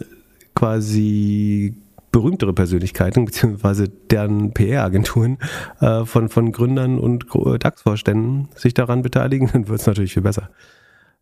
quasi 0.55 1.75
berühmtere 2.11 2.53
Persönlichkeiten 2.53 3.25
beziehungsweise 3.25 3.89
deren 3.89 4.53
PR-Agenturen 4.53 5.39
äh, 5.81 6.05
von, 6.05 6.29
von 6.29 6.53
Gründern 6.53 6.99
und 6.99 7.27
DAX-Vorständen 7.61 8.49
sich 8.55 8.75
daran 8.75 9.03
beteiligen, 9.03 9.49
dann 9.53 9.69
wird 9.69 9.81
es 9.81 9.87
natürlich 9.87 10.15
viel 10.15 10.23
besser. 10.23 10.51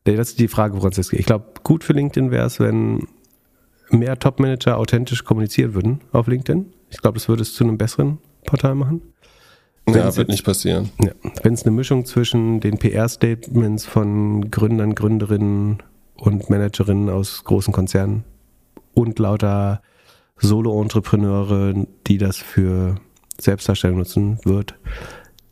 Das 0.05 0.29
ist 0.29 0.39
die 0.39 0.49
Frage, 0.49 0.77
woran 0.77 0.93
es 0.97 1.11
geht. 1.11 1.21
Ich 1.21 1.27
glaube, 1.27 1.47
gut 1.65 1.83
für 1.83 1.93
LinkedIn 1.93 2.31
wäre 2.31 2.47
es, 2.47 2.61
wenn 2.61 3.09
mehr 3.91 4.19
Top-Manager 4.19 4.79
authentisch 4.79 5.25
kommunizieren 5.25 5.75
würden 5.75 6.01
auf 6.13 6.29
LinkedIn. 6.29 6.73
Ich 6.91 6.99
glaube, 6.99 7.19
das 7.19 7.29
würde 7.29 7.43
es 7.43 7.55
zu 7.55 7.65
einem 7.65 7.77
besseren 7.77 8.19
Portal 8.45 8.75
machen. 8.77 9.03
Wenn's 9.87 9.97
Ja, 9.97 10.17
wird 10.17 10.29
nicht 10.29 10.45
passieren. 10.45 10.91
Ja. 11.01 11.13
Wenn 11.43 11.55
es 11.55 11.63
eine 11.63 11.71
Mischung 11.71 12.05
zwischen 12.05 12.61
den 12.61 12.79
PR-Statements 12.79 13.87
von 13.87 14.51
Gründern, 14.51 14.95
Gründerinnen 14.95 15.83
und 16.17 16.51
Managerinnen 16.51 17.09
aus 17.09 17.45
großen 17.45 17.73
Konzernen 17.73 18.25
und 18.95 19.19
lauter 19.19 19.83
Solo-Entrepreneure, 20.39 21.87
die 22.07 22.19
das 22.19 22.37
für 22.37 22.97
Selbstdarstellung 23.39 23.99
nutzen 23.99 24.39
wird, 24.45 24.75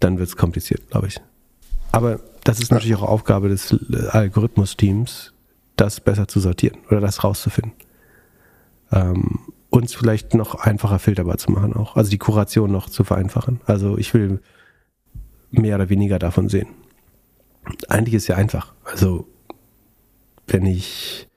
dann 0.01 0.19
wird 0.19 0.29
es 0.29 0.37
kompliziert, 0.37 0.91
glaube 0.91 1.07
ich. 1.09 1.21
Aber 1.93 2.21
das 2.43 2.61
ist 2.61 2.73
natürlich 2.73 2.97
auch 2.97 3.03
Aufgabe 3.03 3.49
des 3.49 3.75
Algorithmus-Teams, 4.11 5.33
das 5.77 6.01
besser 6.01 6.27
zu 6.27 6.41
sortieren 6.41 6.79
oder 6.91 7.01
das 7.01 7.23
rauszufinden. 7.23 7.73
Ähm, 8.91 9.39
uns 9.75 9.93
vielleicht 9.93 10.35
noch 10.35 10.55
einfacher 10.55 11.01
filterbar 11.01 11.37
zu 11.37 11.51
machen 11.51 11.75
auch. 11.75 11.97
Also 11.97 12.09
die 12.09 12.19
Kuration 12.19 12.71
noch 12.71 12.89
zu 12.89 13.03
vereinfachen. 13.03 13.61
Also 13.67 13.99
ich 13.99 14.15
will 14.15 14.41
mehr 15.51 15.75
oder 15.75 15.89
weniger 15.89 16.21
davon 16.21 16.49
sehen. 16.49 16.69
Eigentlich 17.89 18.15
ist 18.15 18.29
ja 18.29 18.37
einfach. 18.37 18.73
Also 18.85 19.27
wenn 20.47 20.65
ich 20.65 21.29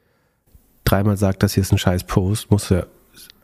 dreimal 0.84 1.18
sage, 1.18 1.40
das 1.40 1.56
hier 1.56 1.62
ist 1.62 1.72
ein 1.72 1.80
scheiß 1.80 2.04
Post, 2.04 2.52
muss 2.52 2.70
ja 2.70 2.86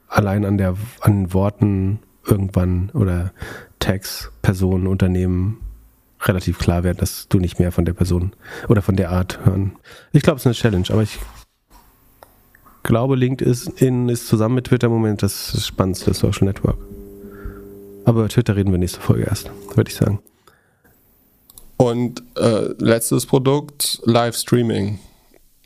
allein 0.10 0.46
an 0.46 0.60
der 0.60 0.76
an 1.02 1.34
Worten 1.34 2.00
irgendwann 2.28 2.91
oder 2.91 3.34
Tags, 3.80 4.32
Personen, 4.44 4.86
Unternehmen 4.86 5.58
relativ 6.22 6.60
klar 6.60 6.84
werden, 6.84 7.00
dass 7.00 7.28
du 7.30 7.39
nicht 7.39 7.58
mehr 7.58 7.72
von 7.72 7.86
der 7.86 7.94
Person 7.94 8.34
oder 8.70 8.84
von 8.84 8.96
der 8.96 9.10
Art 9.10 9.44
hören. 9.44 9.76
Ich 10.12 10.22
glaube, 10.22 10.38
es 10.38 10.44
ist 10.44 10.46
eine 10.46 10.54
Challenge, 10.54 10.88
aber 10.91 11.02
ich 11.02 11.18
glaube, 12.84 13.15
LinkedIn 13.15 14.09
ist 14.09 14.27
zusammen 14.27 14.55
mit 14.55 14.65
Twitter 14.65 14.88
im 14.88 14.93
Moment 14.93 15.23
das 15.23 15.65
spannendste 15.65 16.13
Social 16.13 16.45
Network. 16.45 16.77
Aber 18.05 18.19
über 18.19 18.29
Twitter 18.29 18.55
reden 18.55 18.71
wir 18.71 18.77
nächste 18.77 18.99
Folge 18.99 19.23
erst, 19.23 19.49
würde 19.75 19.89
ich 19.89 19.95
sagen. 19.95 20.19
Und 21.77 22.23
äh, 22.38 22.73
letztes 22.77 23.25
Produkt, 23.25 24.01
Livestreaming. 24.03 24.99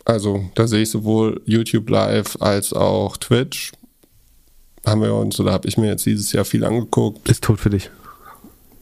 Also 0.05 0.49
da 0.55 0.67
sehe 0.67 0.83
ich 0.83 0.89
sowohl 0.89 1.41
YouTube 1.45 1.89
Live 1.89 2.37
als 2.39 2.73
auch 2.73 3.17
Twitch. 3.17 3.73
Haben 4.85 5.01
wir 5.01 5.13
uns, 5.13 5.39
oder 5.39 5.51
habe 5.51 5.67
ich 5.67 5.77
mir 5.77 5.87
jetzt 5.87 6.05
dieses 6.05 6.31
Jahr 6.31 6.45
viel 6.45 6.63
angeguckt. 6.63 7.27
Ist 7.29 7.43
tot 7.43 7.59
für 7.59 7.69
dich. 7.69 7.91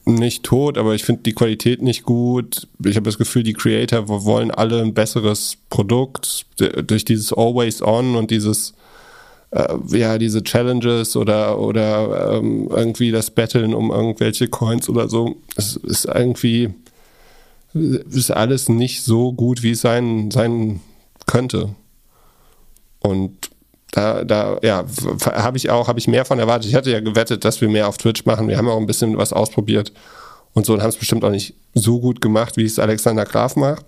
Nicht 0.08 0.44
tot, 0.44 0.78
aber 0.78 0.94
ich 0.94 1.04
finde 1.04 1.22
die 1.22 1.34
Qualität 1.34 1.82
nicht 1.82 2.04
gut. 2.04 2.68
Ich 2.84 2.94
habe 2.94 3.04
das 3.04 3.18
Gefühl, 3.18 3.42
die 3.42 3.54
Creator 3.54 4.08
wollen 4.08 4.52
alle 4.52 4.80
ein 4.80 4.94
besseres 4.94 5.58
Produkt. 5.68 6.46
Durch 6.86 7.04
dieses 7.04 7.32
Always 7.32 7.82
On 7.82 8.14
und 8.14 8.30
dieses 8.30 8.74
äh, 9.50 9.76
ja, 9.88 10.18
diese 10.18 10.42
Challenges 10.42 11.16
oder, 11.16 11.58
oder 11.58 12.34
ähm, 12.34 12.68
irgendwie 12.70 13.10
das 13.10 13.30
Battlen 13.30 13.74
um 13.74 13.90
irgendwelche 13.90 14.48
Coins 14.48 14.88
oder 14.88 15.08
so, 15.08 15.36
es 15.56 15.76
ist 15.76 16.04
irgendwie, 16.04 16.74
ist 17.74 18.30
alles 18.30 18.68
nicht 18.68 19.02
so 19.02 19.32
gut, 19.32 19.62
wie 19.62 19.72
es 19.72 19.80
sein, 19.80 20.30
sein 20.30 20.80
könnte. 21.26 21.74
Und 23.00 23.50
da, 23.92 24.24
da 24.24 24.58
ja, 24.62 24.84
habe 25.24 25.56
ich 25.56 25.70
auch, 25.70 25.88
habe 25.88 25.98
ich 25.98 26.08
mehr 26.08 26.24
von 26.24 26.38
erwartet. 26.38 26.68
Ich 26.68 26.74
hatte 26.74 26.90
ja 26.90 27.00
gewettet, 27.00 27.44
dass 27.44 27.60
wir 27.60 27.68
mehr 27.68 27.88
auf 27.88 27.98
Twitch 27.98 28.24
machen. 28.24 28.48
Wir 28.48 28.58
haben 28.58 28.68
auch 28.68 28.78
ein 28.78 28.86
bisschen 28.86 29.16
was 29.16 29.32
ausprobiert 29.32 29.92
und 30.54 30.66
so 30.66 30.74
und 30.74 30.82
haben 30.82 30.88
es 30.88 30.96
bestimmt 30.96 31.24
auch 31.24 31.30
nicht 31.30 31.54
so 31.74 32.00
gut 32.00 32.20
gemacht, 32.20 32.56
wie 32.56 32.64
es 32.64 32.78
Alexander 32.78 33.24
Graf 33.24 33.56
macht. 33.56 33.84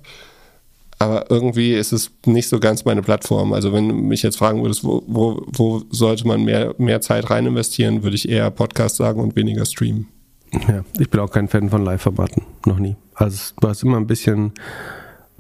Aber 1.01 1.30
irgendwie 1.30 1.74
ist 1.74 1.92
es 1.92 2.11
nicht 2.26 2.49
so 2.49 2.59
ganz 2.59 2.84
meine 2.84 3.03
Plattform. 3.03 3.53
Also 3.53 3.72
wenn 3.72 3.88
du 3.88 3.94
mich 3.94 4.22
jetzt 4.22 4.36
fragen 4.36 4.62
würdest, 4.62 4.82
wo, 4.82 5.03
wo, 5.07 5.42
wo 5.46 5.82
sollte 5.90 6.26
man 6.26 6.44
mehr, 6.44 6.74
mehr 6.78 7.01
Zeit 7.01 7.30
rein 7.30 7.46
investieren, 7.46 8.03
würde 8.03 8.16
ich 8.16 8.28
eher 8.28 8.51
Podcast 8.51 8.96
sagen 8.96 9.20
und 9.20 9.36
weniger 9.36 9.64
streamen. 9.64 10.09
Ja, 10.53 10.84
ich 10.99 11.09
bin 11.11 11.20
auch 11.20 11.30
kein 11.30 11.46
Fan 11.46 11.70
von 11.70 11.84
Live-Formaten. 11.84 12.42
Noch 12.66 12.78
nie. 12.78 12.96
Also 13.14 13.55
du 13.61 13.68
hast 13.68 13.82
immer 13.82 13.99
ein 13.99 14.07
bisschen 14.07 14.53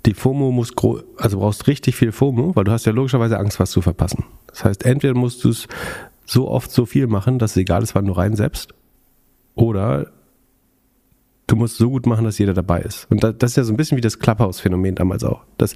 die 0.06 0.14
FOMO 0.14 0.52
muss 0.52 0.72
also 1.16 1.36
du 1.36 1.42
brauchst 1.42 1.66
richtig 1.66 1.96
viel 1.96 2.12
FOMO, 2.12 2.54
weil 2.54 2.64
du 2.64 2.72
hast 2.72 2.86
ja 2.86 2.92
logischerweise 2.92 3.38
Angst, 3.38 3.58
was 3.60 3.70
zu 3.70 3.82
verpassen. 3.82 4.24
Das 4.46 4.64
heißt, 4.64 4.84
entweder 4.84 5.14
musst 5.14 5.44
du 5.44 5.50
es 5.50 5.66
so 6.24 6.48
oft 6.48 6.70
so 6.70 6.86
viel 6.86 7.06
machen, 7.06 7.38
dass 7.38 7.52
es 7.52 7.56
egal 7.58 7.82
ist, 7.82 7.94
wann 7.94 8.06
du 8.06 8.12
reinsetzt, 8.12 8.74
oder 9.54 10.12
du 11.48 11.56
musst 11.56 11.78
so 11.78 11.90
gut 11.90 12.06
machen, 12.06 12.24
dass 12.24 12.38
jeder 12.38 12.54
dabei 12.54 12.80
ist. 12.80 13.10
Und 13.10 13.24
das 13.24 13.34
ist 13.42 13.56
ja 13.56 13.64
so 13.64 13.72
ein 13.72 13.76
bisschen 13.76 13.96
wie 13.96 14.02
das 14.02 14.18
Clubhouse-Phänomen 14.18 14.94
damals 14.94 15.24
auch. 15.24 15.42
Das, 15.56 15.74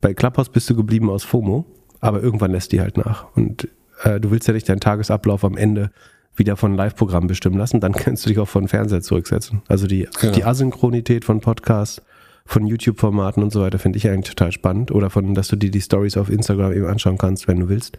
bei 0.00 0.12
Clubhouse 0.12 0.48
bist 0.48 0.68
du 0.70 0.74
geblieben 0.74 1.08
aus 1.08 1.22
FOMO, 1.22 1.64
aber 2.00 2.22
irgendwann 2.22 2.50
lässt 2.50 2.72
die 2.72 2.80
halt 2.80 2.96
nach. 2.96 3.26
Und 3.36 3.68
äh, 4.02 4.18
du 4.18 4.30
willst 4.30 4.48
ja 4.48 4.54
nicht 4.54 4.68
deinen 4.68 4.80
Tagesablauf 4.80 5.44
am 5.44 5.56
Ende 5.56 5.92
wieder 6.34 6.56
von 6.56 6.74
Live-Programm 6.74 7.26
bestimmen 7.26 7.58
lassen, 7.58 7.80
dann 7.80 7.92
kannst 7.92 8.24
du 8.24 8.30
dich 8.30 8.38
auch 8.38 8.48
von 8.48 8.66
Fernseher 8.66 9.02
zurücksetzen. 9.02 9.62
Also 9.68 9.86
die, 9.86 10.08
genau. 10.20 10.32
die 10.32 10.44
Asynchronität 10.44 11.24
von 11.24 11.40
Podcasts, 11.40 12.02
von 12.44 12.66
YouTube-Formaten 12.66 13.42
und 13.42 13.52
so 13.52 13.60
weiter 13.60 13.78
finde 13.78 13.98
ich 13.98 14.08
eigentlich 14.08 14.34
total 14.34 14.52
spannend. 14.52 14.90
Oder 14.90 15.10
von, 15.10 15.34
dass 15.34 15.48
du 15.48 15.56
dir 15.56 15.70
die 15.70 15.80
Stories 15.80 16.16
auf 16.16 16.30
Instagram 16.30 16.72
eben 16.72 16.86
anschauen 16.86 17.18
kannst, 17.18 17.48
wenn 17.48 17.60
du 17.60 17.68
willst. 17.68 17.98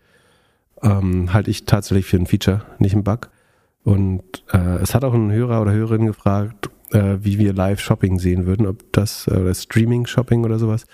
Ähm, 0.82 1.34
halte 1.34 1.50
ich 1.50 1.66
tatsächlich 1.66 2.06
für 2.06 2.18
ein 2.18 2.28
Feature, 2.28 2.62
nicht 2.80 2.96
ein 2.96 3.04
Bug. 3.04 3.30
Und 3.84 4.44
äh, 4.52 4.78
es 4.82 4.96
hat 4.96 5.04
auch 5.04 5.14
ein 5.14 5.32
Hörer 5.32 5.62
oder 5.62 5.72
Hörerin 5.72 6.06
gefragt, 6.06 6.70
äh, 6.92 7.18
wie 7.22 7.38
wir 7.38 7.54
Live-Shopping 7.54 8.20
sehen 8.20 8.46
würden, 8.46 8.66
ob 8.66 8.92
das 8.92 9.28
äh, 9.28 9.54
Streaming-Shopping 9.54 10.44
oder 10.44 10.60
sowas. 10.60 10.86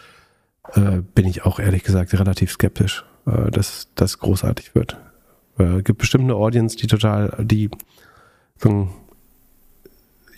Äh, 0.73 1.01
bin 1.15 1.25
ich 1.25 1.45
auch 1.45 1.59
ehrlich 1.59 1.83
gesagt 1.83 2.13
relativ 2.13 2.51
skeptisch, 2.51 3.03
äh, 3.25 3.51
dass 3.51 3.89
das 3.95 4.19
großartig 4.19 4.75
wird. 4.75 4.97
Äh, 5.57 5.81
gibt 5.81 5.99
bestimmt 5.99 6.25
eine 6.25 6.35
Audience, 6.35 6.77
die 6.77 6.87
total, 6.87 7.35
die 7.43 7.69
so 8.57 8.89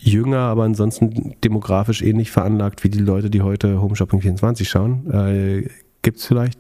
jünger, 0.02 0.40
aber 0.40 0.64
ansonsten 0.64 1.36
demografisch 1.44 2.02
ähnlich 2.02 2.32
veranlagt 2.32 2.84
wie 2.84 2.90
die 2.90 3.00
Leute, 3.00 3.30
die 3.30 3.42
heute 3.42 3.82
Home 3.82 3.96
Shopping 3.96 4.22
24 4.22 4.68
schauen. 4.68 5.10
Äh, 5.12 5.70
es 6.04 6.26
vielleicht, 6.26 6.60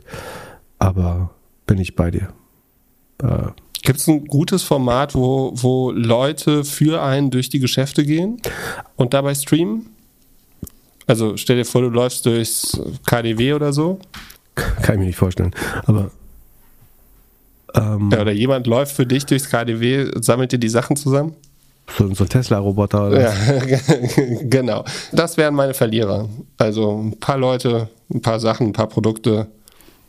aber 0.80 1.32
bin 1.66 1.80
ich 1.80 1.96
bei 1.96 2.12
dir. 2.12 2.30
Äh, 3.24 3.48
Gibt 3.84 4.00
es 4.00 4.08
ein 4.08 4.26
gutes 4.26 4.62
Format, 4.62 5.16
wo, 5.16 5.52
wo 5.56 5.92
Leute 5.92 6.64
für 6.64 7.02
einen 7.02 7.32
durch 7.32 7.50
die 7.50 7.60
Geschäfte 7.60 8.06
gehen 8.06 8.40
und 8.96 9.16
dabei 9.16 9.34
streamen? 9.34 9.88
Also 11.08 11.36
stell 11.36 11.58
dir 11.58 11.66
vor, 11.66 11.82
du 11.82 11.90
läufst 11.90 12.26
durchs 12.28 12.80
KDW 13.08 13.54
oder 13.54 13.74
so. 13.74 14.00
Kann 14.54 14.96
ich 14.96 15.00
mir 15.00 15.06
nicht 15.06 15.18
vorstellen. 15.18 15.52
Aber 15.86 16.12
ähm, 17.74 18.12
ja, 18.12 18.22
oder 18.22 18.32
jemand 18.32 18.68
läuft 18.68 18.96
für 18.96 19.08
dich 19.08 19.26
durchs 19.26 19.50
KDW, 19.50 20.12
sammelt 20.22 20.52
dir 20.52 20.60
die 20.60 20.70
Sachen 20.70 20.96
zusammen? 20.96 21.36
So, 21.98 22.14
so 22.14 22.24
ein 22.24 22.30
Tesla-Roboter? 22.30 23.20
Ja, 23.20 23.34
genau. 24.44 24.86
Das 25.12 25.38
wären 25.38 25.56
meine 25.56 25.74
Verlierer. 25.74 26.30
Also 26.58 26.98
ein 26.98 27.20
paar 27.20 27.38
Leute, 27.38 27.90
ein 28.14 28.22
paar 28.22 28.40
Sachen, 28.40 28.68
ein 28.68 28.74
paar 28.74 28.88
Produkte. 28.88 29.48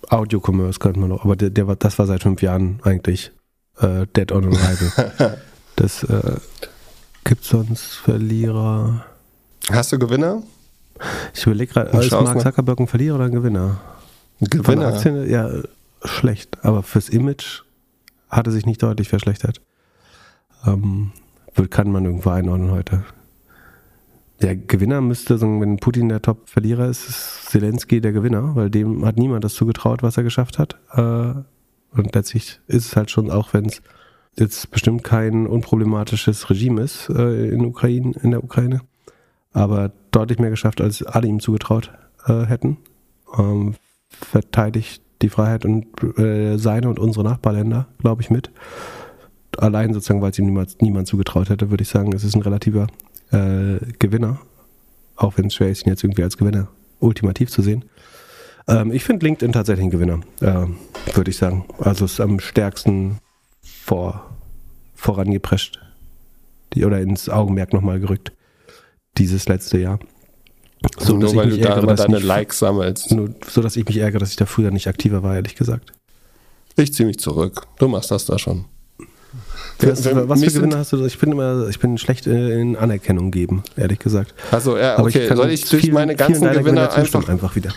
Audio-Commerce 0.08 0.78
könnte 0.78 1.00
man 1.00 1.08
noch, 1.08 1.24
aber 1.24 1.36
der, 1.36 1.50
der 1.50 1.66
war, 1.66 1.76
das 1.76 1.98
war 1.98 2.06
seit 2.06 2.22
fünf 2.22 2.42
Jahren 2.42 2.80
eigentlich 2.82 3.32
äh, 3.80 4.06
Dead 4.16 4.30
on 4.32 4.44
Arrival. 4.46 5.38
das 5.76 6.02
äh, 6.04 6.36
gibt 7.24 7.44
sonst 7.44 7.94
Verlierer. 7.94 9.04
Hast 9.70 9.92
du 9.92 9.98
Gewinner? 9.98 10.42
Ich 11.34 11.46
überlege 11.46 11.72
gerade, 11.72 11.96
ist 11.98 12.12
Mark 12.12 12.40
Zuckerberg 12.40 12.80
ein 12.80 12.86
Verlierer 12.86 13.16
oder 13.16 13.24
ein 13.24 13.32
Gewinner? 13.32 13.80
Gewinner? 14.40 14.88
Aktien, 14.88 15.28
ja, 15.28 15.50
schlecht. 16.04 16.58
Aber 16.62 16.82
fürs 16.82 17.08
Image 17.08 17.62
hat 18.28 18.46
er 18.46 18.52
sich 18.52 18.66
nicht 18.66 18.82
deutlich 18.82 19.08
verschlechtert. 19.08 19.60
Ähm, 20.66 21.12
kann 21.70 21.90
man 21.90 22.04
irgendwo 22.04 22.30
einordnen 22.30 22.70
heute. 22.70 23.04
Der 24.40 24.56
Gewinner 24.56 25.00
müsste, 25.00 25.40
wenn 25.40 25.76
Putin 25.76 26.08
der 26.08 26.20
Top-Verlierer 26.20 26.86
ist, 26.86 27.08
ist 27.08 27.50
Zelensky 27.50 28.00
der 28.00 28.12
Gewinner, 28.12 28.56
weil 28.56 28.70
dem 28.70 29.04
hat 29.04 29.16
niemand 29.16 29.44
das 29.44 29.54
zugetraut, 29.54 30.02
was 30.02 30.16
er 30.16 30.24
geschafft 30.24 30.58
hat. 30.58 30.78
Äh, 30.92 31.34
und 31.96 32.14
letztlich 32.14 32.60
ist 32.66 32.86
es 32.86 32.96
halt 32.96 33.10
schon, 33.10 33.30
auch 33.30 33.52
wenn 33.52 33.66
es 33.66 33.82
jetzt 34.36 34.70
bestimmt 34.70 35.04
kein 35.04 35.46
unproblematisches 35.46 36.50
Regime 36.50 36.82
ist 36.82 37.08
äh, 37.10 37.50
in, 37.50 37.64
Ukraine, 37.64 38.14
in 38.22 38.32
der 38.32 38.42
Ukraine, 38.42 38.80
aber 39.52 39.92
deutlich 40.10 40.40
mehr 40.40 40.50
geschafft, 40.50 40.80
als 40.80 41.04
alle 41.04 41.28
ihm 41.28 41.38
zugetraut 41.38 41.92
äh, 42.26 42.44
hätten. 42.46 42.78
Ähm, 43.38 43.74
verteidigt 44.10 45.02
die 45.22 45.28
Freiheit 45.28 45.64
und 45.64 45.86
seine 46.56 46.88
und 46.88 46.98
unsere 46.98 47.24
Nachbarländer, 47.24 47.86
glaube 47.98 48.22
ich, 48.22 48.30
mit. 48.30 48.50
Allein 49.58 49.92
sozusagen, 49.92 50.22
weil 50.22 50.30
es 50.30 50.38
ihm 50.38 50.46
niemand, 50.46 50.80
niemand 50.80 51.06
zugetraut 51.08 51.50
hätte, 51.50 51.70
würde 51.70 51.82
ich 51.82 51.88
sagen, 51.88 52.14
es 52.14 52.24
ist 52.24 52.34
ein 52.34 52.42
relativer 52.42 52.86
äh, 53.30 53.78
Gewinner. 53.98 54.40
Auch 55.16 55.36
wenn 55.36 55.46
es 55.46 55.54
schwer 55.54 55.70
ist, 55.70 55.86
ihn 55.86 55.90
jetzt 55.90 56.04
irgendwie 56.04 56.22
als 56.22 56.36
Gewinner 56.36 56.68
ultimativ 57.00 57.50
zu 57.50 57.62
sehen. 57.62 57.84
Ähm, 58.68 58.92
ich 58.92 59.04
finde 59.04 59.26
LinkedIn 59.26 59.52
tatsächlich 59.52 59.84
ein 59.84 59.90
Gewinner, 59.90 60.20
äh, 60.40 60.66
würde 61.14 61.30
ich 61.30 61.36
sagen. 61.36 61.66
Also 61.78 62.04
es 62.04 62.12
ist 62.12 62.20
am 62.20 62.40
stärksten 62.40 63.18
vor, 63.60 64.30
vorangeprescht 64.94 65.80
die, 66.74 66.84
oder 66.84 67.00
ins 67.00 67.28
Augenmerk 67.28 67.72
nochmal 67.72 68.00
gerückt. 68.00 68.32
Dieses 69.18 69.48
letzte 69.48 69.78
Jahr. 69.78 69.98
So, 70.98 71.16
nur 71.16 71.34
weil 71.36 71.50
du 71.50 71.58
da 71.58 71.74
ärgere, 71.74 71.94
deine 71.94 72.16
nicht, 72.16 72.24
Likes 72.24 72.58
sammelst. 72.58 73.12
Nur, 73.12 73.34
so, 73.46 73.60
dass 73.60 73.76
ich 73.76 73.86
mich 73.86 73.98
ärgere, 73.98 74.18
dass 74.20 74.30
ich 74.30 74.36
da 74.36 74.46
früher 74.46 74.70
nicht 74.70 74.88
aktiver 74.88 75.22
war, 75.22 75.36
ehrlich 75.36 75.54
gesagt. 75.54 75.92
Ich 76.76 76.92
ziehe 76.94 77.06
mich 77.06 77.18
zurück. 77.18 77.66
Du 77.78 77.88
machst 77.88 78.10
das 78.10 78.24
da 78.24 78.38
schon. 78.38 78.64
Was, 79.80 80.04
was 80.04 80.44
für 80.44 80.52
Gewinne 80.52 80.78
hast 80.78 80.92
du? 80.92 81.04
Ich 81.04 81.18
bin 81.18 81.32
immer, 81.32 81.66
ich 81.68 81.80
bin 81.80 81.98
schlecht 81.98 82.26
in 82.26 82.76
Anerkennung 82.76 83.30
geben, 83.30 83.62
ehrlich 83.76 83.98
gesagt. 83.98 84.34
Also 84.50 84.76
ja, 84.76 84.98
okay. 84.98 85.34
Soll 85.34 85.50
ich 85.50 85.64
durch 85.68 85.82
vielen, 85.82 85.94
meine 85.94 86.14
ganzen 86.14 86.50
Gewinner 86.50 86.92
einfach, 86.92 87.28
einfach 87.28 87.56
wieder? 87.56 87.70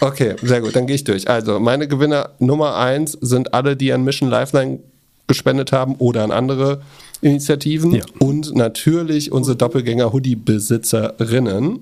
Okay, 0.00 0.34
sehr 0.42 0.60
gut, 0.60 0.74
dann 0.74 0.86
gehe 0.88 0.96
ich 0.96 1.04
durch. 1.04 1.28
Also, 1.28 1.60
meine 1.60 1.86
Gewinner 1.86 2.30
Nummer 2.40 2.74
eins 2.76 3.12
sind 3.20 3.54
alle, 3.54 3.76
die 3.76 3.92
an 3.92 4.02
Mission 4.02 4.28
Lifeline 4.28 4.80
gespendet 5.28 5.70
haben 5.70 5.94
oder 5.96 6.24
an 6.24 6.32
andere 6.32 6.82
Initiativen. 7.20 7.92
Ja. 7.92 8.02
Und 8.18 8.52
natürlich 8.54 9.30
unsere 9.30 9.56
Doppelgänger-Hoodie-Besitzerinnen. 9.56 11.78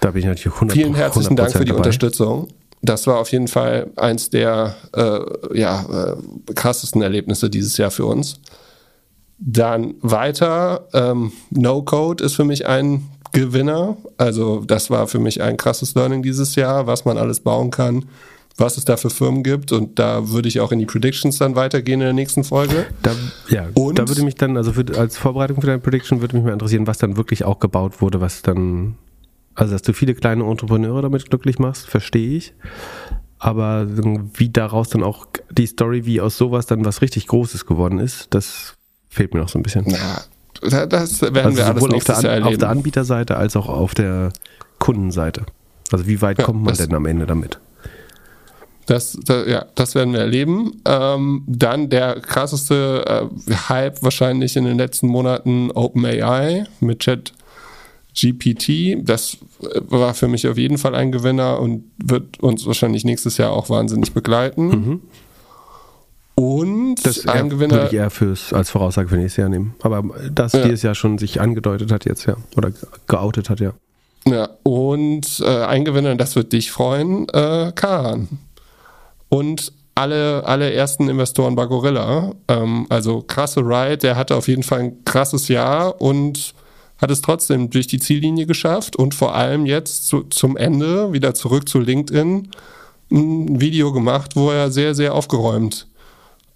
Da 0.00 0.10
bin 0.10 0.20
ich 0.20 0.26
natürlich 0.26 0.58
100% 0.58 0.72
Vielen 0.72 0.96
herzlichen 0.96 1.36
Dank 1.36 1.52
für 1.52 1.60
die 1.60 1.66
dabei. 1.66 1.78
Unterstützung. 1.78 2.48
Das 2.82 3.06
war 3.06 3.20
auf 3.20 3.30
jeden 3.30 3.46
Fall 3.46 3.92
eins 3.94 4.30
der 4.30 4.74
äh, 4.96 5.20
ja, 5.56 5.82
äh, 5.82 6.16
krassesten 6.54 7.00
Erlebnisse 7.00 7.48
dieses 7.48 7.76
Jahr 7.76 7.92
für 7.92 8.06
uns. 8.06 8.40
Dann 9.44 9.94
weiter, 10.02 10.86
ähm, 10.92 11.32
No 11.50 11.82
Code 11.82 12.22
ist 12.22 12.34
für 12.34 12.44
mich 12.44 12.66
ein 12.66 13.08
Gewinner. 13.32 13.96
Also 14.16 14.62
das 14.64 14.88
war 14.88 15.08
für 15.08 15.18
mich 15.18 15.42
ein 15.42 15.56
krasses 15.56 15.96
Learning 15.96 16.22
dieses 16.22 16.54
Jahr, 16.54 16.86
was 16.86 17.04
man 17.04 17.18
alles 17.18 17.40
bauen 17.40 17.72
kann, 17.72 18.04
was 18.56 18.76
es 18.76 18.84
da 18.84 18.96
für 18.96 19.10
Firmen 19.10 19.42
gibt. 19.42 19.72
Und 19.72 19.98
da 19.98 20.28
würde 20.28 20.46
ich 20.46 20.60
auch 20.60 20.70
in 20.70 20.78
die 20.78 20.86
Predictions 20.86 21.38
dann 21.38 21.56
weitergehen 21.56 22.00
in 22.00 22.06
der 22.06 22.12
nächsten 22.12 22.44
Folge. 22.44 22.86
Da, 23.02 23.16
ja, 23.48 23.66
und 23.74 23.98
da 23.98 24.06
würde 24.06 24.22
mich 24.22 24.36
dann, 24.36 24.56
also 24.56 24.72
für, 24.74 24.84
als 24.96 25.18
Vorbereitung 25.18 25.60
für 25.60 25.66
deine 25.66 25.80
Prediction 25.80 26.20
würde 26.20 26.36
mich 26.36 26.44
mal 26.44 26.52
interessieren, 26.52 26.86
was 26.86 26.98
dann 26.98 27.16
wirklich 27.16 27.44
auch 27.44 27.58
gebaut 27.58 28.00
wurde, 28.00 28.20
was 28.20 28.42
dann, 28.42 28.94
also 29.56 29.72
dass 29.72 29.82
du 29.82 29.92
viele 29.92 30.14
kleine 30.14 30.44
Entrepreneure 30.44 31.02
damit 31.02 31.28
glücklich 31.28 31.58
machst, 31.58 31.88
verstehe 31.88 32.36
ich. 32.36 32.54
Aber 33.40 33.88
wie 34.34 34.50
daraus 34.50 34.90
dann 34.90 35.02
auch 35.02 35.26
die 35.50 35.66
Story, 35.66 36.06
wie 36.06 36.20
aus 36.20 36.36
sowas 36.36 36.66
dann 36.66 36.84
was 36.84 37.02
richtig 37.02 37.26
Großes 37.26 37.66
geworden 37.66 37.98
ist, 37.98 38.28
das 38.30 38.76
fehlt 39.12 39.34
mir 39.34 39.40
noch 39.40 39.48
so 39.48 39.58
ein 39.58 39.62
bisschen. 39.62 39.84
Ja, 39.90 40.86
das 40.86 41.20
werden 41.20 41.36
also 41.38 41.56
wir 41.58 41.66
alles 41.66 41.88
nächstes 41.88 42.16
auf 42.16 42.20
der, 42.22 42.30
Jahr 42.30 42.38
erleben. 42.38 42.54
Auf 42.54 42.58
der 42.58 42.68
Anbieterseite 42.70 43.36
als 43.36 43.56
auch 43.56 43.68
auf 43.68 43.94
der 43.94 44.32
Kundenseite. 44.78 45.44
Also 45.90 46.06
wie 46.06 46.22
weit 46.22 46.38
ja, 46.38 46.44
kommt 46.44 46.62
man 46.62 46.74
denn 46.74 46.94
am 46.94 47.04
Ende 47.04 47.26
damit? 47.26 47.58
Das, 48.86 49.18
das, 49.24 49.46
ja, 49.46 49.66
das 49.74 49.94
werden 49.94 50.14
wir 50.14 50.20
erleben. 50.20 50.80
Ähm, 50.86 51.44
dann 51.46 51.90
der 51.90 52.20
krasseste 52.20 53.30
äh, 53.46 53.54
Hype 53.68 54.02
wahrscheinlich 54.02 54.56
in 54.56 54.64
den 54.64 54.78
letzten 54.78 55.08
Monaten 55.08 55.70
OpenAI 55.70 56.64
mit 56.80 57.00
Chat 57.00 57.32
GPT. 58.18 58.96
Das 59.06 59.36
äh, 59.60 59.80
war 59.88 60.14
für 60.14 60.28
mich 60.28 60.48
auf 60.48 60.56
jeden 60.56 60.78
Fall 60.78 60.94
ein 60.94 61.12
Gewinner 61.12 61.60
und 61.60 61.84
wird 62.02 62.40
uns 62.40 62.66
wahrscheinlich 62.66 63.04
nächstes 63.04 63.36
Jahr 63.36 63.52
auch 63.52 63.68
wahnsinnig 63.68 64.12
begleiten. 64.12 64.68
Mhm. 64.68 65.00
Und 66.42 66.96
Das 67.06 67.26
ein 67.28 67.50
Gewinner. 67.50 67.74
würde 67.74 67.86
ich 67.86 67.92
eher 67.92 68.10
fürs, 68.10 68.52
als 68.52 68.70
Voraussage 68.70 69.08
für 69.08 69.16
nächstes 69.16 69.36
Jahr 69.36 69.48
nehmen. 69.48 69.74
Aber 69.82 70.02
das 70.32 70.52
Ja. 70.54 70.62
dieses 70.64 70.82
Jahr 70.82 70.94
schon 70.94 71.18
sich 71.18 71.40
angedeutet 71.40 71.92
hat 71.92 72.04
jetzt, 72.04 72.26
ja. 72.26 72.36
Oder 72.56 72.70
ge- 72.70 72.88
geoutet 73.06 73.48
hat, 73.48 73.60
ja. 73.60 73.72
Ja, 74.26 74.48
und 74.62 75.40
äh, 75.44 75.64
ein 75.64 75.84
Gewinner, 75.84 76.14
das 76.16 76.34
wird 76.36 76.52
dich 76.52 76.70
freuen, 76.70 77.28
äh, 77.28 77.72
Karan. 77.74 78.28
Und 79.28 79.72
alle, 79.94 80.44
alle 80.46 80.72
ersten 80.72 81.08
Investoren 81.08 81.54
bei 81.54 81.66
Gorilla. 81.66 82.32
Ähm, 82.48 82.86
also 82.88 83.22
krasse 83.22 83.60
Ride, 83.60 83.98
der 83.98 84.16
hatte 84.16 84.34
auf 84.36 84.48
jeden 84.48 84.62
Fall 84.62 84.80
ein 84.80 85.04
krasses 85.04 85.48
Jahr 85.48 86.00
und 86.00 86.54
hat 87.00 87.10
es 87.10 87.20
trotzdem 87.20 87.68
durch 87.70 87.86
die 87.88 87.98
Ziellinie 87.98 88.46
geschafft 88.46 88.96
und 88.96 89.14
vor 89.14 89.34
allem 89.34 89.66
jetzt 89.66 90.06
zu, 90.06 90.22
zum 90.24 90.56
Ende 90.56 91.12
wieder 91.12 91.34
zurück 91.34 91.68
zu 91.68 91.78
LinkedIn 91.80 92.48
ein 93.10 93.60
Video 93.60 93.92
gemacht, 93.92 94.36
wo 94.36 94.50
er 94.50 94.70
sehr, 94.70 94.94
sehr 94.94 95.14
aufgeräumt 95.14 95.86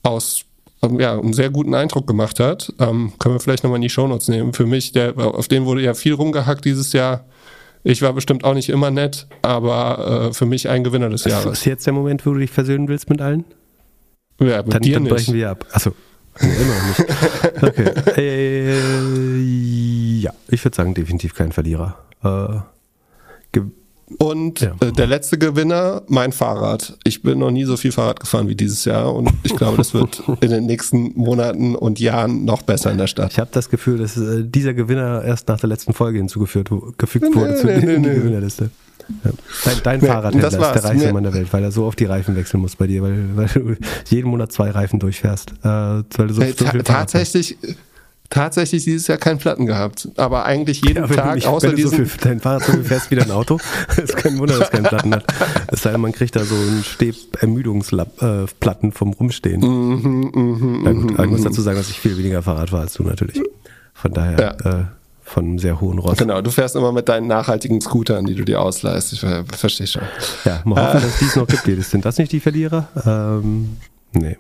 aus 0.07 0.45
ähm, 0.83 1.01
ja, 1.01 1.19
einen 1.19 1.33
sehr 1.33 1.51
guten 1.51 1.74
Eindruck 1.74 2.07
gemacht 2.07 2.41
hat. 2.41 2.73
Ähm, 2.78 3.12
können 3.19 3.35
wir 3.35 3.41
vielleicht 3.41 3.65
nochmal 3.65 3.77
in 3.78 3.83
die 3.83 3.91
Shownotes 3.91 4.28
nehmen. 4.28 4.53
Für 4.53 4.66
mich, 4.66 4.93
der, 4.93 5.16
auf 5.19 5.49
den 5.49 5.65
wurde 5.65 5.83
ja 5.83 5.95
viel 5.95 6.15
rumgehackt 6.15 6.65
dieses 6.65 6.93
Jahr. 6.93 7.24
Ich 7.83 8.03
war 8.03 8.12
bestimmt 8.12 8.45
auch 8.45 8.55
nicht 8.55 8.69
immer 8.69 8.91
nett, 8.91 9.27
aber 9.43 10.28
äh, 10.31 10.35
für 10.35 10.47
mich 10.47 10.69
ein 10.69 10.83
Gewinner 10.85 11.09
des 11.09 11.24
Ist 11.24 11.33
Jahres. 11.33 11.65
jetzt 11.65 11.87
der 11.87 11.93
Moment, 11.93 12.27
wo 12.27 12.33
du 12.33 12.41
dich 12.41 12.51
versöhnen 12.51 12.89
willst 12.89 13.09
mit 13.09 13.20
allen? 13.20 13.45
Ja, 14.41 14.62
mit 14.62 14.74
Dann, 14.74 14.83
dir 14.83 14.95
dann 14.95 15.05
nicht. 15.05 15.12
brechen 15.12 15.35
wir 15.35 15.51
ab. 15.51 15.65
Achso. 15.73 15.93
Nee, 16.41 16.49
immer 16.49 16.74
nicht. 16.89 17.62
Okay. 17.62 17.93
Äh, 18.16 19.41
ja, 20.20 20.33
ich 20.49 20.65
würde 20.65 20.74
sagen, 20.77 20.95
definitiv 20.95 21.35
kein 21.35 21.53
Verlierer. 21.53 21.97
Äh, 22.23 23.59
Und 24.19 24.61
Ja. 24.61 24.73
äh, 24.81 24.93
der 24.93 25.07
letzte 25.09 25.37
Gewinner, 25.37 26.03
mein 26.07 26.31
Fahrrad. 26.33 26.97
Ich 27.05 27.23
bin 27.23 27.41
noch 27.41 27.51
nie 27.51 27.65
so 27.65 27.77
viel 27.77 27.91
Fahrrad 27.91 28.20
gefahren 28.20 28.49
wie 28.49 28.55
dieses 28.55 28.85
Jahr 28.85 29.12
und 29.12 29.31
ich 29.43 29.57
glaube, 29.57 29.77
das 29.78 29.95
wird 29.95 30.23
in 30.41 30.51
den 30.51 30.66
nächsten 30.66 31.12
Monaten 31.16 31.74
und 31.74 31.99
Jahren 31.99 32.45
noch 32.45 32.62
besser 32.62 32.93
in 32.93 32.99
der 32.99 33.09
Stadt. 33.09 33.33
ich 33.33 33.39
habe 33.41 33.51
das 33.53 33.69
Gefühl, 33.69 33.99
dass 33.99 34.16
äh, 34.16 34.45
dieser 34.45 34.74
Gewinner 34.74 35.24
erst 35.24 35.49
nach 35.49 35.59
der 35.59 35.69
letzten 35.69 35.93
Folge 35.93 36.19
hinzugefügt 36.19 36.70
Nee, 36.70 37.35
wurde 37.35 37.57
zu 37.57 37.66
nee, 37.66 37.74
in 37.74 37.81
nee, 37.87 37.95
die 37.95 37.99
nee. 38.01 38.15
Gewinnerliste. 38.15 38.70
Ja. 39.24 39.31
Dein, 39.65 39.77
dein 39.85 40.01
Nee, 40.01 40.07
Fahrradhändler 40.07 40.49
ist 40.49 40.59
der 40.59 40.85
reichste 40.85 41.07
Mir- 41.07 41.12
Mann 41.12 41.23
der 41.24 41.35
Welt, 41.35 41.53
weil 41.53 41.62
er 41.62 41.70
so 41.73 41.85
oft 41.85 41.99
die 42.01 42.07
Reifen 42.07 42.35
wechseln 42.37 42.61
muss 42.61 42.74
bei 42.77 42.87
dir, 42.89 43.03
weil, 43.03 43.37
weil 43.37 43.47
du 43.49 43.77
jeden 44.09 44.31
Monat 44.31 44.51
zwei 44.53 44.70
Reifen 44.70 44.99
durchfährst. 44.99 45.51
Äh, 45.62 45.69
weil 45.69 46.05
du 46.27 46.35
so, 46.35 46.43
Äh, 46.43 46.55
so 46.57 46.65
ta 46.65 46.73
Fahrrad 46.85 47.11
fährst. 47.12 47.55
Tatsächlich, 48.31 48.85
dieses 48.85 49.07
Jahr 49.07 49.19
keinen 49.19 49.39
Platten 49.39 49.66
gehabt. 49.66 50.09
Aber 50.16 50.44
eigentlich 50.44 50.82
jeden 50.85 51.05
Ja, 51.09 51.15
Tag, 51.15 51.35
nicht, 51.36 51.47
außer 51.47 51.69
wenn 51.69 51.77
du 51.77 51.89
so 51.89 51.97
viel, 51.97 52.09
dein 52.23 52.40
Fahrrad 52.40 52.65
so 52.65 52.73
viel 52.73 52.85
fährst 52.85 53.11
wie 53.11 53.16
dein 53.16 53.31
Auto, 53.31 53.59
ist 54.03 54.16
kein 54.16 54.39
Wunder, 54.39 54.59
dass 54.59 54.69
es 54.69 54.73
keinen 54.73 54.85
Platten 54.85 55.15
hat. 55.15 55.24
Es 55.69 55.82
sei 55.82 55.93
denn, 55.93 56.01
man 56.01 56.12
kriegt 56.12 56.36
da 56.36 56.44
so 56.44 56.55
einen 56.55 56.82
Steb-Ermüdungsplatten 56.85 58.90
äh, 58.90 58.93
vom 58.93 59.12
Rumstehen. 59.12 59.61
Mhm, 59.61 60.81
Na 60.85 60.93
gut, 60.93 61.15
aber 61.15 61.24
ich 61.24 61.31
muss 61.31 61.43
dazu 61.43 61.62
sagen, 61.62 61.77
dass 61.78 61.90
ich 61.90 62.01
viel 62.01 62.16
weniger 62.19 62.43
Fahrrad 62.43 62.70
fahre 62.70 62.82
als 62.82 62.94
du 62.94 63.03
natürlich. 63.03 63.40
Von 63.94 64.12
daher 64.12 64.57
Ja. 64.65 64.81
äh, 64.81 64.85
von 65.24 65.44
einem 65.44 65.59
sehr 65.59 65.81
hohen 65.81 65.98
Rost. 65.98 66.19
Genau, 66.19 66.40
du 66.40 66.53
fährst 66.53 66.77
immer 66.77 66.93
mit 66.93 67.09
deinen 67.09 67.27
nachhaltigen 67.27 67.81
Scootern, 67.81 68.27
die 68.27 68.36
du 68.36 68.44
dir 68.44 68.61
ausleihst. 68.61 69.12
Ich 69.12 69.20
ver 69.20 69.44
verstehe 69.57 69.89
schon. 69.89 70.03
Ja, 70.44 70.61
mal 70.65 70.86
hoffen, 70.94 71.03
dass 71.03 71.19
dies 71.19 71.35
noch 71.35 71.48
gibt. 71.48 71.65
Sind 71.85 72.05
das 72.05 72.16
nicht 72.19 72.31
die 72.31 72.39
Verlierer? 72.39 72.86
Ähm, 73.05 73.77
nee. 74.12 74.36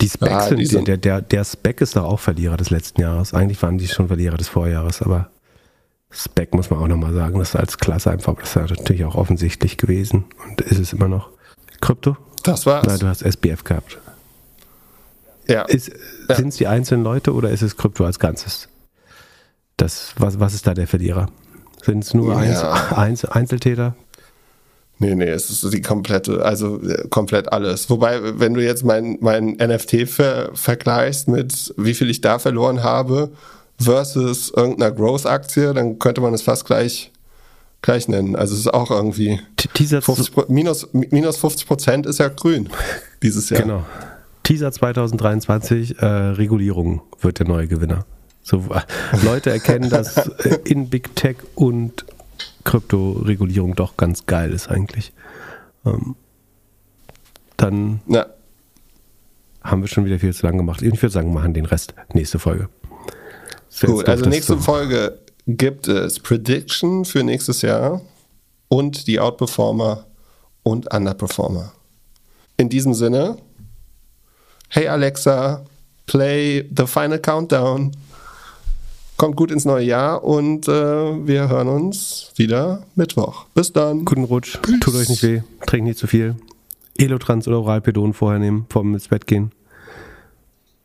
Die 0.00 0.08
Specs 0.08 0.30
Ja, 0.30 0.40
sind, 0.42 0.66
sind- 0.66 0.88
der, 0.88 0.96
der, 0.96 1.20
der 1.22 1.44
Spec 1.44 1.80
ist 1.80 1.96
doch 1.96 2.04
auch 2.04 2.20
Verlierer 2.20 2.56
des 2.56 2.70
letzten 2.70 3.00
Jahres. 3.00 3.34
Eigentlich 3.34 3.60
waren 3.62 3.78
die 3.78 3.88
schon 3.88 4.08
Verlierer 4.08 4.36
des 4.36 4.48
Vorjahres, 4.48 5.02
aber 5.02 5.30
Spec 6.10 6.54
muss 6.54 6.70
man 6.70 6.80
auch 6.80 6.88
nochmal 6.88 7.12
sagen, 7.12 7.38
das 7.38 7.50
ist 7.50 7.56
als 7.56 7.78
Klasse 7.78 8.10
einfach, 8.10 8.34
das 8.40 8.56
ist 8.56 8.70
natürlich 8.78 9.04
auch 9.04 9.14
offensichtlich 9.14 9.76
gewesen 9.76 10.24
und 10.48 10.60
ist 10.62 10.78
es 10.78 10.92
immer 10.92 11.08
noch. 11.08 11.30
Krypto? 11.80 12.16
Das 12.42 12.66
war's. 12.66 12.86
Nein, 12.86 12.98
du 12.98 13.06
hast 13.06 13.22
SBF 13.22 13.62
gehabt. 13.64 13.98
ja. 15.46 15.62
Ist, 15.62 15.90
Ja. 16.28 16.34
Sind 16.34 16.48
es 16.48 16.56
die 16.56 16.66
einzelnen 16.66 17.04
Leute 17.04 17.32
oder 17.34 17.50
ist 17.50 17.62
es 17.62 17.76
Krypto 17.76 18.04
als 18.04 18.18
Ganzes? 18.18 18.68
Das, 19.76 20.12
was, 20.18 20.40
was 20.40 20.54
ist 20.54 20.66
da 20.66 20.74
der 20.74 20.88
Verlierer? 20.88 21.28
Sind 21.82 22.02
es 22.04 22.14
nur 22.14 22.42
Ja. 22.42 22.88
Einz, 22.96 23.24
Einzeltäter? 23.24 23.94
Nee, 25.00 25.14
nee, 25.14 25.28
es 25.28 25.48
ist 25.50 25.72
die 25.72 25.80
komplette, 25.80 26.44
also 26.44 26.80
äh, 26.82 27.06
komplett 27.08 27.52
alles. 27.52 27.88
Wobei, 27.88 28.18
wenn 28.40 28.54
du 28.54 28.64
jetzt 28.64 28.84
mein, 28.84 29.16
mein 29.20 29.52
NFT 29.58 30.08
ver 30.08 30.50
vergleichst 30.54 31.28
mit 31.28 31.72
wie 31.76 31.94
viel 31.94 32.10
ich 32.10 32.20
da 32.20 32.38
verloren 32.40 32.82
habe 32.82 33.30
versus 33.80 34.50
irgendeiner 34.54 34.90
Growth-Aktie, 34.92 35.72
dann 35.72 35.98
könnte 36.00 36.20
man 36.20 36.34
es 36.34 36.42
fast 36.42 36.64
gleich, 36.64 37.12
gleich 37.80 38.08
nennen. 38.08 38.34
Also 38.34 38.54
es 38.54 38.60
ist 38.60 38.74
auch 38.74 38.90
irgendwie 38.90 39.38
T- 39.56 39.68
Teaser 39.72 40.02
50, 40.02 40.32
Pro- 40.34 40.44
minus, 40.48 40.88
minus 40.92 41.36
50 41.36 41.66
Prozent 41.68 42.06
ist 42.06 42.18
ja 42.18 42.26
grün 42.28 42.68
dieses 43.22 43.50
Jahr. 43.50 43.62
Genau. 43.62 43.84
Teaser 44.42 44.72
2023, 44.72 45.98
äh, 46.00 46.06
Regulierung 46.06 47.02
wird 47.20 47.38
der 47.38 47.46
neue 47.46 47.68
Gewinner. 47.68 48.04
So, 48.42 48.64
Leute 49.22 49.50
erkennen, 49.50 49.90
dass 49.90 50.16
äh, 50.16 50.58
in 50.64 50.88
Big 50.88 51.14
Tech 51.14 51.36
und 51.54 52.04
Krypto-Regulierung 52.64 53.74
doch 53.74 53.96
ganz 53.96 54.26
geil 54.26 54.52
ist 54.52 54.68
eigentlich. 54.68 55.12
Ähm, 55.86 56.16
dann 57.56 58.00
Ja, 58.06 58.26
haben 59.62 59.82
wir 59.82 59.88
schon 59.88 60.04
wieder 60.04 60.18
viel 60.18 60.32
zu 60.34 60.46
lang 60.46 60.56
gemacht. 60.56 60.82
Ich 60.82 60.92
würde 61.02 61.10
sagen, 61.12 61.28
wir 61.30 61.34
machen 61.40 61.54
den 61.54 61.66
Rest 61.66 61.94
nächste 62.14 62.38
Folge. 62.38 62.68
Gut. 63.80 63.90
doof, 63.90 64.04
Also 64.08 64.26
nächste 64.26 64.56
zu- 64.56 64.62
Folge 64.62 65.18
gibt 65.46 65.88
es 65.88 66.18
Prediction 66.20 67.04
für 67.04 67.22
nächstes 67.22 67.62
Jahr 67.62 68.00
und 68.68 69.06
die 69.06 69.18
Outperformer 69.20 70.06
und 70.62 70.92
Underperformer. 70.92 71.72
In 72.56 72.68
diesem 72.68 72.92
Sinne, 72.94 73.38
hey 74.68 74.88
Alexa, 74.88 75.64
play 76.06 76.68
the 76.76 76.86
final 76.86 77.18
countdown. 77.18 77.92
Kommt 79.18 79.34
gut 79.34 79.50
ins 79.50 79.64
neue 79.64 79.84
Jahr 79.84 80.22
und 80.22 80.68
äh, 80.68 80.70
wir 80.70 81.48
hören 81.48 81.66
uns 81.66 82.30
wieder 82.36 82.84
Mittwoch. 82.94 83.46
Bis 83.52 83.72
dann. 83.72 84.04
Guten 84.04 84.22
Rutsch, 84.22 84.58
tut 84.80 84.94
euch 84.94 85.08
nicht 85.08 85.24
weh, 85.24 85.42
trinkt 85.66 85.88
nicht 85.88 85.98
zu 85.98 86.06
viel. 86.06 86.36
Elotrans 86.96 87.48
oder 87.48 87.58
Oralpedon 87.58 88.12
vorher 88.12 88.38
nehmen, 88.38 88.66
vorm 88.68 88.94
ins 88.94 89.08
Bett 89.08 89.26
gehen. 89.26 89.50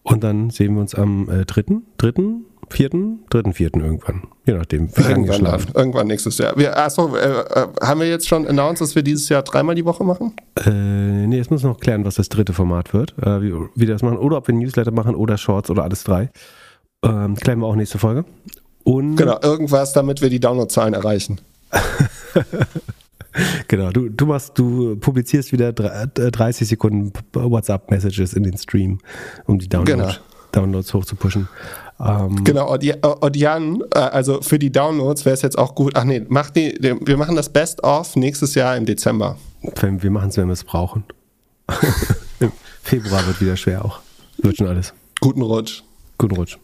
Und 0.01 0.23
dann 0.23 0.49
sehen 0.49 0.73
wir 0.73 0.81
uns 0.81 0.95
am 0.95 1.29
äh, 1.29 1.45
dritten, 1.45 1.83
dritten, 1.97 2.45
vierten, 2.71 3.19
dritten, 3.29 3.53
vierten 3.53 3.81
irgendwann. 3.81 4.23
Je 4.47 4.55
nachdem, 4.55 4.89
wie 4.97 5.01
lange 5.03 5.27
ihr 5.27 5.31
dann. 5.31 5.39
schlaft. 5.39 5.75
Irgendwann 5.75 6.07
nächstes 6.07 6.39
Jahr. 6.39 6.57
Wir, 6.57 6.75
achso, 6.75 7.15
äh, 7.15 7.41
äh, 7.41 7.67
haben 7.83 7.99
wir 7.99 8.09
jetzt 8.09 8.27
schon 8.27 8.47
announced, 8.47 8.81
dass 8.81 8.95
wir 8.95 9.03
dieses 9.03 9.29
Jahr 9.29 9.43
dreimal 9.43 9.75
die 9.75 9.85
Woche 9.85 10.03
machen? 10.03 10.33
Äh, 10.65 10.71
nee, 11.27 11.37
jetzt 11.37 11.51
muss 11.51 11.61
noch 11.61 11.79
klären, 11.79 12.03
was 12.03 12.15
das 12.15 12.29
dritte 12.29 12.53
Format 12.53 12.95
wird, 12.95 13.13
äh, 13.21 13.43
wie, 13.43 13.53
wie 13.53 13.69
wir 13.75 13.87
das 13.93 14.01
machen. 14.01 14.17
Oder 14.17 14.37
ob 14.37 14.47
wir 14.47 14.55
Newsletter 14.55 14.89
machen 14.89 15.13
oder 15.13 15.37
Shorts 15.37 15.69
oder 15.69 15.83
alles 15.83 16.03
drei. 16.03 16.31
Ähm, 17.03 17.35
klären 17.35 17.59
wir 17.59 17.67
auch 17.67 17.75
nächste 17.75 17.99
Folge. 17.99 18.25
Und 18.83 19.15
Genau, 19.17 19.39
irgendwas, 19.41 19.93
damit 19.93 20.21
wir 20.21 20.29
die 20.29 20.39
Downloadzahlen 20.39 20.93
erreichen. 20.93 21.39
Genau, 23.67 23.89
du, 23.89 24.09
du 24.09 24.27
machst, 24.27 24.51
du 24.59 24.95
publizierst 24.95 25.51
wieder 25.51 25.73
drei- 25.73 26.03
äh, 26.19 26.29
30 26.31 26.67
Sekunden 26.67 27.11
WhatsApp-Messages 27.33 28.33
in 28.33 28.43
den 28.43 28.55
Stream, 28.57 28.99
um 29.47 29.57
die 29.57 29.67
Downloads, 29.67 29.89
Genau. 29.97 30.11
Downloads 30.51 30.93
hochzupushen. 30.93 31.47
Ähm, 31.99 32.43
Genau, 32.43 32.71
und, 32.71 32.83
und 33.03 33.35
Jan, 33.35 33.81
äh, 33.95 33.97
also 33.97 34.41
für 34.43 34.59
die 34.59 34.71
Downloads 34.71 35.25
wäre 35.25 35.33
es 35.33 35.41
jetzt 35.41 35.57
auch 35.57 35.73
gut. 35.73 35.93
Ach 35.95 36.03
nee, 36.03 36.23
mach 36.29 36.51
die, 36.51 36.77
wir 36.79 37.17
machen 37.17 37.35
das 37.35 37.49
Best-of 37.49 38.15
nächstes 38.15 38.53
Jahr 38.53 38.77
im 38.77 38.85
Dezember. 38.85 39.37
wir 39.81 40.11
machen 40.11 40.29
es, 40.29 40.37
wenn 40.37 40.45
wir 40.47 40.53
es 40.53 40.63
brauchen. 40.63 41.03
Im 42.39 42.51
Februar 42.83 43.25
wird 43.25 43.41
wieder 43.41 43.57
schwer 43.57 43.83
auch. 43.83 43.99
Wird 44.37 44.57
schon 44.57 44.67
alles. 44.67 44.93
Guten 45.21 45.41
Rutsch. 45.41 45.81
Guten 46.19 46.35
Rutsch. 46.35 46.57